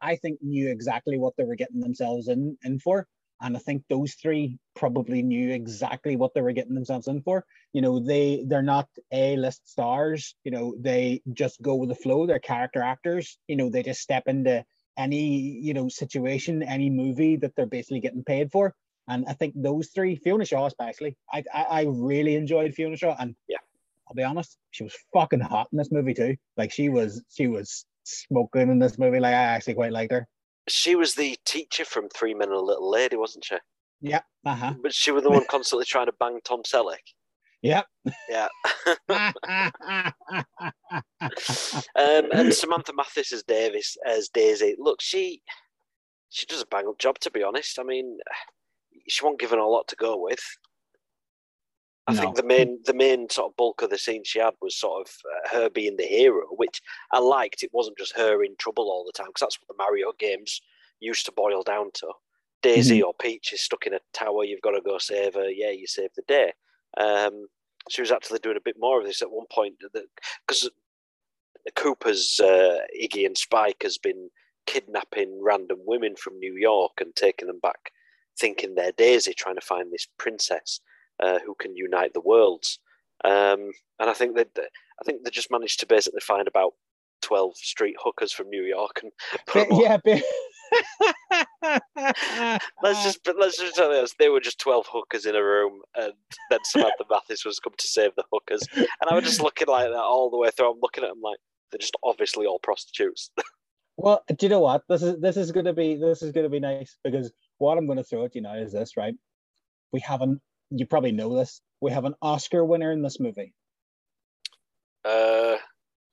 I 0.02 0.16
think 0.16 0.40
knew 0.42 0.70
exactly 0.70 1.18
what 1.18 1.34
they 1.38 1.44
were 1.44 1.56
getting 1.56 1.80
themselves 1.82 2.28
in 2.28 2.58
in 2.64 2.80
for, 2.80 3.08
and 3.42 3.56
I 3.56 3.60
think 3.60 3.84
those 3.90 4.14
three 4.14 4.60
probably 4.76 5.22
knew 5.22 5.52
exactly 5.52 6.16
what 6.16 6.34
they 6.34 6.42
were 6.42 6.52
getting 6.52 6.76
themselves 6.76 7.08
in 7.08 7.22
for. 7.22 7.46
You 7.74 7.82
know 7.82 8.00
they 8.00 8.44
they're 8.48 8.62
not 8.62 8.88
a 9.12 9.36
list 9.38 9.70
stars. 9.70 10.36
You 10.44 10.52
know 10.52 10.76
they 10.80 11.22
just 11.34 11.62
go 11.62 11.76
with 11.76 11.90
the 11.90 11.96
flow. 11.96 12.26
They're 12.26 12.40
character 12.40 12.82
actors. 12.82 13.38
You 13.48 13.56
know 13.56 13.70
they 13.70 13.84
just 13.84 14.02
step 14.02 14.24
into 14.28 14.64
any 14.98 15.26
you 15.62 15.74
know 15.74 15.88
situation 15.90 16.64
any 16.64 16.90
movie 16.90 17.36
that 17.38 17.56
they're 17.56 17.66
basically 17.66 18.00
getting 18.00 18.24
paid 18.24 18.52
for. 18.52 18.74
And 19.08 19.26
i 19.28 19.34
think 19.34 19.54
those 19.58 19.90
three 19.90 20.16
fiona 20.16 20.46
shaw 20.46 20.66
especially 20.68 21.18
i 21.34 21.44
i, 21.54 21.64
I 21.64 21.86
really 21.90 22.36
enjoyed 22.36 22.74
fiona 22.76 22.98
shaw. 22.98 23.16
And 23.20 23.36
Yeah. 23.48 23.58
i'll 24.08 24.16
be 24.16 24.24
honest 24.24 24.58
she 24.72 24.84
was 24.84 24.96
fucking 25.14 25.40
hot 25.40 25.68
in 25.72 25.78
this 25.78 25.92
movie 25.92 26.14
too. 26.14 26.36
Like 26.58 26.72
she 26.72 26.90
was 26.90 27.24
she 27.30 27.48
was 27.48 27.86
smoking 28.04 28.70
in 28.70 28.80
this 28.80 28.98
movie. 28.98 29.20
Like 29.20 29.34
i 29.34 29.44
actually 29.56 29.76
quite 29.76 29.92
liked 29.92 30.12
her 30.12 30.28
she 30.68 30.96
was 30.96 31.16
the 31.16 31.38
teacher 31.46 31.86
from 31.86 32.10
Three 32.10 32.34
Men 32.34 32.50
and 32.50 32.58
a 32.58 32.62
Little 32.62 32.90
Lady, 32.90 33.16
wasn't 33.16 33.46
she? 33.46 33.58
yeah 34.02 34.22
uh-huh 34.46 34.74
But 34.82 34.94
she 34.94 35.12
was 35.12 35.24
the 35.24 35.30
one 35.30 35.46
constantly 35.50 35.86
trying 35.86 36.08
to 36.08 36.14
bang 36.20 36.40
Tom 36.44 36.64
Selleck. 36.64 37.14
Yep. 37.62 37.86
Yeah. 38.28 38.48
um, 41.96 42.26
and 42.34 42.52
Samantha 42.52 42.92
Mathis 42.94 43.32
as 43.32 43.44
Davis 43.44 43.98
as 44.06 44.30
Daisy. 44.30 44.76
Look, 44.80 45.00
she 45.00 45.44
she 46.30 46.48
does 46.48 46.62
a 46.64 46.66
bang 46.66 46.88
up 46.88 46.98
job 46.98 47.20
to 47.20 47.30
be 47.30 47.44
honest. 47.44 47.78
I 47.78 47.84
mean, 47.84 48.18
she 49.08 49.24
won't 49.24 49.40
given 49.40 49.60
a 49.60 49.68
lot 49.68 49.88
to 49.90 49.96
go 49.96 50.18
with. 50.18 50.42
I 52.08 52.16
think 52.16 52.36
the 52.36 52.44
main 52.44 52.80
the 52.86 52.94
main 52.94 53.30
sort 53.30 53.52
of 53.52 53.58
bulk 53.58 53.82
of 53.82 53.90
the 53.90 53.98
scene 53.98 54.24
she 54.26 54.40
had 54.40 54.56
was 54.62 54.76
sort 54.76 55.08
of 55.08 55.14
uh, 55.26 55.56
her 55.56 55.70
being 55.70 55.98
the 55.98 56.06
hero, 56.06 56.48
which 56.50 56.82
I 57.12 57.20
liked. 57.20 57.64
It 57.64 57.70
wasn't 57.74 57.98
just 57.98 58.18
her 58.18 58.44
in 58.44 58.56
trouble 58.58 58.86
all 58.86 59.06
the 59.06 59.12
time 59.16 59.28
because 59.28 59.42
that's 59.42 59.60
what 59.62 59.68
the 59.68 59.82
Mario 59.82 60.12
games 60.18 60.62
used 61.00 61.26
to 61.28 61.32
boil 61.32 61.64
down 61.64 61.92
to. 61.96 62.12
Daisy 62.62 63.02
or 63.02 63.14
Peach 63.20 63.54
is 63.54 63.62
stuck 63.62 63.88
in 63.88 63.94
a 63.94 64.00
tower. 64.14 64.44
You've 64.44 64.62
got 64.62 64.72
to 64.72 64.82
go 64.82 64.98
save 64.98 65.36
her. 65.36 65.50
Yeah, 65.50 65.72
you 65.72 65.88
save 65.88 66.12
the 66.16 66.24
day. 66.28 66.54
Um, 67.00 67.48
she 67.90 68.02
was 68.02 68.12
actually 68.12 68.40
doing 68.40 68.58
a 68.58 68.62
bit 68.64 68.76
more 68.80 69.00
of 69.00 69.06
this 69.06 69.22
at 69.22 69.32
one 69.32 69.48
point 69.52 69.76
because 70.46 70.70
Koopa's 71.76 72.40
uh, 72.40 72.80
Iggy 73.00 73.26
and 73.26 73.38
Spike 73.38 73.82
has 73.84 73.98
been 73.98 74.30
kidnapping 74.68 75.40
random 75.42 75.80
women 75.86 76.16
from 76.16 76.40
New 76.40 76.56
York 76.56 76.94
and 77.00 77.16
taking 77.16 77.48
them 77.48 77.60
back, 77.60 77.92
thinking 78.40 78.76
they're 78.76 78.92
Daisy, 78.92 79.34
trying 79.34 79.56
to 79.56 79.62
find 79.62 79.92
this 79.92 80.08
princess 80.18 80.82
uh, 81.22 81.40
who 81.46 81.56
can 81.56 81.76
unite 81.76 82.14
the 82.14 82.22
worlds. 82.22 82.80
Um, 83.24 83.72
and 84.00 84.10
I 84.10 84.14
think 84.14 84.36
that 84.36 84.50
I 84.58 85.04
think 85.06 85.24
they 85.24 85.30
just 85.30 85.52
managed 85.52 85.80
to 85.82 85.86
basically 85.86 86.22
find 86.22 86.48
about 86.48 86.74
twelve 87.22 87.56
street 87.56 87.96
hookers 88.04 88.32
from 88.32 88.50
New 88.50 88.64
York 88.64 89.02
and 89.04 89.12
put 89.48 89.70
them 89.70 89.80
yeah 89.80 89.98
Let's 92.82 93.04
just 93.04 93.20
let's 93.38 93.58
just 93.58 93.76
tell 93.76 93.94
you 93.94 94.02
this: 94.02 94.16
they 94.18 94.30
were 94.30 94.40
just 94.40 94.60
twelve 94.60 94.88
hookers 94.92 95.26
in 95.26 95.36
a 95.36 95.44
room, 95.44 95.82
and 95.96 96.14
then 96.50 96.60
Samantha 96.64 97.06
Mathis 97.10 97.46
was 97.46 97.60
come 97.60 97.74
to 97.78 97.88
save 97.88 98.16
the 98.16 98.24
hookers, 98.32 98.62
and 98.76 99.10
I 99.10 99.14
was 99.14 99.26
just 99.26 99.42
looking 99.42 99.68
like 99.68 99.90
that 99.90 99.96
all 99.96 100.30
the 100.30 100.38
way 100.38 100.50
through. 100.50 100.72
I'm 100.72 100.80
looking 100.82 101.04
at 101.04 101.10
them 101.10 101.22
like 101.22 101.38
they're 101.72 101.80
just 101.80 101.96
obviously 102.04 102.46
all 102.46 102.60
prostitutes. 102.60 103.32
Well, 103.98 104.24
do 104.28 104.46
you 104.46 104.50
know 104.50 104.62
what? 104.62 104.84
This 104.90 105.04
is 105.04 105.20
this 105.20 105.38
is 105.38 105.52
gonna 105.52 105.74
be 105.74 105.96
this 105.96 106.24
is 106.24 106.32
gonna 106.32 106.50
be 106.50 106.62
nice 106.62 106.98
because 107.04 107.32
what 107.60 107.78
I'm 107.78 107.86
gonna 107.86 108.04
throw 108.04 108.26
at 108.26 108.34
you 108.34 108.42
now 108.42 108.56
is 108.56 108.72
this, 108.72 108.98
right? 108.98 109.14
We 109.92 110.00
have 110.00 110.22
an 110.22 110.42
you 110.72 110.88
probably 110.88 111.12
know 111.14 111.38
this. 111.38 111.62
We 111.82 111.92
have 111.92 112.06
an 112.06 112.16
Oscar 112.22 112.66
winner 112.66 112.92
in 112.92 113.04
this 113.04 113.20
movie. 113.20 113.54
Uh, 115.06 115.58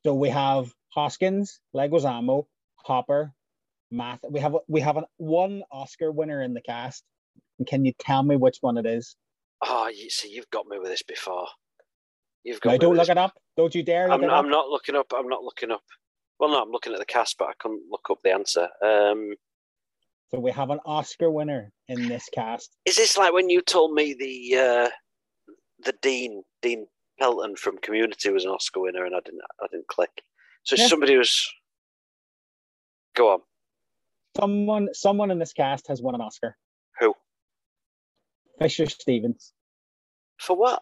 So 0.05 0.15
we 0.15 0.31
have 0.31 0.73
Hoskins, 0.95 1.61
Leguizamo, 1.75 2.47
Hopper, 2.77 3.33
Math. 3.91 4.21
We 4.29 4.41
have 4.41 4.57
we 4.69 4.81
have 4.83 4.97
an 4.99 5.05
one 5.19 5.63
Oscar 5.73 6.13
winner 6.13 6.43
in 6.43 6.55
the 6.55 6.63
cast. 6.63 7.05
And 7.59 7.69
can 7.69 7.85
you 7.85 7.93
tell 7.99 8.23
me 8.23 8.37
which 8.37 8.59
one 8.61 8.79
it 8.79 8.87
is? 8.87 9.17
oh, 9.63 9.89
you 9.89 10.11
see, 10.11 10.31
you've 10.31 10.51
got 10.51 10.67
me 10.67 10.79
with 10.79 10.89
this 10.89 11.03
before. 11.03 11.49
You've 12.45 12.61
got. 12.61 12.73
No, 12.73 12.79
don't 12.79 12.97
look 12.97 13.09
this. 13.09 13.11
it 13.11 13.19
up. 13.19 13.35
Don't 13.57 13.75
you 13.75 13.83
dare 13.83 14.09
look 14.09 14.19
I'm, 14.19 14.25
it 14.25 14.31
up. 14.31 14.45
I'm 14.45 14.51
not 14.51 14.69
looking 14.69 14.97
up. 14.97 15.13
I'm 15.17 15.29
not 15.29 15.43
looking 15.43 15.71
up. 15.71 15.83
Well, 16.39 16.51
no, 16.51 16.63
I'm 16.63 16.71
looking 16.71 16.93
at 16.93 17.01
the 17.01 17.07
cast, 17.07 17.37
but 17.39 17.49
I 17.49 17.53
couldn't 17.59 17.83
look 17.91 18.07
up 18.11 18.19
the 18.23 18.33
answer. 18.33 18.69
Um, 18.85 19.35
So 20.31 20.39
we 20.39 20.51
have 20.53 20.71
an 20.71 20.81
Oscar 20.85 21.31
winner 21.31 21.73
in 21.89 22.09
this 22.09 22.29
cast. 22.35 22.77
is 22.85 22.97
this 22.97 23.17
like 23.17 23.33
when 23.33 23.49
you 23.49 23.63
told 23.63 23.93
me 23.95 24.15
the 24.19 24.59
uh, 24.59 24.89
the 25.85 25.95
Dean 26.03 26.43
Dean 26.61 26.87
Pelton 27.19 27.57
from 27.57 27.79
Community 27.79 28.31
was 28.31 28.45
an 28.45 28.51
Oscar 28.51 28.81
winner, 28.81 29.05
and 29.07 29.15
I 29.15 29.21
didn't 29.25 29.41
I 29.63 29.67
didn't 29.71 29.89
click. 29.89 30.11
So 30.65 30.77
Yeah. 30.77 30.87
somebody 30.87 31.17
was. 31.17 31.51
Go 33.17 33.33
on. 33.33 33.41
Someone 34.37 34.89
someone 34.93 35.31
in 35.31 35.39
this 35.39 35.53
cast 35.55 35.89
has 35.89 36.03
won 36.03 36.15
an 36.15 36.21
Oscar. 36.21 36.57
Who 37.01 37.15
Fisher 38.61 38.87
Stevens. 38.87 39.53
for 40.39 40.57
what? 40.57 40.81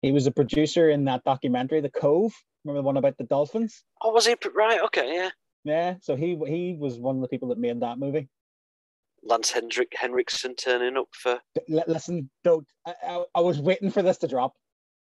He 0.00 0.12
was 0.12 0.26
a 0.26 0.30
producer 0.32 0.90
in 0.90 1.04
that 1.06 1.24
documentary, 1.24 1.80
The 1.80 1.90
Cove. 1.90 2.32
Remember 2.64 2.82
the 2.82 2.86
one 2.86 2.96
about 2.96 3.16
the 3.18 3.24
dolphins? 3.24 3.84
Oh, 4.02 4.10
was 4.12 4.26
he 4.26 4.36
right? 4.54 4.80
Okay, 4.82 5.14
yeah. 5.14 5.30
Yeah. 5.64 5.94
So 6.00 6.16
he 6.16 6.36
he 6.46 6.76
was 6.78 6.98
one 6.98 7.16
of 7.16 7.22
the 7.22 7.28
people 7.28 7.48
that 7.48 7.58
made 7.58 7.80
that 7.80 7.98
movie. 7.98 8.28
Lance 9.24 9.50
Hendrick 9.50 9.92
Henriksen 9.96 10.54
turning 10.56 10.96
up 10.96 11.08
for. 11.12 11.40
Listen, 11.68 12.30
don't. 12.44 12.66
I, 12.86 12.94
I, 13.02 13.24
I 13.36 13.40
was 13.40 13.58
waiting 13.60 13.90
for 13.90 14.02
this 14.02 14.18
to 14.18 14.28
drop. 14.28 14.52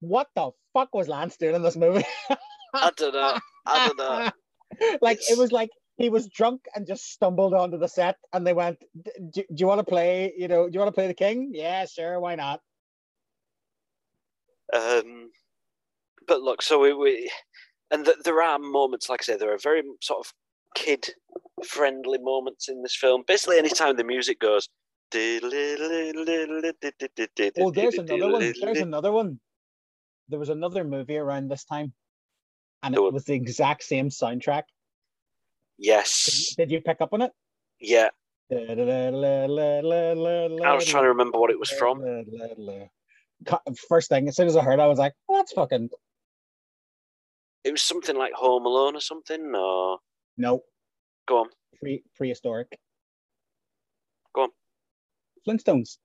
What 0.01 0.29
the 0.35 0.51
fuck 0.75 0.95
was 0.95 1.09
Lance 1.09 1.37
doing 1.37 1.55
in 1.55 1.63
this 1.63 1.77
movie? 1.77 2.05
I 2.75 2.91
don't 2.97 3.15
know. 3.15 3.39
I 3.67 3.87
don't 3.89 3.99
know. 3.99 4.31
like 5.03 5.19
It's- 5.19 5.31
it 5.31 5.39
was 5.39 5.53
like 5.53 5.71
he 5.97 6.09
was 6.09 6.29
drunk 6.29 6.63
and 6.75 6.87
just 6.87 7.13
stumbled 7.13 7.53
onto 7.55 7.79
the 7.79 7.89
set, 7.89 8.17
and 8.33 8.47
they 8.47 8.55
went, 8.55 8.79
"Do, 9.05 9.43
do 9.43 9.45
you 9.57 9.67
want 9.67 9.81
to 9.81 9.85
play? 9.85 10.33
You 10.37 10.49
know, 10.49 10.67
do 10.69 10.73
you 10.75 10.81
want 10.81 10.89
to 10.89 10.99
play 10.99 11.07
the 11.07 11.15
king? 11.15 11.51
Yeah, 11.53 11.85
sure, 11.87 12.19
why 12.21 12.35
not?" 12.37 12.61
Um, 14.73 15.31
but 16.27 16.41
look, 16.43 16.63
so 16.63 16.79
we, 16.81 16.95
we 16.95 17.31
and 17.91 18.05
th- 18.05 18.19
there 18.25 18.41
are 18.43 18.59
moments, 18.59 19.09
like 19.09 19.21
I 19.23 19.25
say, 19.25 19.37
there 19.37 19.53
are 19.53 19.59
very 19.59 19.83
sort 20.01 20.21
of 20.27 20.33
kid-friendly 20.75 22.19
moments 22.19 22.69
in 22.69 22.83
this 22.83 22.97
film. 22.97 23.25
Basically, 23.27 23.59
anytime 23.59 23.97
the 23.97 24.05
music 24.05 24.41
goes. 24.41 24.69
Oh, 25.13 25.41
there's 27.75 27.99
another 27.99 28.31
one. 28.31 28.53
There's 28.61 28.79
another 28.79 29.13
one. 29.13 29.41
There 30.29 30.39
was 30.39 30.51
another 30.51 30.85
movie 30.85 31.17
around 31.17 31.49
this 31.49 31.65
time, 31.65 31.93
and 32.83 32.95
it 32.95 33.01
was 33.01 33.25
the 33.25 33.35
exact 33.35 33.83
same 33.83 34.09
soundtrack. 34.09 34.63
Yes. 35.79 36.55
did 36.57 36.71
you 36.71 36.81
pick 36.81 37.01
up 37.01 37.13
on 37.13 37.23
it? 37.23 37.33
Yeah. 37.81 38.11
I 38.53 38.75
was 40.75 40.87
trying 40.87 41.05
to 41.05 41.09
remember 41.09 41.39
what 41.39 41.51
it 41.51 41.59
was 41.59 41.71
from. 41.71 42.03
First 43.89 44.09
thing, 44.09 44.29
as 44.29 44.37
soon 44.37 44.49
as 44.49 44.57
I 44.57 44.63
heard, 44.63 44.81
I 44.81 44.87
was 44.87 44.99
like, 44.99 45.15
well, 45.27 45.39
"That's 45.39 45.53
fucking 45.53 45.89
It 47.65 47.71
was 47.73 47.83
something 47.83 48.17
like 48.17 48.33
Home 48.35 48.67
Alone 48.67 48.97
or 48.97 49.01
something. 49.01 49.55
Or 49.55 49.99
no 50.37 50.63
go 51.27 51.41
on. 51.41 51.49
pre 51.79 52.03
prehistoric." 52.17 52.79
Go 54.35 54.43
on. 54.43 54.49
Flintstones. 55.47 55.99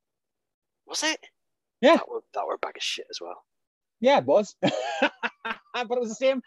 Was 0.88 1.04
it? 1.04 1.20
Yeah. 1.82 1.98
That 1.98 2.10
were, 2.10 2.22
that 2.34 2.46
were 2.48 2.56
a 2.56 2.58
bag 2.58 2.78
of 2.78 2.84
shit 2.84 3.08
as 3.10 3.20
well. 3.22 3.44
Yeah, 4.00 4.20
it 4.20 4.26
was. 4.26 4.56
but 4.62 4.72
it 5.74 6.00
was 6.00 6.10
the 6.10 6.16
same. 6.16 6.42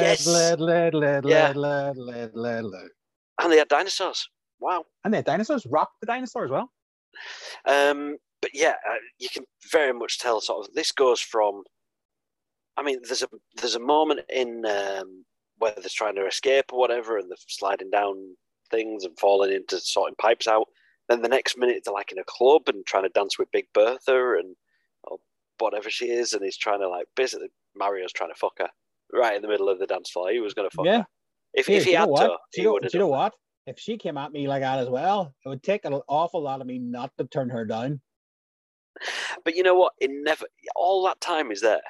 Yes. 0.00 0.26
And 0.26 0.34
And 3.40 3.52
they 3.52 3.58
had 3.58 3.68
dinosaurs. 3.68 4.28
Wow. 4.60 4.84
And 5.04 5.12
they 5.12 5.18
had 5.18 5.26
dinosaurs. 5.26 5.66
Rock 5.66 5.90
the 6.00 6.06
dinosaur 6.06 6.44
as 6.44 6.50
well. 6.50 6.70
Um, 7.66 8.16
but 8.40 8.50
yeah, 8.54 8.74
uh, 8.88 8.96
you 9.18 9.28
can 9.32 9.44
very 9.70 9.92
much 9.92 10.18
tell. 10.18 10.40
Sort 10.40 10.66
of, 10.66 10.74
this 10.74 10.92
goes 10.92 11.20
from. 11.20 11.62
I 12.76 12.82
mean, 12.82 12.98
there's 13.02 13.22
a 13.22 13.28
there's 13.56 13.74
a 13.74 13.80
moment 13.80 14.20
in 14.30 14.64
um, 14.64 15.24
where 15.62 15.72
they're 15.76 15.84
trying 15.88 16.16
to 16.16 16.26
escape 16.26 16.72
or 16.72 16.78
whatever, 16.80 17.18
and 17.18 17.30
they're 17.30 17.36
sliding 17.46 17.88
down 17.88 18.36
things 18.68 19.04
and 19.04 19.16
falling 19.16 19.52
into 19.52 19.78
sorting 19.78 20.16
pipes 20.20 20.48
out. 20.48 20.66
Then 21.08 21.22
the 21.22 21.28
next 21.28 21.56
minute 21.56 21.82
they're 21.84 21.94
like 21.94 22.10
in 22.10 22.18
a 22.18 22.24
club 22.24 22.62
and 22.66 22.84
trying 22.84 23.04
to 23.04 23.08
dance 23.10 23.38
with 23.38 23.52
Big 23.52 23.66
Bertha 23.72 24.38
and 24.38 24.56
or 25.04 25.18
whatever 25.58 25.88
she 25.88 26.06
is, 26.06 26.32
and 26.32 26.44
he's 26.44 26.56
trying 26.56 26.80
to 26.80 26.88
like 26.88 27.06
basically 27.14 27.48
Mario's 27.76 28.12
trying 28.12 28.30
to 28.30 28.38
fuck 28.38 28.54
her 28.58 28.68
right 29.12 29.36
in 29.36 29.42
the 29.42 29.48
middle 29.48 29.68
of 29.68 29.78
the 29.78 29.86
dance 29.86 30.10
floor. 30.10 30.30
He 30.30 30.40
was 30.40 30.52
going 30.52 30.68
to 30.68 30.76
fuck 30.76 30.86
yeah. 30.86 30.98
her 30.98 31.06
if, 31.54 31.68
if 31.68 31.84
he 31.84 31.92
had 31.92 32.08
know 32.08 32.16
to. 32.16 32.36
He 32.52 32.62
you 32.62 32.66
know, 32.66 32.72
would 32.72 32.84
have 32.84 32.92
you 32.92 32.98
know 32.98 33.06
what? 33.06 33.32
If 33.68 33.78
she 33.78 33.96
came 33.96 34.18
at 34.18 34.32
me 34.32 34.48
like 34.48 34.62
that 34.62 34.80
as 34.80 34.88
well, 34.88 35.32
it 35.44 35.48
would 35.48 35.62
take 35.62 35.84
an 35.84 35.92
awful 36.08 36.42
lot 36.42 36.60
of 36.60 36.66
me 36.66 36.80
not 36.80 37.12
to 37.18 37.24
turn 37.24 37.50
her 37.50 37.64
down. 37.64 38.00
But 39.44 39.54
you 39.54 39.62
know 39.62 39.74
what? 39.74 39.92
It 40.00 40.10
never 40.12 40.44
all 40.74 41.04
that 41.04 41.20
time 41.20 41.52
is 41.52 41.60
there. 41.60 41.80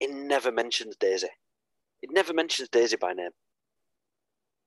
It 0.00 0.10
never 0.10 0.52
mentions 0.52 0.96
Daisy. 0.96 1.28
It 2.02 2.10
never 2.12 2.32
mentions 2.32 2.68
Daisy 2.68 2.96
by 2.96 3.12
name. 3.12 3.30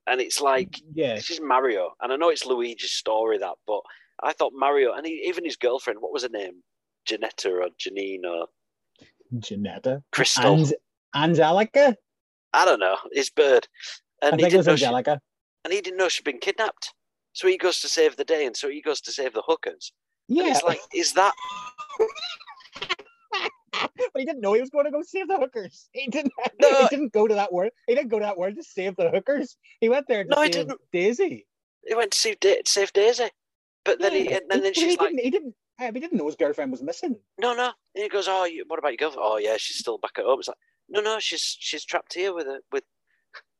And 0.07 0.19
it's 0.19 0.41
like 0.41 0.81
Yeah. 0.93 1.15
this 1.15 1.29
is 1.29 1.39
Mario, 1.41 1.93
and 2.01 2.11
I 2.11 2.15
know 2.15 2.29
it's 2.29 2.45
Luigi's 2.45 2.91
story 2.91 3.37
that, 3.37 3.55
but 3.67 3.81
I 4.23 4.33
thought 4.33 4.51
Mario 4.55 4.93
and 4.93 5.05
he, 5.05 5.23
even 5.27 5.45
his 5.45 5.55
girlfriend, 5.55 5.99
what 6.01 6.11
was 6.11 6.23
her 6.23 6.29
name? 6.29 6.63
Janetta 7.05 7.49
or 7.51 7.69
Janine 7.79 8.25
or 8.25 8.47
Janetta. 9.39 10.03
Crystal? 10.11 10.55
Ange- 10.57 10.73
Angelica? 11.15 11.95
I 12.53 12.65
don't 12.65 12.79
know. 12.79 12.97
His 13.11 13.29
bird, 13.29 13.67
and 14.21 14.33
I 14.33 14.35
he 14.37 14.41
think 14.43 14.53
it 14.53 14.57
was 14.57 14.65
didn't 14.65 14.81
know 14.91 15.01
she, 15.03 15.19
and 15.63 15.73
he 15.73 15.81
didn't 15.81 15.97
know 15.97 16.09
she'd 16.09 16.25
been 16.25 16.39
kidnapped. 16.39 16.93
So 17.33 17.47
he 17.47 17.57
goes 17.57 17.79
to 17.79 17.87
save 17.87 18.17
the 18.17 18.25
day, 18.25 18.45
and 18.45 18.57
so 18.57 18.69
he 18.69 18.81
goes 18.81 18.99
to 19.01 19.11
save 19.11 19.33
the 19.33 19.43
hookers. 19.47 19.93
And 20.27 20.37
Yeah. 20.39 20.51
it's 20.51 20.63
like, 20.63 20.81
is 20.93 21.13
that 21.13 21.33
but 23.73 23.91
he 24.15 24.25
didn't 24.25 24.41
know 24.41 24.53
he 24.53 24.61
was 24.61 24.69
going 24.69 24.85
to 24.85 24.91
go 24.91 25.01
save 25.01 25.27
the 25.27 25.37
hookers. 25.37 25.89
He 25.93 26.07
didn't. 26.07 26.33
No. 26.61 26.69
He 26.83 26.87
didn't 26.89 27.13
go 27.13 27.27
to 27.27 27.35
that 27.35 27.51
word. 27.53 27.71
He 27.87 27.95
didn't 27.95 28.09
go 28.09 28.19
to 28.19 28.25
that 28.25 28.37
word 28.37 28.55
to 28.57 28.63
save 28.63 28.95
the 28.95 29.09
hookers. 29.09 29.57
He 29.79 29.89
went 29.89 30.07
there 30.07 30.23
to 30.23 30.29
No, 30.29 30.37
he 30.41 30.51
save 30.51 30.67
didn't. 30.67 30.81
Daisy. 30.91 31.47
he 31.87 31.95
went 31.95 32.11
to 32.11 32.17
save, 32.19 32.39
da- 32.39 32.61
save 32.65 32.93
Daisy? 32.93 33.29
But 33.83 33.99
then 33.99 34.11
he, 34.13 34.31
and 34.31 34.43
then 34.49 34.61
But 34.61 34.75
she's 34.75 34.91
he 34.91 34.97
like, 34.97 35.09
didn't. 35.09 35.23
He 35.23 35.29
didn't. 35.31 35.55
uh, 35.79 35.91
he 35.91 35.99
didn't 35.99 36.17
know 36.17 36.27
his 36.27 36.35
girlfriend 36.35 36.71
was 36.71 36.83
missing. 36.83 37.15
No, 37.39 37.55
no. 37.55 37.71
And 37.95 38.03
he 38.03 38.09
goes, 38.09 38.27
"Oh, 38.27 38.45
you, 38.45 38.63
what 38.67 38.77
about 38.77 38.89
your 38.89 38.97
girlfriend? 38.97 39.25
Oh, 39.27 39.37
yeah, 39.37 39.55
she's 39.57 39.77
still 39.77 39.97
back 39.97 40.11
at 40.19 40.25
home." 40.25 40.37
It's 40.39 40.47
like, 40.47 40.57
no, 40.89 41.01
no, 41.01 41.17
she's 41.19 41.57
she's 41.59 41.83
trapped 41.83 42.13
here 42.13 42.31
with 42.33 42.45
a 42.45 42.59
with 42.71 42.83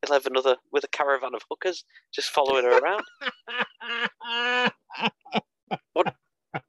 eleven 0.08 0.38
other 0.38 0.58
with 0.72 0.84
a 0.84 0.88
caravan 0.90 1.34
of 1.34 1.42
hookers 1.50 1.84
just 2.14 2.30
following 2.30 2.66
her 2.66 2.78
around. 2.78 3.04
what 5.94 6.16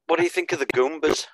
What 0.06 0.16
do 0.16 0.22
you 0.22 0.30
think 0.30 0.52
of 0.52 0.60
the 0.60 0.66
Goombas? 0.66 1.26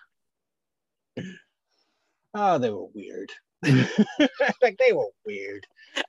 Oh, 2.34 2.58
they 2.58 2.70
were 2.70 2.86
weird. 2.94 3.30
Mm. 3.64 4.06
like 4.62 4.78
they 4.78 4.92
were 4.92 5.08
weird. 5.26 5.66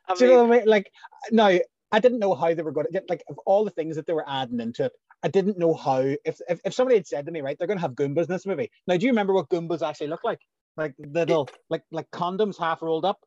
I 0.08 0.16
Do 0.16 0.26
you 0.26 0.32
know 0.32 0.44
what 0.44 0.56
I 0.56 0.60
mean? 0.60 0.68
Like, 0.68 0.92
no, 1.32 1.60
I 1.92 2.00
didn't 2.00 2.20
know 2.20 2.36
how 2.36 2.54
they 2.54 2.62
were 2.62 2.72
going 2.72 2.86
to 2.86 2.92
get 2.92 3.10
like 3.10 3.24
of 3.30 3.40
all 3.46 3.64
the 3.66 3.72
things 3.72 3.96
that 3.96 4.06
they 4.06 4.14
were 4.14 4.30
adding 4.30 4.60
into 4.60 4.86
it. 4.86 4.92
I 5.24 5.28
didn't 5.28 5.58
know 5.58 5.74
how. 5.74 6.00
If, 6.00 6.40
if 6.48 6.60
if 6.64 6.74
somebody 6.74 6.98
had 6.98 7.08
said 7.08 7.26
to 7.26 7.32
me, 7.32 7.42
right, 7.42 7.58
they're 7.58 7.68
going 7.68 7.78
to 7.78 7.82
have 7.82 7.94
Goombas 7.94 8.26
in 8.26 8.32
this 8.32 8.46
movie. 8.46 8.72
Now, 8.88 8.98
do 8.98 9.06
you 9.06 9.12
remember 9.12 9.34
what 9.34 9.50
Goombas 9.50 9.88
actually 9.88 10.08
look 10.08 10.24
like? 10.24 10.40
Like 10.78 10.94
little, 10.98 11.50
like 11.70 11.84
like 11.92 12.10
condoms 12.12 12.58
half 12.58 12.82
rolled 12.82 13.06
up 13.06 13.20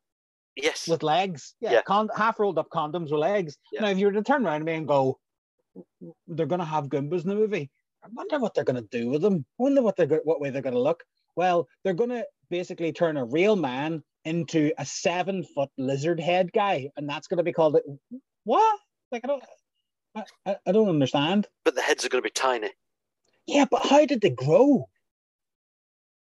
yes, 0.57 0.89
with 0.89 1.03
legs. 1.03 1.55
Yeah, 1.61 1.73
Yeah. 1.73 1.83
Con- 1.83 2.09
half 2.17 2.39
rolled 2.39 2.59
up 2.59 2.69
condoms 2.71 3.11
with 3.11 3.21
legs. 3.21 3.59
Yeah. 3.73 3.83
Now, 3.83 3.89
if 3.89 3.99
you 3.99 4.07
were 4.07 4.13
to 4.13 4.23
turn 4.23 4.47
around 4.47 4.61
to 4.61 4.67
me 4.67 4.75
and 4.75 4.89
go, 4.89 5.19
they're 6.29 6.47
going 6.47 6.61
to 6.61 6.65
have 6.65 6.87
Goombas 6.87 7.25
in 7.25 7.29
the 7.29 7.35
movie. 7.35 7.71
I 8.05 8.09
wonder 8.13 8.39
what 8.39 8.55
they're 8.55 8.65
going 8.65 8.83
to 8.83 8.89
do 8.91 9.09
with 9.11 9.23
them. 9.23 9.45
I 9.59 9.63
wonder 9.63 9.83
what 9.83 9.97
they're 9.97 10.07
go- 10.07 10.21
what 10.25 10.41
way 10.41 10.51
they're 10.51 10.63
going 10.63 10.75
to 10.75 10.81
look. 10.81 11.05
Well, 11.37 11.69
they're 11.83 11.95
going 11.95 12.11
to 12.11 12.27
basically 12.51 12.93
turn 12.93 13.17
a 13.17 13.25
real 13.25 13.57
man 13.57 14.03
into 14.25 14.73
a 14.79 14.85
seven 14.85 15.43
foot 15.43 15.71
lizard 15.79 16.21
head 16.21 16.53
guy, 16.53 16.91
and 16.97 17.09
that's 17.09 17.27
going 17.27 17.39
to 17.39 17.45
be 17.45 17.53
called 17.53 17.77
it. 17.77 17.85
What? 18.45 18.79
Like 19.11 19.23
I 19.25 19.29
don't, 19.29 19.45
I, 20.47 20.57
I, 20.67 20.73
don't 20.73 20.89
understand. 20.89 21.47
but 21.65 21.75
the 21.75 21.83
heads 21.83 22.05
are 22.05 22.09
going 22.09 22.23
to 22.23 22.27
be 22.27 22.31
tiny. 22.31 22.71
Yeah, 23.47 23.65
but 23.71 23.85
how 23.85 24.07
did 24.07 24.21
they 24.21 24.31
grow? 24.31 24.89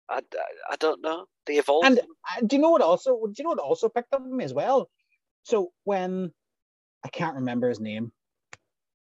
I, 0.09 0.17
I, 0.19 0.73
I 0.73 0.77
don't 0.77 1.01
know. 1.03 1.27
They 1.47 1.55
evolved. 1.55 1.87
And 1.87 1.99
uh, 1.99 2.47
do 2.47 2.57
you 2.57 2.63
know 2.63 2.71
what 2.71 2.83
also? 2.83 3.21
Do 3.27 3.33
you 3.39 3.45
know 3.45 3.51
what 3.51 3.59
also 3.59 3.89
picked 3.89 4.15
up 4.15 4.25
me 4.25 4.45
as 4.45 4.53
well? 4.53 4.91
So 5.45 5.71
when 5.85 6.33
I 7.05 7.09
can't 7.09 7.37
remember 7.37 7.69
his 7.69 7.81
name, 7.81 8.13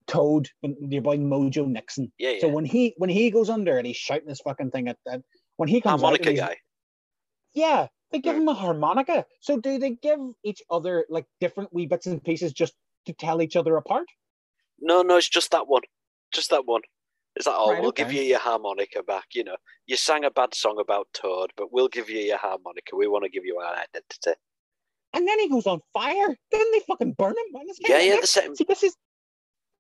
Toad, 0.07 0.49
your 0.63 1.03
boy 1.03 1.19
Mojo 1.19 1.67
Nixon. 1.67 2.11
yeah, 2.19 2.31
yeah. 2.31 2.41
So 2.41 2.49
when 2.49 2.65
he 2.65 2.95
when 2.97 3.11
he 3.11 3.31
goes 3.31 3.51
under 3.51 3.77
and 3.77 3.87
he's 3.87 3.97
shouting 3.97 4.27
this 4.27 4.41
fucking 4.41 4.71
thing 4.71 4.89
at, 4.89 4.97
at 5.07 5.21
when 5.59 5.69
he 5.69 5.81
comes 5.83 6.01
harmonica 6.01 6.33
guy. 6.33 6.57
yeah, 7.53 7.89
they 8.11 8.21
give 8.21 8.37
him 8.37 8.49
a 8.49 8.55
harmonica. 8.55 9.27
So 9.41 9.59
do 9.59 9.79
they 9.79 9.91
give 9.91 10.21
each 10.43 10.63
other 10.71 11.05
like 11.11 11.27
different 11.41 11.73
wee 11.75 11.87
bits 11.87 12.07
and 12.07 12.25
pieces 12.25 12.53
just 12.53 12.75
to 13.07 13.13
tell 13.13 13.43
each 13.43 13.57
other 13.57 13.77
apart? 13.77 14.07
No, 14.81 15.03
no, 15.03 15.17
it's 15.19 15.29
just 15.29 15.51
that 15.51 15.69
one. 15.69 15.83
Just 16.33 16.51
that 16.51 16.65
one. 16.65 16.83
It's 17.37 17.47
like, 17.47 17.57
oh, 17.59 17.73
Right, 17.73 17.83
we'll 17.83 17.93
give 17.93 18.13
you 18.13 18.23
your 18.23 18.39
harmonica 18.39 19.03
back. 19.03 19.27
You 19.35 19.45
know, 19.45 19.57
you 19.87 19.97
sang 19.97 20.25
a 20.25 20.31
bad 20.31 20.55
song 20.55 20.79
about 20.81 21.09
Toad, 21.13 21.53
but 21.57 21.73
we'll 21.73 21.89
give 21.89 22.09
you 22.09 22.21
your 22.21 22.39
harmonica. 22.39 22.97
We 22.97 23.07
want 23.07 23.25
to 23.25 23.31
give 23.31 23.45
you 23.45 23.59
our 23.59 23.75
identity. 23.75 24.41
And 25.15 25.27
then 25.27 25.39
he 25.41 25.49
goes 25.49 25.67
on 25.67 25.81
fire. 25.93 26.37
Then 26.53 26.65
they 26.73 26.81
fucking 26.87 27.13
burn 27.13 27.35
him. 27.53 27.63
Yeah, 27.81 28.01
yeah, 28.01 28.21
the 28.21 28.27
same. 28.27 28.55
See, 28.55 28.65
this 28.65 28.83
is 28.83 28.97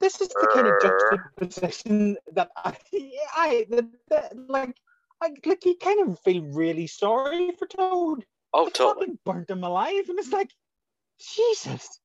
this 0.00 0.20
is 0.20 0.28
the 0.28 0.48
kind 0.55 0.66
of 0.66 0.74
juxtaposition 0.80 2.16
that 2.34 2.50
I, 2.56 2.76
I 3.34 3.66
that, 3.70 3.86
that, 4.09 4.32
like, 4.48 4.76
I 5.20 5.30
like 5.44 5.64
you 5.64 5.76
kind 5.76 6.08
of 6.08 6.18
feel 6.20 6.42
really 6.52 6.86
sorry 6.86 7.52
for 7.58 7.66
Toad. 7.66 8.24
Oh, 8.54 8.66
They 8.66 8.70
totally. 8.70 9.06
fucking 9.06 9.18
burnt 9.24 9.50
him 9.50 9.64
alive, 9.64 10.08
and 10.08 10.18
it's 10.18 10.32
like, 10.32 10.50
Jesus. 11.20 12.00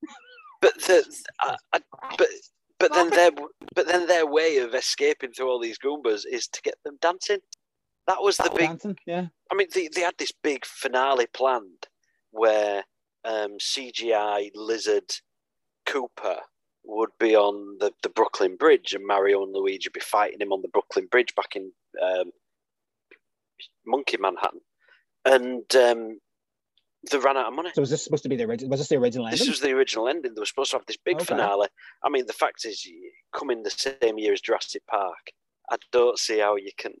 But 0.60 0.74
the, 0.80 1.04
I, 1.40 1.56
I, 1.72 1.80
but 2.18 2.28
but 2.78 2.92
then 2.92 3.10
their 3.10 3.30
but 3.74 3.86
then 3.86 4.06
their 4.06 4.26
way 4.26 4.58
of 4.58 4.74
escaping 4.74 5.32
through 5.32 5.48
all 5.48 5.60
these 5.60 5.78
Goombas 5.78 6.24
is 6.30 6.48
to 6.48 6.62
get 6.62 6.74
them 6.84 6.98
dancing. 7.00 7.38
That 8.06 8.22
was 8.22 8.36
the 8.36 8.50
big. 8.50 8.68
Dancing, 8.68 8.96
yeah. 9.06 9.26
I 9.52 9.54
mean, 9.54 9.68
they, 9.74 9.88
they 9.88 10.00
had 10.02 10.14
this 10.18 10.32
big 10.42 10.64
finale 10.64 11.26
planned 11.32 11.86
where 12.30 12.84
um, 13.24 13.56
CGI 13.60 14.50
lizard 14.54 15.10
Koopa 15.86 16.38
would 16.84 17.10
be 17.18 17.34
on 17.34 17.78
the, 17.78 17.92
the 18.02 18.08
Brooklyn 18.10 18.56
Bridge 18.56 18.92
and 18.92 19.06
Mario 19.06 19.42
and 19.42 19.52
Luigi 19.52 19.88
would 19.88 19.94
be 19.94 20.00
fighting 20.00 20.40
him 20.40 20.52
on 20.52 20.60
the 20.60 20.68
Brooklyn 20.68 21.06
Bridge 21.10 21.34
back 21.34 21.56
in 21.56 21.72
um, 22.02 22.30
Monkey 23.86 24.16
Manhattan. 24.18 24.60
And 25.24 25.74
um, 25.76 26.18
they 27.10 27.18
ran 27.18 27.36
out 27.36 27.46
of 27.48 27.54
money. 27.54 27.70
So 27.74 27.80
was 27.82 27.90
this 27.90 28.04
supposed 28.04 28.22
to 28.24 28.28
be 28.28 28.36
the 28.36 28.44
original? 28.44 28.70
Was 28.70 28.80
this 28.80 28.88
the 28.88 28.96
original 28.96 29.26
ending? 29.26 29.38
This 29.38 29.48
was 29.48 29.60
the 29.60 29.72
original 29.72 30.08
ending. 30.08 30.34
They 30.34 30.40
were 30.40 30.46
supposed 30.46 30.70
to 30.72 30.78
have 30.78 30.86
this 30.86 30.98
big 31.04 31.16
Okay. 31.16 31.24
finale. 31.24 31.68
I 32.02 32.08
mean, 32.08 32.26
the 32.26 32.32
fact 32.32 32.64
is, 32.64 32.86
in 33.50 33.62
the 33.62 33.70
same 33.70 34.18
year 34.18 34.32
as 34.32 34.40
Jurassic 34.40 34.82
Park. 34.86 35.32
I 35.70 35.76
don't 35.92 36.18
see 36.18 36.38
how 36.40 36.56
you 36.56 36.70
can 36.76 36.92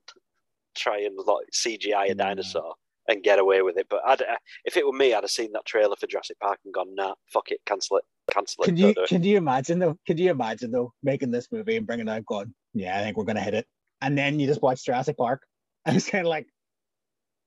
try 0.74 1.00
and 1.00 1.16
like 1.26 1.46
CGI 1.52 2.06
a 2.10 2.14
No. 2.14 2.24
dinosaur 2.24 2.74
and 3.08 3.22
get 3.22 3.38
away 3.38 3.62
with 3.62 3.76
it. 3.76 3.86
But 3.90 4.00
I'd, 4.06 4.22
uh, 4.22 4.36
if 4.64 4.76
it 4.76 4.86
were 4.86 4.92
me, 4.92 5.12
I'd 5.14 5.22
have 5.22 5.30
seen 5.30 5.52
that 5.52 5.66
trailer 5.66 5.96
for 5.96 6.06
Jurassic 6.06 6.38
Park 6.40 6.58
and 6.64 6.72
gone, 6.72 6.94
"Nah, 6.94 7.14
fuck 7.32 7.50
it, 7.50 7.60
cancel 7.66 7.98
it, 7.98 8.04
cancel 8.30 8.64
it." 8.64 8.68
Can 8.68 8.76
you 8.76 8.94
can 9.06 9.22
you 9.22 9.36
imagine 9.36 9.78
though? 9.78 9.98
Could 10.06 10.18
you 10.18 10.30
imagine 10.30 10.70
though 10.70 10.92
making 11.02 11.30
this 11.30 11.48
movie 11.52 11.76
and 11.76 11.86
bringing 11.86 12.08
it 12.08 12.10
out, 12.10 12.24
going, 12.24 12.54
"Yeah, 12.72 12.98
I 12.98 13.02
think 13.02 13.16
we're 13.16 13.24
gonna 13.24 13.40
hit 13.42 13.54
it," 13.54 13.66
and 14.00 14.16
then 14.16 14.40
you 14.40 14.46
just 14.46 14.62
watch 14.62 14.84
Jurassic 14.84 15.16
Park, 15.18 15.46
and 15.86 15.96
it's 15.96 16.08
kind 16.08 16.26
of 16.26 16.30
like, 16.30 16.46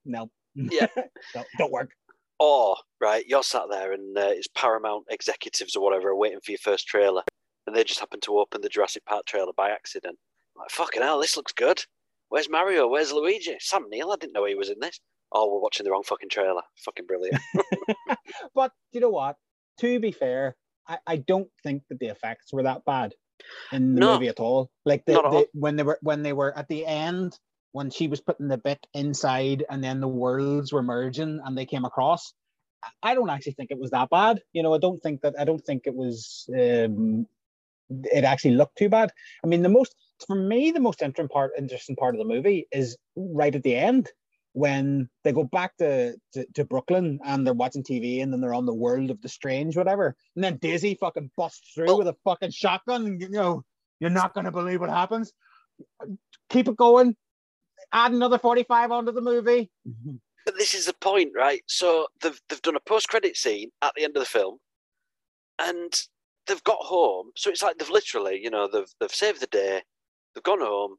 no, 0.04 0.30
Yeah. 0.54 0.86
don't, 1.34 1.46
don't 1.58 1.72
work. 1.72 1.90
Or 2.40 2.76
right, 3.00 3.24
you're 3.26 3.42
sat 3.42 3.64
there 3.70 3.92
and 3.92 4.16
uh, 4.16 4.28
it's 4.28 4.46
Paramount 4.54 5.06
executives 5.10 5.74
or 5.74 5.82
whatever 5.82 6.10
are 6.10 6.16
waiting 6.16 6.38
for 6.44 6.52
your 6.52 6.58
first 6.58 6.86
trailer, 6.86 7.22
and 7.66 7.74
they 7.74 7.82
just 7.82 7.98
happen 8.00 8.20
to 8.20 8.38
open 8.38 8.60
the 8.60 8.68
Jurassic 8.68 9.04
Park 9.06 9.26
trailer 9.26 9.52
by 9.56 9.70
accident. 9.70 10.16
Like 10.56 10.70
fucking 10.70 11.02
hell, 11.02 11.20
this 11.20 11.36
looks 11.36 11.52
good. 11.52 11.82
Where's 12.28 12.48
Mario? 12.48 12.86
Where's 12.88 13.12
Luigi? 13.12 13.56
Sam 13.58 13.86
Neill? 13.90 14.12
I 14.12 14.16
didn't 14.16 14.34
know 14.34 14.44
he 14.44 14.54
was 14.54 14.70
in 14.70 14.78
this. 14.80 15.00
Oh, 15.32 15.52
we're 15.52 15.60
watching 15.60 15.84
the 15.84 15.90
wrong 15.90 16.04
fucking 16.04 16.28
trailer. 16.30 16.62
Fucking 16.84 17.06
brilliant. 17.06 17.40
But 18.54 18.72
you 18.92 19.00
know 19.00 19.10
what? 19.10 19.36
To 19.80 19.98
be 20.00 20.12
fair, 20.12 20.56
I, 20.86 20.98
I 21.06 21.16
don't 21.16 21.48
think 21.62 21.82
that 21.90 21.98
the 21.98 22.06
effects 22.08 22.52
were 22.52 22.62
that 22.64 22.84
bad 22.84 23.14
in 23.72 23.94
the 23.94 24.00
No. 24.00 24.14
movie 24.14 24.28
at 24.28 24.40
all. 24.40 24.70
Like 24.84 25.04
the, 25.06 25.14
the 25.14 25.20
all. 25.22 25.44
when 25.54 25.76
they 25.76 25.82
were 25.82 25.98
when 26.02 26.22
they 26.22 26.32
were 26.32 26.56
at 26.56 26.68
the 26.68 26.86
end 26.86 27.38
when 27.72 27.90
she 27.90 28.08
was 28.08 28.20
putting 28.20 28.48
the 28.48 28.58
bit 28.58 28.84
inside 28.94 29.64
and 29.70 29.82
then 29.82 30.00
the 30.00 30.08
worlds 30.08 30.72
were 30.72 30.82
merging 30.82 31.40
and 31.44 31.56
they 31.56 31.66
came 31.66 31.84
across. 31.84 32.32
I- 33.02 33.14
don't 33.14 33.30
actually 33.30 33.52
think 33.52 33.70
it 33.70 33.78
was 33.78 33.90
that 33.90 34.10
bad. 34.10 34.40
You 34.52 34.62
know, 34.62 34.72
I 34.74 34.78
don't 34.78 35.02
think 35.02 35.22
that 35.22 35.34
I 35.38 35.44
don't 35.44 35.64
think 35.64 35.82
it 35.86 35.94
was 35.94 36.48
um 36.52 37.26
it 37.90 38.24
actually 38.24 38.54
looked 38.54 38.76
too 38.76 38.88
bad. 38.88 39.10
I 39.42 39.46
mean, 39.46 39.62
the 39.62 39.68
most 39.68 39.94
for 40.26 40.36
me, 40.36 40.70
the 40.70 40.80
most 40.80 41.02
interesting 41.02 41.28
part 41.28 41.52
interesting 41.58 41.96
part 41.96 42.14
of 42.14 42.18
the 42.20 42.24
movie 42.34 42.66
is 42.72 42.96
right 43.16 43.54
at 43.54 43.62
the 43.62 43.74
end 43.76 44.10
when 44.52 45.08
they 45.22 45.32
go 45.32 45.44
back 45.44 45.76
to, 45.76 46.14
to, 46.32 46.44
to 46.54 46.64
Brooklyn 46.64 47.20
and 47.24 47.46
they're 47.46 47.54
watching 47.54 47.84
TV 47.84 48.22
and 48.22 48.32
then 48.32 48.40
they're 48.40 48.54
on 48.54 48.66
the 48.66 48.74
world 48.74 49.10
of 49.10 49.20
the 49.20 49.28
strange, 49.28 49.76
whatever. 49.76 50.16
And 50.34 50.42
then 50.42 50.56
Daisy 50.56 50.94
fucking 50.94 51.30
busts 51.36 51.72
through 51.74 51.86
Well- 51.86 51.98
with 51.98 52.08
a 52.08 52.16
fucking 52.24 52.50
shotgun 52.50 53.06
and 53.06 53.20
you 53.20 53.28
know, 53.28 53.62
you're 54.00 54.10
not 54.10 54.34
gonna 54.34 54.50
believe 54.52 54.80
what 54.80 54.90
happens. 54.90 55.32
Keep 56.48 56.68
it 56.68 56.76
going. 56.76 57.16
Add 57.92 58.12
another 58.12 58.38
45 58.38 58.92
onto 58.92 59.12
the 59.12 59.20
movie. 59.20 59.70
Mm-hmm. 59.88 60.16
But 60.44 60.56
this 60.56 60.74
is 60.74 60.86
the 60.86 60.94
point, 60.94 61.32
right? 61.36 61.62
So 61.66 62.06
they've 62.22 62.40
they've 62.48 62.62
done 62.62 62.76
a 62.76 62.80
post 62.80 63.08
credit 63.08 63.36
scene 63.36 63.70
at 63.82 63.92
the 63.96 64.04
end 64.04 64.16
of 64.16 64.22
the 64.22 64.28
film, 64.28 64.58
and 65.58 65.92
they've 66.46 66.64
got 66.64 66.78
home. 66.80 67.30
So 67.36 67.50
it's 67.50 67.62
like 67.62 67.76
they've 67.78 67.90
literally, 67.90 68.40
you 68.42 68.50
know, 68.50 68.68
they've 68.72 68.90
they've 69.00 69.14
saved 69.14 69.40
the 69.40 69.46
day. 69.46 69.82
They've 70.34 70.42
gone 70.42 70.60
home. 70.60 70.96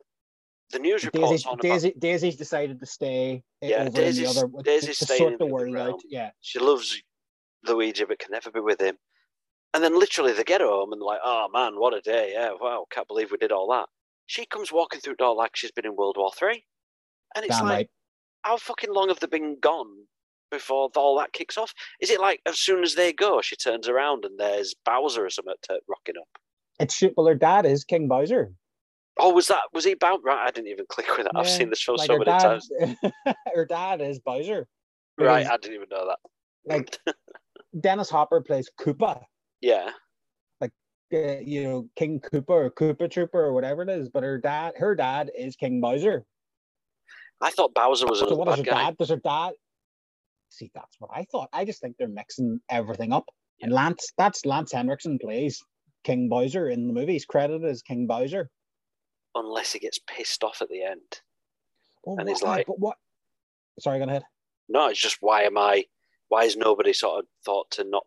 The 0.72 0.80
news 0.80 1.03
reports 1.03 1.32
Daisy, 1.32 1.49
on 1.49 1.60
about 1.60 1.99
Daisy's 1.99 2.36
decided 2.36 2.80
to 2.80 2.86
stay 2.86 3.41
Yeah, 3.61 3.90
Daisy's- 3.90 4.36
the 4.36 4.45
other 4.45 4.64
Daisy's 4.64 4.99
staying 4.99 5.38
the 5.40 5.80
out. 5.80 5.99
Yeah. 6.07 6.30
she 6.41 6.60
loves 6.60 7.02
Luigi 7.68 8.06
but 8.06 8.20
can 8.20 8.32
never 8.32 8.52
be 8.52 8.60
with 8.60 8.80
him. 8.80 8.98
And 9.74 9.84
then 9.84 9.98
literally 9.98 10.34
they 10.34 10.44
get 10.44 10.61
home 10.61 10.91
and 10.94 11.02
they're 11.02 11.07
like, 11.07 11.22
oh 11.24 11.48
man, 11.52 11.80
what 11.80 11.95
a 11.95 12.02
day. 12.02 12.34
Yeah, 12.34 12.52
wow, 12.60 12.86
can't 12.91 13.07
believe 13.07 13.32
we 13.32 13.38
did 13.38 13.52
all 13.52 13.68
that. 13.72 13.88
She 14.28 14.45
comes 14.45 14.72
walking 14.72 14.99
through 14.99 15.14
the 15.14 15.24
door 15.24 15.36
like 15.36 15.56
she's 15.56 15.72
been 15.72 15.88
in 15.88 15.95
World 15.95 16.18
War 16.20 16.32
Three. 16.38 16.66
And 17.35 17.45
it's 17.45 17.57
Damn 17.57 17.65
like, 17.65 17.73
right. 17.73 17.89
how 18.43 18.57
fucking 18.57 18.93
long 18.93 19.10
have 19.10 19.19
they 19.19 19.27
been 19.27 19.57
gone 19.60 19.88
before 20.51 20.89
all 20.95 21.18
that 21.19 21.34
kicks 21.34 21.57
off? 21.57 21.73
Is 22.01 22.10
it 22.10 22.19
like 22.19 22.41
as 22.45 22.60
soon 22.60 22.84
as 22.84 22.95
they 22.95 23.14
go, 23.14 23.41
she 23.41 23.56
turns 23.56 23.88
around 23.88 24.26
and 24.26 24.39
there's 24.39 24.76
Bowser 24.85 25.26
or 25.26 25.30
something 25.30 25.53
to, 25.64 25.80
rocking 25.88 26.19
up? 26.19 26.27
It's 26.80 26.95
shit. 26.95 27.14
Well, 27.15 27.27
her 27.27 27.35
dad 27.35 27.65
is 27.65 27.84
King 27.84 28.07
Bowser. 28.07 28.51
Oh, 29.19 29.34
was 29.34 29.47
that, 29.47 29.64
was 29.73 29.84
he 29.84 29.95
bound? 29.95 30.22
Right, 30.23 30.47
I 30.47 30.49
didn't 30.51 30.69
even 30.69 30.85
click 30.88 31.07
with 31.18 31.26
that. 31.26 31.35
I've 31.35 31.49
seen 31.49 31.69
this 31.69 31.80
show 31.80 31.93
Like 31.93 32.07
so 32.07 32.14
many 32.14 32.26
dad, 32.26 32.39
times. 32.39 32.69
her 33.53 33.65
dad 33.65 33.99
is 34.01 34.19
Bowser. 34.19 34.65
Right, 35.18 35.45
I 35.45 35.57
didn't 35.57 35.76
even 35.76 35.89
know 35.91 36.07
that. 36.07 36.19
Like 36.65 36.97
Dennis 37.81 38.10
Hopper 38.10 38.41
plays 38.41 38.69
Koopa. 38.80 39.22
yeah. 39.61 39.89
uh, 40.61 40.68
you 41.11 41.64
know 41.64 41.89
King 41.97 42.22
Koopa 42.22 42.49
or 42.49 42.72
Koopa 42.72 43.11
Trooper 43.11 43.43
or 43.43 43.53
whatever 43.53 43.81
it 43.81 43.89
is, 43.89 44.07
but 44.10 44.23
her 44.23 44.38
dad, 44.38 44.73
her 44.77 44.95
dad 44.95 45.31
is 45.38 45.56
King 45.57 45.81
Bowser. 45.81 46.23
I 47.41 47.52
thought 47.52 47.74
Bowser 47.74 48.06
was 48.07 48.20
So 48.20 48.28
another 48.28 48.40
what 48.40 48.48
is 48.49 48.56
bad 48.57 48.66
her 48.66 48.72
guy. 48.72 48.84
dad? 48.86 48.98
Does 48.98 49.10
her 49.10 49.16
dad? 49.18 49.53
See, 50.49 50.72
that's 50.74 50.95
what 50.99 51.11
I 51.14 51.26
thought. 51.32 51.49
I 51.53 51.64
just 51.66 51.80
think 51.82 51.95
they're 51.98 52.07
mixing 52.07 52.60
everything 52.70 53.14
up. 53.14 53.26
And 53.61 53.72
Lance, 53.72 54.11
that's 54.18 54.45
Lance 54.45 54.72
Henriksen 54.72 55.20
plays 55.20 55.61
King 56.03 56.28
Bowser 56.30 56.70
in 56.70 56.88
the 56.88 56.94
movie. 56.94 57.14
He's 57.14 57.26
credited 57.26 57.66
as 57.70 57.82
King 57.82 58.07
Bowser. 58.07 58.49
Unless 59.36 59.74
he 59.74 59.80
gets 59.80 59.99
pissed 60.07 60.44
off 60.44 60.61
at 60.61 60.70
the 60.70 60.84
end. 60.84 61.22
Well, 62.03 62.18
And 62.18 62.28
what, 62.28 62.34
he's 62.36 62.41
like- 62.44 62.68
but 62.68 62.80
what? 62.80 62.98
Sorry, 63.80 63.99
go 63.99 64.06
ahead. 64.06 64.24
No, 64.68 64.88
it's 64.90 64.99
just 64.99 65.18
why 65.22 65.44
am 65.44 65.57
I? 65.57 65.86
Why 66.28 66.44
has 66.44 66.56
nobody 66.57 66.94
sort 66.94 67.20
of 67.20 67.26
thought 67.45 67.72
to 67.72 67.84
not 67.84 68.06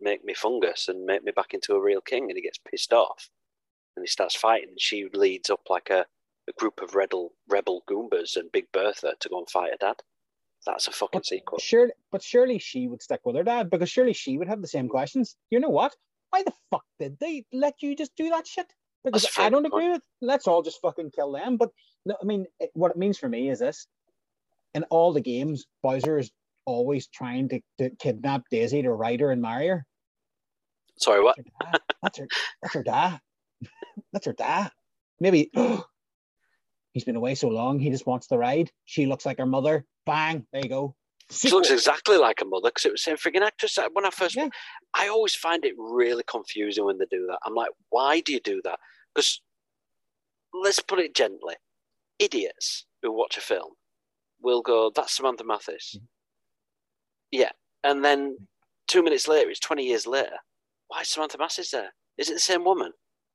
make 0.00 0.24
me 0.24 0.34
fungus 0.34 0.88
and 0.88 1.04
make 1.04 1.22
me 1.22 1.32
back 1.32 1.54
into 1.54 1.74
a 1.74 1.80
real 1.80 2.00
king? 2.00 2.24
And 2.24 2.36
he 2.36 2.42
gets 2.42 2.58
pissed 2.58 2.92
off, 2.92 3.30
and 3.96 4.02
he 4.02 4.08
starts 4.08 4.34
fighting. 4.36 4.70
And 4.70 4.80
she 4.80 5.08
leads 5.12 5.48
up 5.50 5.60
like 5.70 5.88
a, 5.90 6.06
a 6.48 6.52
group 6.52 6.80
of 6.82 6.94
rebel 6.94 7.32
rebel 7.48 7.82
goombas 7.88 8.36
and 8.36 8.50
Big 8.52 8.66
Bertha 8.72 9.14
to 9.20 9.28
go 9.28 9.38
and 9.38 9.50
fight 9.50 9.70
her 9.72 9.76
dad. 9.78 9.96
That's 10.66 10.88
a 10.88 10.90
fucking 10.90 11.20
But 11.20 11.26
sequel. 11.26 11.58
Surely, 11.58 11.92
but 12.10 12.22
surely 12.22 12.58
she 12.58 12.88
would 12.88 13.02
stick 13.02 13.20
with 13.24 13.36
her 13.36 13.44
dad 13.44 13.70
because 13.70 13.88
surely 13.88 14.12
she 14.12 14.38
would 14.38 14.48
have 14.48 14.60
the 14.60 14.68
same 14.68 14.88
questions. 14.88 15.36
You 15.50 15.60
know 15.60 15.68
what? 15.68 15.94
Why 16.30 16.42
the 16.42 16.52
fuck 16.70 16.84
did 16.98 17.18
they 17.20 17.44
let 17.52 17.74
you 17.80 17.94
just 17.96 18.14
do 18.16 18.28
that 18.30 18.46
shit? 18.46 18.66
Because 19.04 19.22
That's 19.22 19.38
I 19.38 19.48
don't 19.50 19.62
point. 19.62 19.74
agree 19.74 19.90
with. 19.90 20.02
Let's 20.20 20.48
all 20.48 20.62
just 20.62 20.80
fucking 20.80 21.12
kill 21.12 21.32
them. 21.32 21.56
But 21.56 21.70
no, 22.04 22.16
I 22.20 22.24
mean, 22.24 22.46
it, 22.58 22.70
what 22.74 22.90
it 22.90 22.96
means 22.96 23.18
for 23.18 23.28
me 23.28 23.48
is 23.50 23.60
this: 23.60 23.86
in 24.74 24.82
all 24.84 25.12
the 25.12 25.20
games, 25.20 25.66
Bowser 25.82 26.18
is 26.18 26.30
always 26.66 27.06
trying 27.06 27.48
to, 27.50 27.60
to 27.78 27.90
kidnap 27.98 28.42
Daisy 28.50 28.82
to 28.82 28.92
ride 28.92 29.20
her 29.20 29.30
and 29.30 29.40
marry 29.40 29.68
her. 29.68 29.86
Sorry, 30.98 31.22
what? 31.22 31.36
That's 31.36 31.48
her 31.48 31.54
dad. 31.72 31.80
That's 32.02 32.18
her. 32.18 32.28
That's 32.62 32.74
her 32.74 32.82
dad. 32.82 33.20
That's 34.12 34.26
her 34.26 34.32
dad. 34.32 34.72
Maybe 35.20 35.50
he's 36.98 37.04
been 37.04 37.16
away 37.16 37.34
so 37.36 37.48
long. 37.48 37.78
He 37.80 37.90
just 37.90 38.06
wants 38.06 38.26
the 38.28 38.38
ride. 38.38 38.70
She 38.86 39.06
looks 39.06 39.26
like 39.26 39.38
her 39.38 39.46
mother. 39.46 39.84
Bang! 40.06 40.46
There 40.52 40.62
you 40.62 40.68
go. 40.68 40.96
She 41.30 41.50
looks 41.50 41.70
exactly 41.70 42.16
like 42.18 42.40
a 42.42 42.46
mother 42.46 42.70
because 42.70 42.86
it 42.86 42.92
was 42.92 43.02
the 43.04 43.10
same 43.10 43.18
freaking 43.18 43.46
actress. 43.46 43.78
When 43.92 44.06
I 44.06 44.10
first, 44.10 44.36
Yeah. 44.36 44.48
I 44.94 45.08
always 45.08 45.34
find 45.34 45.64
it 45.64 45.74
really 45.78 46.24
confusing 46.26 46.84
when 46.86 46.98
they 46.98 47.06
do 47.10 47.26
that. 47.28 47.38
I'm 47.46 47.54
like, 47.54 47.70
why 47.90 48.20
do 48.20 48.32
you 48.32 48.40
do 48.40 48.60
that? 48.64 48.78
Because 49.14 49.40
let's 50.54 50.80
put 50.80 51.00
it 51.00 51.14
gently, 51.14 51.56
idiots 52.18 52.86
who 53.02 53.12
watch 53.12 53.36
a 53.38 53.42
film 53.42 53.74
will 54.42 54.62
go, 54.62 54.90
"That's 54.94 55.16
Samantha 55.16 55.44
Mathis." 55.44 55.96
Mm. 55.98 56.02
Yeah, 57.32 57.52
and 57.84 58.04
then 58.04 58.38
two 58.88 59.02
minutes 59.02 59.28
later, 59.28 59.50
it's 59.50 59.60
twenty 59.60 59.84
years 59.86 60.06
later. 60.06 60.38
Why 60.88 61.02
is 61.02 61.08
Samantha 61.10 61.38
Mathis 61.38 61.70
there? 61.72 61.94
Is 62.18 62.30
it 62.30 62.34
the 62.34 62.40
same 62.40 62.64
woman? 62.64 62.92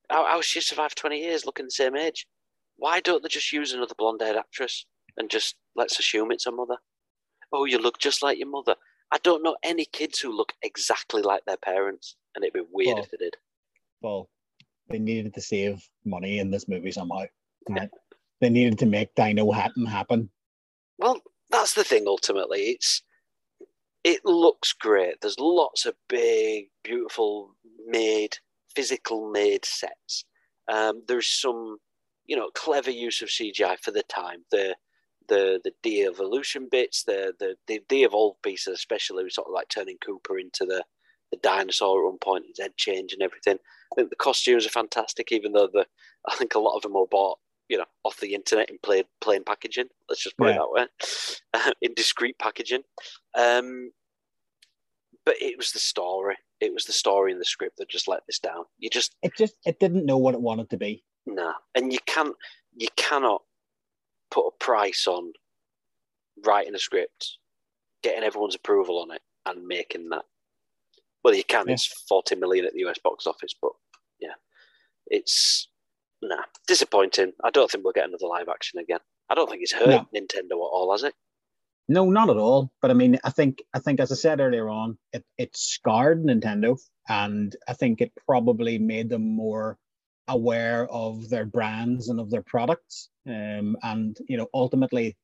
How 0.09 0.25
how 0.25 0.37
has 0.37 0.45
she 0.45 0.61
survived 0.61 0.97
twenty 0.97 1.19
years 1.21 1.45
looking 1.45 1.65
the 1.65 1.71
same 1.71 1.95
age? 1.95 2.27
Why 2.77 2.99
don't 2.99 3.23
they 3.23 3.29
just 3.29 3.51
use 3.51 3.71
another 3.73 3.95
blonde-haired 3.97 4.35
actress 4.35 4.85
and 5.17 5.29
just 5.29 5.55
let's 5.75 5.99
assume 5.99 6.31
it's 6.31 6.45
her 6.45 6.51
mother? 6.51 6.77
Oh, 7.51 7.65
you 7.65 7.77
look 7.77 7.99
just 7.99 8.23
like 8.23 8.37
your 8.39 8.49
mother. 8.49 8.75
I 9.11 9.17
don't 9.23 9.43
know 9.43 9.55
any 9.63 9.85
kids 9.85 10.19
who 10.19 10.35
look 10.35 10.53
exactly 10.63 11.21
like 11.21 11.45
their 11.45 11.57
parents, 11.57 12.15
and 12.35 12.43
it'd 12.43 12.53
be 12.53 12.61
weird 12.71 12.95
Well, 12.95 13.03
if 13.03 13.11
they 13.11 13.17
did. 13.17 13.35
well, 14.01 14.29
they 14.89 14.97
needed 14.99 15.33
to 15.35 15.41
save 15.41 15.87
money 16.03 16.39
in 16.39 16.49
this 16.49 16.67
movie 16.67 16.91
somehow. 16.91 17.25
Right? 17.69 17.89
They 18.41 18.49
needed 18.49 18.79
to 18.79 18.85
make 18.85 19.13
Dinohattan 19.15 19.87
happen. 19.87 20.29
Well, 20.97 21.21
that's 21.49 21.73
the 21.75 21.83
thing. 21.83 22.05
Ultimately, 22.07 22.71
it's 22.71 23.03
it 24.03 24.19
looks 24.25 24.73
great. 24.73 25.21
There's 25.21 25.39
lots 25.39 25.85
of 25.85 25.95
big, 26.09 26.65
beautiful, 26.83 27.55
made, 27.87 28.37
physical 28.75 29.31
made 29.31 29.63
sets. 29.63 30.25
Um, 30.67 31.03
there's 31.07 31.27
some, 31.29 31.77
you 32.25 32.35
know, 32.35 32.49
clever 32.55 32.91
use 32.91 33.21
of 33.21 33.29
CGI 33.29 33.77
for 33.79 33.91
the 33.91 34.03
time. 34.03 34.45
The 34.51 34.75
the 35.27 35.59
the 35.63 35.71
de-evolution 35.81 36.67
bits, 36.69 37.03
the 37.03 37.33
the 37.39 37.55
the 37.67 37.81
de-evolved 37.87 38.41
pieces, 38.41 38.73
especially 38.73 39.29
sort 39.29 39.47
of 39.47 39.53
like 39.53 39.69
turning 39.69 39.97
Koopa 39.97 40.39
into 40.39 40.65
the 40.65 40.83
the 41.31 41.37
dinosaur 41.37 42.05
at 42.05 42.11
one 42.11 42.19
point, 42.19 42.45
his 42.47 42.59
head 42.59 42.77
change 42.77 43.13
and 43.13 43.21
everything. 43.21 43.57
I 43.91 43.95
think 43.95 44.09
the 44.09 44.15
costumes 44.15 44.65
are 44.65 44.69
fantastic, 44.69 45.31
even 45.31 45.53
though 45.53 45.69
the 45.71 45.85
I 46.27 46.35
think 46.35 46.55
a 46.55 46.59
lot 46.59 46.75
of 46.75 46.83
them 46.83 46.93
were 46.93 47.07
bought, 47.07 47.39
you 47.69 47.77
know, 47.77 47.85
off 48.03 48.19
the 48.19 48.33
internet 48.33 48.69
in 48.69 48.77
plain 48.83 49.03
plain 49.21 49.43
packaging. 49.43 49.87
Let's 50.09 50.23
just 50.23 50.37
put 50.37 50.49
it 50.49 50.59
that 50.59 50.71
way, 50.71 51.71
in 51.81 51.93
discreet 51.95 52.37
packaging. 52.39 52.83
Um, 53.35 53.91
but 55.25 55.35
it 55.41 55.57
was 55.57 55.71
the 55.71 55.79
story. 55.79 56.35
It 56.59 56.73
was 56.73 56.85
the 56.85 56.93
story 56.93 57.31
and 57.31 57.41
the 57.41 57.45
script 57.45 57.77
that 57.77 57.89
just 57.89 58.07
let 58.07 58.21
this 58.27 58.39
down. 58.39 58.65
You 58.77 58.89
just 58.89 59.15
It 59.21 59.33
just 59.37 59.55
it 59.65 59.79
didn't 59.79 60.05
know 60.05 60.17
what 60.17 60.33
it 60.33 60.41
wanted 60.41 60.69
to 60.71 60.77
be. 60.77 61.03
Nah, 61.25 61.53
and 61.75 61.91
you 61.91 61.99
can't, 62.05 62.35
you 62.75 62.87
cannot 62.95 63.41
put 64.31 64.47
a 64.47 64.51
price 64.59 65.07
on 65.07 65.31
writing 66.45 66.75
a 66.75 66.79
script, 66.79 67.37
getting 68.01 68.23
everyone's 68.23 68.55
approval 68.55 68.99
on 68.99 69.11
it, 69.11 69.21
and 69.45 69.65
making 69.67 70.09
that. 70.09 70.23
Well, 71.23 71.33
you 71.33 71.43
can. 71.43 71.67
Yeah. 71.67 71.73
It's 71.73 71.85
forty 72.07 72.35
million 72.35 72.65
at 72.65 72.73
the 72.73 72.85
US 72.87 72.97
box 72.99 73.27
office, 73.27 73.55
but 73.61 73.71
yeah, 74.19 74.33
it's 75.07 75.67
nah 76.21 76.43
disappointing. 76.67 77.33
I 77.43 77.49
don't 77.49 77.69
think 77.69 77.83
we'll 77.83 77.93
get 77.93 78.07
another 78.07 78.27
live 78.27 78.49
action 78.49 78.79
again. 78.79 78.99
I 79.29 79.35
don't 79.35 79.49
think 79.49 79.61
it's 79.61 79.73
hurt 79.73 79.87
No. 79.87 80.07
Nintendo 80.13 80.51
at 80.51 80.71
all, 80.71 80.91
has 80.91 81.03
it? 81.03 81.13
No, 81.87 82.09
not 82.09 82.29
at 82.29 82.37
all. 82.37 82.71
But 82.81 82.91
I 82.91 82.93
mean, 82.93 83.19
I 83.23 83.29
think 83.29 83.61
I 83.73 83.79
think 83.79 83.99
as 83.99 84.11
I 84.11 84.15
said 84.15 84.39
earlier 84.39 84.69
on, 84.69 84.97
it 85.11 85.23
it 85.37 85.55
scarred 85.55 86.23
Nintendo, 86.23 86.77
and 87.07 87.55
I 87.67 87.73
think 87.73 88.01
it 88.01 88.11
probably 88.25 88.77
made 88.79 89.09
them 89.09 89.35
more 89.35 89.77
aware 90.27 90.87
of 90.89 91.29
their 91.29 91.45
brands 91.45 92.09
and 92.09 92.19
of 92.19 92.29
their 92.29 92.41
products. 92.43 93.09
Um, 93.27 93.75
and 93.83 94.17
you 94.27 94.37
know, 94.37 94.47
ultimately, 94.53 95.17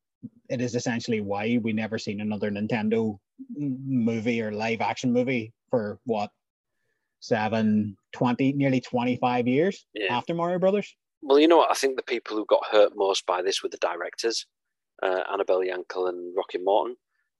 it 0.50 0.62
is 0.62 0.76
essentially 0.76 1.22
why 1.22 1.60
we 1.62 1.74
never 1.74 1.98
seen 1.98 2.22
another 2.22 2.52
Nintendo 2.52 3.18
movie 3.58 4.42
or 4.42 4.52
live 4.52 4.82
action 4.82 5.14
movie 5.14 5.54
for 5.70 6.00
what 6.06 6.30
seven, 7.22 7.98
20, 8.14 8.54
nearly 8.54 8.82
25 8.82 9.48
years 9.48 9.86
Yeah. 9.94 10.16
after 10.16 10.34
Mario 10.34 10.60
Brothers. 10.60 10.96
Well, 11.22 11.40
you 11.40 11.48
know 11.48 11.58
what? 11.58 11.72
I 11.72 11.74
think 11.74 11.98
the 11.98 12.04
people 12.04 12.38
who 12.38 12.46
got 12.46 12.66
hurt 12.72 12.94
most 12.96 13.26
by 13.26 13.42
this 13.42 13.62
were 13.62 13.70
the 13.70 13.78
directors, 13.78 14.46
uh, 15.04 15.24
Annabelle 15.32 15.60
Jankel 15.60 16.08
and 16.08 16.34
Rocky 16.36 16.60
Morton. 16.60 16.96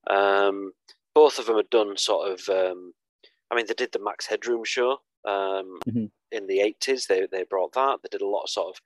Um, 0.10 0.74
both 1.14 1.40
of 1.40 1.46
them 1.46 1.56
had 1.58 1.70
done 1.70 1.96
sort 1.98 2.30
of. 2.32 2.50
Um, 2.50 2.94
I 3.52 3.56
mean, 3.56 3.66
they 3.68 3.74
did 3.74 3.92
the 3.94 4.00
Max 4.04 4.26
Headroom 4.28 4.64
show 4.66 5.00
um, 5.26 5.80
Mhm. 5.88 6.12
in 6.32 6.48
the 6.48 6.60
eighties. 6.62 7.06
They 7.08 7.28
they 7.32 7.44
brought 7.44 7.74
that. 7.74 8.00
They 8.02 8.10
did 8.10 8.22
a 8.22 8.28
lot 8.28 8.44
of 8.44 8.50
sort 8.50 8.76
of 8.76 8.82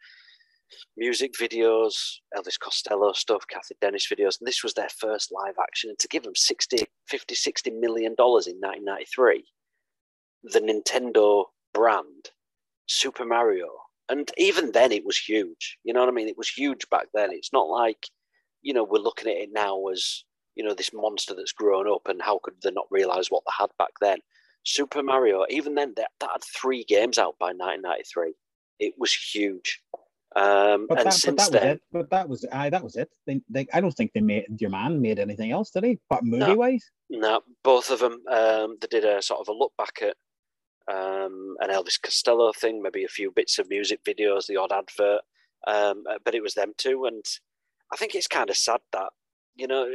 music 0.97 1.33
videos, 1.33 2.19
Elvis 2.35 2.59
Costello 2.59 3.13
stuff, 3.13 3.45
Cathy 3.47 3.75
Dennis 3.79 4.07
videos, 4.07 4.39
and 4.39 4.47
this 4.47 4.63
was 4.63 4.73
their 4.73 4.89
first 4.89 5.31
live 5.31 5.55
action. 5.61 5.89
And 5.89 5.99
to 5.99 6.07
give 6.07 6.23
them 6.23 6.35
60, 6.35 6.85
50, 7.07 7.35
60 7.35 7.69
million 7.71 8.15
dollars 8.15 8.47
in 8.47 8.59
1993, 8.59 9.45
the 10.43 10.59
Nintendo 10.61 11.45
brand, 11.73 12.31
Super 12.87 13.25
Mario, 13.25 13.69
and 14.09 14.31
even 14.37 14.71
then 14.71 14.91
it 14.91 15.05
was 15.05 15.17
huge. 15.17 15.77
You 15.83 15.93
know 15.93 15.99
what 16.01 16.09
I 16.09 16.13
mean? 16.13 16.27
It 16.27 16.37
was 16.37 16.49
huge 16.49 16.89
back 16.89 17.07
then. 17.13 17.31
It's 17.31 17.53
not 17.53 17.69
like, 17.69 18.07
you 18.61 18.73
know, 18.73 18.83
we're 18.83 18.97
looking 18.99 19.29
at 19.31 19.37
it 19.37 19.49
now 19.53 19.87
as, 19.87 20.23
you 20.55 20.63
know, 20.63 20.73
this 20.73 20.91
monster 20.93 21.33
that's 21.35 21.51
grown 21.53 21.87
up 21.89 22.07
and 22.07 22.21
how 22.21 22.39
could 22.43 22.55
they 22.61 22.71
not 22.71 22.87
realize 22.91 23.29
what 23.29 23.43
they 23.45 23.51
had 23.57 23.69
back 23.77 23.91
then? 24.01 24.19
Super 24.63 25.03
Mario, 25.03 25.45
even 25.49 25.75
then, 25.75 25.93
that, 25.97 26.09
that 26.19 26.29
had 26.31 26.43
three 26.43 26.83
games 26.85 27.17
out 27.17 27.35
by 27.39 27.47
1993. 27.47 28.33
It 28.79 28.93
was 28.97 29.13
huge. 29.13 29.81
Um, 30.35 30.87
But 30.87 30.99
and 30.99 30.99
that, 30.99 31.03
but 31.05 31.13
since 31.13 31.47
that 31.47 31.53
was 31.53 31.61
then, 31.61 31.67
it. 31.67 31.81
But 31.91 32.09
that 32.09 32.27
was 32.27 32.45
I. 32.51 32.69
That 32.69 32.83
was 32.83 32.95
it. 32.95 33.09
They, 33.27 33.41
they, 33.49 33.67
I 33.73 33.81
don't 33.81 33.91
think 33.91 34.13
they 34.13 34.21
made 34.21 34.45
your 34.59 34.71
man 34.71 35.01
made 35.01 35.19
anything 35.19 35.51
else, 35.51 35.69
did 35.69 35.83
he? 35.83 35.99
But 36.09 36.23
movie 36.23 36.55
wise, 36.55 36.89
No, 37.09 37.41
both 37.63 37.91
of 37.91 37.99
them. 37.99 38.23
Um, 38.31 38.77
they 38.81 38.87
did 38.89 39.05
a 39.05 39.21
sort 39.21 39.41
of 39.41 39.47
a 39.47 39.53
look 39.53 39.73
back 39.77 39.99
at 40.01 40.15
um, 40.91 41.55
an 41.59 41.69
Elvis 41.69 42.01
Costello 42.01 42.51
thing, 42.51 42.81
maybe 42.81 43.03
a 43.03 43.09
few 43.09 43.31
bits 43.31 43.59
of 43.59 43.69
music 43.69 44.03
videos, 44.03 44.47
the 44.47 44.57
odd 44.57 44.71
advert, 44.71 45.21
um, 45.67 46.03
uh, 46.09 46.17
but 46.25 46.35
it 46.35 46.41
was 46.41 46.55
them 46.55 46.73
too. 46.77 47.05
And 47.05 47.23
I 47.91 47.97
think 47.97 48.15
it's 48.15 48.27
kind 48.27 48.49
of 48.49 48.57
sad 48.57 48.81
that 48.91 49.09
you 49.55 49.67
know 49.67 49.87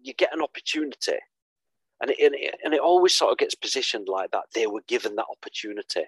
you 0.00 0.12
get 0.12 0.34
an 0.34 0.42
opportunity, 0.42 1.18
and 2.02 2.10
it, 2.10 2.18
and 2.20 2.34
it 2.34 2.54
and 2.64 2.74
it 2.74 2.80
always 2.80 3.14
sort 3.14 3.32
of 3.32 3.38
gets 3.38 3.54
positioned 3.54 4.08
like 4.08 4.32
that. 4.32 4.44
They 4.54 4.66
were 4.66 4.82
given 4.88 5.16
that 5.16 5.26
opportunity. 5.30 6.04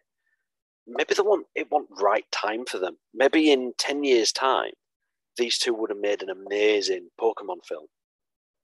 Maybe 0.87 1.15
they 1.15 1.23
want 1.23 1.47
it 1.55 1.71
want 1.71 1.89
right 2.03 2.27
time 2.33 2.67
for 2.67 2.79
them. 2.79 2.99
Maybe 3.15 3.51
in 3.53 3.73
ten 3.79 4.05
years' 4.05 4.33
time, 4.33 4.73
these 5.39 5.59
two 5.59 5.73
would 5.75 5.91
have 5.91 6.01
made 6.01 6.23
an 6.23 6.31
amazing 6.31 7.09
Pokemon 7.21 7.65
film. 7.67 7.87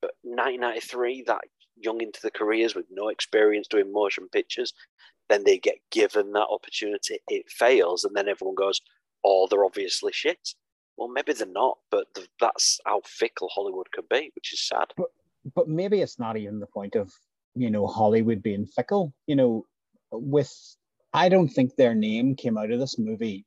But 0.02 0.12
1993, 0.23 1.24
that 1.27 1.43
young 1.77 2.01
into 2.01 2.20
the 2.23 2.31
careers 2.31 2.74
with 2.74 2.86
no 2.90 3.09
experience 3.09 3.69
doing 3.69 3.93
motion 3.93 4.28
pictures, 4.31 4.73
then 5.28 5.44
they 5.44 5.59
get 5.59 5.77
given 5.90 6.32
that 6.32 6.48
opportunity. 6.51 7.20
It 7.28 7.51
fails, 7.51 8.05
and 8.05 8.15
then 8.16 8.28
everyone 8.28 8.57
goes, 8.57 8.81
"Oh, 9.24 9.47
they're 9.47 9.65
obviously 9.65 10.12
shit." 10.12 10.55
Well, 10.97 11.09
maybe 11.09 11.32
they're 11.32 11.47
not, 11.47 11.78
but 11.90 12.12
th- 12.15 12.28
that's 12.40 12.78
how 12.85 13.01
fickle 13.07 13.48
Hollywood 13.48 13.90
can 13.93 14.05
be, 14.11 14.32
which 14.35 14.52
is 14.52 14.61
sad. 14.66 14.93
but 14.97 15.07
maybe 15.67 16.01
it's 16.01 16.19
not 16.19 16.37
even 16.37 16.61
the 16.61 16.67
point 16.67 16.97
of 16.97 17.12
you 17.55 17.71
know 17.71 17.87
Hollywood 17.87 18.43
being 18.43 18.67
fickle. 18.67 19.12
You 19.27 19.37
know, 19.37 19.67
with 20.12 20.53
I 21.12 21.29
don't 21.29 21.49
think 21.49 21.75
their 21.77 21.95
name 21.95 22.37
came 22.37 22.57
out 22.57 22.71
of 22.71 22.81
this 22.81 22.99
movie 22.99 23.45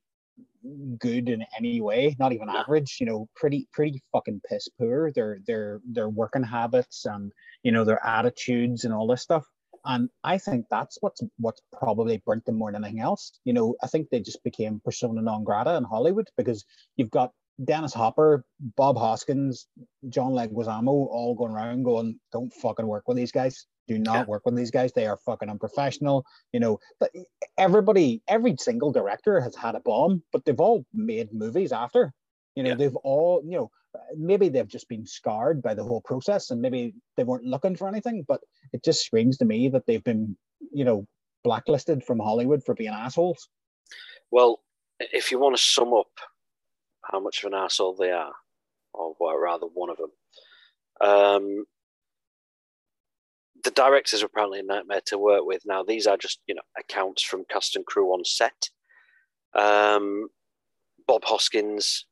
good 0.98 1.28
in 1.28 1.44
any 1.56 1.80
way, 1.80 2.16
not 2.18 2.32
even 2.32 2.48
average. 2.48 2.98
You 3.00 3.06
know, 3.06 3.28
pretty 3.36 3.68
pretty 3.72 4.02
fucking 4.12 4.40
piss 4.48 4.68
poor. 4.78 5.12
Their 5.12 5.38
their 5.46 5.80
their 5.86 6.08
working 6.08 6.42
habits 6.44 7.06
and 7.06 7.32
you 7.62 7.72
know 7.72 7.84
their 7.84 8.04
attitudes 8.04 8.84
and 8.84 8.94
all 8.94 9.06
this 9.06 9.22
stuff. 9.22 9.44
And 9.86 10.08
I 10.22 10.38
think 10.38 10.66
that's 10.70 10.96
what's 11.00 11.20
what's 11.38 11.60
probably 11.78 12.22
burnt 12.24 12.46
them 12.46 12.56
more 12.58 12.72
than 12.72 12.84
anything 12.84 13.00
else. 13.00 13.38
You 13.44 13.52
know, 13.52 13.76
I 13.82 13.86
think 13.86 14.08
they 14.08 14.20
just 14.20 14.42
became 14.42 14.80
persona 14.84 15.20
non 15.20 15.44
grata 15.44 15.76
in 15.76 15.84
Hollywood 15.84 16.28
because 16.36 16.64
you've 16.96 17.10
got 17.10 17.32
Dennis 17.62 17.94
Hopper, 17.94 18.44
Bob 18.76 18.96
Hoskins, 18.96 19.68
John 20.08 20.32
Leguizamo 20.32 20.88
all 20.88 21.34
going 21.36 21.52
around 21.52 21.84
going, 21.84 22.18
"Don't 22.32 22.52
fucking 22.54 22.86
work 22.86 23.06
with 23.06 23.16
these 23.16 23.32
guys. 23.32 23.66
Do 23.86 23.98
not 23.98 24.14
Yeah. 24.14 24.24
work 24.24 24.44
with 24.44 24.56
these 24.56 24.70
guys. 24.70 24.92
They 24.92 25.06
are 25.06 25.18
fucking 25.18 25.48
unprofessional." 25.48 26.24
You 26.52 26.60
know, 26.60 26.80
but 26.98 27.12
everybody, 27.56 28.22
every 28.26 28.56
single 28.58 28.90
director 28.90 29.40
has 29.40 29.54
had 29.54 29.76
a 29.76 29.80
bomb, 29.80 30.24
but 30.32 30.44
they've 30.44 30.60
all 30.60 30.84
made 30.92 31.32
movies 31.32 31.70
after. 31.70 32.12
You 32.56 32.64
know, 32.64 32.70
Yeah. 32.70 32.76
they've 32.76 32.96
all, 32.96 33.42
you 33.44 33.58
know, 33.58 33.70
maybe 34.16 34.48
they've 34.48 34.66
just 34.66 34.88
been 34.88 35.06
scarred 35.06 35.62
by 35.62 35.74
the 35.74 35.84
whole 35.84 36.00
process, 36.00 36.50
and 36.50 36.60
maybe 36.60 36.94
they 37.16 37.22
weren't 37.22 37.44
looking 37.44 37.76
for 37.76 37.86
anything. 37.86 38.24
But 38.26 38.42
it 38.72 38.82
just 38.82 39.04
screams 39.04 39.38
to 39.38 39.44
me 39.44 39.68
that 39.68 39.86
they've 39.86 40.02
been, 40.02 40.36
you 40.72 40.84
know, 40.84 41.06
blacklisted 41.44 42.02
from 42.02 42.18
Hollywood 42.18 42.64
for 42.64 42.74
being 42.74 42.90
assholes. 42.90 43.48
Well, 44.32 44.64
if 44.98 45.30
you 45.30 45.38
want 45.38 45.56
to 45.56 45.62
sum 45.62 45.92
up 45.92 46.10
how 47.10 47.20
much 47.20 47.42
of 47.42 47.52
an 47.52 47.58
asshole 47.58 47.94
they 47.96 48.10
are, 48.10 48.32
or 48.92 49.14
well, 49.18 49.36
rather 49.38 49.66
one 49.66 49.90
of 49.90 49.96
them, 49.96 50.10
um, 51.00 51.64
the 53.64 53.70
directors 53.70 54.22
are 54.22 54.26
apparently 54.26 54.60
a 54.60 54.62
nightmare 54.62 55.00
to 55.06 55.18
work 55.18 55.44
with. 55.44 55.62
Now, 55.64 55.82
these 55.82 56.06
are 56.06 56.16
just 56.16 56.40
you 56.46 56.54
know 56.54 56.62
accounts 56.78 57.22
from 57.22 57.44
cast 57.50 57.76
and 57.76 57.86
crew 57.86 58.08
on 58.12 58.24
set. 58.24 58.70
Um, 59.54 60.28
Bob 61.06 61.24
Hoskins 61.24 62.06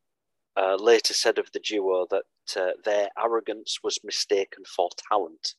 uh, 0.56 0.76
later 0.76 1.14
said 1.14 1.38
of 1.38 1.50
the 1.52 1.60
duo 1.60 2.06
that 2.10 2.24
uh, 2.56 2.72
their 2.84 3.08
arrogance 3.22 3.78
was 3.82 3.98
mistaken 4.04 4.64
for 4.76 4.88
talent 5.10 5.54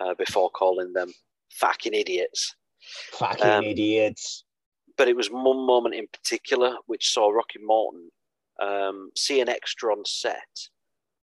uh, 0.00 0.14
before 0.14 0.50
calling 0.50 0.92
them 0.92 1.12
fucking 1.52 1.94
idiots. 1.94 2.54
Fucking 3.12 3.46
Um, 3.46 3.64
idiots. 3.64 4.44
but 4.98 5.06
it 5.08 5.16
was 5.16 5.28
one 5.30 5.64
moment 5.64 5.94
in 5.94 6.06
particular 6.12 6.76
which 6.86 7.10
saw 7.12 7.30
Rocky 7.30 7.60
Morton 7.62 8.10
um, 8.62 9.10
see 9.16 9.40
an 9.40 9.48
extra 9.48 9.92
on 9.92 10.04
set, 10.06 10.68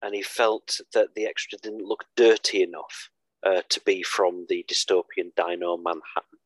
and 0.01 0.15
he 0.15 0.21
felt 0.21 0.79
that 0.93 1.09
the 1.15 1.25
extra 1.25 1.57
didn't 1.59 1.85
look 1.85 2.05
dirty 2.15 2.63
enough 2.63 3.09
uh, 3.45 3.61
to 3.69 3.81
be 3.85 4.01
from 4.03 4.45
the 4.49 4.65
dystopian 4.67 5.31
Dino 5.37 5.77
Manhattan. 5.77 6.39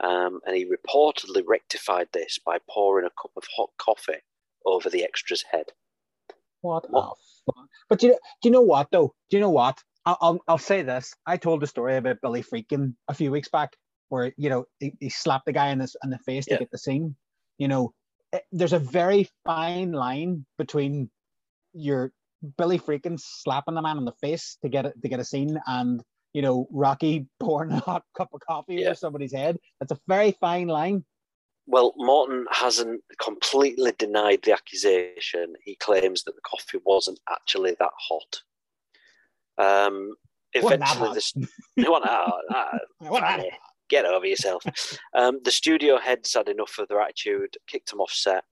Um, 0.00 0.40
and 0.46 0.56
he 0.56 0.64
reportedly 0.64 1.42
rectified 1.46 2.08
this 2.12 2.38
by 2.44 2.58
pouring 2.70 3.06
a 3.06 3.20
cup 3.20 3.32
of 3.36 3.42
hot 3.56 3.70
coffee 3.78 4.22
over 4.64 4.88
the 4.88 5.02
extra's 5.04 5.44
head. 5.50 5.66
What? 6.60 6.88
what-? 6.90 7.16
But 7.88 8.02
you 8.02 8.10
know, 8.10 8.18
do 8.42 8.48
you 8.48 8.50
know 8.52 8.62
what 8.62 8.88
though? 8.92 9.14
Do 9.30 9.36
you 9.36 9.40
know 9.40 9.50
what? 9.50 9.82
I'll, 10.06 10.18
I'll 10.20 10.40
I'll 10.48 10.58
say 10.58 10.82
this. 10.82 11.14
I 11.26 11.36
told 11.36 11.62
a 11.62 11.66
story 11.66 11.96
about 11.96 12.20
Billy 12.22 12.42
Friedkin 12.42 12.94
a 13.08 13.14
few 13.14 13.30
weeks 13.30 13.48
back, 13.48 13.76
where 14.08 14.32
you 14.36 14.50
know 14.50 14.64
he, 14.78 14.92
he 15.00 15.08
slapped 15.08 15.46
the 15.46 15.52
guy 15.52 15.68
in 15.68 15.78
the 15.78 15.92
in 16.04 16.10
the 16.10 16.18
face 16.18 16.46
Yeah. 16.48 16.54
to 16.54 16.60
get 16.60 16.70
the 16.70 16.78
scene. 16.78 17.16
You 17.58 17.68
know, 17.68 17.92
there's 18.52 18.72
a 18.72 18.78
very 18.78 19.28
fine 19.44 19.92
line 19.92 20.44
between 20.58 21.10
your 21.72 22.12
Billy 22.56 22.78
Friedkin 22.78 23.18
slapping 23.20 23.74
the 23.74 23.82
man 23.82 23.98
in 23.98 24.04
the 24.04 24.12
face 24.12 24.58
to 24.62 24.68
get 24.68 24.86
it 24.86 24.94
to 25.02 25.08
get 25.08 25.20
a 25.20 25.24
scene, 25.24 25.58
and 25.66 26.02
you 26.32 26.42
know 26.42 26.68
Rocky 26.70 27.26
pouring 27.40 27.72
a 27.72 27.80
hot 27.80 28.04
cup 28.16 28.28
of 28.32 28.40
coffee 28.40 28.76
Yeah. 28.76 28.86
over 28.88 28.94
somebody's 28.94 29.32
head. 29.32 29.58
That's 29.80 29.92
a 29.92 29.98
very 30.06 30.32
fine 30.32 30.68
line. 30.68 31.04
Well, 31.66 31.92
Morton 31.98 32.46
hasn't 32.50 33.02
completely 33.20 33.92
denied 33.98 34.40
the 34.42 34.52
accusation. 34.52 35.52
He 35.62 35.74
claims 35.76 36.22
that 36.24 36.34
the 36.34 36.40
coffee 36.40 36.78
wasn't 36.84 37.20
actually 37.28 37.76
that 37.78 37.90
hot. 38.08 38.42
Um, 39.58 40.14
eventually, 40.54 41.12
this 41.12 41.34
get 43.88 44.04
over 44.04 44.26
yourself. 44.26 44.62
um, 45.14 45.40
the 45.44 45.50
studio 45.50 45.98
heads 45.98 46.34
had 46.34 46.48
enough 46.48 46.78
of 46.78 46.88
their 46.88 47.00
attitude, 47.00 47.56
kicked 47.66 47.90
them 47.90 48.00
off 48.00 48.12
set. 48.12 48.44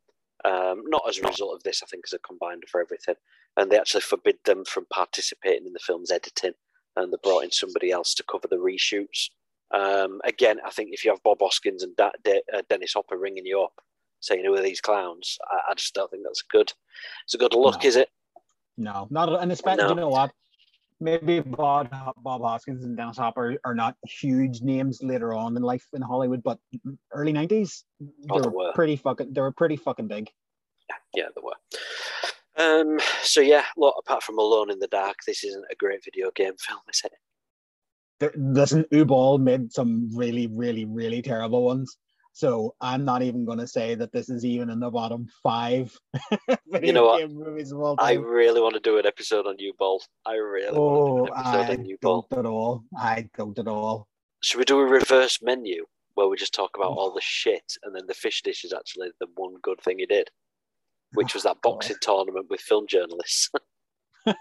Um, 0.44 0.82
not 0.86 1.02
as 1.08 1.18
a 1.18 1.22
result 1.26 1.54
of 1.56 1.62
this, 1.62 1.82
I 1.82 1.86
think, 1.86 2.04
as 2.06 2.12
a 2.12 2.18
combined 2.20 2.64
for 2.70 2.80
everything. 2.80 3.14
And 3.56 3.70
they 3.70 3.78
actually 3.78 4.02
forbid 4.02 4.36
them 4.44 4.64
from 4.64 4.86
participating 4.92 5.66
in 5.66 5.72
the 5.72 5.78
film's 5.78 6.10
editing. 6.10 6.52
And 6.94 7.12
they 7.12 7.16
brought 7.22 7.44
in 7.44 7.50
somebody 7.50 7.90
else 7.90 8.14
to 8.14 8.24
cover 8.30 8.46
the 8.48 8.56
reshoots. 8.56 9.30
Um, 9.72 10.20
again, 10.24 10.58
I 10.64 10.70
think 10.70 10.90
if 10.92 11.04
you 11.04 11.10
have 11.10 11.22
Bob 11.22 11.38
Hoskins 11.40 11.82
and 11.82 11.96
da- 11.96 12.10
De- 12.24 12.42
uh, 12.54 12.62
Dennis 12.70 12.92
Hopper 12.94 13.18
ringing 13.18 13.46
you 13.46 13.60
up 13.62 13.72
saying, 14.20 14.44
Who 14.44 14.54
are 14.54 14.62
these 14.62 14.80
clowns? 14.80 15.38
I, 15.50 15.72
I 15.72 15.74
just 15.74 15.94
don't 15.94 16.10
think 16.10 16.22
that's 16.24 16.42
good. 16.42 16.72
It's 17.24 17.34
a 17.34 17.38
good 17.38 17.54
look, 17.54 17.82
No. 17.82 17.88
is 17.88 17.96
it? 17.96 18.08
No, 18.76 19.08
not 19.10 19.32
at- 19.32 19.40
and 19.40 19.50
especially 19.52 19.82
No. 19.84 19.88
you 19.90 19.94
know 19.96 20.08
what? 20.08 20.30
Maybe 20.98 21.40
Bob 21.40 21.90
Bob 22.22 22.40
Hoskins 22.40 22.84
and 22.84 22.96
Dennis 22.96 23.18
Hopper 23.18 23.58
are 23.64 23.74
not 23.74 23.96
huge 24.04 24.62
names 24.62 25.02
later 25.02 25.34
on 25.34 25.56
in 25.56 25.62
life 25.62 25.86
in 25.92 26.00
Hollywood, 26.00 26.42
but 26.42 26.58
early 27.12 27.32
nineties 27.32 27.84
Oh, 28.30 28.40
they 28.40 28.48
they 28.48 28.48
were 28.48 28.72
pretty 28.74 28.96
fucking 28.96 29.32
they 29.32 29.40
were 29.40 29.52
pretty 29.52 29.76
fucking 29.76 30.08
big. 30.08 30.30
Yeah, 31.14 31.26
they 31.34 31.42
were. 31.42 31.52
Um, 32.58 32.98
so 33.22 33.40
yeah, 33.40 33.64
look, 33.76 33.94
apart 33.98 34.22
from 34.22 34.38
Alone 34.38 34.70
in 34.70 34.78
the 34.78 34.86
Dark, 34.86 35.16
this 35.26 35.44
isn't 35.44 35.64
a 35.70 35.74
great 35.74 36.02
video 36.04 36.30
game 36.34 36.54
film, 36.58 36.80
is 36.88 37.02
it? 37.04 37.12
There, 38.18 38.32
listen, 38.36 38.84
Uwe 38.92 39.06
Boll 39.06 39.38
made 39.38 39.72
some 39.72 40.08
really, 40.14 40.46
really, 40.46 40.86
really 40.86 41.20
terrible 41.20 41.64
ones. 41.64 41.98
So 42.36 42.74
I'm 42.82 43.06
not 43.06 43.22
even 43.22 43.46
going 43.46 43.60
to 43.60 43.66
say 43.66 43.94
that 43.94 44.12
this 44.12 44.28
is 44.28 44.44
even 44.44 44.68
in 44.68 44.78
the 44.78 44.90
bottom 44.90 45.26
five 45.42 45.98
video 46.70 46.92
know 46.92 47.06
what? 47.06 47.30
movies 47.30 47.72
of 47.72 47.80
all 47.80 47.96
I 47.98 48.12
really 48.12 48.60
want 48.60 48.74
to 48.74 48.80
do 48.80 48.98
an 48.98 49.06
episode 49.06 49.46
on 49.46 49.56
Uwe 49.56 49.74
Boll. 49.78 50.02
I 50.26 50.34
really 50.34 50.76
oh, 50.76 51.14
want 51.14 51.28
to 51.28 51.32
do 51.32 51.32
an 51.32 51.38
episode 51.38 51.70
I 51.70 51.80
on 51.80 51.86
Uwe 51.86 52.00
Boll. 52.02 52.26
at 52.32 52.44
all. 52.44 52.84
I 52.94 53.30
don't 53.38 53.58
at 53.58 53.66
all. 53.66 54.06
Should 54.42 54.58
we 54.58 54.66
do 54.66 54.78
a 54.80 54.84
reverse 54.84 55.38
menu 55.40 55.86
where 56.12 56.28
we 56.28 56.36
just 56.36 56.52
talk 56.52 56.72
about 56.76 56.90
all 56.90 57.10
the 57.10 57.22
shit 57.24 57.72
and 57.84 57.96
then 57.96 58.06
the 58.06 58.12
fish 58.12 58.42
dish 58.42 58.64
is 58.64 58.74
actually 58.74 59.08
the 59.18 59.28
one 59.36 59.54
good 59.62 59.80
thing 59.80 60.00
he 60.00 60.04
did, 60.04 60.28
which 61.14 61.32
was 61.32 61.44
that 61.44 61.62
boxing 61.62 61.96
tournament 62.02 62.48
with 62.50 62.60
film 62.60 62.84
journalists. 62.86 63.48
um, 64.26 64.40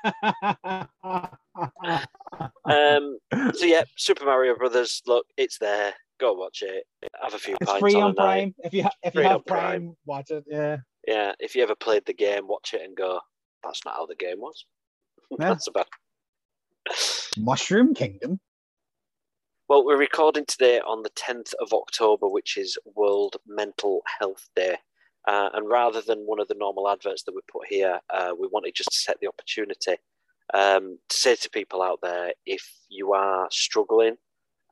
so 2.66 3.66
yeah, 3.66 3.84
Super 3.96 4.26
Mario 4.26 4.58
Brothers. 4.58 5.02
Look, 5.08 5.28
it's 5.38 5.60
there. 5.60 5.94
Go 6.20 6.34
watch 6.34 6.64
it. 6.64 6.86
Have 7.22 7.34
a 7.34 7.38
few 7.38 7.56
it's 7.60 7.70
pints 7.70 7.82
free 7.82 7.96
on, 7.96 8.04
on 8.04 8.10
a 8.12 8.14
night. 8.14 8.16
Prime. 8.16 8.56
If 8.60 8.74
you 8.74 8.84
ha- 8.84 8.92
if 9.04 9.14
you 9.16 9.22
Free 9.22 9.28
have 9.28 9.46
Prime, 9.46 9.82
Prime. 9.82 9.96
watch 10.06 10.32
it. 10.32 10.44
Yeah. 10.48 10.78
Yeah, 11.08 11.34
if 11.40 11.56
you 11.56 11.62
ever 11.64 11.76
played 11.76 12.06
the 12.06 12.14
game, 12.14 12.48
watch 12.48 12.74
it 12.74 12.82
and 12.82 12.96
go. 12.96 13.20
That's 13.64 13.84
not 13.86 13.96
how 13.96 14.06
the 14.06 14.16
game 14.16 14.40
was. 14.40 14.66
Yeah. 15.40 15.50
That's 15.50 15.68
about. 15.68 15.88
Mushroom 17.38 17.96
Kingdom. 17.96 18.40
Well, 19.68 19.84
we're 19.84 19.98
recording 19.98 20.46
today 20.48 20.80
on 20.82 21.02
the 21.02 21.10
10th 21.10 21.56
of 21.60 21.74
October, 21.74 22.30
which 22.30 22.56
is 22.58 22.78
World 22.96 23.38
Mental 23.48 24.04
Health 24.20 24.48
Day. 24.56 24.78
Uh, 25.28 25.50
and 25.56 25.68
rather 25.68 26.02
than 26.02 26.20
one 26.20 26.40
of 26.40 26.48
the 26.48 26.54
normal 26.54 26.88
adverts 26.88 27.24
that 27.24 27.34
we 27.34 27.42
put 27.52 27.68
here, 27.68 28.00
uh, 28.14 28.34
we 28.40 28.48
wanted 28.52 28.76
just 28.76 28.92
to 28.92 28.98
set 29.00 29.18
the 29.20 29.28
opportunity 29.28 29.96
um, 30.54 31.00
to 31.10 31.18
say 31.18 31.36
to 31.36 31.50
people 31.50 31.82
out 31.82 31.98
there 32.04 32.34
if 32.46 32.64
you 32.90 33.14
are 33.14 33.48
struggling, 33.50 34.18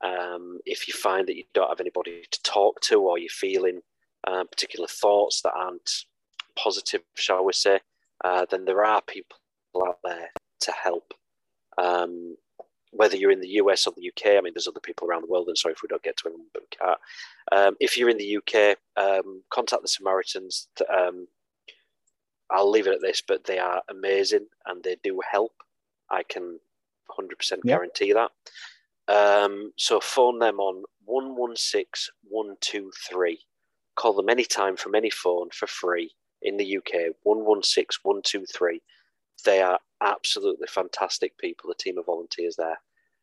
um, 0.04 0.60
if 0.66 0.88
you 0.88 0.94
find 0.94 1.28
that 1.28 1.36
you 1.38 1.44
don't 1.54 1.70
have 1.70 1.80
anybody 1.80 2.24
to 2.30 2.44
talk 2.44 2.82
to, 2.82 3.00
or 3.00 3.18
you're 3.18 3.30
feeling 3.30 3.82
um, 4.28 4.48
particular 4.48 4.88
thoughts 4.88 5.42
that 5.42 5.54
aren't 5.56 6.06
positive, 6.56 7.02
shall 7.16 7.44
we 7.46 7.54
say, 7.54 7.80
uh, 8.24 8.46
then 8.50 8.66
there 8.66 8.84
are 8.84 9.02
people 9.02 9.38
out 9.88 10.00
there 10.04 10.30
to 10.62 10.72
help. 10.72 11.14
Um, 11.78 12.36
whether 12.92 13.18
you're 13.18 13.32
in 13.32 13.42
the 13.42 13.56
US 13.62 13.88
or 13.88 13.94
the 13.98 14.08
UK, 14.08 14.38
I 14.38 14.42
mean, 14.42 14.54
there's 14.54 14.68
other 14.68 14.80
people 14.80 15.08
around 15.08 15.24
the 15.24 15.32
world, 15.32 15.48
and 15.48 15.58
sorry 15.58 15.74
if 15.74 15.82
we 15.82 15.88
don't 15.88 16.04
get 16.04 16.18
to 16.18 16.30
them, 16.30 16.46
but 16.54 16.64
we 16.64 16.78
can't. 16.78 17.00
Um, 17.52 17.76
if 17.80 17.98
you're 17.98 18.10
in 18.10 18.18
the 18.18 18.38
UK, 18.38 18.78
um, 18.98 19.42
contact 19.50 19.82
the 19.82 19.88
Samaritans. 19.88 20.68
Um, 20.96 21.28
I'll 22.52 22.70
leave 22.70 22.86
it 22.88 22.94
at 22.94 23.02
this, 23.02 23.24
but 23.28 23.46
they 23.46 23.58
are 23.58 23.82
amazing 23.90 24.46
and 24.68 24.84
they 24.84 24.98
do 25.04 25.20
help. 25.32 25.54
I 26.12 26.22
can 26.24 26.60
100% 27.10 27.60
Yeah. 27.64 27.76
guarantee 27.76 28.14
that. 28.14 28.32
Um, 29.08 29.72
so 29.78 30.00
phone 30.00 30.40
them 30.40 30.60
on 30.60 30.84
116 31.06 32.14
123. 32.30 33.40
Call 33.96 34.14
them 34.14 34.30
anytime 34.30 34.78
from 34.78 34.96
any 34.96 35.10
phone 35.10 35.50
for 35.54 35.68
free 35.68 36.12
in 36.42 36.58
the 36.58 36.78
UK, 36.78 37.14
116 37.24 38.00
123. 38.04 38.82
They 39.46 39.62
are 39.62 39.80
absolutely 40.02 40.68
fantastic 40.68 41.38
people, 41.38 41.70
the 41.70 41.76
team 41.76 41.98
of 41.98 42.06
volunteers 42.06 42.56
there. 42.56 42.80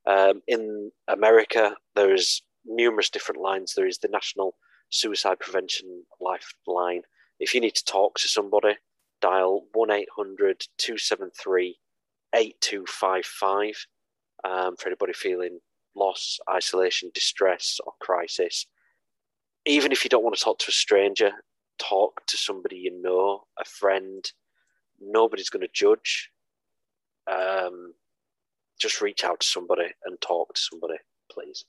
Um, 0.07 0.43
in 0.47 0.91
America, 1.09 1.77
there 1.95 2.15
is 2.15 2.43
numerous 2.65 3.11
different 3.11 3.41
lines. 3.41 3.75
There 3.75 3.87
is 3.87 3.99
the 3.99 4.09
National 4.09 4.55
Suicide 4.91 5.39
Prevention 5.41 6.05
Lifeline. 6.21 7.03
If 7.39 7.55
you 7.55 7.61
need 7.61 7.75
to 7.77 7.85
talk 7.85 8.19
to 8.19 8.29
somebody, 8.29 8.77
dial 9.21 9.65
1 9.73 9.91
800 9.91 10.67
273 10.79 11.79
8255 12.35 13.87
um, 14.45 14.77
for 14.77 14.89
anybody 14.89 15.13
feeling 15.13 15.59
loss, 15.95 16.39
isolation, 16.49 17.11
distress, 17.15 17.79
or 17.85 17.93
crisis. 18.01 18.67
Even 19.67 19.93
if 19.93 20.05
you 20.05 20.09
don't 20.09 20.23
want 20.23 20.37
to 20.37 20.43
talk 20.43 20.59
to 20.59 20.69
a 20.69 20.73
stranger, 20.73 21.31
talk 21.79 22.25
to 22.27 22.37
somebody 22.37 22.77
you 22.77 23.03
know, 23.03 23.45
a 23.59 23.65
friend. 23.65 24.31
Nobody's 25.01 25.51
going 25.51 25.63
to 25.63 25.69
judge. 25.73 26.31
Um, 27.31 27.95
just 28.81 29.01
reach 29.01 29.25
out 29.25 29.41
to 29.41 29.47
somebody 29.47 29.89
and 30.05 30.21
talk 30.21 30.55
to 30.55 30.61
somebody, 30.61 30.99
please. 31.31 31.65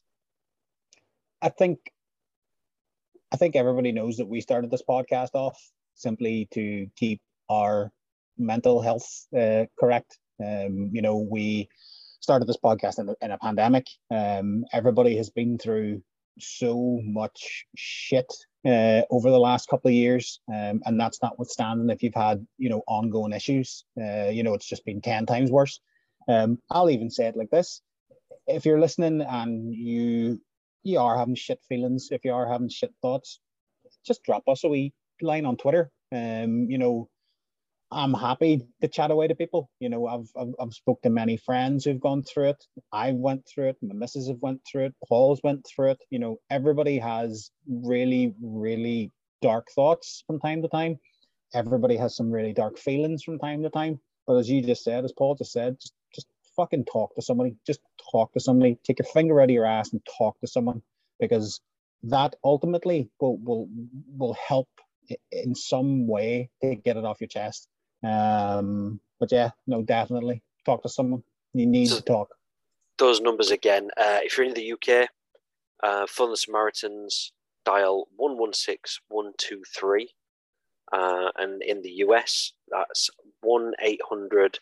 I 1.41 1.49
think 1.49 1.79
I 3.33 3.37
think 3.37 3.55
everybody 3.55 3.91
knows 3.91 4.17
that 4.17 4.27
we 4.27 4.41
started 4.41 4.71
this 4.71 4.83
podcast 4.87 5.33
off 5.33 5.57
simply 5.95 6.47
to 6.53 6.87
keep 6.97 7.21
our 7.49 7.91
mental 8.37 8.81
health 8.81 9.27
uh, 9.37 9.65
correct. 9.79 10.17
Um, 10.43 10.89
you 10.91 11.01
know, 11.01 11.17
we 11.17 11.69
started 12.21 12.47
this 12.47 12.57
podcast 12.63 12.99
in 12.99 13.09
a, 13.09 13.15
in 13.21 13.31
a 13.31 13.37
pandemic. 13.37 13.87
Um, 14.09 14.63
everybody 14.71 15.17
has 15.17 15.29
been 15.29 15.57
through 15.57 16.01
so 16.39 16.99
much 17.03 17.65
shit 17.75 18.31
uh, 18.65 19.01
over 19.09 19.29
the 19.29 19.39
last 19.39 19.67
couple 19.67 19.89
of 19.89 19.95
years, 19.95 20.39
um, 20.47 20.81
and 20.85 20.99
that's 20.99 21.21
notwithstanding 21.21 21.89
if 21.89 22.03
you've 22.03 22.15
had 22.15 22.45
you 22.57 22.69
know 22.69 22.83
ongoing 22.87 23.33
issues. 23.33 23.83
Uh, 23.99 24.29
you 24.29 24.43
know, 24.43 24.53
it's 24.53 24.67
just 24.67 24.85
been 24.85 25.01
ten 25.01 25.25
times 25.25 25.51
worse. 25.51 25.81
Um, 26.27 26.59
I'll 26.69 26.89
even 26.89 27.09
say 27.09 27.27
it 27.27 27.35
like 27.35 27.49
this: 27.49 27.81
if 28.47 28.65
you're 28.65 28.79
listening 28.79 29.21
and 29.21 29.73
you 29.73 30.39
you 30.83 30.99
are 30.99 31.17
having 31.17 31.35
shit 31.35 31.59
feelings, 31.67 32.09
if 32.11 32.23
you 32.23 32.33
are 32.33 32.47
having 32.47 32.69
shit 32.69 32.93
thoughts, 33.01 33.39
just 34.05 34.23
drop 34.23 34.43
us 34.47 34.63
a 34.63 34.69
wee 34.69 34.93
line 35.21 35.45
on 35.45 35.57
Twitter. 35.57 35.91
Um, 36.13 36.67
you 36.69 36.77
know, 36.77 37.09
I'm 37.91 38.13
happy 38.13 38.67
to 38.81 38.89
chat 38.89 39.11
away 39.11 39.27
to 39.29 39.35
people. 39.35 39.69
You 39.81 39.89
know, 39.89 40.07
I've 40.07 40.29
I've, 40.39 40.53
I've 40.59 40.71
to 41.03 41.09
many 41.11 41.37
friends 41.37 41.85
who've 41.85 42.01
gone 42.01 42.23
through 42.23 42.51
it. 42.51 42.65
I 42.93 43.13
went 43.13 43.47
through 43.47 43.69
it. 43.69 43.77
My 43.81 43.95
missus 43.95 44.29
have 44.29 44.41
went 44.41 44.61
through 44.71 44.87
it. 44.87 44.95
Paul's 45.09 45.41
went 45.43 45.67
through 45.67 45.91
it. 45.91 45.99
You 46.11 46.19
know, 46.19 46.37
everybody 46.51 46.99
has 46.99 47.51
really 47.69 48.35
really 48.43 49.11
dark 49.41 49.69
thoughts 49.75 50.23
from 50.27 50.39
time 50.39 50.61
to 50.63 50.69
time. 50.69 50.99
Everybody 51.53 51.97
has 51.97 52.15
some 52.15 52.31
really 52.31 52.53
dark 52.53 52.77
feelings 52.79 53.23
from 53.23 53.39
time 53.39 53.63
to 53.63 53.71
time. 53.71 53.99
But 54.27 54.37
as 54.37 54.49
you 54.49 54.61
just 54.63 54.83
said, 54.83 55.05
as 55.05 55.13
Paul 55.13 55.35
just 55.35 55.51
said, 55.53 55.77
just, 55.81 55.93
just 56.15 56.27
fucking 56.55 56.85
talk 56.85 57.15
to 57.15 57.23
somebody. 57.23 57.55
Just 57.67 57.81
talk 58.11 58.33
to 58.33 58.41
somebody. 58.41 58.77
Take 58.85 58.99
your 58.99 59.07
finger 59.07 59.41
out 59.41 59.45
of 59.45 59.51
your 59.51 59.65
ass 59.65 59.93
and 59.93 60.01
talk 60.17 60.39
to 60.41 60.47
someone 60.47 60.83
because 61.19 61.61
that 62.03 62.35
ultimately 62.43 63.09
will 63.21 63.37
will 63.39 63.69
will 64.17 64.33
help 64.35 64.69
in 65.31 65.55
some 65.55 66.07
way 66.07 66.49
to 66.63 66.75
get 66.75 66.97
it 66.97 67.05
off 67.05 67.21
your 67.21 67.27
chest. 67.29 67.67
Um, 68.03 68.99
but 69.19 69.31
yeah, 69.31 69.51
no, 69.67 69.81
definitely 69.81 70.41
talk 70.65 70.83
to 70.83 70.89
someone. 70.89 71.23
You 71.53 71.65
need 71.67 71.87
So- 71.87 71.97
to 71.97 72.01
talk. 72.01 72.37
Those 72.97 73.19
numbers 73.19 73.49
again. 73.51 73.89
Uh, 73.97 74.19
if 74.21 74.37
you're 74.37 74.45
in 74.45 74.53
the 74.53 74.73
UK, 74.73 75.09
uh, 75.81 76.05
phone 76.07 76.29
the 76.29 76.37
Samaritans, 76.37 77.31
dial 77.65 78.07
116 78.15 79.01
123. 79.09 80.13
Uh, 80.91 81.31
and 81.37 81.63
in 81.63 81.81
the 81.81 81.91
US, 82.05 82.53
that's 82.67 83.09
1 83.41 83.73
800 83.79 84.59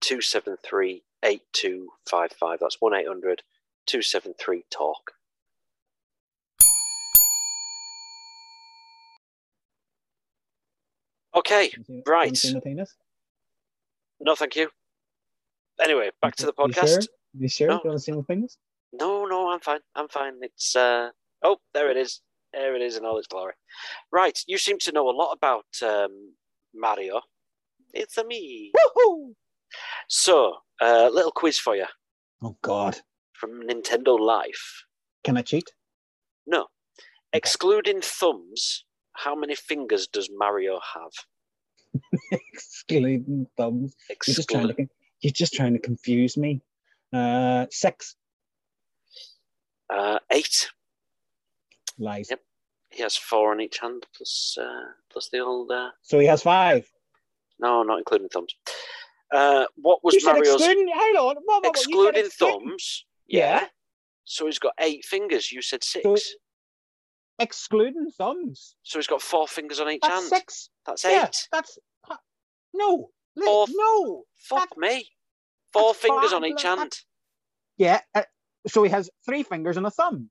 273 0.00 1.02
8255. 1.24 2.58
That's 2.60 2.80
1 2.80 2.94
800 2.94 3.42
273 3.86 4.64
TALK. 4.70 5.12
Okay, 11.50 11.70
Anything- 11.74 12.02
right. 12.06 12.44
anything, 12.44 12.86
no, 14.20 14.34
thank 14.36 14.54
you. 14.54 14.70
Anyway, 15.82 16.10
back 16.22 16.36
to 16.36 16.46
the 16.46 16.52
You 16.56 16.64
podcast. 16.64 16.88
sure? 16.88 17.00
You 17.38 17.48
sure? 17.48 17.68
No. 17.68 17.74
You 17.82 17.90
want 17.90 17.98
to 17.98 18.04
see 18.04 18.12
my 18.12 18.22
fingers? 18.22 18.56
No, 18.92 19.24
no, 19.24 19.50
I'm 19.50 19.60
fine. 19.60 19.80
I'm 19.96 20.08
fine. 20.08 20.34
It's 20.42 20.76
uh 20.76 21.10
oh, 21.42 21.56
there 21.74 21.90
it 21.90 21.96
is. 21.96 22.20
There 22.52 22.76
it 22.76 22.82
is 22.82 22.96
in 22.96 23.04
all 23.04 23.18
its 23.18 23.26
glory. 23.28 23.54
Right, 24.12 24.38
you 24.46 24.58
seem 24.58 24.78
to 24.80 24.92
know 24.92 25.08
a 25.08 25.16
lot 25.16 25.32
about 25.32 25.66
um, 25.82 26.34
Mario. 26.74 27.20
It's 27.94 28.18
a 28.18 28.24
me. 28.24 28.72
Woohoo! 28.76 29.34
So, 30.08 30.56
a 30.80 31.06
uh, 31.06 31.10
little 31.12 31.30
quiz 31.32 31.58
for 31.58 31.74
you 31.76 31.86
Oh 32.42 32.56
God! 32.62 32.98
from 33.32 33.62
Nintendo 33.62 34.18
Life. 34.18 34.84
Can 35.24 35.36
I 35.36 35.42
cheat? 35.42 35.72
No, 36.46 36.66
excluding 37.32 38.00
thumbs, 38.02 38.84
how 39.12 39.34
many 39.34 39.54
fingers 39.54 40.06
does 40.08 40.28
Mario 40.32 40.80
have? 40.94 41.12
Excluding 42.32 43.46
thumbs. 43.56 43.94
You're 44.26 44.34
just 44.34 44.48
trying 44.50 44.68
to. 44.68 44.86
You're 45.20 45.32
just 45.32 45.52
trying 45.54 45.74
to 45.74 45.78
confuse 45.78 46.36
me. 46.36 46.62
Uh, 47.12 47.66
six 47.70 48.14
Uh, 49.92 50.18
eight. 50.30 50.70
lies. 51.98 52.28
Yep. 52.30 52.40
He 52.90 53.02
has 53.02 53.16
four 53.16 53.52
on 53.52 53.60
each 53.60 53.78
hand 53.78 54.06
plus 54.16 54.56
uh, 54.60 54.92
plus 55.10 55.28
the 55.30 55.40
old. 55.40 55.70
Uh, 55.70 55.90
So 56.02 56.18
he 56.18 56.26
has 56.26 56.42
five. 56.42 56.90
no, 57.58 57.82
not 57.82 57.98
including 57.98 58.28
thumbs. 58.28 58.54
Uh, 59.32 59.64
what 59.76 60.02
was 60.02 60.14
you 60.14 60.24
Mario's 60.24 60.54
excluding. 60.54 60.88
Hang 60.88 61.16
on. 61.16 61.36
What, 61.36 61.44
what, 61.44 61.64
what, 61.64 61.76
said 61.76 61.86
excluding 61.86 62.30
thumbs? 62.30 63.04
Yeah. 63.28 63.66
So 64.24 64.46
he's 64.46 64.58
got 64.58 64.72
eight 64.80 65.04
fingers. 65.04 65.52
You 65.52 65.62
said 65.62 65.84
six. 65.84 66.02
So, 66.04 66.16
Excluding 67.40 68.10
thumbs. 68.16 68.76
So 68.82 68.98
he's 68.98 69.06
got 69.06 69.22
four 69.22 69.48
fingers 69.48 69.80
on 69.80 69.90
each 69.90 70.00
That's 70.02 70.14
hand. 70.14 70.28
six. 70.28 70.68
That's 70.86 71.02
Yeah, 71.04 71.24
eight. 71.26 71.48
that's 71.50 71.78
no. 72.74 73.10
Four- 73.44 73.66
No. 73.70 74.24
Fuck 74.36 74.76
me. 74.76 75.08
Four 75.72 75.94
fingers 75.94 76.32
on 76.32 76.44
each 76.44 76.62
hand. 76.62 76.92
Yeah. 77.78 78.00
Uh, 78.14 78.22
so 78.66 78.82
he 78.82 78.90
has 78.90 79.08
three 79.24 79.42
fingers 79.42 79.76
and 79.76 79.86
a 79.86 79.90
thumb. 79.90 80.30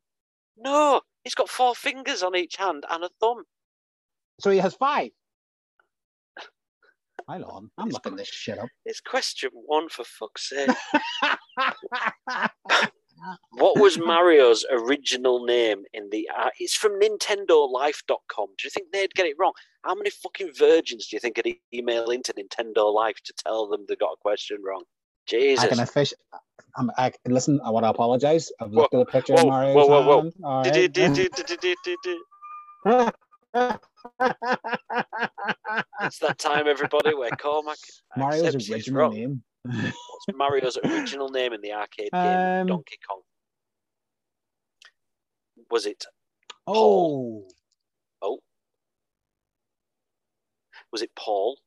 No, 0.57 1.01
he's 1.23 1.35
got 1.35 1.49
four 1.49 1.73
fingers 1.73 2.21
on 2.21 2.35
each 2.35 2.57
hand 2.57 2.85
and 2.89 3.03
a 3.03 3.09
thumb. 3.19 3.43
So 4.39 4.51
he 4.51 4.59
has 4.59 4.75
five. 4.75 5.09
Hold 7.27 7.43
on. 7.43 7.71
I'm 7.77 7.89
looking 7.89 8.15
this 8.15 8.27
shit 8.27 8.57
up. 8.59 8.69
It's 8.85 9.01
question 9.01 9.49
one 9.53 9.89
for 9.89 10.03
fuck's 10.03 10.49
sake. 10.49 10.69
What 13.51 13.79
was 13.79 13.97
Mario's 13.97 14.65
original 14.71 15.43
name 15.45 15.83
in 15.93 16.09
the? 16.09 16.29
Uh, 16.35 16.49
it's 16.59 16.75
from 16.75 16.99
NintendoLife.com. 16.99 18.47
Do 18.57 18.63
you 18.63 18.69
think 18.69 18.91
they'd 18.91 19.13
get 19.13 19.25
it 19.25 19.35
wrong? 19.39 19.53
How 19.83 19.95
many 19.95 20.09
fucking 20.09 20.51
virgins 20.57 21.07
do 21.07 21.15
you 21.15 21.19
think 21.19 21.37
would 21.37 21.55
email 21.73 22.09
into 22.09 22.33
Nintendo 22.33 22.93
Life 22.93 23.17
to 23.25 23.33
tell 23.33 23.67
them 23.67 23.85
they 23.87 23.95
got 23.95 24.13
a 24.13 24.17
question 24.21 24.57
wrong? 24.63 24.83
Jesus. 25.27 25.65
I 25.65 25.67
can 25.67 25.77
offic- 25.77 26.13
I'm, 26.75 26.91
I 26.97 27.11
listen. 27.27 27.59
I 27.63 27.69
want 27.69 27.85
to 27.85 27.89
apologize. 27.89 28.51
I've 28.59 28.71
looked 28.71 28.93
at 28.93 28.99
the 28.99 29.05
picture 29.05 29.33
whoa, 29.33 29.41
of 29.41 29.47
Mario's 29.47 29.75
whoa, 29.75 29.87
whoa, 29.87 30.01
whoa. 30.05 30.31
All 30.43 30.63
right. 30.63 30.89
It's 36.01 36.19
that 36.19 36.37
time, 36.39 36.67
everybody, 36.67 37.13
where 37.13 37.29
Cormac 37.31 37.77
Mario's 38.15 38.55
original 38.69 39.11
name. 39.11 39.43
What's 39.63 40.25
Mario's 40.35 40.77
original 40.83 41.29
name 41.29 41.53
in 41.53 41.61
the 41.61 41.73
arcade 41.73 42.09
game 42.13 42.61
Um, 42.61 42.67
Donkey 42.67 42.97
Kong? 43.07 43.21
Was 45.69 45.85
it 45.85 46.05
Oh, 46.67 47.47
Oh. 48.21 48.39
was 50.91 51.01
it 51.01 51.11
Paul? 51.15 51.57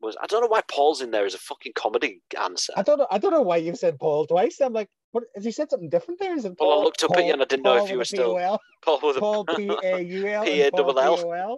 Was 0.00 0.16
I 0.20 0.26
don't 0.26 0.42
know 0.42 0.48
why 0.48 0.60
Paul's 0.70 1.00
in 1.00 1.10
there 1.10 1.24
as 1.24 1.34
a 1.34 1.38
fucking 1.38 1.72
comedy 1.74 2.20
answer. 2.38 2.72
I 2.76 2.82
don't 2.82 2.98
know. 2.98 3.06
I 3.10 3.18
don't 3.18 3.30
know 3.32 3.42
why 3.42 3.56
you 3.56 3.74
said 3.74 3.98
Paul 3.98 4.26
twice. 4.26 4.60
I'm 4.60 4.72
like, 4.74 4.90
what? 5.12 5.24
Has 5.34 5.44
he 5.44 5.50
said 5.50 5.70
something 5.70 5.88
different 5.88 6.20
there? 6.20 6.36
Is 6.36 6.44
it 6.44 6.58
Paul? 6.58 6.68
Well, 6.68 6.76
I 6.76 6.76
Paul? 6.80 6.84
looked 6.84 7.04
up 7.04 7.16
at 7.16 7.24
you 7.24 7.32
and 7.32 7.42
I 7.42 7.46
didn't 7.46 7.62
know 7.62 7.82
if 7.82 7.90
you 7.90 7.96
were 7.98 8.04
still- 8.04 8.34
P-O-L? 8.36 8.60
Paul 8.84 9.00
with 9.02 9.16
a 9.16 9.20
Paul 9.20 9.44
P 9.56 9.70
A 9.82 9.98
U 10.00 10.26
L. 10.28 10.44
P-A-double-L. 10.44 11.32
L. 11.32 11.56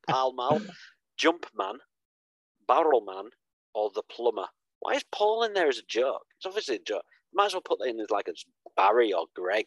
Pal 0.08 0.32
Mal, 0.32 0.60
Jump 1.18 1.46
Man, 1.54 1.74
Barrel 2.66 3.02
Man, 3.02 3.24
or 3.74 3.90
the 3.94 4.02
Plumber. 4.10 4.46
Why 4.80 4.94
is 4.94 5.04
Paul 5.12 5.44
in 5.44 5.52
there 5.54 5.68
as 5.68 5.78
a 5.78 5.82
joke? 5.88 6.22
It's 6.38 6.46
obviously 6.46 6.76
a 6.76 6.80
joke. 6.80 7.04
Might 7.32 7.46
as 7.46 7.54
well 7.54 7.62
put 7.62 7.78
that 7.80 7.88
in 7.88 8.00
as 8.00 8.10
like 8.10 8.28
as 8.28 8.44
Barry 8.76 9.12
or 9.12 9.26
Greg, 9.34 9.66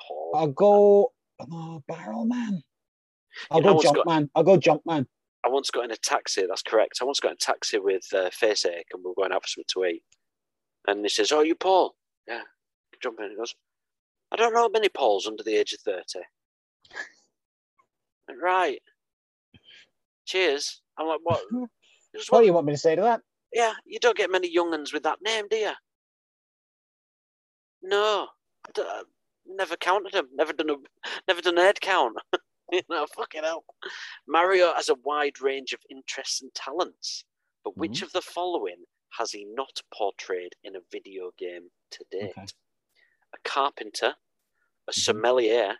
Paul. 0.00 0.32
I'll 0.34 0.46
go. 0.48 1.12
Oh, 1.40 1.82
Barrel 1.88 2.24
Man. 2.24 2.62
I'll 3.50 3.60
You 3.60 3.66
know 3.66 3.74
go 3.74 3.82
Jump 3.82 3.96
got- 3.96 4.06
Man. 4.06 4.30
I'll 4.34 4.42
go 4.44 4.56
Jump 4.56 4.82
Man. 4.86 5.06
I 5.44 5.48
once 5.48 5.70
got 5.70 5.84
in 5.84 5.90
a 5.90 5.96
taxi. 5.96 6.46
That's 6.46 6.62
correct. 6.62 6.98
I 7.02 7.04
once 7.04 7.18
got 7.18 7.28
in 7.30 7.34
a 7.34 7.36
taxi 7.36 7.78
with 7.78 8.04
uh, 8.14 8.30
face 8.30 8.64
ache, 8.64 8.86
and 8.92 9.02
we 9.02 9.08
were 9.08 9.14
going 9.14 9.32
out 9.32 9.42
for 9.42 9.48
something 9.48 9.64
to 9.70 9.84
eat. 9.86 10.02
And 10.86 11.04
he 11.04 11.08
says, 11.08 11.32
"Oh, 11.32 11.42
you 11.42 11.54
Paul? 11.54 11.96
Yeah." 12.28 12.42
Jump 13.02 13.18
in. 13.20 13.30
He 13.30 13.36
goes, 13.36 13.54
"I 14.30 14.36
don't 14.36 14.52
know 14.54 14.60
how 14.60 14.68
many 14.68 14.88
Pauls 14.88 15.26
under 15.26 15.42
the 15.42 15.56
age 15.56 15.72
of 15.72 15.80
30. 15.80 16.02
Right. 18.40 18.80
Cheers. 20.26 20.80
I'm 20.98 21.06
like, 21.08 21.20
what? 21.22 21.42
What 22.28 22.40
do 22.40 22.46
you 22.46 22.52
want 22.52 22.66
me 22.66 22.74
to 22.74 22.78
say 22.78 22.94
to 22.94 23.02
that? 23.02 23.22
Yeah, 23.52 23.74
you 23.84 23.98
don't 23.98 24.16
get 24.16 24.30
many 24.30 24.54
younguns 24.54 24.92
with 24.92 25.02
that 25.04 25.18
name, 25.22 25.46
do 25.48 25.56
you? 25.56 25.72
No, 27.82 28.28
I 28.78 29.02
never 29.46 29.76
counted 29.76 30.12
them. 30.12 30.28
Never 30.34 30.52
done 30.52 30.70
a, 30.70 30.76
never 31.28 31.40
done 31.40 31.56
head 31.56 31.80
count. 31.80 32.16
you 32.72 32.82
know, 32.88 33.06
fucking 33.14 33.42
hell. 33.42 33.64
Mario 34.26 34.72
has 34.74 34.88
a 34.88 34.94
wide 35.04 35.40
range 35.40 35.72
of 35.72 35.80
interests 35.90 36.42
and 36.42 36.52
talents, 36.54 37.24
but 37.64 37.76
which 37.76 37.96
Mm-hmm. 37.96 38.04
of 38.04 38.12
the 38.12 38.22
following 38.22 38.84
has 39.18 39.32
he 39.32 39.44
not 39.44 39.80
portrayed 39.92 40.54
in 40.64 40.76
a 40.76 40.80
video 40.90 41.32
game 41.38 41.68
to 41.90 42.04
date? 42.10 42.30
Okay. 42.38 42.46
A 43.34 43.38
carpenter, 43.44 44.14
a 44.88 44.92
Mhm. 44.92 44.94
sommelier, 44.94 45.76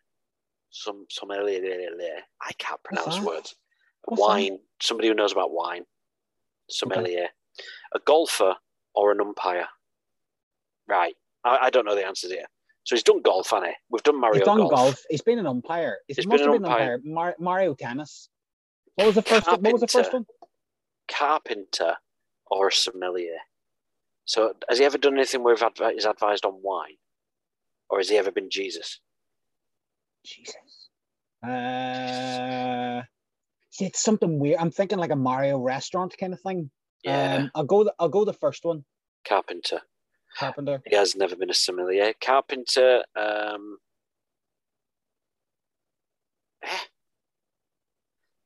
some 0.70 1.06
sommelier. 1.08 2.22
I 2.40 2.52
can't 2.58 2.82
pronounce 2.82 3.20
words. 3.20 3.52
A 3.52 4.10
What's 4.10 4.20
that? 4.22 4.28
wine, 4.28 4.58
somebody 4.80 5.08
who 5.08 5.14
knows 5.14 5.32
about 5.32 5.52
wine, 5.52 5.86
sommelier, 6.68 7.28
a 7.94 7.98
golfer, 8.04 8.54
or 8.94 9.12
an 9.12 9.20
umpire. 9.20 9.68
Right. 10.88 11.14
I, 11.44 11.58
I 11.62 11.70
don't 11.70 11.84
know 11.84 11.94
the 11.94 12.06
answers 12.06 12.30
here. 12.30 12.46
So 12.84 12.96
he's 12.96 13.02
done 13.04 13.22
golf, 13.22 13.50
hasn't 13.50 13.68
he? 13.68 13.72
We've 13.90 14.02
done 14.02 14.20
Mario 14.20 14.38
He's 14.40 14.44
done 14.44 14.58
golf. 14.58 14.70
golf. 14.70 15.02
He's 15.08 15.22
been 15.22 15.38
an 15.38 15.46
umpire. 15.46 15.98
He's, 16.08 16.16
He's 16.16 16.26
must 16.26 16.42
been 16.42 16.48
have 16.52 16.56
an 16.56 16.62
been 16.62 16.70
an 16.70 16.72
umpire. 16.72 17.00
Mar- 17.04 17.36
Mario 17.38 17.74
Tennis. 17.74 18.28
What 18.96 19.06
was 19.06 19.14
the 19.14 19.22
first? 19.22 19.46
What 19.46 19.62
was 19.62 19.80
the 19.80 19.86
first 19.86 20.10
Carpenter. 20.10 20.16
one? 20.40 20.48
Carpenter 21.08 21.96
or 22.50 22.68
a 22.68 22.72
sommelier. 22.72 23.38
So 24.24 24.54
has 24.68 24.78
he 24.78 24.84
ever 24.84 24.98
done 24.98 25.14
anything 25.14 25.42
where 25.42 25.56
he's 25.56 26.04
advised 26.04 26.44
on 26.44 26.60
wine? 26.62 26.96
Or 27.88 27.98
has 27.98 28.08
he 28.08 28.16
ever 28.16 28.30
been 28.30 28.50
Jesus? 28.50 29.00
Jesus. 30.24 30.88
Uh, 31.42 33.02
see, 33.70 33.86
it's 33.86 34.02
something 34.02 34.38
weird. 34.38 34.58
I'm 34.58 34.70
thinking 34.70 34.98
like 34.98 35.10
a 35.10 35.16
Mario 35.16 35.58
restaurant 35.58 36.14
kind 36.18 36.32
of 36.32 36.40
thing. 36.40 36.70
Yeah. 37.02 37.34
Um, 37.36 37.50
I'll 37.54 37.64
go. 37.64 37.84
The, 37.84 37.94
I'll 37.98 38.08
go 38.08 38.24
the 38.24 38.32
first 38.32 38.64
one. 38.64 38.84
Carpenter. 39.26 39.80
Carpenter. 40.38 40.82
He 40.86 40.96
has 40.96 41.14
never 41.14 41.36
been 41.36 41.50
a 41.50 41.54
sommelier. 41.54 42.12
Carpenter. 42.20 43.04
Um, 43.16 43.78
eh. 46.62 46.68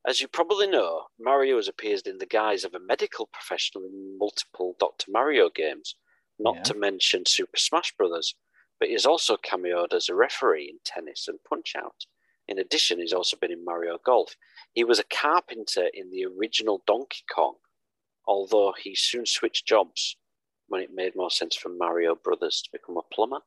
As 0.07 0.21
you 0.21 0.29
probably 0.29 0.67
know, 0.69 1.07
Mario 1.19 1.57
has 1.57 1.69
appeared 1.69 2.07
in 2.07 2.19
the 2.19 2.27
guise 2.27 2.65
of 2.65 2.75
a 2.75 2.79
medical 2.81 3.27
professional 3.33 3.85
in 3.85 4.17
multiple 4.19 4.77
Dr. 4.79 5.11
Mario 5.11 5.51
games, 5.51 5.97
not 6.39 6.57
Yeah. 6.57 6.63
to 6.65 6.75
mention 6.75 7.27
Super 7.27 7.57
Smash 7.57 7.93
Bros. 7.97 8.35
But 8.79 8.89
he 8.89 8.93
has 8.93 9.07
also 9.07 9.37
cameoed 9.37 9.93
as 9.95 10.09
a 10.09 10.15
referee 10.15 10.69
in 10.69 10.79
tennis 10.85 11.27
and 11.29 11.43
Punch 11.49 11.75
Out. 11.77 12.07
In 12.47 12.59
addition, 12.59 13.01
he's 13.01 13.13
also 13.13 13.37
been 13.37 13.51
in 13.51 13.65
Mario 13.65 13.99
Golf. 13.99 14.37
He 14.75 14.85
was 14.85 14.99
a 15.01 15.05
carpenter 15.05 15.89
in 15.93 16.11
the 16.11 16.25
original 16.27 16.83
Donkey 16.87 17.25
Kong, 17.35 17.57
although 18.27 18.75
he 18.77 18.95
soon 18.95 19.27
switched 19.27 19.67
jobs 19.67 20.17
when 20.69 20.81
it 20.81 20.91
made 20.93 21.15
more 21.15 21.31
sense 21.31 21.55
for 21.57 21.69
Mario 21.69 22.15
Brothers 22.15 22.63
to 22.63 22.71
become 22.73 22.97
a 22.97 23.15
plumber. 23.15 23.41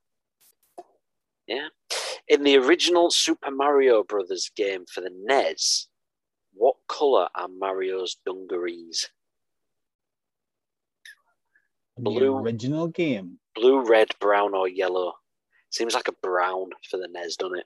Yeah. 1.48 1.68
In 2.28 2.44
the 2.44 2.58
original 2.58 3.10
Super 3.10 3.52
Mario 3.52 4.04
Brothers 4.04 4.52
game 4.56 4.86
for 4.86 5.02
the 5.02 5.12
NES, 5.12 5.88
what 6.54 6.76
colour 6.88 7.28
are 7.36 7.48
Mario's 7.48 8.18
dungarees? 8.26 9.10
Blue. 11.98 12.20
The 12.20 12.32
original 12.32 12.88
game. 12.88 13.40
Blue, 13.56 13.84
red, 13.84 14.10
brown, 14.20 14.54
or 14.54 14.68
yellow? 14.68 15.14
Seems 15.72 15.94
like 15.94 16.08
a 16.08 16.14
brown 16.24 16.70
for 16.90 16.98
the 16.98 17.10
NES, 17.12 17.36
doesn't 17.36 17.60
it? 17.60 17.66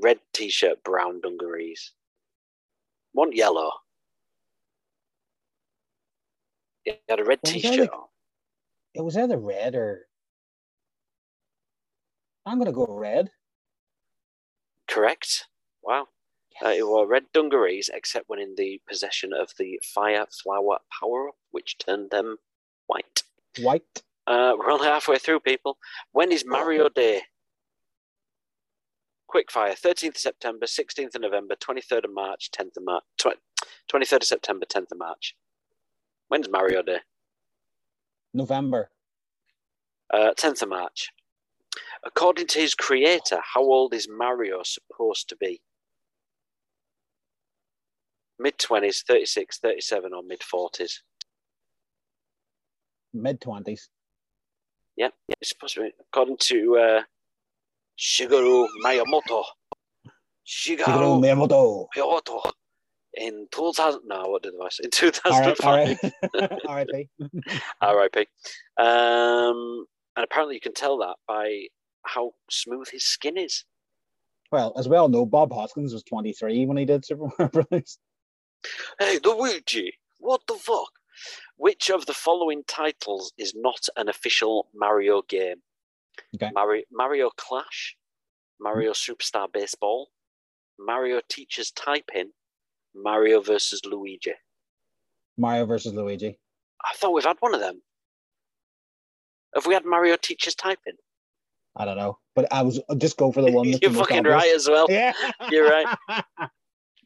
Red 0.00 0.18
t 0.32 0.48
shirt, 0.48 0.82
brown 0.82 1.20
dungarees. 1.20 1.92
Want 3.12 3.34
yellow. 3.34 3.72
He 6.86 6.94
had 7.08 7.18
a 7.20 7.24
red 7.24 7.40
t 7.44 7.58
shirt 7.58 7.90
on. 7.90 8.04
It 8.94 9.02
was 9.02 9.16
either 9.16 9.36
red 9.36 9.74
or. 9.74 10.06
I'm 12.46 12.58
gonna 12.58 12.72
go 12.72 12.86
red. 12.88 13.30
Correct. 14.88 15.46
Wow. 15.82 16.06
Uh, 16.62 16.70
he 16.70 16.82
wore 16.82 17.06
red 17.06 17.24
dungarees, 17.34 17.90
except 17.92 18.28
when 18.28 18.38
in 18.38 18.54
the 18.56 18.80
possession 18.88 19.32
of 19.34 19.50
the 19.58 19.80
Fire 19.82 20.26
Flower 20.42 20.78
power 21.00 21.28
up, 21.28 21.34
which 21.50 21.76
turned 21.76 22.10
them 22.10 22.36
white. 22.86 23.24
White. 23.58 24.02
Uh, 24.26 24.54
we're 24.56 24.70
only 24.70 24.86
halfway 24.86 25.18
through, 25.18 25.40
people. 25.40 25.76
When 26.12 26.32
is 26.32 26.44
Mario 26.46 26.88
Day? 26.88 27.22
Quickfire, 29.28 29.78
13th 29.78 30.08
of 30.10 30.16
September, 30.18 30.66
16th 30.66 31.14
of 31.16 31.20
November, 31.20 31.56
23rd 31.56 32.04
of 32.04 32.14
March, 32.14 32.50
10th 32.52 32.76
of 32.76 32.84
March, 32.84 33.04
23rd 33.92 34.16
of 34.16 34.24
September, 34.24 34.64
10th 34.64 34.92
of 34.92 34.98
March. 34.98 35.34
When's 36.28 36.48
Mario 36.48 36.82
Day? 36.82 36.98
November. 38.34 38.90
Uh, 40.12 40.32
10th 40.38 40.62
of 40.62 40.68
March. 40.68 41.10
According 42.04 42.46
to 42.48 42.58
his 42.60 42.74
creator, 42.74 43.40
how 43.54 43.62
old 43.62 43.94
is 43.94 44.08
Mario 44.08 44.60
supposed 44.64 45.28
to 45.30 45.36
be? 45.36 45.60
Mid 48.38 48.58
20s, 48.58 49.04
36, 49.04 49.58
37, 49.58 50.12
or 50.12 50.22
mid 50.22 50.40
40s? 50.40 50.92
Mid 53.14 53.40
twenties. 53.40 53.88
Yeah, 54.96 55.08
it's 55.40 55.50
supposed 55.50 55.74
to 55.74 55.82
be. 55.82 55.90
According 56.12 56.36
to 56.38 56.76
uh, 56.76 57.02
Shigeru 57.98 58.66
Miyamoto. 58.84 59.42
Shigeru 60.46 60.84
Shigeru 60.84 61.20
Miyamoto. 61.22 61.86
Miyamoto. 61.96 62.50
In 63.16 63.46
2000. 63.52 64.02
No, 64.06 64.24
what 64.26 64.42
did 64.42 64.54
I 64.62 64.68
say? 64.70 64.84
In 64.84 64.90
2005. 64.90 65.64
all 65.64 65.72
right. 65.76 66.58
R.I.P. 66.68 67.08
R.I.P. 67.80 68.26
Um, 68.78 69.86
and 70.16 70.24
apparently, 70.24 70.54
you 70.54 70.60
can 70.60 70.74
tell 70.74 70.98
that 70.98 71.16
by 71.26 71.66
how 72.04 72.32
smooth 72.50 72.88
his 72.90 73.04
skin 73.04 73.36
is. 73.36 73.64
Well, 74.52 74.72
as 74.78 74.88
we 74.88 74.96
all 74.96 75.08
know, 75.08 75.26
Bob 75.26 75.52
Hoskins 75.52 75.92
was 75.92 76.04
23 76.04 76.66
when 76.66 76.76
he 76.76 76.84
did 76.84 77.04
Super 77.04 77.28
Mario 77.38 77.50
Brothers. 77.50 77.98
Hey, 78.98 79.18
Luigi, 79.24 79.92
what 80.18 80.40
the 80.46 80.54
fuck? 80.54 80.90
Which 81.56 81.90
of 81.90 82.06
the 82.06 82.14
following 82.14 82.62
titles 82.66 83.32
is 83.38 83.54
not 83.56 83.88
an 83.96 84.08
official 84.08 84.68
Mario 84.74 85.22
game? 85.28 85.56
Okay. 86.34 86.50
Mario, 86.54 86.82
Mario 86.92 87.30
Clash, 87.36 87.96
Mario 88.60 88.92
Superstar 88.92 89.50
Baseball, 89.52 90.08
Mario 90.78 91.20
Teaches 91.28 91.70
Typing, 91.70 92.30
Mario 92.96 93.40
versus 93.40 93.80
Luigi. 93.84 94.32
Mario 95.36 95.66
versus 95.66 95.92
Luigi. 95.92 96.38
I 96.82 96.96
thought 96.96 97.12
we've 97.12 97.24
had 97.24 97.36
one 97.40 97.54
of 97.54 97.60
them. 97.60 97.82
Have 99.54 99.66
we 99.66 99.74
had 99.74 99.84
Mario 99.84 100.16
Teaches 100.16 100.54
Typing? 100.54 100.94
I 101.76 101.84
don't 101.84 101.96
know, 101.96 102.18
but 102.34 102.50
I 102.52 102.62
was 102.62 102.80
I'll 102.88 102.96
just 102.96 103.16
go 103.16 103.32
for 103.32 103.42
the 103.42 103.52
one. 103.52 103.70
that's 103.70 103.82
You're 103.82 103.90
the 103.90 103.98
fucking 103.98 104.24
right 104.24 104.54
as 104.54 104.68
well. 104.68 104.86
Yeah, 104.88 105.12
You're 105.50 105.68
right. 105.68 105.96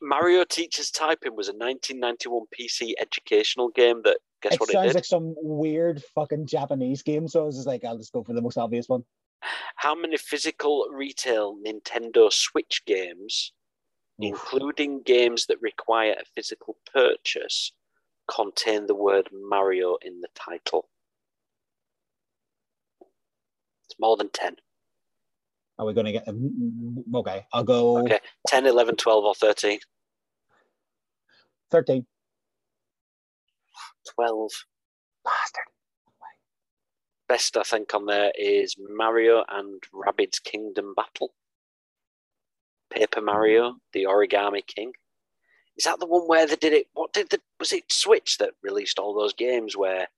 Mario 0.03 0.45
Teaches 0.45 0.91
Typing 0.91 1.37
was 1.37 1.49
a 1.49 1.53
1991 1.53 2.47
PC 2.59 2.93
educational 3.01 3.69
game 3.69 4.01
that, 4.05 4.19
guess 4.43 4.55
it 4.55 4.61
what 4.61 4.71
it 4.71 4.73
sounds 4.73 4.89
did? 4.89 4.95
like 4.95 5.05
some 5.05 5.35
weird 5.37 6.03
fucking 6.15 6.47
Japanese 6.47 7.03
game. 7.03 7.29
So 7.29 7.43
I 7.43 7.45
was 7.45 7.57
just 7.57 7.67
like, 7.67 7.85
I'll 7.85 7.99
just 7.99 8.13
go 8.13 8.25
for 8.25 8.33
the 8.33 8.41
most 8.41 8.57
obvious 8.57 8.89
one. 8.89 9.05
How 9.77 9.95
many 9.95 10.17
physical 10.17 10.87
retail 10.91 11.57
Nintendo 11.57 12.33
Switch 12.33 12.83
games. 12.87 13.53
Including 14.23 15.03
games 15.03 15.47
that 15.47 15.61
require 15.61 16.13
a 16.13 16.25
physical 16.35 16.77
purchase, 16.93 17.73
contain 18.29 18.87
the 18.87 18.95
word 18.95 19.29
Mario 19.33 19.97
in 20.03 20.21
the 20.21 20.29
title? 20.35 20.89
It's 23.87 23.99
more 23.99 24.17
than 24.17 24.31
10. 24.31 24.57
Are 25.79 25.87
we 25.87 25.95
going 25.95 26.07
to 26.07 26.13
get? 26.13 26.27
mm, 26.27 27.03
Okay, 27.15 27.47
I'll 27.53 27.65
go 27.65 27.99
Okay. 27.99 28.21
10, 28.49 28.67
11, 28.67 28.97
12, 28.97 29.25
or 29.25 29.35
13? 29.35 29.79
13. 31.71 32.07
12. 34.15 34.51
Bastard. 35.25 35.65
Best, 37.29 37.57
I 37.57 37.63
think, 37.63 37.95
on 37.95 38.07
there 38.07 38.33
is 38.37 38.75
Mario 38.79 39.45
and 39.49 39.81
Rabbids 39.95 40.43
Kingdom 40.43 40.95
Battle. 40.97 41.33
Paper 42.91 43.21
mm-hmm. 43.21 43.27
Mario, 43.27 43.77
the 43.93 44.05
Origami 44.05 44.67
King. 44.67 44.93
Is 45.77 45.85
that 45.85 45.99
the 45.99 46.07
one 46.07 46.23
where 46.23 46.47
they 46.47 46.57
did 46.57 46.73
it? 46.73 46.87
What 46.93 47.13
did 47.13 47.31
the 47.31 47.41
was 47.59 47.73
it 47.73 47.91
Switch 47.91 48.39
that 48.39 48.51
released 48.63 48.99
all 48.99 49.15
those 49.15 49.33
games 49.33 49.77
where 49.77 50.09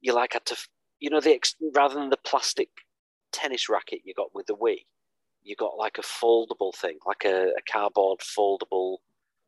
you 0.00 0.14
like 0.14 0.32
had 0.32 0.46
to, 0.46 0.56
you 1.00 1.10
know, 1.10 1.20
the 1.20 1.38
rather 1.74 1.94
than 1.94 2.10
the 2.10 2.16
plastic 2.24 2.68
tennis 3.32 3.68
racket 3.68 4.00
you 4.04 4.14
got 4.14 4.34
with 4.34 4.46
the 4.46 4.56
Wii, 4.56 4.78
you 5.42 5.56
got 5.56 5.76
like 5.76 5.98
a 5.98 6.02
foldable 6.02 6.74
thing, 6.74 6.98
like 7.06 7.24
a, 7.24 7.48
a 7.48 7.62
cardboard 7.70 8.20
foldable. 8.20 8.98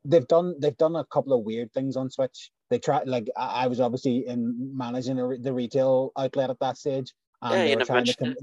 They've 0.05 0.27
done 0.29 0.55
they've 0.61 0.77
done 0.77 0.97
a 0.97 1.05
couple 1.05 1.33
of 1.33 1.45
weird 1.45 1.73
things 1.73 1.97
on 1.97 2.11
Switch. 2.11 2.51
They 2.69 2.79
tried 2.79 3.09
like 3.09 3.29
I, 3.37 3.65
I 3.65 3.67
was 3.69 3.81
obviously 3.81 4.27
in 4.27 4.77
managing 4.77 5.17
the 5.17 5.53
retail 5.53 6.13
outlet 6.19 6.51
at 6.51 6.61
that 6.61 6.77
stage, 6.77 7.13
and 7.43 7.55
Yeah, 7.55 7.65
they 7.65 7.77
were 7.77 7.85
trying 7.85 8.05
to 8.05 8.37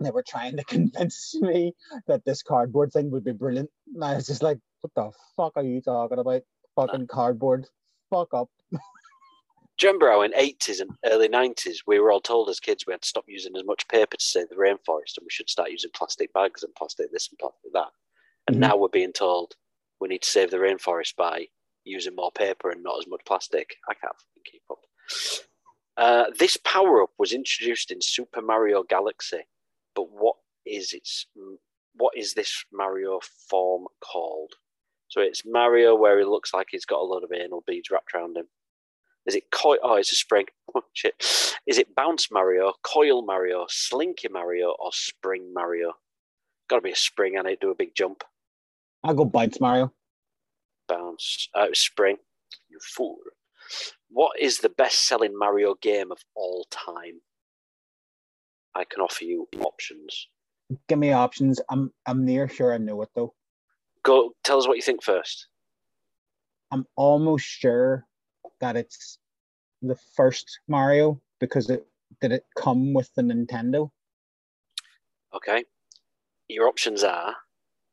they 0.00 0.10
were 0.10 0.24
trying 0.26 0.56
to 0.56 0.64
convince 0.68 1.34
me 1.40 1.74
that 2.06 2.24
this 2.24 2.42
cardboard 2.42 2.92
thing 2.92 3.10
would 3.10 3.24
be 3.24 3.32
brilliant. 3.32 3.70
And 3.94 4.04
I 4.04 4.14
was 4.16 4.26
just 4.26 4.42
like, 4.42 4.58
what 4.80 4.92
the 4.94 5.10
fuck 5.36 5.52
are 5.56 5.62
you 5.64 5.80
talking 5.80 6.18
about? 6.18 6.42
Fucking 6.76 7.06
cardboard. 7.06 7.66
Fuck 8.10 8.34
up. 8.34 8.48
Do 9.76 9.86
you 9.86 9.88
remember 9.88 10.10
how 10.10 10.22
in 10.22 10.32
80s 10.32 10.80
and 10.80 10.90
early 11.06 11.28
90s 11.28 11.78
we 11.86 11.98
were 11.98 12.12
all 12.12 12.20
told 12.20 12.48
as 12.48 12.60
kids 12.60 12.84
we 12.86 12.92
had 12.92 13.02
to 13.02 13.08
stop 13.08 13.24
using 13.26 13.56
as 13.56 13.64
much 13.64 13.88
paper 13.88 14.16
to 14.16 14.24
save 14.24 14.48
the 14.48 14.54
rainforest 14.54 15.16
and 15.18 15.24
we 15.24 15.30
should 15.30 15.50
start 15.50 15.70
using 15.72 15.90
plastic 15.96 16.32
bags 16.32 16.62
and 16.62 16.72
plastic 16.76 17.10
this 17.12 17.28
and 17.28 17.38
plastic 17.38 17.72
that. 17.72 17.88
And 18.46 18.56
Mhm. 18.56 18.60
now 18.60 18.76
we're 18.76 18.88
being 18.88 19.12
told 19.12 19.56
we 20.00 20.08
need 20.08 20.22
to 20.22 20.30
save 20.30 20.50
the 20.52 20.58
rainforest 20.58 21.16
by 21.16 21.48
using 21.84 22.14
more 22.14 22.30
paper 22.30 22.70
and 22.70 22.82
not 22.84 22.98
as 23.00 23.06
much 23.08 23.22
plastic. 23.26 23.76
I 23.88 23.94
can't 23.94 24.14
fucking 24.16 24.42
keep 24.44 24.62
up. 24.70 24.78
Uh, 25.96 26.30
this 26.38 26.56
power 26.58 27.02
up 27.02 27.10
was 27.18 27.32
introduced 27.32 27.90
in 27.90 28.00
Super 28.00 28.42
Mario 28.42 28.82
Galaxy, 28.84 29.42
but 29.94 30.10
what 30.10 30.36
is 30.66 30.92
its 30.92 31.26
what 31.96 32.12
is 32.16 32.34
this 32.34 32.64
Mario 32.72 33.20
form 33.48 33.86
called? 34.02 34.52
So 35.08 35.20
it's 35.20 35.42
Mario 35.44 35.94
where 35.94 36.18
he 36.18 36.24
looks 36.24 36.52
like 36.52 36.68
he's 36.70 36.84
got 36.84 37.00
a 37.00 37.04
lot 37.04 37.22
of 37.22 37.30
anal 37.32 37.62
beads 37.66 37.90
wrapped 37.90 38.14
around 38.14 38.36
him. 38.36 38.46
Is 39.26 39.34
it 39.34 39.50
coil? 39.50 39.78
Oh, 39.82 39.94
it's 39.94 40.12
a 40.12 40.16
spring. 40.16 40.46
Oh, 40.76 40.82
shit. 40.92 41.14
Is 41.68 41.78
it 41.78 41.94
bounce 41.94 42.32
Mario, 42.32 42.72
coil 42.82 43.24
Mario, 43.24 43.64
slinky 43.68 44.26
Mario, 44.28 44.74
or 44.80 44.90
spring 44.92 45.52
Mario? 45.54 45.92
Got 46.68 46.76
to 46.76 46.82
be 46.82 46.90
a 46.90 46.96
spring 46.96 47.36
and 47.36 47.46
it 47.46 47.60
do 47.60 47.70
a 47.70 47.76
big 47.76 47.94
jump. 47.94 48.24
I'll 49.04 49.14
go 49.14 49.24
bounce 49.24 49.60
Mario. 49.60 49.92
Bounce. 50.88 51.48
Uh, 51.54 51.68
spring. 51.74 52.16
You 52.68 52.78
fool. 52.82 53.18
What 54.10 54.32
is 54.40 54.58
the 54.58 54.68
best-selling 54.68 55.38
Mario 55.38 55.76
game 55.80 56.10
of 56.10 56.18
all 56.34 56.66
time? 56.72 57.20
I 58.74 58.84
can 58.84 59.00
offer 59.02 59.24
you 59.24 59.48
options. 59.60 60.28
Give 60.88 60.98
me 60.98 61.12
options. 61.12 61.60
I'm 61.68 61.92
I'm 62.06 62.24
near 62.24 62.48
sure 62.48 62.72
I 62.74 62.78
know 62.78 63.00
it 63.02 63.10
though. 63.14 63.34
Go. 64.02 64.34
Tell 64.44 64.58
us 64.58 64.66
what 64.66 64.76
you 64.76 64.82
think 64.82 65.02
first. 65.02 65.48
I'm 66.70 66.86
almost 66.96 67.44
sure 67.46 68.06
that 68.60 68.76
it's 68.76 69.18
the 69.82 69.96
first 70.16 70.60
Mario 70.68 71.20
because 71.40 71.70
it 71.70 71.86
did 72.20 72.32
it 72.32 72.44
come 72.56 72.92
with 72.94 73.12
the 73.14 73.22
Nintendo. 73.22 73.90
Okay. 75.34 75.64
Your 76.48 76.68
options 76.68 77.02
are 77.04 77.34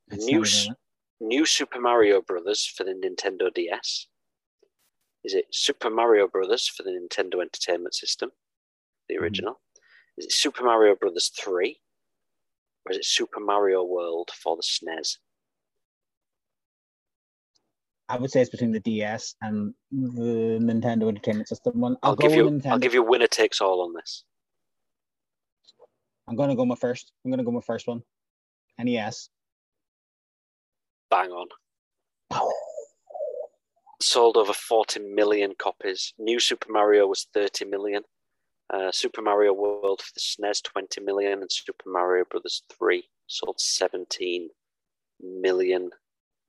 It's 0.09 0.25
New 0.25 0.39
not 0.39 0.47
s- 0.47 0.61
even 0.63 0.71
it. 0.73 0.77
New 1.21 1.45
Super 1.45 1.79
Mario 1.79 2.21
Brothers 2.21 2.65
for 2.65 2.83
the 2.83 2.91
Nintendo 2.93 3.53
DS? 3.53 4.07
Is 5.23 5.33
it 5.35 5.45
Super 5.51 5.89
Mario 5.89 6.27
Brothers 6.27 6.67
for 6.67 6.83
the 6.83 6.89
Nintendo 6.91 7.41
Entertainment 7.41 7.93
System, 7.93 8.31
the 9.07 9.15
Mhm. 9.15 9.21
original? 9.21 9.61
Is 9.70 9.70
it 10.25 10.31
Super 10.31 10.63
Mario 10.63 10.95
Brothers 10.95 11.31
3? 11.39 11.79
Or 12.85 12.91
is 12.91 12.97
it 12.97 13.05
Super 13.05 13.39
Mario 13.39 13.83
World 13.83 14.29
for 14.33 14.55
the 14.55 14.63
SNES? 14.63 15.17
I 18.09 18.17
would 18.17 18.29
say 18.29 18.41
it's 18.41 18.49
between 18.49 18.73
the 18.73 18.81
DS 18.81 19.35
and 19.41 19.73
the 19.89 20.59
Nintendo 20.61 21.07
Entertainment 21.07 21.47
System 21.47 21.79
one. 21.79 21.95
I'll, 22.03 22.11
I'll 22.11 22.15
give 22.17 22.33
you 22.33 22.43
Nintendo. 22.43 22.71
I'll 22.71 22.79
give 22.79 22.93
you 22.93 23.03
winner 23.03 23.27
takes 23.27 23.61
all 23.61 23.81
on 23.81 23.93
this. 23.93 24.25
I'm 26.27 26.35
gonna 26.35 26.55
go 26.55 26.65
my 26.65 26.75
first. 26.75 27.13
I'm 27.23 27.31
gonna 27.31 27.45
go 27.45 27.51
my 27.51 27.61
first 27.61 27.87
one. 27.87 28.01
NES. 28.77 29.29
Bang 31.09 31.29
on. 31.29 31.47
Sold 34.01 34.35
over 34.35 34.53
40 34.53 34.99
million 34.99 35.53
copies. 35.57 36.13
New 36.17 36.39
Super 36.39 36.71
Mario 36.71 37.07
was 37.07 37.27
30 37.33 37.65
million. 37.65 38.03
Uh, 38.73 38.91
Super 38.91 39.21
Mario 39.21 39.53
World 39.53 40.01
for 40.01 40.11
the 40.13 40.19
SNES 40.21 40.63
20 40.63 41.01
million 41.01 41.41
and 41.41 41.51
Super 41.51 41.89
Mario 41.89 42.23
Brothers 42.29 42.63
3 42.77 43.03
sold 43.27 43.59
17 43.59 44.49
million 45.19 45.89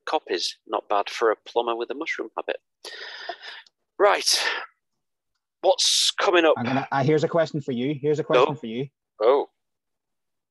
copies. 0.06 0.56
Not 0.66 0.88
bad 0.88 1.10
for 1.10 1.30
a 1.32 1.36
plumber 1.48 1.74
with 1.74 1.90
a 1.90 1.94
mushroom 1.94 2.28
habit. 2.36 2.58
Right. 3.98 4.40
What's 5.62 6.10
coming 6.12 6.44
up? 6.44 6.54
Gonna. 6.56 6.86
Uh, 6.92 7.02
here's 7.04 7.24
a 7.24 7.28
question 7.28 7.60
for 7.60 7.72
you. 7.72 7.94
Here's 8.00 8.18
a 8.18 8.24
question 8.24 8.46
Oh. 8.50 8.54
for 8.54 8.66
you. 8.66 8.86
Oh, 9.20 9.46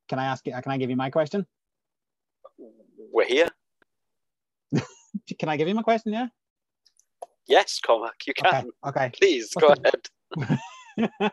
Can 0.09 0.19
I 0.19 0.25
ask 0.25 0.45
you? 0.45 0.53
Can 0.53 0.71
I 0.71 0.77
give 0.77 0.89
you 0.89 0.95
my 0.95 1.09
question? 1.09 1.45
we're 3.13 3.25
here. 3.27 3.49
Can 5.39 5.49
I 5.49 5.57
give 5.57 5.67
you 5.67 5.75
my 5.75 5.81
question? 5.81 6.13
Yeah. 6.13 6.27
Yes, 7.47 7.79
Cormac, 7.79 8.25
you 8.25 8.33
can. 8.33 8.69
Okay. 8.85 9.11
Please 9.19 9.49
What's 9.53 9.67
go 9.67 9.73
ahead. 9.83 10.59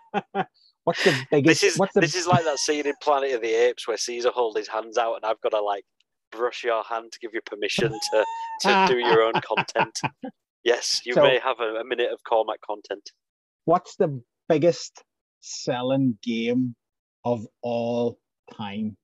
what's 0.85 1.05
the 1.05 1.27
biggest? 1.31 1.61
This 1.61 1.73
is 1.73 1.79
what's 1.79 1.95
the 1.95 2.01
this 2.01 2.15
is 2.15 2.27
like 2.27 2.45
that 2.45 2.59
scene 2.59 2.87
in 2.87 2.95
Planet 3.03 3.33
of 3.33 3.43
the 3.43 3.55
Apes 3.55 3.87
where 3.89 3.97
Caesar 3.97 4.31
holds 4.31 4.57
his 4.57 4.69
hands 4.69 4.97
out, 4.99 5.15
and 5.17 5.25
I've 5.25 5.41
got 5.41 5.51
to 5.51 5.61
like 5.61 5.85
brush 6.31 6.63
your 6.65 6.83
hand 6.85 7.11
to 7.13 7.19
give 7.21 7.33
you 7.35 7.41
permission 7.47 7.91
to 7.91 8.25
to 8.63 8.85
do 8.89 8.99
your 8.99 9.23
own 9.23 9.35
content. 9.35 9.99
Yes, 10.65 11.01
you 11.07 11.15
So- 11.15 11.23
may 11.23 11.39
have 11.39 11.61
a, 11.61 11.77
a 11.77 11.85
minute 11.85 12.13
of 12.13 12.19
Cormac 12.29 12.61
content. 12.61 13.13
what's 13.65 13.95
the 13.97 14.21
biggest 14.49 15.03
selling 15.41 16.19
game 16.23 16.75
of 17.25 17.47
all 17.63 18.19
time? 18.55 18.97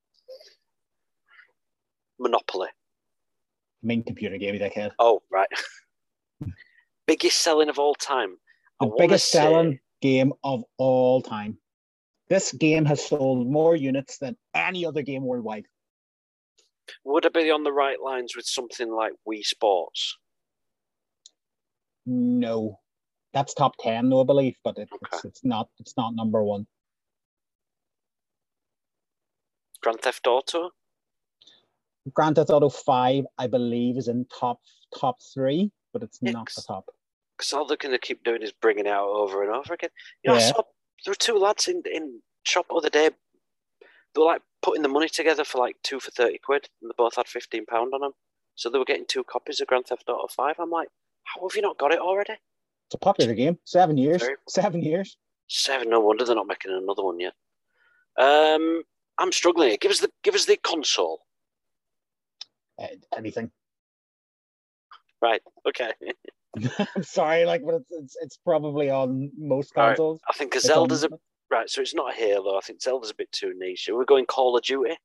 Monopoly. 2.19 2.69
I 2.69 3.87
mean, 3.87 4.03
computer 4.03 4.37
game, 4.37 4.57
dickhead. 4.57 4.91
Oh, 4.99 5.23
right. 5.31 5.49
Biggest 7.07 7.41
selling 7.43 7.69
of 7.69 7.79
all 7.79 7.95
time. 7.95 8.37
The 8.81 8.91
biggest 8.99 9.31
say- 9.31 9.39
selling 9.39 9.79
game 10.05 10.35
of 10.45 10.63
all 10.77 11.23
time. 11.23 11.57
This 12.29 12.53
game 12.53 12.85
has 12.85 13.03
sold 13.03 13.51
more 13.51 13.75
units 13.75 14.19
than 14.19 14.37
any 14.55 14.85
other 14.85 15.01
game 15.01 15.25
worldwide. 15.25 15.65
Would 17.05 17.25
it 17.25 17.33
be 17.33 17.51
on 17.51 17.65
the 17.65 17.73
right 17.73 17.99
lines 17.99 18.37
with 18.37 18.45
something 18.45 18.91
like 18.93 19.15
Wii 19.27 19.43
Sports? 19.43 20.19
No, 22.05 22.81
that's 23.33 23.55
top 23.55 23.77
ten, 23.81 24.11
though 24.11 24.21
I 24.21 24.25
believe, 24.25 24.57
but 24.63 24.77
it, 24.77 24.91
Okay. 24.93 25.07
it's 25.15 25.25
it's 25.25 25.45
not 25.45 25.71
it's 25.79 25.97
not 25.97 26.15
number 26.15 26.45
one. 26.45 26.67
Grand 29.81 30.01
Theft 30.03 30.27
Auto. 30.27 30.71
Grand 32.13 32.37
Theft 32.37 32.51
Auto 32.51 32.69
Five, 32.69 33.25
I 33.39 33.47
believe, 33.47 33.97
is 33.97 34.09
in 34.09 34.27
top 34.27 34.61
top 35.01 35.17
three, 35.33 35.73
but 35.95 36.03
it's 36.03 36.21
not 36.21 36.51
the 36.55 36.63
top. 36.67 36.91
Because 37.37 37.53
all 37.53 37.67
they're 37.67 37.77
going 37.77 37.93
to 37.95 37.99
keep 37.99 38.23
doing 38.25 38.43
is 38.43 38.53
bringing 38.53 38.87
it 38.87 38.91
out 38.91 39.09
over 39.09 39.43
and 39.43 39.53
over 39.53 39.75
again. 39.75 39.91
You 40.23 40.31
know, 40.31 40.37
I 40.37 40.41
saw 40.53 40.63
there 41.05 41.11
were 41.11 41.15
two 41.17 41.37
lads 41.39 41.69
in 41.69 41.83
in 41.93 42.21
shop 42.45 42.67
the 42.69 42.75
other 42.75 42.91
day. 42.91 43.11
They 44.15 44.21
were 44.21 44.27
like 44.27 44.43
putting 44.63 44.83
the 44.83 44.89
money 44.89 45.09
together 45.09 45.45
for 45.45 45.59
like 45.59 45.77
two 45.83 45.99
for 46.01 46.11
thirty 46.13 46.39
quid, 46.39 46.69
and 46.81 46.91
they 46.91 46.95
both 46.97 47.17
had 47.17 47.27
fifteen 47.27 47.67
pound 47.67 47.93
on 47.95 48.01
them. 48.01 48.13
So 48.55 48.71
they 48.71 48.79
were 48.79 48.85
getting 48.85 49.07
two 49.09 49.25
copies 49.25 49.61
of 49.61 49.67
Grand 49.67 49.87
Theft 49.87 50.09
Auto 50.09 50.29
Five. 50.29 50.57
I'm 50.61 50.71
like, 50.71 50.89
how 51.25 51.41
have 51.49 51.57
you 51.57 51.63
not 51.63 51.79
got 51.79 51.93
it 51.93 51.99
already? 51.99 52.35
It's 52.87 52.95
a 52.95 52.99
popular 52.99 53.35
game. 53.35 53.59
Seven 53.65 53.97
years. 53.97 54.23
Very- 54.23 54.37
Seven 54.49 54.83
years. 54.83 55.17
Seven. 55.49 55.91
No 55.91 56.01
wonder 56.01 56.25
they're 56.25 56.37
not 56.37 56.47
making 56.47 56.71
another 56.73 57.03
one 57.03 57.19
yet. 57.19 57.33
Um, 58.17 58.85
I'm 59.19 59.33
struggling. 59.33 59.71
here. 59.71 59.79
Give 59.81 59.91
us 59.91 59.99
the 60.01 60.11
give 60.23 60.35
us 60.37 60.45
the 60.45 60.57
console. 60.57 61.23
Uh, 62.81 62.87
anything. 63.17 63.51
Right. 65.21 65.43
Okay. 65.67 65.91
I'm 66.97 67.03
sorry, 67.03 67.45
like, 67.45 67.63
but 67.65 67.75
it's 67.77 67.91
it's, 67.93 68.17
it's 68.21 68.37
probably 68.39 68.91
on 68.91 69.31
most 69.39 69.75
Right. 69.77 69.97
consoles. 69.97 70.21
I 70.29 70.33
think 70.35 70.55
a 70.55 70.59
It's 70.59 70.67
Zelda's 70.67 71.05
a 71.05 71.09
right. 71.51 71.69
So 71.69 71.81
it's 71.81 71.95
not 71.95 72.13
a 72.13 72.17
Halo. 72.17 72.57
I 72.57 72.61
think 72.61 72.81
Zelda's 72.83 73.11
a 73.11 73.15
bit 73.15 73.31
too 73.33 73.53
niche. 73.57 73.89
We're 73.93 74.05
going 74.05 74.27
Call 74.27 74.57
of 74.57 74.63
Duty, 74.63 74.97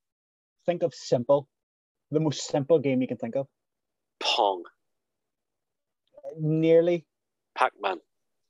think 0.65 0.83
of 0.83 0.93
simple, 0.93 1.47
the 2.11 2.19
most 2.19 2.47
simple 2.47 2.79
game 2.79 3.01
you 3.01 3.07
can 3.07 3.17
think 3.17 3.35
of. 3.35 3.47
Pong, 4.19 4.63
Nearly 6.37 7.05
Pac-Man. 7.55 7.99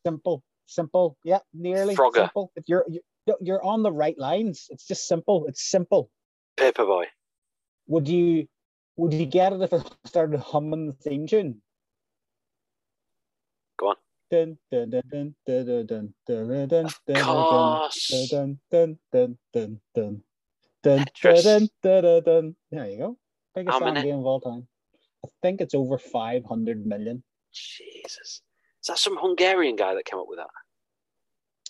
simple, 0.05 0.43
simple. 0.65 1.17
Yeah, 1.23 1.39
nearly 1.53 1.95
Frogger. 1.95 2.15
simple. 2.15 2.51
If 2.55 2.65
you're 2.67 2.85
you're 3.25 3.37
you're 3.41 3.63
on 3.63 3.83
the 3.83 3.91
right 3.91 4.17
lines, 4.17 4.67
it's 4.69 4.85
just 4.87 5.07
simple. 5.07 5.45
It's 5.47 5.69
simple. 5.69 6.09
Paperboy. 6.57 7.05
Would 7.87 8.07
you 8.07 8.47
would 8.97 9.13
you 9.13 9.25
get 9.25 9.53
it 9.53 9.61
if 9.61 9.73
I 9.73 9.81
started 10.05 10.39
humming 10.39 10.87
the 10.87 10.93
theme 10.93 11.27
tune? 11.27 11.61
Go 13.79 13.89
on. 13.89 13.95
Tetris. 20.83 21.69
There 21.83 22.85
you 22.85 22.97
go. 22.97 23.17
Biggest 23.55 23.79
How 23.79 23.91
game 23.91 24.19
of 24.19 24.25
all 24.25 24.39
time. 24.39 24.67
I 25.25 25.29
think 25.41 25.61
it's 25.61 25.73
over 25.73 25.97
500 25.97 26.85
million. 26.85 27.23
Jesus. 27.51 28.41
Is 28.81 28.87
that 28.87 28.97
some 28.97 29.17
Hungarian 29.17 29.75
guy 29.75 29.95
that 29.95 30.05
came 30.05 30.19
up 30.19 30.27
with 30.27 30.39
that? 30.39 30.47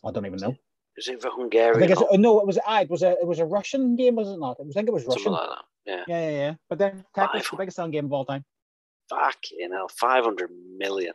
I 0.05 0.11
don't 0.11 0.25
even 0.25 0.39
know. 0.39 0.55
Is 0.97 1.07
it 1.07 1.21
for 1.21 1.29
I 1.29 1.73
think 1.79 1.91
it's, 1.91 2.01
no, 2.17 2.39
it 2.41 2.47
was 2.47 2.57
It 2.57 2.89
was 2.89 3.03
a 3.03 3.11
it 3.11 3.25
was 3.25 3.39
a 3.39 3.45
Russian 3.45 3.95
game, 3.95 4.15
was 4.15 4.27
it 4.27 4.37
not? 4.37 4.57
I 4.59 4.63
think 4.73 4.89
it 4.89 4.93
was 4.93 5.05
Russian. 5.05 5.23
Something 5.23 5.31
like 5.31 5.49
that. 5.49 5.65
Yeah. 5.85 6.03
Yeah, 6.07 6.29
yeah, 6.29 6.37
yeah. 6.37 6.53
But 6.67 6.79
then 6.79 7.05
Tetris, 7.15 7.49
the 7.49 7.57
biggest 7.57 7.77
selling 7.77 7.91
game 7.91 8.05
of 8.05 8.13
all 8.13 8.25
time. 8.25 8.43
Fucking 9.09 9.71
hell. 9.71 9.87
500 9.87 10.49
million. 10.77 11.13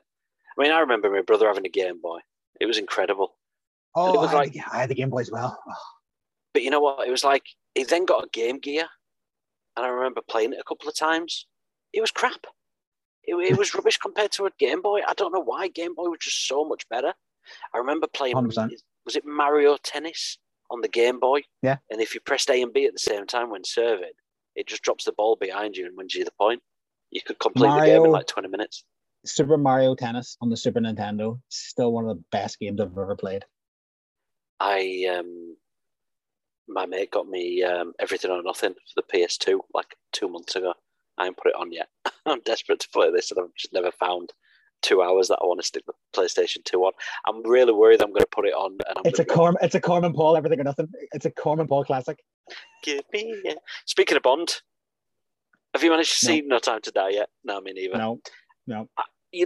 I 0.59 0.63
mean, 0.63 0.73
I 0.73 0.79
remember 0.81 1.11
my 1.11 1.23
brother 1.23 1.49
having 1.49 1.67
a 1.67 1.71
Game 1.71 2.01
Boy. 2.01 2.19
It 2.61 2.67
was 2.67 2.79
incredible. 2.79 3.35
Oh, 3.95 4.15
It 4.15 4.19
was 4.19 4.31
I, 4.31 4.35
like- 4.35 4.55
had 4.55 4.65
the, 4.65 4.77
I 4.77 4.81
had 4.81 4.91
the 4.91 4.95
Game 4.95 5.11
Boy 5.11 5.21
as 5.21 5.31
well. 5.31 5.59
Oh, 5.69 5.73
But 6.53 6.63
you 6.63 6.71
know 6.71 6.81
what? 6.81 7.07
It 7.07 7.11
was 7.11 7.25
like, 7.25 7.45
he 7.75 7.85
then 7.85 8.05
got 8.05 8.25
a 8.25 8.29
Game 8.33 8.59
Gear. 8.59 8.87
And 9.77 9.85
I 9.85 9.89
remember 9.89 10.21
playing 10.29 10.53
it 10.53 10.61
a 10.61 10.65
couple 10.65 10.89
of 10.89 10.97
times. 10.97 11.47
It 11.93 12.01
was 12.01 12.11
crap. 12.13 12.47
It, 13.25 13.35
it 13.35 13.59
was 13.59 13.75
rubbish 13.75 13.97
compared 13.99 14.31
to 14.33 14.47
a 14.47 14.51
Game 14.59 14.83
Boy. 14.83 15.01
I 15.07 15.15
don't 15.15 15.33
know 15.33 15.43
why 15.43 15.69
Game 15.69 15.95
Boy 15.95 16.09
was 16.09 16.21
just 16.21 16.47
so 16.47 16.65
much 16.65 16.89
better. 16.89 17.13
I 17.75 17.79
remember 17.79 18.07
playing, 18.07 18.37
100%. 18.37 18.71
was 19.05 19.17
it 19.17 19.25
Mario 19.27 19.77
Tennis 19.83 20.39
on 20.71 20.81
the 20.81 20.89
Game 20.89 21.19
Boy? 21.19 21.43
Yeah. 21.63 21.79
And 21.91 22.01
if 22.01 22.15
you 22.15 22.21
pressed 22.21 22.49
A 22.51 22.63
and 22.63 22.73
B 22.73 22.87
at 22.87 22.93
the 22.93 22.99
same 22.99 23.27
time 23.27 23.51
when 23.51 23.65
serving, 23.65 24.13
it 24.55 24.69
just 24.69 24.83
drops 24.83 25.05
the 25.05 25.13
ball 25.13 25.37
behind 25.37 25.77
you 25.77 25.87
and 25.87 25.97
wins 25.97 26.15
you 26.15 26.25
the 26.25 26.31
point. 26.39 26.63
You 27.11 27.21
could 27.27 27.39
complete 27.39 27.69
the 27.69 27.87
game 27.87 28.05
in 28.05 28.11
like 28.11 28.27
20 28.27 28.49
minutes. 28.49 28.85
Super 29.25 29.57
Mario 29.57 29.95
Tennis 29.95 30.37
on 30.41 30.51
the 30.51 30.57
Super 30.57 30.81
Nintendo. 30.81 31.41
Still 31.49 31.93
one 31.93 32.07
of 32.09 32.17
the 32.17 32.25
best 32.31 32.59
games 32.59 32.81
I've 32.81 32.93
ever 32.93 33.17
played. 33.17 33.45
I 34.61 35.07
um 35.19 35.57
my 36.69 36.87
mate 36.87 37.11
got 37.11 37.29
me 37.29 37.63
um, 37.63 37.93
everything 37.99 38.31
or 38.31 38.43
nothing 38.43 38.73
for 38.73 39.03
the 39.03 39.03
PS2 39.19 39.59
like 39.75 39.95
two 40.13 40.29
months 40.29 40.57
ago. 40.57 40.73
I 41.19 41.25
haven't 41.25 41.37
put 41.37 41.49
it 41.49 41.57
on 41.57 41.71
yet. 41.73 41.89
I'm 42.27 42.41
desperate 42.41 42.81
to 42.81 42.89
play 42.89 43.11
this, 43.13 43.31
and 43.31 43.41
I've 43.41 43.55
just 43.55 43.73
never 43.75 43.91
found 43.93 44.33
two 44.83 45.03
hours 45.03 45.29
that 45.29 45.39
I 45.43 45.47
want 45.47 45.61
to 45.61 45.67
stick 45.67 45.85
the 45.87 45.93
PlayStation 46.17 46.65
Two 46.65 46.83
on. 46.85 46.93
I'm 47.27 47.43
really 47.49 47.73
worried 47.73 48.01
I'm 48.03 48.11
going 48.11 48.21
to 48.21 48.27
put 48.27 48.47
it 48.47 48.55
on, 48.55 48.73
and 48.89 48.97
I'm 48.99 49.03
It's 49.05 49.19
a 49.19 49.25
Corm. 49.25 49.55
It's 49.61 49.75
a 49.75 49.81
Corman 49.81 50.15
Paul. 50.15 50.37
Everything 50.37 50.61
or 50.61 50.65
nothing. 50.65 50.89
It's 51.13 51.27
a 51.27 51.31
Corman 51.31 51.67
Paul 51.67 51.85
classic. 51.85 52.19
give 52.83 53.03
me. 53.13 53.43
Speaking 53.85 54.17
of 54.17 54.23
Bond, 54.23 54.61
have 55.75 55.83
you 55.83 55.91
managed 55.91 56.19
to 56.21 56.27
No. 56.27 56.33
see 56.35 56.41
No 56.47 56.59
Time 56.59 56.81
to 56.83 56.91
Die 56.91 57.11
yet? 57.11 57.29
No, 57.45 57.61
me 57.61 57.73
neither. 57.75 57.99
No, 57.99 58.21
no. 58.67 58.81
you- 58.81 58.89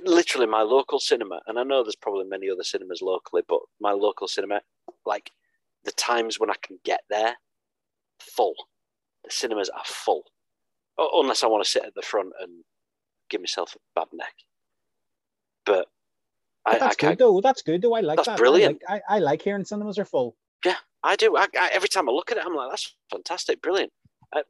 literally 0.04 0.46
my 0.46 0.62
local 0.62 0.98
cinema, 1.00 1.40
and 1.46 1.58
I 1.58 1.62
know 1.62 1.82
there's 1.82 1.96
probably 1.96 2.24
many 2.24 2.50
other 2.50 2.62
cinemas 2.62 3.02
locally, 3.02 3.42
but 3.48 3.60
my 3.80 3.92
local 3.92 4.28
cinema, 4.28 4.60
like 5.06 5.30
the 5.84 5.92
times 5.92 6.38
when 6.38 6.50
I 6.50 6.54
can 6.62 6.78
get 6.84 7.00
there, 7.08 7.36
full. 8.20 8.54
The 9.24 9.30
cinemas 9.30 9.68
are 9.68 9.84
full, 9.84 10.24
unless 10.98 11.42
I 11.42 11.48
want 11.48 11.64
to 11.64 11.70
sit 11.70 11.84
at 11.84 11.94
the 11.94 12.02
front 12.02 12.32
and 12.40 12.64
give 13.30 13.40
myself 13.40 13.74
a 13.74 14.00
bad 14.00 14.08
neck. 14.12 14.34
But 15.66 15.88
I, 16.66 16.76
I 16.76 16.78
that's 16.78 16.96
can't. 16.96 17.18
good 17.18 17.24
though. 17.24 17.40
That's 17.40 17.62
good 17.62 17.82
though. 17.82 17.94
I 17.94 18.00
like 18.00 18.16
That's 18.16 18.28
that. 18.28 18.38
brilliant. 18.38 18.82
I 18.88 18.94
like, 18.94 19.02
I, 19.08 19.16
I 19.16 19.18
like 19.18 19.42
hearing 19.42 19.64
cinemas 19.64 19.98
are 19.98 20.04
full. 20.04 20.36
Yeah, 20.64 20.76
I 21.02 21.16
do. 21.16 21.36
I, 21.36 21.46
I, 21.58 21.70
every 21.72 21.88
time 21.88 22.08
I 22.08 22.12
look 22.12 22.30
at 22.30 22.36
it, 22.38 22.44
I'm 22.46 22.54
like, 22.54 22.70
that's 22.70 22.94
fantastic, 23.10 23.62
brilliant. 23.62 23.92
Uh, 24.34 24.42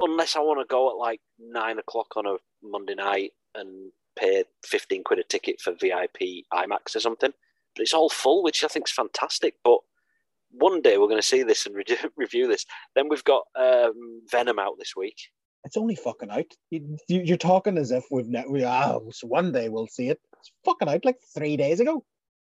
unless 0.00 0.36
I 0.36 0.40
want 0.40 0.60
to 0.60 0.66
go 0.70 0.90
at 0.90 0.96
like 0.96 1.20
nine 1.38 1.78
o'clock 1.78 2.08
on 2.16 2.26
a 2.26 2.36
Monday 2.62 2.94
night 2.94 3.32
and 3.54 3.90
pay 4.16 4.44
15 4.64 5.04
quid 5.04 5.18
a 5.18 5.24
ticket 5.24 5.60
for 5.60 5.72
VIP 5.72 6.44
IMAX 6.52 6.96
or 6.96 7.00
something. 7.00 7.32
But 7.74 7.82
it's 7.82 7.94
all 7.94 8.08
full, 8.08 8.42
which 8.42 8.64
I 8.64 8.68
think 8.68 8.88
is 8.88 8.92
fantastic. 8.92 9.54
But 9.62 9.78
one 10.50 10.80
day 10.82 10.98
we're 10.98 11.08
going 11.08 11.20
to 11.20 11.26
see 11.26 11.42
this 11.42 11.66
and 11.66 11.74
re- 11.76 11.84
review 12.16 12.48
this. 12.48 12.66
Then 12.94 13.08
we've 13.08 13.24
got 13.24 13.44
um, 13.54 14.22
Venom 14.30 14.58
out 14.58 14.78
this 14.78 14.94
week. 14.96 15.16
It's 15.64 15.76
only 15.76 15.96
fucking 15.96 16.30
out. 16.30 16.46
You, 16.70 16.96
you're 17.08 17.36
talking 17.36 17.76
as 17.76 17.90
if 17.90 18.04
we've 18.10 18.28
ne- 18.28 18.44
we 18.48 18.64
oh, 18.64 19.08
so 19.12 19.26
one 19.26 19.50
day 19.50 19.68
we'll 19.68 19.88
see 19.88 20.10
it. 20.10 20.20
It's 20.38 20.52
fucking 20.64 20.88
out 20.88 21.04
like 21.04 21.16
three 21.34 21.56
days 21.56 21.80
ago. 21.80 22.04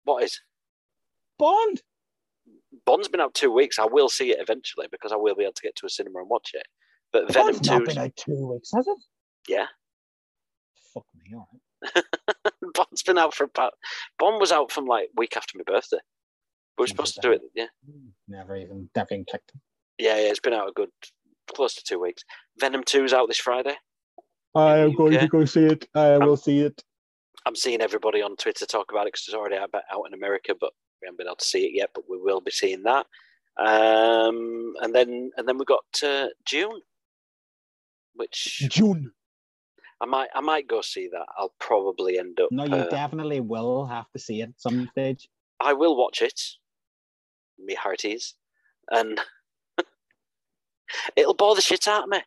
What 0.04 0.22
is? 0.22 0.40
Bond. 1.38 1.82
Bond's 2.84 3.08
been 3.08 3.20
out 3.20 3.34
two 3.34 3.50
weeks. 3.50 3.78
I 3.78 3.86
will 3.86 4.10
see 4.10 4.32
it 4.32 4.38
eventually 4.40 4.86
because 4.90 5.12
I 5.12 5.16
will 5.16 5.34
be 5.34 5.44
able 5.44 5.54
to 5.54 5.62
get 5.62 5.76
to 5.76 5.86
a 5.86 5.90
cinema 5.90 6.20
and 6.20 6.28
watch 6.28 6.50
it. 6.52 6.66
But 7.12 7.32
Venom 7.32 7.54
Bond's 7.54 7.68
not 7.68 7.84
been 7.86 7.98
out 7.98 8.16
two 8.16 8.52
weeks, 8.52 8.70
has 8.74 8.86
it? 8.86 8.98
yeah. 9.48 9.66
Fuck 11.30 11.32
me, 11.32 11.36
all 11.36 11.48
right. 11.52 12.04
Bond's 12.74 13.02
been 13.02 13.18
out 13.18 13.34
for 13.34 13.44
about. 13.44 13.74
Bond 14.18 14.40
was 14.40 14.52
out 14.52 14.70
from 14.70 14.86
like 14.86 15.08
week 15.16 15.36
after 15.36 15.58
my 15.58 15.64
birthday. 15.64 15.98
We 16.78 16.82
were 16.82 16.88
supposed 16.88 17.14
to 17.14 17.20
do 17.20 17.32
it, 17.32 17.40
yeah. 17.54 17.66
Never 18.28 18.56
even, 18.56 18.90
never 18.94 19.08
even 19.12 19.24
clicked. 19.28 19.52
Yeah, 19.98 20.16
yeah, 20.18 20.28
it's 20.28 20.40
been 20.40 20.52
out 20.52 20.68
a 20.68 20.72
good 20.72 20.90
close 21.54 21.74
to 21.74 21.82
two 21.84 22.00
weeks. 22.00 22.22
Venom 22.60 22.82
2's 22.84 23.12
out 23.12 23.28
this 23.28 23.38
Friday. 23.38 23.76
I 24.54 24.78
am 24.78 24.94
going 24.94 25.18
to 25.18 25.28
go 25.28 25.44
see 25.44 25.64
it. 25.64 25.86
I 25.94 26.18
will 26.18 26.36
see 26.36 26.60
it. 26.60 26.82
I'm 27.46 27.54
seeing 27.54 27.80
everybody 27.80 28.22
on 28.22 28.36
Twitter 28.36 28.66
talk 28.66 28.90
about 28.90 29.06
it 29.06 29.12
because 29.12 29.24
it's 29.28 29.34
already 29.34 29.56
out, 29.56 29.70
out 29.74 30.04
in 30.06 30.14
America, 30.14 30.54
but 30.58 30.72
we 31.00 31.06
haven't 31.06 31.18
been 31.18 31.28
able 31.28 31.36
to 31.36 31.44
see 31.44 31.64
it 31.64 31.72
yet. 31.74 31.90
But 31.94 32.04
we 32.08 32.18
will 32.18 32.40
be 32.40 32.50
seeing 32.50 32.82
that. 32.82 33.06
Um, 33.58 34.74
and 34.80 34.94
then 34.94 35.30
and 35.36 35.48
then 35.48 35.56
we 35.56 35.64
got 35.64 35.84
uh, 36.02 36.28
Dune, 36.46 36.80
which 38.14 38.66
Dune. 38.70 39.12
I 40.00 40.06
might 40.06 40.28
I 40.34 40.40
might 40.40 40.68
go 40.68 40.80
see 40.82 41.08
that. 41.08 41.26
I'll 41.38 41.54
probably 41.58 42.18
end 42.18 42.38
up. 42.40 42.48
No, 42.50 42.64
you 42.64 42.74
uh, 42.74 42.88
definitely 42.88 43.40
will 43.40 43.86
have 43.86 44.10
to 44.12 44.18
see 44.18 44.40
it 44.40 44.50
at 44.50 44.60
some 44.60 44.88
stage. 44.92 45.28
I 45.60 45.72
will 45.72 45.96
watch 45.96 46.20
it, 46.20 46.40
me 47.58 47.74
hearties, 47.74 48.34
and 48.90 49.20
it'll 51.16 51.34
bore 51.34 51.54
the 51.54 51.62
shit 51.62 51.88
out 51.88 52.04
of 52.04 52.08
me. 52.10 52.20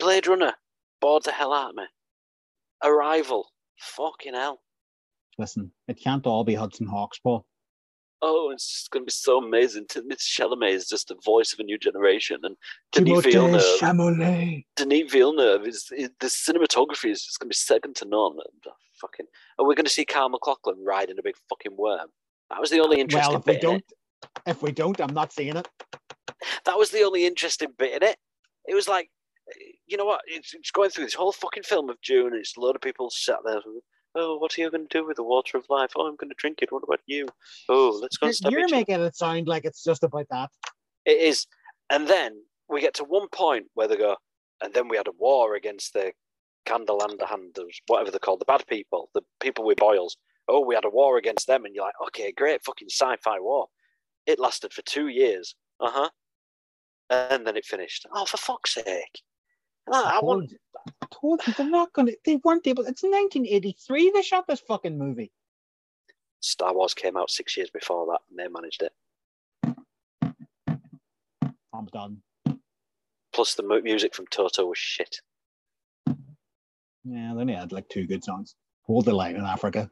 Blade 0.00 0.26
Runner 0.26 0.54
bored 1.00 1.22
the 1.24 1.32
hell 1.32 1.52
out 1.52 1.70
of 1.70 1.76
me. 1.76 1.84
Arrival, 2.82 3.52
fucking 3.78 4.34
hell. 4.34 4.60
Listen, 5.38 5.70
it 5.88 6.00
can't 6.00 6.26
all 6.26 6.44
be 6.44 6.54
Hudson 6.54 6.86
Hawks, 6.86 7.18
Paul. 7.18 7.46
Oh, 8.26 8.50
it's 8.52 8.88
going 8.90 9.02
to 9.02 9.06
be 9.06 9.10
so 9.12 9.36
amazing. 9.36 9.84
Timothée 9.84 10.16
Chalamet 10.16 10.70
is 10.70 10.88
just 10.88 11.08
the 11.08 11.16
voice 11.22 11.52
of 11.52 11.58
a 11.58 11.62
new 11.62 11.76
generation, 11.76 12.38
and 12.42 12.56
Denis 12.90 13.22
Villeneuve. 13.22 13.60
Chalamet. 13.78 14.64
Denis 14.76 15.12
Villeneuve 15.12 15.66
is, 15.66 15.92
is 15.94 16.08
the 16.20 16.28
cinematography 16.28 17.10
is 17.10 17.22
just 17.22 17.38
going 17.38 17.48
to 17.48 17.50
be 17.50 17.54
second 17.54 17.96
to 17.96 18.06
none. 18.06 18.32
And, 18.32 18.62
uh, 18.66 18.70
fucking, 18.98 19.26
and 19.58 19.68
we're 19.68 19.74
going 19.74 19.84
to 19.84 19.90
see 19.90 20.06
Kyle 20.06 20.30
MacLachlan 20.30 20.82
riding 20.82 21.18
a 21.18 21.22
big 21.22 21.34
fucking 21.50 21.76
worm. 21.76 22.08
That 22.48 22.60
was 22.60 22.70
the 22.70 22.80
only 22.80 22.98
interesting 22.98 23.32
Well, 23.32 23.40
if 23.40 23.46
we 23.46 23.52
bit. 23.52 23.62
it. 23.62 23.66
don't, 23.66 23.84
if 24.46 24.62
we 24.62 24.72
don't, 24.72 25.00
I'm 25.02 25.12
not 25.12 25.30
seeing 25.30 25.56
it. 25.58 25.68
that 26.64 26.78
was 26.78 26.90
the 26.90 27.02
only 27.02 27.26
interesting 27.26 27.74
bit 27.76 28.02
in 28.02 28.08
it. 28.08 28.16
It 28.66 28.74
was 28.74 28.88
like, 28.88 29.10
you 29.86 29.98
know 29.98 30.06
what? 30.06 30.22
It's, 30.26 30.54
it's 30.54 30.70
going 30.70 30.88
through 30.88 31.04
this 31.04 31.12
whole 31.12 31.32
fucking 31.32 31.64
film 31.64 31.90
of 31.90 32.00
Dune. 32.00 32.28
And 32.28 32.36
it's 32.36 32.56
a 32.56 32.60
load 32.60 32.76
of 32.76 32.80
people 32.80 33.10
sat 33.10 33.40
there 33.44 33.60
Oh, 34.16 34.36
what 34.36 34.56
are 34.56 34.60
you 34.60 34.70
going 34.70 34.86
to 34.86 34.98
do 34.98 35.06
with 35.06 35.16
the 35.16 35.24
water 35.24 35.58
of 35.58 35.64
life? 35.68 35.90
Oh, 35.96 36.06
I'm 36.06 36.16
going 36.16 36.30
to 36.30 36.36
drink 36.38 36.60
it. 36.62 36.70
What 36.70 36.84
about 36.84 37.00
you? 37.06 37.26
Oh, 37.68 37.98
let's 38.00 38.16
go 38.16 38.30
stab 38.30 38.52
You're 38.52 38.68
making 38.68 39.00
it 39.00 39.16
sound 39.16 39.48
like 39.48 39.64
it's 39.64 39.82
just 39.82 40.04
about 40.04 40.26
that. 40.30 40.50
It 41.04 41.18
is. 41.18 41.46
And 41.90 42.06
then 42.06 42.42
we 42.68 42.80
get 42.80 42.94
to 42.94 43.04
one 43.04 43.28
point 43.28 43.66
where 43.74 43.88
they 43.88 43.96
go, 43.96 44.16
and 44.62 44.72
then 44.72 44.88
we 44.88 44.96
had 44.96 45.08
a 45.08 45.12
war 45.18 45.56
against 45.56 45.92
the 45.92 46.12
Candelanderhanders, 46.66 47.76
whatever 47.86 48.10
they're 48.10 48.20
called, 48.20 48.40
the 48.40 48.46
bad 48.46 48.64
people, 48.68 49.10
the 49.14 49.22
people 49.40 49.64
with 49.64 49.78
boils. 49.78 50.16
Oh, 50.48 50.60
we 50.60 50.74
had 50.74 50.84
a 50.84 50.90
war 50.90 51.16
against 51.16 51.46
them. 51.46 51.64
And 51.64 51.74
you're 51.74 51.84
like, 51.84 51.94
okay, 52.08 52.32
great, 52.32 52.64
fucking 52.64 52.88
sci 52.90 53.16
fi 53.22 53.40
war. 53.40 53.66
It 54.26 54.38
lasted 54.38 54.72
for 54.72 54.82
two 54.82 55.08
years. 55.08 55.54
Uh 55.80 55.90
huh. 55.90 56.08
And 57.10 57.46
then 57.46 57.56
it 57.56 57.66
finished. 57.66 58.06
Oh, 58.12 58.24
for 58.24 58.36
fuck's 58.36 58.74
sake. 58.74 59.22
I, 59.92 60.18
I 60.18 60.24
want, 60.24 60.52
told, 60.84 60.94
I 61.02 61.06
told 61.14 61.46
you 61.46 61.54
they're 61.54 61.70
not 61.70 61.92
gonna. 61.92 62.12
They 62.24 62.36
weren't 62.36 62.66
able. 62.66 62.82
It's 62.84 63.02
1983. 63.02 64.12
They 64.14 64.22
shot 64.22 64.46
this 64.46 64.60
fucking 64.60 64.98
movie. 64.98 65.32
Star 66.40 66.74
Wars 66.74 66.94
came 66.94 67.16
out 67.16 67.30
six 67.30 67.56
years 67.56 67.70
before 67.70 68.06
that, 68.06 68.20
and 68.30 68.38
they 68.38 68.48
managed 68.48 68.82
it. 68.82 68.92
I'm 71.74 71.86
done. 71.86 72.18
Plus, 73.32 73.54
the 73.54 73.62
mu- 73.62 73.82
music 73.82 74.14
from 74.14 74.26
Toto 74.28 74.66
was 74.66 74.78
shit. 74.78 75.20
Yeah, 77.04 77.32
they 77.34 77.40
only 77.40 77.54
had 77.54 77.72
like 77.72 77.88
two 77.88 78.06
good 78.06 78.22
songs. 78.24 78.54
Hold 78.86 79.06
the 79.06 79.12
line 79.14 79.36
in 79.36 79.44
Africa. 79.44 79.90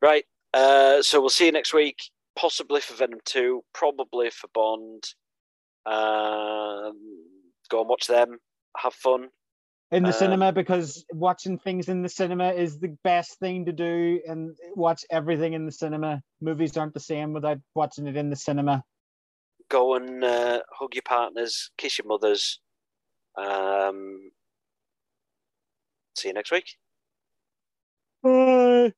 Right. 0.00 0.24
Uh, 0.54 1.02
so 1.02 1.20
we'll 1.20 1.28
see 1.28 1.46
you 1.46 1.52
next 1.52 1.74
week, 1.74 1.98
possibly 2.36 2.80
for 2.80 2.94
Venom 2.94 3.20
2, 3.24 3.62
probably 3.74 4.30
for 4.30 4.48
Bond. 4.54 5.04
Um, 5.86 6.96
go 7.68 7.80
and 7.80 7.88
watch 7.88 8.06
them. 8.06 8.38
Have 8.76 8.94
fun. 8.94 9.28
In 9.90 10.02
the 10.02 10.10
Um, 10.10 10.14
cinema 10.14 10.52
because 10.52 11.04
watching 11.12 11.58
things 11.58 11.88
in 11.88 12.02
the 12.02 12.10
cinema 12.10 12.52
is 12.52 12.78
the 12.78 12.94
best 13.04 13.38
thing 13.38 13.64
to 13.64 13.72
do 13.72 14.20
and 14.26 14.54
watch 14.74 15.02
everything 15.10 15.54
in 15.54 15.64
the 15.64 15.72
cinema. 15.72 16.22
Movies 16.42 16.76
aren't 16.76 16.92
the 16.92 17.00
same 17.00 17.32
without 17.32 17.58
watching 17.74 18.06
it 18.06 18.16
in 18.16 18.28
the 18.28 18.36
cinema. 18.36 18.84
Go 19.70 19.94
and 19.94 20.22
uh, 20.22 20.60
hug 20.70 20.94
your 20.94 21.02
partners, 21.02 21.70
kiss 21.78 21.98
your 21.98 22.06
mothers. 22.06 22.60
Um, 23.36 24.30
see 26.16 26.28
you 26.28 26.34
next 26.34 26.52
week. 26.52 26.76
Bye. 28.22 28.92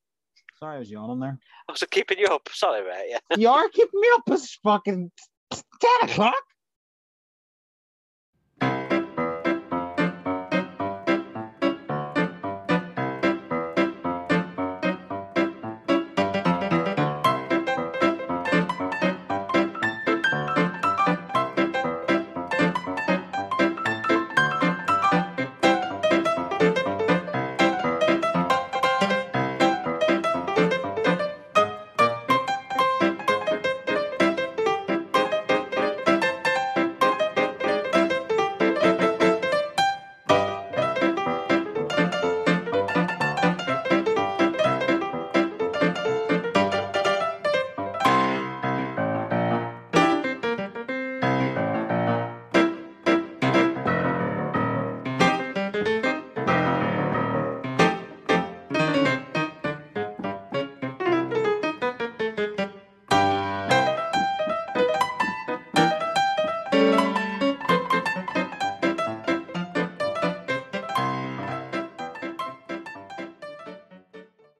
Sorry, 0.58 0.76
I 0.76 0.78
was 0.78 0.90
yawning 0.90 1.20
there. 1.20 1.38
I 1.68 1.72
was 1.72 1.82
keeping 1.90 2.18
you 2.18 2.26
up. 2.26 2.48
Sorry, 2.52 2.82
mate. 2.82 3.08
Yeah. 3.30 3.36
you 3.36 3.48
are 3.48 3.68
keeping 3.68 4.00
me 4.00 4.08
up. 4.14 4.22
It's 4.28 4.58
fucking 4.62 5.10
10 5.50 5.60
o'clock. 6.02 6.34